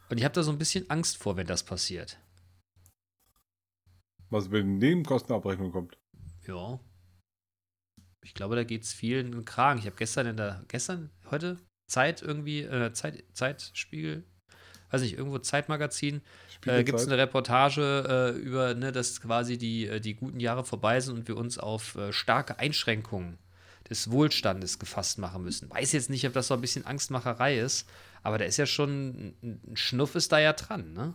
Und 0.09 0.17
ich 0.17 0.23
habe 0.23 0.33
da 0.35 0.43
so 0.43 0.51
ein 0.51 0.57
bisschen 0.57 0.89
Angst 0.89 1.17
vor, 1.17 1.35
wenn 1.35 1.47
das 1.47 1.63
passiert. 1.63 2.19
Was 4.29 4.49
mit 4.49 4.63
den 4.63 4.77
Nebenkostenabrechnung 4.77 5.71
kommt. 5.71 5.97
Ja. 6.47 6.79
Ich 8.25 8.33
glaube, 8.33 8.55
da 8.55 8.63
geht 8.63 8.83
es 8.83 8.91
viel 8.91 9.19
in 9.19 9.31
den 9.31 9.45
Kragen. 9.45 9.79
Ich 9.79 9.85
habe 9.85 9.95
gestern 9.95 10.25
in 10.27 10.37
der, 10.37 10.63
gestern, 10.67 11.11
heute, 11.29 11.57
Zeit 11.87 12.21
irgendwie, 12.21 12.61
äh, 12.61 12.91
Zeit, 12.93 13.23
Zeitspiegel, 13.33 14.23
weiß 14.89 15.01
nicht, 15.01 15.17
irgendwo 15.17 15.37
Zeitmagazin, 15.37 16.21
äh, 16.65 16.83
gibt 16.83 16.99
es 16.99 17.05
eine 17.05 17.17
Reportage 17.17 18.33
äh, 18.35 18.39
über, 18.39 18.73
ne, 18.73 18.91
dass 18.91 19.21
quasi 19.21 19.57
die, 19.57 19.85
äh, 19.85 19.99
die 19.99 20.15
guten 20.15 20.39
Jahre 20.39 20.63
vorbei 20.65 20.99
sind 20.99 21.15
und 21.15 21.27
wir 21.27 21.37
uns 21.37 21.59
auf 21.59 21.95
äh, 21.95 22.11
starke 22.11 22.57
Einschränkungen 22.57 23.37
des 23.89 24.09
Wohlstandes 24.09 24.79
gefasst 24.79 25.19
machen 25.19 25.43
müssen. 25.43 25.69
Weiß 25.69 25.91
jetzt 25.91 26.09
nicht, 26.09 26.25
ob 26.25 26.33
das 26.33 26.47
so 26.47 26.55
ein 26.55 26.61
bisschen 26.61 26.85
Angstmacherei 26.85 27.59
ist, 27.59 27.87
aber 28.23 28.39
da 28.39 28.45
ist 28.45 28.57
ja 28.57 28.65
schon, 28.65 29.35
ein 29.43 29.75
Schnuff 29.75 30.15
ist 30.15 30.31
da 30.31 30.39
ja 30.39 30.53
dran, 30.53 30.93
ne? 30.93 31.13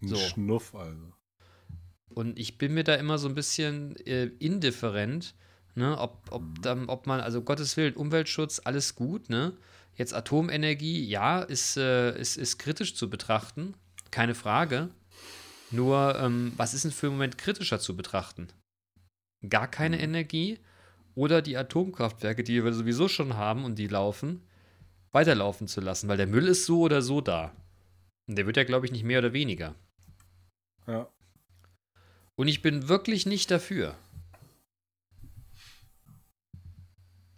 Ein 0.00 0.08
so. 0.08 0.16
Schnuff, 0.16 0.74
also. 0.74 1.12
Und 2.14 2.38
ich 2.38 2.58
bin 2.58 2.74
mir 2.74 2.84
da 2.84 2.94
immer 2.94 3.18
so 3.18 3.28
ein 3.28 3.34
bisschen 3.34 3.96
äh, 4.06 4.26
indifferent, 4.38 5.34
ne, 5.74 5.96
ob, 5.98 6.26
ob, 6.30 6.62
dann, 6.62 6.88
ob 6.88 7.06
man, 7.06 7.20
also 7.20 7.42
Gottes 7.42 7.76
Willen, 7.76 7.94
Umweltschutz, 7.94 8.60
alles 8.64 8.94
gut, 8.94 9.28
ne? 9.30 9.56
Jetzt 9.96 10.14
Atomenergie, 10.14 11.04
ja, 11.04 11.42
ist, 11.42 11.76
äh, 11.76 12.18
ist, 12.18 12.36
ist 12.36 12.58
kritisch 12.58 12.94
zu 12.94 13.10
betrachten, 13.10 13.74
keine 14.10 14.34
Frage. 14.34 14.88
Nur, 15.70 16.18
ähm, 16.18 16.52
was 16.56 16.74
ist 16.74 16.84
denn 16.84 16.90
für 16.90 17.06
einen 17.06 17.16
Moment 17.16 17.38
kritischer 17.38 17.78
zu 17.78 17.96
betrachten? 17.96 18.48
Gar 19.48 19.68
keine 19.68 20.00
Energie 20.00 20.58
oder 21.14 21.42
die 21.42 21.56
Atomkraftwerke, 21.56 22.42
die 22.42 22.64
wir 22.64 22.72
sowieso 22.72 23.08
schon 23.08 23.36
haben 23.36 23.64
und 23.64 23.78
die 23.78 23.86
laufen, 23.86 24.42
weiterlaufen 25.12 25.68
zu 25.68 25.80
lassen, 25.80 26.08
weil 26.08 26.16
der 26.16 26.26
Müll 26.26 26.48
ist 26.48 26.66
so 26.66 26.80
oder 26.80 27.02
so 27.02 27.20
da. 27.20 27.52
Und 28.26 28.36
der 28.36 28.46
wird 28.46 28.56
ja, 28.56 28.64
glaube 28.64 28.86
ich, 28.86 28.92
nicht 28.92 29.04
mehr 29.04 29.18
oder 29.18 29.32
weniger. 29.32 29.74
Ja. 30.86 31.08
Und 32.36 32.48
ich 32.48 32.62
bin 32.62 32.88
wirklich 32.88 33.26
nicht 33.26 33.50
dafür. 33.50 33.96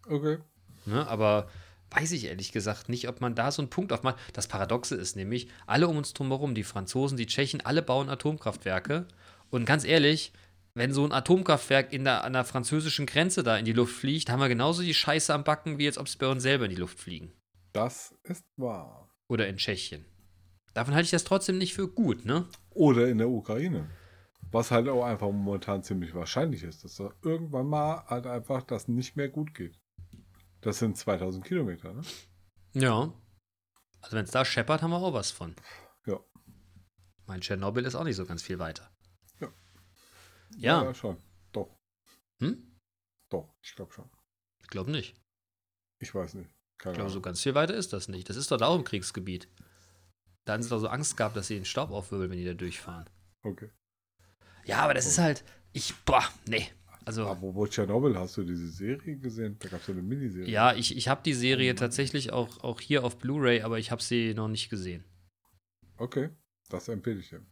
Okay. 0.07 0.39
Ne? 0.87 1.07
Aber 1.07 1.49
weiß 1.91 2.13
ich 2.13 2.25
ehrlich 2.25 2.53
gesagt 2.53 2.89
nicht, 2.89 3.09
ob 3.09 3.21
man 3.21 3.35
da 3.35 3.51
so 3.51 3.63
einen 3.63 3.71
Punkt 3.71 3.93
aufmacht. 3.93 4.17
Das 4.33 4.49
Paradoxe 4.49 4.95
ist 4.95 5.17
nämlich, 5.17 5.49
alle 5.67 5.89
um 5.89 5.97
uns 5.97 6.13
drumherum, 6.13 6.55
die 6.55 6.65
Franzosen, 6.65 7.17
die 7.17 7.27
Tschechen, 7.27 7.61
alle 7.61 7.83
bauen 7.83 8.09
Atomkraftwerke. 8.09 9.07
Und 9.51 9.67
ganz 9.67 9.85
ehrlich, 9.85 10.33
wenn 10.75 10.93
so 10.93 11.05
ein 11.05 11.13
Atomkraftwerk 11.13 11.93
in 11.93 12.05
der, 12.05 12.25
an 12.25 12.33
der 12.33 12.45
französischen 12.45 13.07
Grenze 13.07 13.43
da 13.43 13.59
in 13.59 13.65
die 13.65 13.75
Luft 13.75 13.95
fliegt, 13.95 14.31
haben 14.31 14.41
wir 14.41 14.49
genauso 14.49 14.83
die 14.83 14.95
Scheiße 14.95 15.33
am 15.35 15.45
Backen, 15.45 15.79
wie 15.79 15.85
jetzt, 15.85 15.99
ob 15.99 16.09
sie 16.09 16.17
bei 16.17 16.29
uns 16.29 16.43
selber 16.43 16.65
in 16.65 16.71
die 16.71 16.77
Luft 16.77 16.99
fliegen. 16.99 17.33
Das 17.73 18.15
ist 18.23 18.45
wahr. 18.57 19.11
Oder 19.29 19.49
in 19.49 19.57
Tschechien. 19.57 20.05
Davon 20.75 20.95
halte 20.95 21.05
ich 21.05 21.11
das 21.11 21.25
trotzdem 21.25 21.59
nicht 21.59 21.75
für 21.75 21.89
gut, 21.89 22.25
ne? 22.25 22.47
Oder 22.71 23.09
in 23.09 23.19
der 23.19 23.29
Ukraine. 23.29 23.91
Was 24.53 24.71
halt 24.71 24.89
auch 24.89 25.05
einfach 25.05 25.31
momentan 25.31 25.83
ziemlich 25.83 26.15
wahrscheinlich 26.15 26.63
ist, 26.63 26.85
dass 26.85 26.97
da 26.97 27.11
irgendwann 27.23 27.67
mal 27.67 28.05
halt 28.07 28.27
einfach 28.27 28.63
das 28.63 28.87
nicht 28.87 29.17
mehr 29.17 29.29
gut 29.29 29.55
geht. 29.55 29.79
Das 30.61 30.79
sind 30.79 30.97
2000 30.97 31.45
Kilometer, 31.45 31.93
ne? 31.95 32.03
Ja. 32.75 33.13
Also 34.01 34.17
wenn 34.17 34.25
es 34.25 34.31
da 34.31 34.45
scheppert, 34.45 34.83
haben 34.83 34.91
wir 34.91 34.99
auch 34.99 35.13
was 35.15 35.31
von. 35.31 35.57
Ja. 36.07 36.21
Mein 37.27 37.41
Tschernobyl 37.41 37.85
ist 37.85 37.95
auch 37.95 38.05
nicht 38.05 38.17
so 38.17 38.27
ganz 38.27 38.43
viel 38.43 38.59
weiter. 38.59 38.91
Ja. 39.41 39.53
Ja. 40.57 40.85
ja 40.85 40.95
schon. 40.95 41.17
Doch, 41.53 41.75
Hm? 42.41 42.79
doch, 43.31 43.55
ich 43.63 43.75
glaube 43.75 43.93
schon. 43.93 44.11
Ich 44.63 44.69
glaube 44.69 44.91
nicht. 44.91 45.17
Ich 46.01 46.15
weiß 46.15 46.35
nicht. 46.35 46.51
Keine 46.79 46.93
Ich 46.93 46.99
glaube, 46.99 47.11
so 47.11 47.21
ganz 47.21 47.41
viel 47.41 47.55
weiter 47.55 47.75
ist 47.75 47.93
das 47.93 48.09
nicht. 48.09 48.29
Das 48.29 48.37
ist 48.37 48.51
dort 48.51 48.63
auch 48.63 48.77
im 48.77 48.85
Kriegsgebiet. 48.85 49.49
Da 50.45 50.55
hatten 50.55 50.63
sie 50.63 50.69
doch 50.71 50.81
so 50.81 50.89
Angst 50.89 51.17
gehabt, 51.17 51.37
dass 51.37 51.47
sie 51.47 51.55
den 51.55 51.65
Staub 51.65 51.91
aufwirbeln, 51.91 52.31
wenn 52.31 52.39
die 52.39 52.45
da 52.45 52.55
durchfahren. 52.55 53.09
Okay. 53.45 53.71
Ja, 54.65 54.79
aber 54.81 54.95
das 54.95 55.07
ist 55.07 55.19
halt. 55.19 55.45
Ich, 55.73 55.95
boah, 56.05 56.25
nee. 56.47 56.69
Also, 57.05 57.27
Aber 57.27 57.55
wo 57.55 57.67
Tschernobyl 57.67 58.17
hast 58.17 58.37
du 58.37 58.45
diese 58.45 58.69
Serie 58.69 59.17
gesehen? 59.17 59.57
Da 59.59 59.69
gab 59.69 59.81
es 59.81 59.89
ja 59.89 59.95
eine 59.95 60.03
Miniserie. 60.03 60.49
ja, 60.49 60.73
ich, 60.75 60.97
ich 60.97 61.09
habe 61.09 61.21
die 61.25 61.35
Serie 61.35 61.75
tatsächlich 61.75 62.33
auch, 62.33 62.63
auch 62.63 62.81
hier 62.81 63.03
auf 63.03 63.19
Blu-ray, 63.19 63.63
aber 63.63 63.79
ich 63.79 63.91
habe 63.91 64.03
sie 64.03 64.35
noch 64.35 64.47
nicht 64.49 64.71
gesehen. 64.71 65.05
Okay, 65.97 66.31
das 66.69 66.89
empfehle 66.89 67.19
ich 67.21 67.31
dir. 67.31 67.43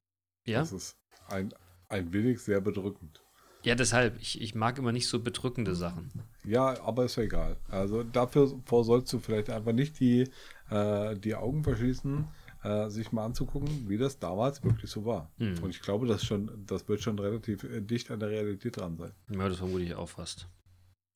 Ja? 0.44 0.60
Das 0.60 0.72
ist 0.72 0.96
ein, 1.28 1.52
ein 1.88 2.12
wenig 2.12 2.40
sehr 2.40 2.60
bedrückend. 2.60 3.22
Ja, 3.62 3.74
deshalb. 3.74 4.18
Ich, 4.20 4.40
ich 4.40 4.54
mag 4.54 4.78
immer 4.78 4.92
nicht 4.92 5.08
so 5.08 5.20
bedrückende 5.20 5.74
Sachen. 5.74 6.10
Ja, 6.44 6.80
aber 6.82 7.04
ist 7.04 7.16
ja 7.16 7.24
egal. 7.24 7.58
Also 7.68 8.02
dafür 8.02 8.46
sollst 8.70 9.12
du 9.12 9.18
vielleicht 9.18 9.50
einfach 9.50 9.72
nicht 9.72 10.00
die, 10.00 10.30
äh, 10.70 11.16
die 11.16 11.34
Augen 11.34 11.62
verschließen, 11.62 12.26
äh, 12.62 12.88
sich 12.88 13.12
mal 13.12 13.24
anzugucken, 13.24 13.88
wie 13.88 13.98
das 13.98 14.18
damals 14.18 14.62
wirklich 14.62 14.90
so 14.90 15.04
war. 15.04 15.30
Hm. 15.38 15.62
Und 15.62 15.70
ich 15.70 15.80
glaube, 15.80 16.06
das, 16.06 16.24
schon, 16.24 16.64
das 16.66 16.88
wird 16.88 17.00
schon 17.00 17.18
relativ 17.18 17.64
äh, 17.64 17.80
dicht 17.80 18.10
an 18.10 18.20
der 18.20 18.30
Realität 18.30 18.76
dran 18.76 18.96
sein. 18.96 19.12
Ja, 19.30 19.48
das 19.48 19.58
vermute 19.58 19.84
ich 19.84 19.94
auch 19.94 20.08
fast. 20.08 20.48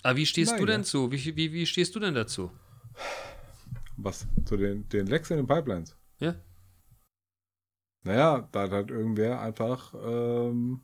Aber 0.02 0.16
wie 0.16 0.26
stehst 0.26 0.52
du 0.52 0.56
Naja. 0.56 0.66
denn 0.66 0.84
zu? 0.84 1.10
Wie, 1.10 1.36
wie, 1.36 1.52
wie 1.52 1.66
stehst 1.66 1.94
du 1.94 2.00
denn 2.00 2.14
dazu? 2.14 2.50
Was? 3.96 4.26
Zu 4.44 4.56
den, 4.56 4.88
den 4.88 5.06
Lecks 5.06 5.30
in 5.30 5.36
den 5.38 5.46
Pipelines? 5.46 5.96
Ja? 6.18 6.34
Naja, 8.04 8.48
da 8.52 8.62
hat 8.62 8.70
halt 8.70 8.90
irgendwer 8.90 9.40
einfach 9.40 9.94
ähm, 9.94 10.82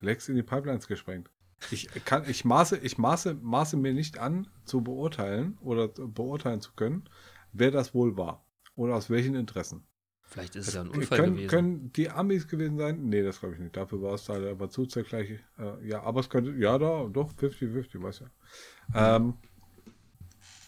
Lecks 0.00 0.28
in 0.28 0.36
die 0.36 0.42
Pipelines 0.42 0.86
gesprengt. 0.86 1.30
Ich 1.70 1.88
kann, 2.04 2.28
ich 2.28 2.44
maße, 2.44 2.78
ich 2.78 2.96
maße, 2.98 3.34
maße 3.34 3.76
mir 3.76 3.92
nicht 3.92 4.18
an, 4.18 4.48
zu 4.64 4.82
beurteilen 4.82 5.58
oder 5.60 5.88
beurteilen 5.88 6.60
zu 6.60 6.72
können, 6.72 7.04
wer 7.52 7.70
das 7.70 7.94
wohl 7.94 8.16
war. 8.16 8.44
Oder 8.80 8.94
aus 8.96 9.10
welchen 9.10 9.34
Interessen. 9.34 9.84
Vielleicht 10.22 10.56
ist 10.56 10.68
es 10.68 10.74
ja 10.74 10.80
ein 10.80 10.88
Unfall 10.88 11.18
können, 11.18 11.34
gewesen. 11.34 11.48
können 11.50 11.92
die 11.92 12.08
Amis 12.08 12.48
gewesen 12.48 12.78
sein? 12.78 13.02
Nee, 13.10 13.22
das 13.22 13.40
glaube 13.40 13.56
ich 13.56 13.60
nicht. 13.60 13.76
Dafür 13.76 14.00
war 14.00 14.14
es 14.14 14.26
halt 14.26 14.46
aber 14.46 14.70
zu 14.70 14.86
gleich. 14.86 15.32
Äh, 15.58 15.86
ja, 15.86 16.02
aber 16.02 16.20
es 16.20 16.30
könnte, 16.30 16.52
ja, 16.52 16.78
da, 16.78 17.04
doch, 17.12 17.30
50-50, 17.34 18.00
weiß 18.02 18.20
ja. 18.20 19.16
Ähm, 19.16 19.34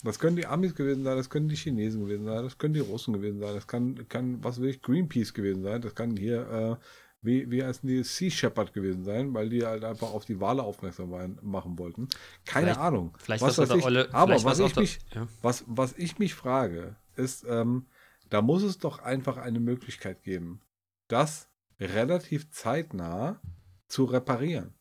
das 0.04 0.18
können 0.18 0.36
die 0.36 0.46
Amis 0.46 0.74
gewesen 0.74 1.04
sein, 1.04 1.16
das 1.16 1.30
können 1.30 1.48
die 1.48 1.56
Chinesen 1.56 2.02
gewesen 2.02 2.26
sein, 2.26 2.42
das 2.42 2.58
können 2.58 2.74
die 2.74 2.80
Russen 2.80 3.14
gewesen 3.14 3.40
sein, 3.40 3.54
das 3.54 3.66
kann, 3.66 4.06
kann 4.10 4.44
was 4.44 4.60
will 4.60 4.68
ich, 4.68 4.82
Greenpeace 4.82 5.32
gewesen 5.32 5.62
sein, 5.62 5.80
das 5.80 5.94
kann 5.94 6.14
hier, 6.16 6.50
äh, 6.50 6.76
wie, 7.22 7.50
wie 7.50 7.64
heißen 7.64 7.88
die, 7.88 8.02
Sea 8.02 8.30
Shepherd 8.30 8.74
gewesen 8.74 9.04
sein, 9.04 9.32
weil 9.32 9.48
die 9.48 9.64
halt 9.64 9.84
einfach 9.84 10.12
auf 10.12 10.26
die 10.26 10.38
Wale 10.38 10.62
aufmerksam 10.64 11.12
waren, 11.12 11.38
machen 11.40 11.78
wollten. 11.78 12.08
Keine 12.44 12.66
Vielleicht- 12.66 12.80
Ahnung. 12.80 13.14
vielleicht 13.18 13.42
was 13.42 13.56
was 13.56 13.68
der 13.68 13.78
ich, 13.78 13.84
Olle- 13.84 14.12
aber 14.12 14.34
was 14.34 14.44
was 14.44 14.58
ich, 14.58 14.76
mich, 14.76 14.98
ja. 15.14 15.26
was, 15.40 15.64
was 15.66 15.96
ich 15.96 16.18
mich 16.18 16.34
frage, 16.34 16.96
ist, 17.16 17.46
ähm, 17.48 17.86
da 18.32 18.40
muss 18.40 18.62
es 18.62 18.78
doch 18.78 18.98
einfach 19.00 19.36
eine 19.36 19.60
Möglichkeit 19.60 20.22
geben, 20.22 20.62
das 21.06 21.50
relativ 21.78 22.50
zeitnah 22.50 23.42
zu 23.88 24.04
reparieren. 24.06 24.72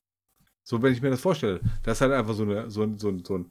So, 0.63 0.81
wenn 0.81 0.93
ich 0.93 1.01
mir 1.01 1.09
das 1.09 1.19
vorstelle, 1.19 1.59
das 1.83 1.97
ist 1.97 2.01
halt 2.01 2.13
einfach 2.13 2.33
so 2.33 2.43
eine, 2.43 2.71
so, 2.71 2.97
so, 2.97 3.17
so, 3.17 3.45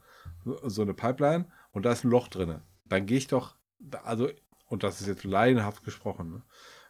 so 0.63 0.83
eine 0.83 0.95
Pipeline 0.95 1.53
und 1.73 1.85
da 1.85 1.93
ist 1.93 2.05
ein 2.05 2.11
Loch 2.11 2.29
drin. 2.29 2.63
Dann 2.87 3.05
gehe 3.05 3.19
ich 3.19 3.27
doch, 3.27 3.57
also, 4.05 4.31
und 4.65 4.85
das 4.85 5.03
ist 5.03 5.07
jetzt 5.07 5.25
laienhaft 5.25 5.85
gesprochen, 5.85 6.31
ne? 6.31 6.43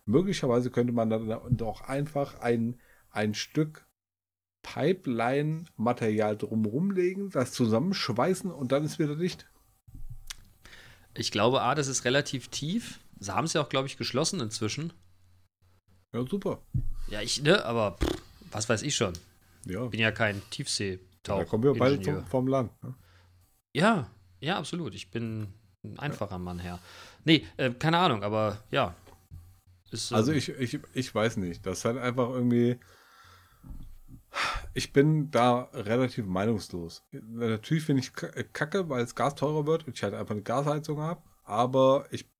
möglicherweise 0.05 0.71
könnte 0.71 0.93
man 0.93 1.11
dann 1.11 1.57
doch 1.57 1.81
einfach 1.81 2.39
ein, 2.39 2.79
ein 3.11 3.35
Stück 3.35 3.89
Pipeline-Material 4.63 6.37
drumherum 6.37 6.93
legen, 6.93 7.31
das 7.31 7.51
zusammenschweißen 7.51 8.53
und 8.53 8.71
dann 8.71 8.85
ist 8.85 9.01
wieder 9.01 9.17
dicht. 9.17 9.51
Ich 11.15 11.31
glaube, 11.31 11.63
A, 11.63 11.75
das 11.75 11.89
ist 11.89 12.05
relativ 12.05 12.49
tief. 12.49 13.01
Sie 13.19 13.35
haben 13.35 13.45
es 13.45 13.53
ja 13.53 13.63
auch, 13.63 13.69
glaube 13.69 13.87
ich, 13.87 13.97
geschlossen 13.97 14.41
inzwischen. 14.41 14.93
Ja, 16.15 16.25
super. 16.27 16.63
Ja, 17.09 17.21
ich, 17.21 17.43
ne, 17.43 17.65
aber 17.65 17.97
pff, 17.99 18.23
was 18.51 18.69
weiß 18.69 18.83
ich 18.83 18.97
schon. 18.97 19.13
Ja, 19.67 19.85
Bin 19.87 20.01
ja 20.01 20.11
kein 20.11 20.41
Tiefseetauch. 20.51 21.39
da 21.39 21.45
kommen 21.45 21.65
wir 21.65 21.75
beide 21.75 21.97
Ingenieur. 21.97 22.25
vom, 22.27 22.47
Land. 22.49 22.73
Ne? 22.83 22.95
Ja, 23.75 24.11
ja, 24.41 24.57
absolut. 24.59 24.95
Ich 24.95 25.11
bin 25.11 25.49
ein 25.85 25.99
einfacher 25.99 26.39
Mann, 26.39 26.59
Herr. 26.59 26.79
Nee, 27.25 27.47
äh, 27.57 27.71
keine 27.71 27.99
Ahnung, 27.99 28.23
aber 28.23 28.63
ja. 28.71 28.95
Ist, 29.91 30.11
ähm, 30.11 30.17
Also 30.17 30.33
ich, 30.33 30.49
ich, 30.49 30.79
ich 30.95 31.15
weiß 31.15 31.37
nicht. 31.37 31.67
Das 31.67 31.79
ist 31.79 31.85
halt 31.85 31.99
einfach 31.99 32.31
irgendwie. 32.31 32.79
Ich 34.74 34.93
bin 34.93 35.31
da 35.31 35.68
relativ 35.72 36.26
meinungslos. 36.26 37.05
Natürlich 37.12 37.85
finde 37.85 38.03
ich 38.03 38.12
k- 38.12 38.31
kacke, 38.53 38.89
weil 38.89 39.03
das 39.03 39.14
Gas 39.14 39.35
teurer 39.35 39.66
wird 39.66 39.87
und 39.87 39.97
ich 39.97 40.03
halt 40.03 40.14
einfach 40.14 40.33
eine 40.35 40.43
Gasheizung 40.43 41.01
habe. 41.01 41.22
Aber 41.45 42.07
ich 42.11 42.31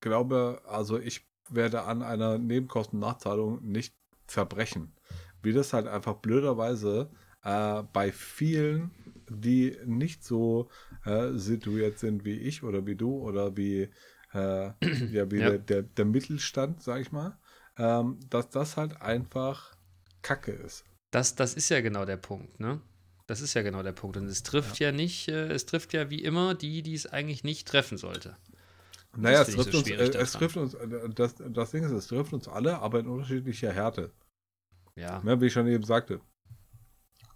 glaube, 0.00 0.62
also 0.66 0.98
ich 0.98 1.26
werde 1.48 1.82
an 1.84 2.02
einer 2.02 2.38
Nebenkostennachzahlung 2.38 3.62
nicht 3.64 3.94
zerbrechen. 4.26 4.94
Wie 5.42 5.52
das 5.52 5.72
halt 5.72 5.86
einfach 5.86 6.14
blöderweise 6.16 7.10
äh, 7.42 7.82
bei 7.92 8.12
vielen, 8.12 8.90
die 9.30 9.76
nicht 9.86 10.24
so 10.24 10.70
äh, 11.04 11.32
situiert 11.34 11.98
sind 11.98 12.24
wie 12.24 12.38
ich 12.38 12.62
oder 12.62 12.86
wie 12.86 12.96
du 12.96 13.12
oder 13.18 13.56
wie, 13.56 13.90
äh, 14.34 14.70
ja, 15.12 15.30
wie 15.30 15.38
Ja. 15.38 15.50
Der, 15.50 15.58
der, 15.58 15.82
der 15.82 16.04
Mittelstand, 16.04 16.82
sag 16.82 17.00
ich 17.00 17.12
mal, 17.12 17.38
ähm, 17.78 18.18
dass 18.30 18.50
das 18.50 18.76
halt 18.76 19.00
einfach 19.00 19.74
Kacke 20.22 20.52
ist. 20.52 20.84
Das, 21.10 21.34
das 21.34 21.54
ist 21.54 21.68
ja 21.68 21.80
genau 21.80 22.04
der 22.04 22.16
Punkt, 22.16 22.60
ne? 22.60 22.80
Das 23.26 23.40
ist 23.42 23.54
ja 23.54 23.62
genau 23.62 23.82
der 23.82 23.92
Punkt. 23.92 24.16
Und 24.16 24.26
es 24.26 24.42
trifft 24.42 24.78
ja, 24.78 24.90
nicht, 24.90 25.28
äh, 25.28 25.48
es 25.48 25.66
trifft 25.66 25.92
ja 25.92 26.08
wie 26.08 26.22
immer 26.22 26.54
die, 26.54 26.82
die 26.82 26.94
es 26.94 27.06
eigentlich 27.06 27.44
nicht 27.44 27.68
treffen 27.68 27.98
sollte. 27.98 28.36
Naja, 29.16 29.42
es 29.42 29.54
trifft, 29.54 29.72
so 29.72 29.78
uns, 29.78 29.90
äh, 29.90 29.94
es 29.94 30.32
trifft 30.32 30.56
uns, 30.56 30.74
äh, 30.74 31.08
das, 31.10 31.34
das 31.38 31.70
Ding 31.70 31.84
ist, 31.84 31.92
es 31.92 32.06
trifft 32.06 32.32
uns 32.32 32.48
alle, 32.48 32.78
aber 32.78 33.00
in 33.00 33.06
unterschiedlicher 33.06 33.72
Härte. 33.72 34.12
Ja. 34.96 35.20
Ne, 35.22 35.40
wie 35.40 35.46
ich 35.46 35.52
schon 35.52 35.66
eben 35.66 35.84
sagte. 35.84 36.20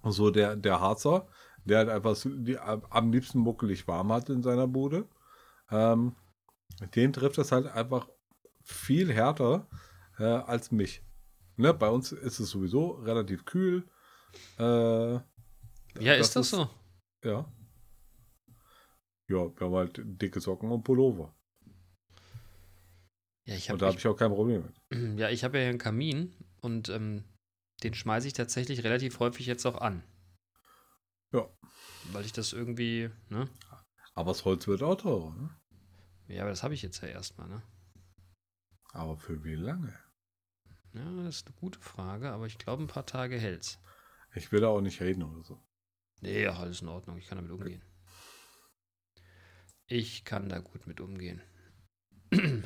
So 0.02 0.30
der, 0.30 0.56
der 0.56 0.80
Harzer, 0.80 1.28
der 1.64 1.78
halt 1.78 1.88
einfach 1.88 2.16
die, 2.24 2.58
am 2.58 3.12
liebsten 3.12 3.38
muckelig 3.38 3.86
warm 3.86 4.12
hat 4.12 4.30
in 4.30 4.42
seiner 4.42 4.66
Bude, 4.66 5.06
ähm, 5.70 6.16
den 6.94 7.12
trifft 7.12 7.38
das 7.38 7.52
halt 7.52 7.66
einfach 7.66 8.08
viel 8.62 9.12
härter 9.12 9.66
äh, 10.18 10.24
als 10.24 10.72
mich. 10.72 11.02
Ne, 11.56 11.74
bei 11.74 11.88
uns 11.88 12.12
ist 12.12 12.40
es 12.40 12.50
sowieso 12.50 12.92
relativ 12.92 13.44
kühl. 13.44 13.88
Äh, 14.58 15.12
Ja, 15.14 15.22
das 16.16 16.28
ist 16.28 16.36
das 16.36 16.46
ist- 16.46 16.50
so? 16.50 16.70
ja. 17.24 17.52
Ja, 19.28 19.36
wir 19.56 19.60
haben 19.60 19.74
halt 19.74 20.00
dicke 20.04 20.40
Socken 20.40 20.70
und 20.70 20.82
Pullover. 20.82 21.34
Ja, 23.44 23.54
ich 23.56 23.64
Und 23.64 23.70
habe 23.70 23.78
da 23.78 23.86
habe 23.88 23.98
ich 23.98 24.06
auch 24.06 24.16
kein 24.16 24.30
Problem 24.30 24.62
mit. 24.90 25.18
ja, 25.18 25.28
ich 25.30 25.44
hab 25.44 25.54
ja 25.54 25.60
hier 25.60 25.68
einen 25.70 25.78
Kamin 25.78 26.34
und 26.60 26.88
ähm, 26.88 27.24
den 27.82 27.94
schmeiße 27.94 28.26
ich 28.26 28.32
tatsächlich 28.34 28.84
relativ 28.84 29.18
häufig 29.20 29.46
jetzt 29.46 29.66
auch 29.66 29.80
an. 29.80 30.02
Ja. 31.32 31.48
Weil 32.12 32.24
ich 32.24 32.32
das 32.32 32.52
irgendwie, 32.52 33.10
ne? 33.28 33.48
Aber 34.14 34.30
das 34.32 34.44
Holz 34.44 34.66
wird 34.66 34.82
auch 34.82 34.96
teurer. 34.96 35.34
Ne? 35.34 35.50
Ja, 36.28 36.42
aber 36.42 36.50
das 36.50 36.62
habe 36.62 36.74
ich 36.74 36.82
jetzt 36.82 37.00
ja 37.02 37.08
erstmal, 37.08 37.48
ne? 37.48 37.62
Aber 38.92 39.16
für 39.16 39.42
wie 39.44 39.54
lange? 39.54 39.98
Ja, 40.94 41.24
das 41.24 41.36
ist 41.36 41.46
eine 41.46 41.56
gute 41.56 41.80
Frage, 41.80 42.30
aber 42.30 42.46
ich 42.46 42.58
glaube, 42.58 42.82
ein 42.82 42.88
paar 42.88 43.06
Tage 43.06 43.38
hält's. 43.38 43.78
Ich 44.34 44.52
will 44.52 44.60
da 44.60 44.68
auch 44.68 44.80
nicht 44.80 45.00
reden 45.00 45.22
oder 45.22 45.42
so. 45.42 45.58
Nee, 46.20 46.46
ach, 46.46 46.60
alles 46.60 46.82
in 46.82 46.88
Ordnung. 46.88 47.18
Ich 47.18 47.26
kann 47.26 47.38
damit 47.38 47.50
umgehen. 47.50 47.82
Ich 49.86 50.24
kann 50.24 50.48
da 50.48 50.58
gut 50.58 50.86
mit 50.86 51.00
umgehen. 51.00 51.42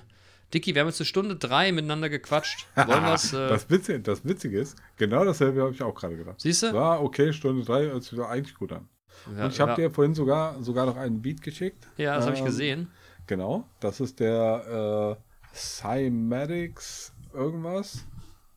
Dicky, 0.55 0.75
wir 0.75 0.83
haben 0.83 0.89
jetzt 0.89 1.01
eine 1.01 1.07
Stunde 1.07 1.37
drei 1.37 1.73
miteinander 1.73 2.09
gequatscht. 2.09 2.67
Wollen 2.77 3.05
wir's, 3.05 3.33
äh, 3.33 3.49
das, 3.49 3.69
Witzige, 3.69 4.01
das 4.01 4.25
Witzige 4.25 4.61
ist, 4.61 4.77
genau 4.97 5.25
dasselbe 5.25 5.63
habe 5.63 5.73
ich 5.73 5.83
auch 5.83 5.95
gerade 5.95 6.17
gedacht. 6.17 6.41
Siehst 6.41 6.63
du? 6.63 6.73
War 6.73 7.03
okay, 7.03 7.33
Stunde 7.33 7.65
drei, 7.65 7.87
hört 7.87 8.05
sich 8.05 8.19
eigentlich 8.21 8.55
gut 8.55 8.73
an. 8.73 8.89
Ja, 9.37 9.47
Und 9.47 9.53
ich 9.53 9.61
habe 9.61 9.71
ja, 9.73 9.77
dir 9.77 9.91
vorhin 9.91 10.15
sogar, 10.15 10.63
sogar 10.63 10.87
noch 10.87 10.97
einen 10.97 11.23
Beat 11.23 11.43
geschickt. 11.43 11.89
ja, 11.97 12.15
das 12.17 12.27
habe 12.27 12.35
ich 12.35 12.41
ähm, 12.41 12.47
gesehen. 12.47 12.91
Genau, 13.27 13.69
das 13.81 14.01
ist 14.01 14.21
der 14.21 15.17
äh, 15.19 15.57
Cymatics 15.57 17.13
irgendwas. 17.33 18.07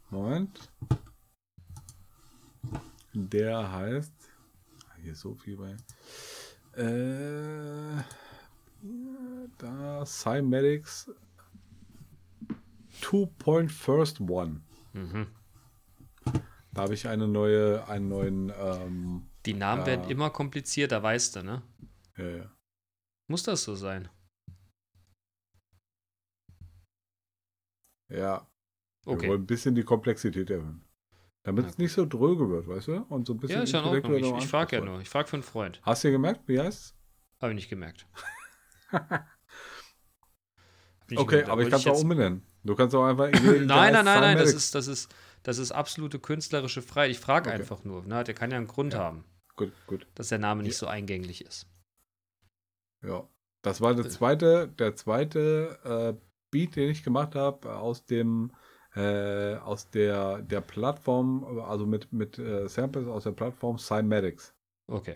Moment. 0.10 0.72
Der 3.14 3.72
heißt. 3.72 4.14
Ah, 4.88 4.96
Hier 5.02 5.12
ist 5.14 5.22
so 5.22 5.36
viel 5.36 5.58
bei. 5.58 5.76
Äh, 6.82 8.04
da 9.58 10.06
Cymatics 10.06 11.12
2. 13.02 13.68
First 13.68 14.22
One. 14.22 14.62
Mhm. 14.94 15.28
Da 16.72 16.84
habe 16.84 16.94
ich 16.94 17.08
eine 17.08 17.28
neue, 17.28 17.86
einen 17.88 18.08
neuen. 18.10 18.54
Ähm, 18.56 19.30
Die 19.46 19.54
Namen 19.54 19.82
ja. 19.82 19.88
werden 19.88 20.10
immer 20.10 20.30
komplizierter, 20.30 21.02
weißt 21.04 21.38
du, 21.38 21.44
ne? 21.44 21.62
ja, 22.18 22.28
ja. 22.30 22.52
Muss 23.28 23.44
das 23.44 23.64
so 23.64 23.76
sein? 23.76 24.10
ja, 28.12 28.48
wir 29.10 29.16
Okay. 29.18 29.28
wollen 29.30 29.42
ein 29.42 29.48
bisschen 29.48 29.76
die 29.76 29.84
Komplexität 29.84 30.50
erhöhen. 30.50 30.84
Damit 31.44 31.66
es 31.68 31.78
nicht 31.78 31.94
so 31.94 32.06
dröge 32.06 32.50
wird, 32.50 32.68
weißt 32.68 32.88
du? 32.90 32.98
Und 33.10 33.26
so 33.26 33.34
ein 33.34 33.40
bisschen 33.40 33.58
Ja, 33.58 33.64
ist 33.64 33.72
ja 33.72 33.80
in 33.80 33.86
Ordnung. 33.86 34.16
Ich, 34.38 34.44
ich 34.44 34.48
frage 34.48 34.76
ja 34.78 34.84
nur. 34.84 35.00
Ich 35.02 35.10
frage 35.10 35.28
für 35.28 35.36
einen 35.38 35.44
Freund. 35.44 35.82
Hast 35.84 36.04
du 36.04 36.12
gemerkt, 36.12 36.42
wie 36.48 36.60
heißt 36.60 36.96
Habe 37.42 37.52
ich 37.54 37.56
nicht 37.56 37.70
gemerkt. 37.70 38.06
Ich 41.12 41.18
Okay, 41.18 41.44
da 41.44 41.54
aber 41.54 41.64
ich 41.64 41.70
kann 41.72 41.80
es 41.80 41.88
auch 41.88 42.00
umbenennen. 42.02 42.44
Du 42.64 42.76
kannst 42.76 42.94
auch 42.96 43.04
einfach. 43.06 43.32
Nein, 43.32 43.66
nein, 43.66 43.94
nein, 43.94 44.06
nein, 44.06 44.38
das 44.38 44.54
ist, 44.54 44.76
das 44.76 44.88
ist, 44.88 45.14
das 45.42 45.58
ist 45.58 45.72
absolute 45.72 46.20
künstlerische 46.20 46.82
Freiheit. 46.84 47.10
Ich 47.12 47.20
frage 47.20 47.50
Okay. 47.50 47.60
einfach 47.60 47.84
nur. 47.84 48.06
Ne? 48.06 48.24
Der 48.24 48.36
kann 48.36 48.52
ja 48.52 48.58
einen 48.58 48.68
Grund 48.68 48.94
haben, 48.94 49.24
Gut, 49.56 49.72
gut. 49.88 50.06
dass 50.14 50.28
der 50.28 50.38
Name 50.38 50.62
nicht 50.62 50.78
so 50.78 50.86
eingänglich 50.86 51.44
ist. 51.44 51.66
Ja. 53.04 53.28
Das 53.62 53.82
war 53.82 53.94
der 53.96 54.08
zweite, 54.08 54.68
der 54.68 54.96
zweite 54.96 55.80
äh, 55.84 56.22
Beat, 56.52 56.76
den 56.76 56.90
ich 56.92 57.04
gemacht 57.04 57.36
habe 57.36 57.76
aus 57.76 58.06
dem 58.06 58.52
äh, 58.96 59.56
aus 59.58 59.90
der, 59.90 60.42
der 60.42 60.62
Plattform, 60.62 61.44
also 61.62 61.86
mit, 61.86 62.12
mit 62.12 62.40
äh, 62.40 62.68
Samples 62.68 63.08
aus 63.08 63.24
der 63.24 63.32
Plattform 63.32 63.78
Cymatics. 63.78 64.54
Okay. 64.88 65.16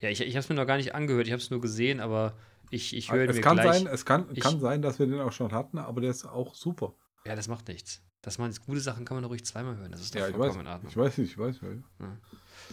Ja, 0.00 0.08
ich, 0.08 0.20
ich 0.20 0.28
habe 0.34 0.40
es 0.40 0.48
mir 0.48 0.54
noch 0.54 0.66
gar 0.66 0.76
nicht 0.76 0.94
angehört, 0.94 1.26
ich 1.26 1.32
habe 1.32 1.42
es 1.42 1.50
nur 1.50 1.60
gesehen, 1.60 2.00
aber 2.00 2.32
ich, 2.70 2.96
ich 2.96 3.12
höre 3.12 3.28
Es 3.28 3.36
mir 3.36 3.42
kann 3.42 3.56
gleich. 3.56 3.78
sein, 3.78 3.86
es 3.86 4.04
kann, 4.04 4.26
ich- 4.32 4.40
kann 4.40 4.58
sein, 4.60 4.82
dass 4.82 4.98
wir 4.98 5.06
den 5.06 5.20
auch 5.20 5.32
schon 5.32 5.52
hatten, 5.52 5.78
aber 5.78 6.00
der 6.00 6.10
ist 6.10 6.24
auch 6.24 6.54
super. 6.54 6.94
Ja, 7.26 7.34
das 7.36 7.48
macht 7.48 7.68
nichts. 7.68 8.02
Das 8.22 8.38
man, 8.38 8.52
gute 8.66 8.80
Sachen 8.80 9.04
kann 9.04 9.16
man 9.16 9.22
doch 9.22 9.30
ruhig 9.30 9.44
zweimal 9.44 9.76
hören. 9.76 9.92
Das 9.92 10.00
ist 10.00 10.14
doch 10.14 10.20
Ja, 10.20 10.28
ich 10.28 10.32
weiß, 10.34 10.38
vollkommen 10.38 10.66
in 10.66 10.72
Ordnung. 10.72 10.90
ich 10.90 10.96
weiß 10.96 11.18
nicht, 11.18 11.32
ich 11.32 11.38
weiß. 11.38 11.62
nicht. 11.62 11.82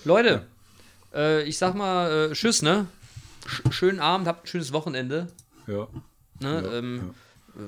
Leute, 0.06 0.46
äh, 1.14 1.44
ich 1.44 1.58
sag 1.58 1.74
mal, 1.76 2.32
äh, 2.32 2.34
tschüss, 2.34 2.62
ne? 2.62 2.88
Sch 3.46 3.62
schönen 3.72 4.00
Abend, 4.00 4.28
habt 4.28 4.44
ein 4.44 4.48
schönes 4.48 4.74
Wochenende. 4.74 5.28
Ja. 5.68 5.88
Ne? 6.40 6.62
Ja, 6.64 6.74
ähm, 6.80 7.14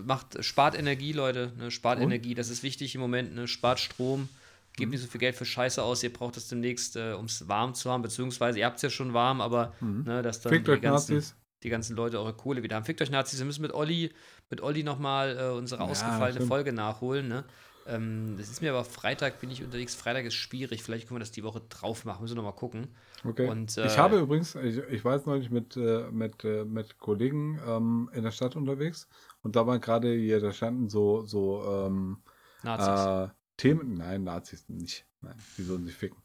Macht, 0.05 0.43
spart 0.43 0.77
Energie, 0.77 1.13
Leute. 1.13 1.51
Ne? 1.57 1.71
Spart 1.71 1.99
Energie, 1.99 2.35
das 2.35 2.49
ist 2.49 2.63
wichtig 2.63 2.95
im 2.95 3.01
Moment. 3.01 3.33
Ne? 3.35 3.47
Spart 3.47 3.79
Strom. 3.79 4.21
Mhm. 4.21 4.29
Gebt 4.77 4.91
nicht 4.91 5.01
so 5.01 5.07
viel 5.07 5.19
Geld 5.19 5.35
für 5.35 5.45
Scheiße 5.45 5.81
aus. 5.83 6.03
Ihr 6.03 6.13
braucht 6.13 6.37
es 6.37 6.47
demnächst, 6.47 6.95
äh, 6.95 7.13
um 7.13 7.25
es 7.25 7.47
warm 7.47 7.73
zu 7.73 7.89
haben. 7.91 8.01
Beziehungsweise, 8.01 8.59
ihr 8.59 8.65
habt 8.65 8.77
es 8.77 8.83
ja 8.83 8.89
schon 8.89 9.13
warm, 9.13 9.41
aber 9.41 9.73
ne, 9.81 10.21
dass 10.21 10.41
dann 10.41 10.51
Mhm. 10.53 10.55
Fickt 10.57 10.67
die 10.67 10.81
ganzen, 10.81 11.15
Nazis. 11.15 11.35
die 11.63 11.69
ganzen 11.69 11.95
Leute 11.95 12.19
eure 12.19 12.33
Kohle 12.33 12.63
wieder 12.63 12.75
haben. 12.75 12.85
Fickt 12.85 13.01
euch 13.01 13.09
Nazis. 13.11 13.39
Wir 13.39 13.45
müssen 13.45 13.61
mit 13.63 13.73
Olli, 13.73 14.11
mit 14.49 14.61
Olli 14.61 14.83
nochmal 14.83 15.37
äh, 15.37 15.49
unsere 15.57 15.81
Ja, 15.83 15.87
ausgefallene 15.89 16.33
stimmt. 16.35 16.47
Folge 16.47 16.71
nachholen. 16.71 17.27
Ne? 17.27 17.43
Ähm, 17.87 18.35
das 18.37 18.49
ist 18.49 18.61
mir 18.61 18.69
aber 18.69 18.85
Freitag, 18.85 19.41
bin 19.41 19.49
ich 19.49 19.63
unterwegs. 19.63 19.95
Freitag 19.95 20.23
ist 20.25 20.35
schwierig. 20.35 20.83
Vielleicht 20.83 21.07
können 21.07 21.15
wir 21.15 21.21
das 21.21 21.31
die 21.31 21.43
Woche 21.43 21.61
drauf 21.67 22.05
machen. 22.05 22.21
Müssen 22.21 22.35
wir 22.35 22.43
nochmal 22.43 22.57
gucken. 22.57 22.87
Okay. 23.25 23.47
Und, 23.49 23.75
äh, 23.77 23.87
ich 23.87 23.97
habe 23.97 24.19
übrigens, 24.19 24.55
ich, 24.55 24.77
ich 24.89 25.03
war 25.03 25.15
jetzt 25.15 25.25
neulich 25.25 25.49
mit, 25.49 25.75
äh, 25.75 26.09
mit, 26.11 26.43
äh, 26.45 26.63
mit 26.63 26.99
Kollegen 26.99 27.59
ähm, 27.67 28.09
in 28.13 28.23
der 28.23 28.31
Stadt 28.31 28.55
unterwegs 28.55 29.07
und 29.41 29.55
da 29.55 29.65
waren 29.67 29.81
gerade 29.81 30.13
hier, 30.13 30.39
da 30.39 30.51
standen 30.51 30.89
so, 30.89 31.23
so 31.25 31.63
ähm, 31.65 32.23
Nazis. 32.63 33.29
äh, 33.29 33.33
Themen, 33.57 33.95
nein, 33.95 34.23
Nazis 34.23 34.69
nicht, 34.69 35.05
nein, 35.21 35.35
die 35.57 35.63
sollen 35.63 35.85
sich 35.85 35.95
ficken. 35.95 36.21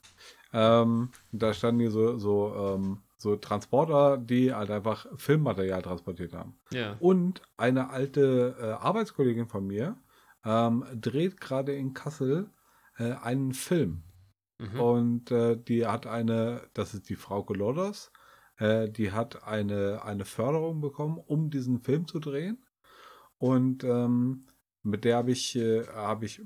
Ähm, 0.53 1.11
da 1.33 1.53
standen 1.53 1.81
hier 1.81 1.91
so, 1.91 2.17
so, 2.19 2.55
ähm, 2.55 3.03
so 3.17 3.37
Transporter, 3.37 4.19
die 4.19 4.55
halt 4.55 4.71
einfach 4.71 5.07
Filmmaterial 5.17 5.83
transportiert 5.83 6.33
haben. 6.33 6.57
ja. 6.71 6.97
Und 7.01 7.43
eine 7.57 7.91
alte 7.91 8.57
äh, 8.61 8.71
Arbeitskollegin 8.73 9.49
von 9.49 9.67
mir 9.67 9.97
ähm, 10.45 10.85
dreht 10.95 11.41
gerade 11.41 11.75
in 11.75 11.95
Kassel 11.95 12.51
äh, 12.99 13.13
einen 13.15 13.53
Film. 13.53 14.05
Mhm. 14.59 14.81
Und 14.81 15.31
äh, 15.31 15.57
die 15.57 15.87
hat 15.87 16.07
eine, 16.07 16.63
das 16.75 16.95
ist 16.95 17.09
die 17.09 17.17
Frau 17.17 17.45
Lodders, 17.49 18.13
äh, 18.59 18.89
die 18.89 19.13
hat 19.13 19.45
eine, 19.45 20.03
eine 20.05 20.25
Förderung 20.25 20.81
bekommen, 20.81 21.19
um 21.19 21.51
diesen 21.51 21.81
Film 21.81 22.07
zu 22.07 22.21
drehen. 22.21 22.65
Und 23.45 23.85
ähm, 23.85 24.47
mit 24.83 25.05
der 25.05 25.17
habe 25.17 25.33
ich, 25.33 25.55
äh, 25.55 25.87
habe 25.89 26.25
ich 26.25 26.41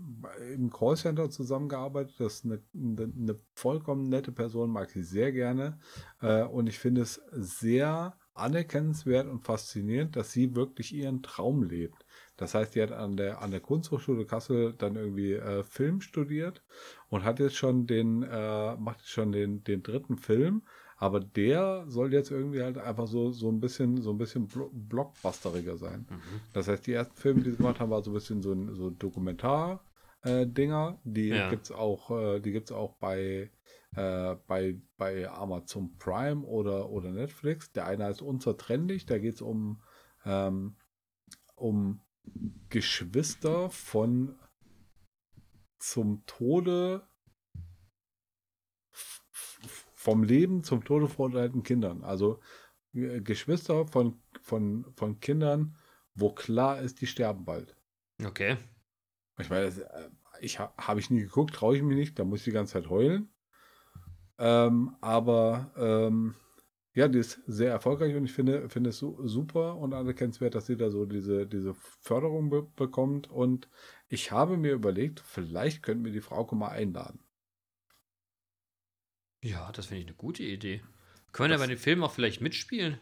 im 0.52 0.68
Callcenter 0.68 1.30
zusammengearbeitet. 1.30 2.16
Das 2.18 2.34
ist 2.34 2.44
eine, 2.44 2.60
eine, 2.74 3.12
eine 3.16 3.40
vollkommen 3.54 4.08
nette 4.08 4.32
Person, 4.32 4.72
mag 4.72 4.90
sie 4.90 5.04
sehr 5.04 5.30
gerne. 5.30 5.78
Äh, 6.20 6.42
und 6.42 6.66
ich 6.66 6.80
finde 6.80 7.02
es 7.02 7.22
sehr 7.30 8.18
anerkennenswert 8.34 9.28
und 9.28 9.44
faszinierend, 9.44 10.16
dass 10.16 10.32
sie 10.32 10.56
wirklich 10.56 10.92
ihren 10.92 11.22
Traum 11.22 11.62
lebt. 11.62 12.04
Das 12.36 12.54
heißt, 12.54 12.74
die 12.74 12.82
hat 12.82 12.90
an 12.90 13.16
der, 13.16 13.42
an 13.42 13.52
der 13.52 13.60
Kunsthochschule 13.60 14.26
Kassel 14.26 14.74
dann 14.76 14.96
irgendwie 14.96 15.34
äh, 15.34 15.62
Film 15.62 16.00
studiert 16.00 16.64
und 17.10 17.22
hat 17.22 17.38
jetzt 17.38 17.56
schon 17.56 17.86
den, 17.86 18.24
äh, 18.24 18.74
macht 18.74 18.98
jetzt 18.98 19.10
schon 19.10 19.30
den, 19.30 19.62
den 19.62 19.84
dritten 19.84 20.18
Film, 20.18 20.62
aber 20.98 21.20
der 21.20 21.84
soll 21.88 22.12
jetzt 22.12 22.30
irgendwie 22.30 22.62
halt 22.62 22.76
einfach 22.76 23.06
so, 23.06 23.30
so 23.30 23.48
ein 23.50 23.60
bisschen, 23.60 24.02
so 24.02 24.10
ein 24.10 24.18
bisschen 24.18 24.48
blo- 24.48 24.70
blockbusteriger 24.72 25.76
sein. 25.76 26.06
Das 26.52 26.66
heißt, 26.68 26.86
die 26.86 26.92
ersten 26.92 27.14
Filme, 27.16 27.42
die 27.42 27.50
sie 27.52 27.56
gemacht 27.56 27.78
haben, 27.80 27.90
war 27.90 28.02
so 28.02 28.10
ein 28.10 28.14
bisschen 28.14 28.42
so, 28.42 28.52
ein- 28.52 28.74
so 28.74 28.90
Dokumentar. 28.90 29.84
Äh, 30.22 30.46
Dinger, 30.48 31.00
die 31.04 31.28
Ja. 31.28 31.48
gibt's 31.50 31.70
auch, 31.70 32.10
äh, 32.10 32.40
die 32.40 32.50
gibt's 32.50 32.72
auch 32.72 32.94
bei, 32.98 33.50
äh, 33.94 34.36
bei, 34.48 34.80
bei 34.96 35.30
Amazon 35.30 35.96
Prime 35.98 36.44
oder, 36.44 36.90
oder 36.90 37.12
Netflix. 37.12 37.70
Der 37.70 37.86
eine 37.86 38.04
heißt 38.06 38.20
Unzertrennlich, 38.20 39.06
da 39.06 39.18
geht 39.18 39.34
es 39.36 39.40
um, 39.40 39.80
ähm, 40.24 40.74
um 41.54 42.00
Geschwister 42.68 43.70
von 43.70 44.34
zum 45.78 46.24
Tode 46.26 47.02
vom 50.08 50.22
Leben 50.22 50.64
zum 50.64 50.84
Tode 50.84 51.06
verurteilten 51.06 51.62
Kindern. 51.62 52.02
Also 52.02 52.40
äh, 52.94 53.20
Geschwister 53.20 53.86
von, 53.86 54.18
von, 54.40 54.86
von 54.96 55.20
Kindern, 55.20 55.76
wo 56.14 56.30
klar 56.30 56.80
ist, 56.80 57.02
die 57.02 57.06
sterben 57.06 57.44
bald. 57.44 57.76
Okay. 58.24 58.56
Ich 59.38 59.50
meine, 59.50 59.66
das, 59.66 59.76
äh, 59.76 60.08
ich 60.40 60.58
ha, 60.58 60.72
habe 60.78 61.00
ich 61.00 61.10
nie 61.10 61.20
geguckt, 61.20 61.54
traue 61.54 61.76
ich 61.76 61.82
mich 61.82 61.96
nicht, 61.96 62.18
da 62.18 62.24
muss 62.24 62.38
ich 62.40 62.44
die 62.46 62.52
ganze 62.52 62.72
Zeit 62.72 62.88
heulen. 62.88 63.28
Ähm, 64.38 64.96
aber 65.02 65.72
ähm, 65.76 66.34
ja, 66.94 67.06
die 67.06 67.18
ist 67.18 67.42
sehr 67.46 67.70
erfolgreich 67.70 68.16
und 68.16 68.24
ich 68.24 68.32
finde, 68.32 68.70
finde 68.70 68.90
es 68.90 68.98
su 68.98 69.28
super 69.28 69.76
und 69.76 69.92
anerkennenswert, 69.92 70.54
dass 70.54 70.64
sie 70.64 70.78
da 70.78 70.88
so 70.88 71.04
diese, 71.04 71.46
diese 71.46 71.74
Förderung 72.00 72.48
be 72.48 72.62
bekommt. 72.76 73.30
Und 73.30 73.68
ich 74.08 74.32
habe 74.32 74.56
mir 74.56 74.72
überlegt, 74.72 75.20
vielleicht 75.20 75.82
könnten 75.82 76.06
wir 76.06 76.12
die 76.12 76.22
Frau 76.22 76.48
mal 76.54 76.68
einladen. 76.68 77.20
Ja, 79.42 79.70
das 79.72 79.86
finde 79.86 80.00
ich 80.02 80.06
eine 80.08 80.16
gute 80.16 80.42
Idee. 80.42 80.82
Können 81.32 81.50
wir 81.50 81.56
ja 81.56 81.62
bei 81.62 81.66
dem 81.68 81.78
Film 81.78 82.02
auch 82.02 82.12
vielleicht 82.12 82.40
mitspielen? 82.40 82.98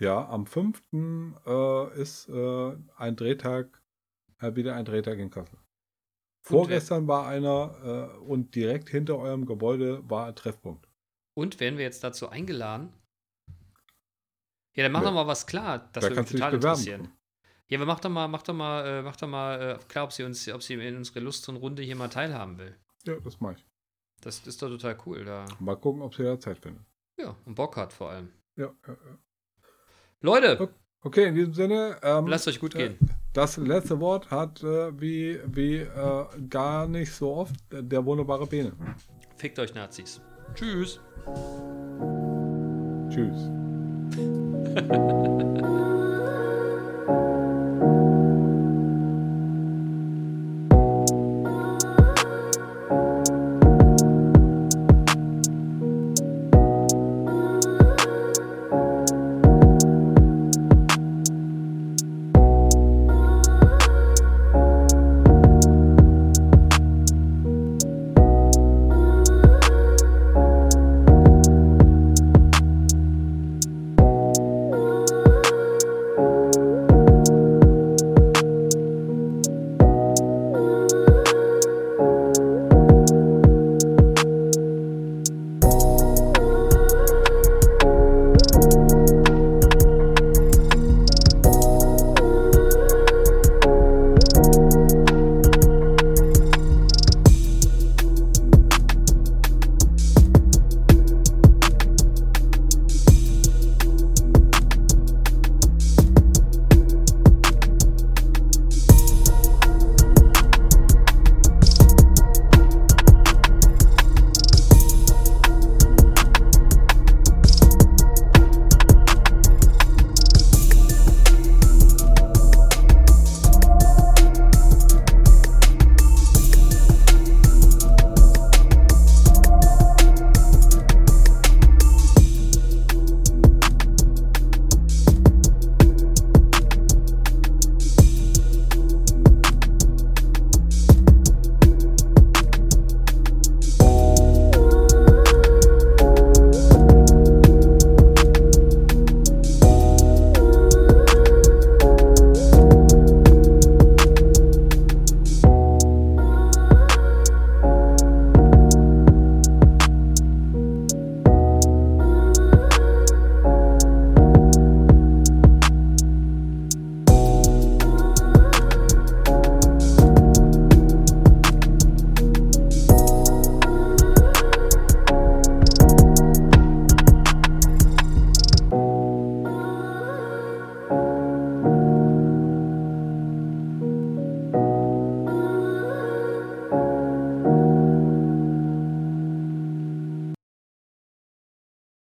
Ja, 0.00 0.28
am 0.28 0.46
5. 0.46 0.82
Äh, 1.46 2.00
ist 2.00 2.28
äh, 2.28 2.76
ein 2.96 3.16
Drehtag, 3.16 3.82
äh, 4.40 4.54
wieder 4.54 4.74
ein 4.74 4.84
Drehtag 4.84 5.18
in 5.18 5.30
Kassel. 5.30 5.58
Vorgestern 6.44 7.06
war 7.06 7.28
einer 7.28 8.10
äh, 8.18 8.18
und 8.24 8.54
direkt 8.56 8.88
hinter 8.88 9.16
eurem 9.18 9.46
Gebäude 9.46 10.02
war 10.10 10.26
ein 10.26 10.34
Treffpunkt. 10.34 10.88
Und 11.34 11.60
werden 11.60 11.78
wir 11.78 11.84
jetzt 11.84 12.02
dazu 12.02 12.28
eingeladen? 12.28 12.92
Ja, 14.74 14.82
dann 14.82 14.92
mach 14.92 15.00
Nee. 15.00 15.06
doch 15.06 15.14
mal 15.14 15.26
was 15.26 15.46
klar. 15.46 15.90
Das 15.92 16.02
Da 16.02 16.10
würde 16.10 16.22
mich 16.22 16.30
total 16.32 16.54
interessieren. 16.54 17.12
Ja, 17.68 17.78
aber 17.78 17.86
mach 17.86 18.00
doch 18.00 18.10
mal, 18.10 18.26
mach 18.26 18.42
doch 18.42 18.54
mal, 18.54 18.86
äh, 18.86 19.02
mach 19.02 19.16
doch 19.16 19.28
mal 19.28 19.78
äh, 19.80 19.84
klar, 19.88 20.04
ob 20.04 20.12
sie 20.12 20.24
uns, 20.24 20.48
ob 20.48 20.62
sie 20.62 20.74
in 20.74 20.96
unserer 20.96 21.18
illustren 21.18 21.56
Runde 21.56 21.82
hier 21.82 21.96
mal 21.96 22.08
teilhaben 22.08 22.58
will. 22.58 22.76
Ja, 23.06 23.18
das 23.20 23.40
mache 23.40 23.54
ich. 23.54 23.66
Das 24.22 24.46
ist 24.46 24.62
doch 24.62 24.68
total 24.68 24.96
cool. 25.06 25.24
Da, 25.24 25.44
Mal 25.60 25.76
gucken, 25.76 26.00
ob 26.02 26.14
sie 26.14 26.22
da 26.22 26.38
Zeit 26.40 26.58
findet. 26.58 26.82
ja, 27.18 27.36
und 27.44 27.54
Bock 27.54 27.76
hat 27.76 27.92
vor 27.92 28.10
allem. 28.10 28.30
Ja, 28.56 28.72
ja, 28.86 28.92
ja. 28.92 29.18
Leute, 30.20 30.68
Okay, 31.04 31.26
in 31.26 31.34
diesem 31.34 31.52
Sinne, 31.52 31.96
ähm, 32.02 32.28
lasst 32.28 32.46
euch 32.46 32.60
gut 32.60 32.76
äh, 32.76 32.90
gehen. 32.90 33.10
das 33.32 33.56
letzte 33.56 33.98
Wort 33.98 34.30
hat 34.30 34.62
äh, 34.62 35.00
wie, 35.00 35.40
wie 35.46 35.78
äh, 35.78 36.26
gar 36.48 36.86
nicht 36.86 37.10
so 37.12 37.34
oft 37.34 37.56
äh, 37.72 37.82
der 37.82 38.06
wunderbare 38.06 38.46
Bene. 38.46 38.72
Fickt 39.36 39.58
euch 39.58 39.74
Nazis. 39.74 40.20
Tschüss. 40.54 41.00
Tschüss. 43.10 43.50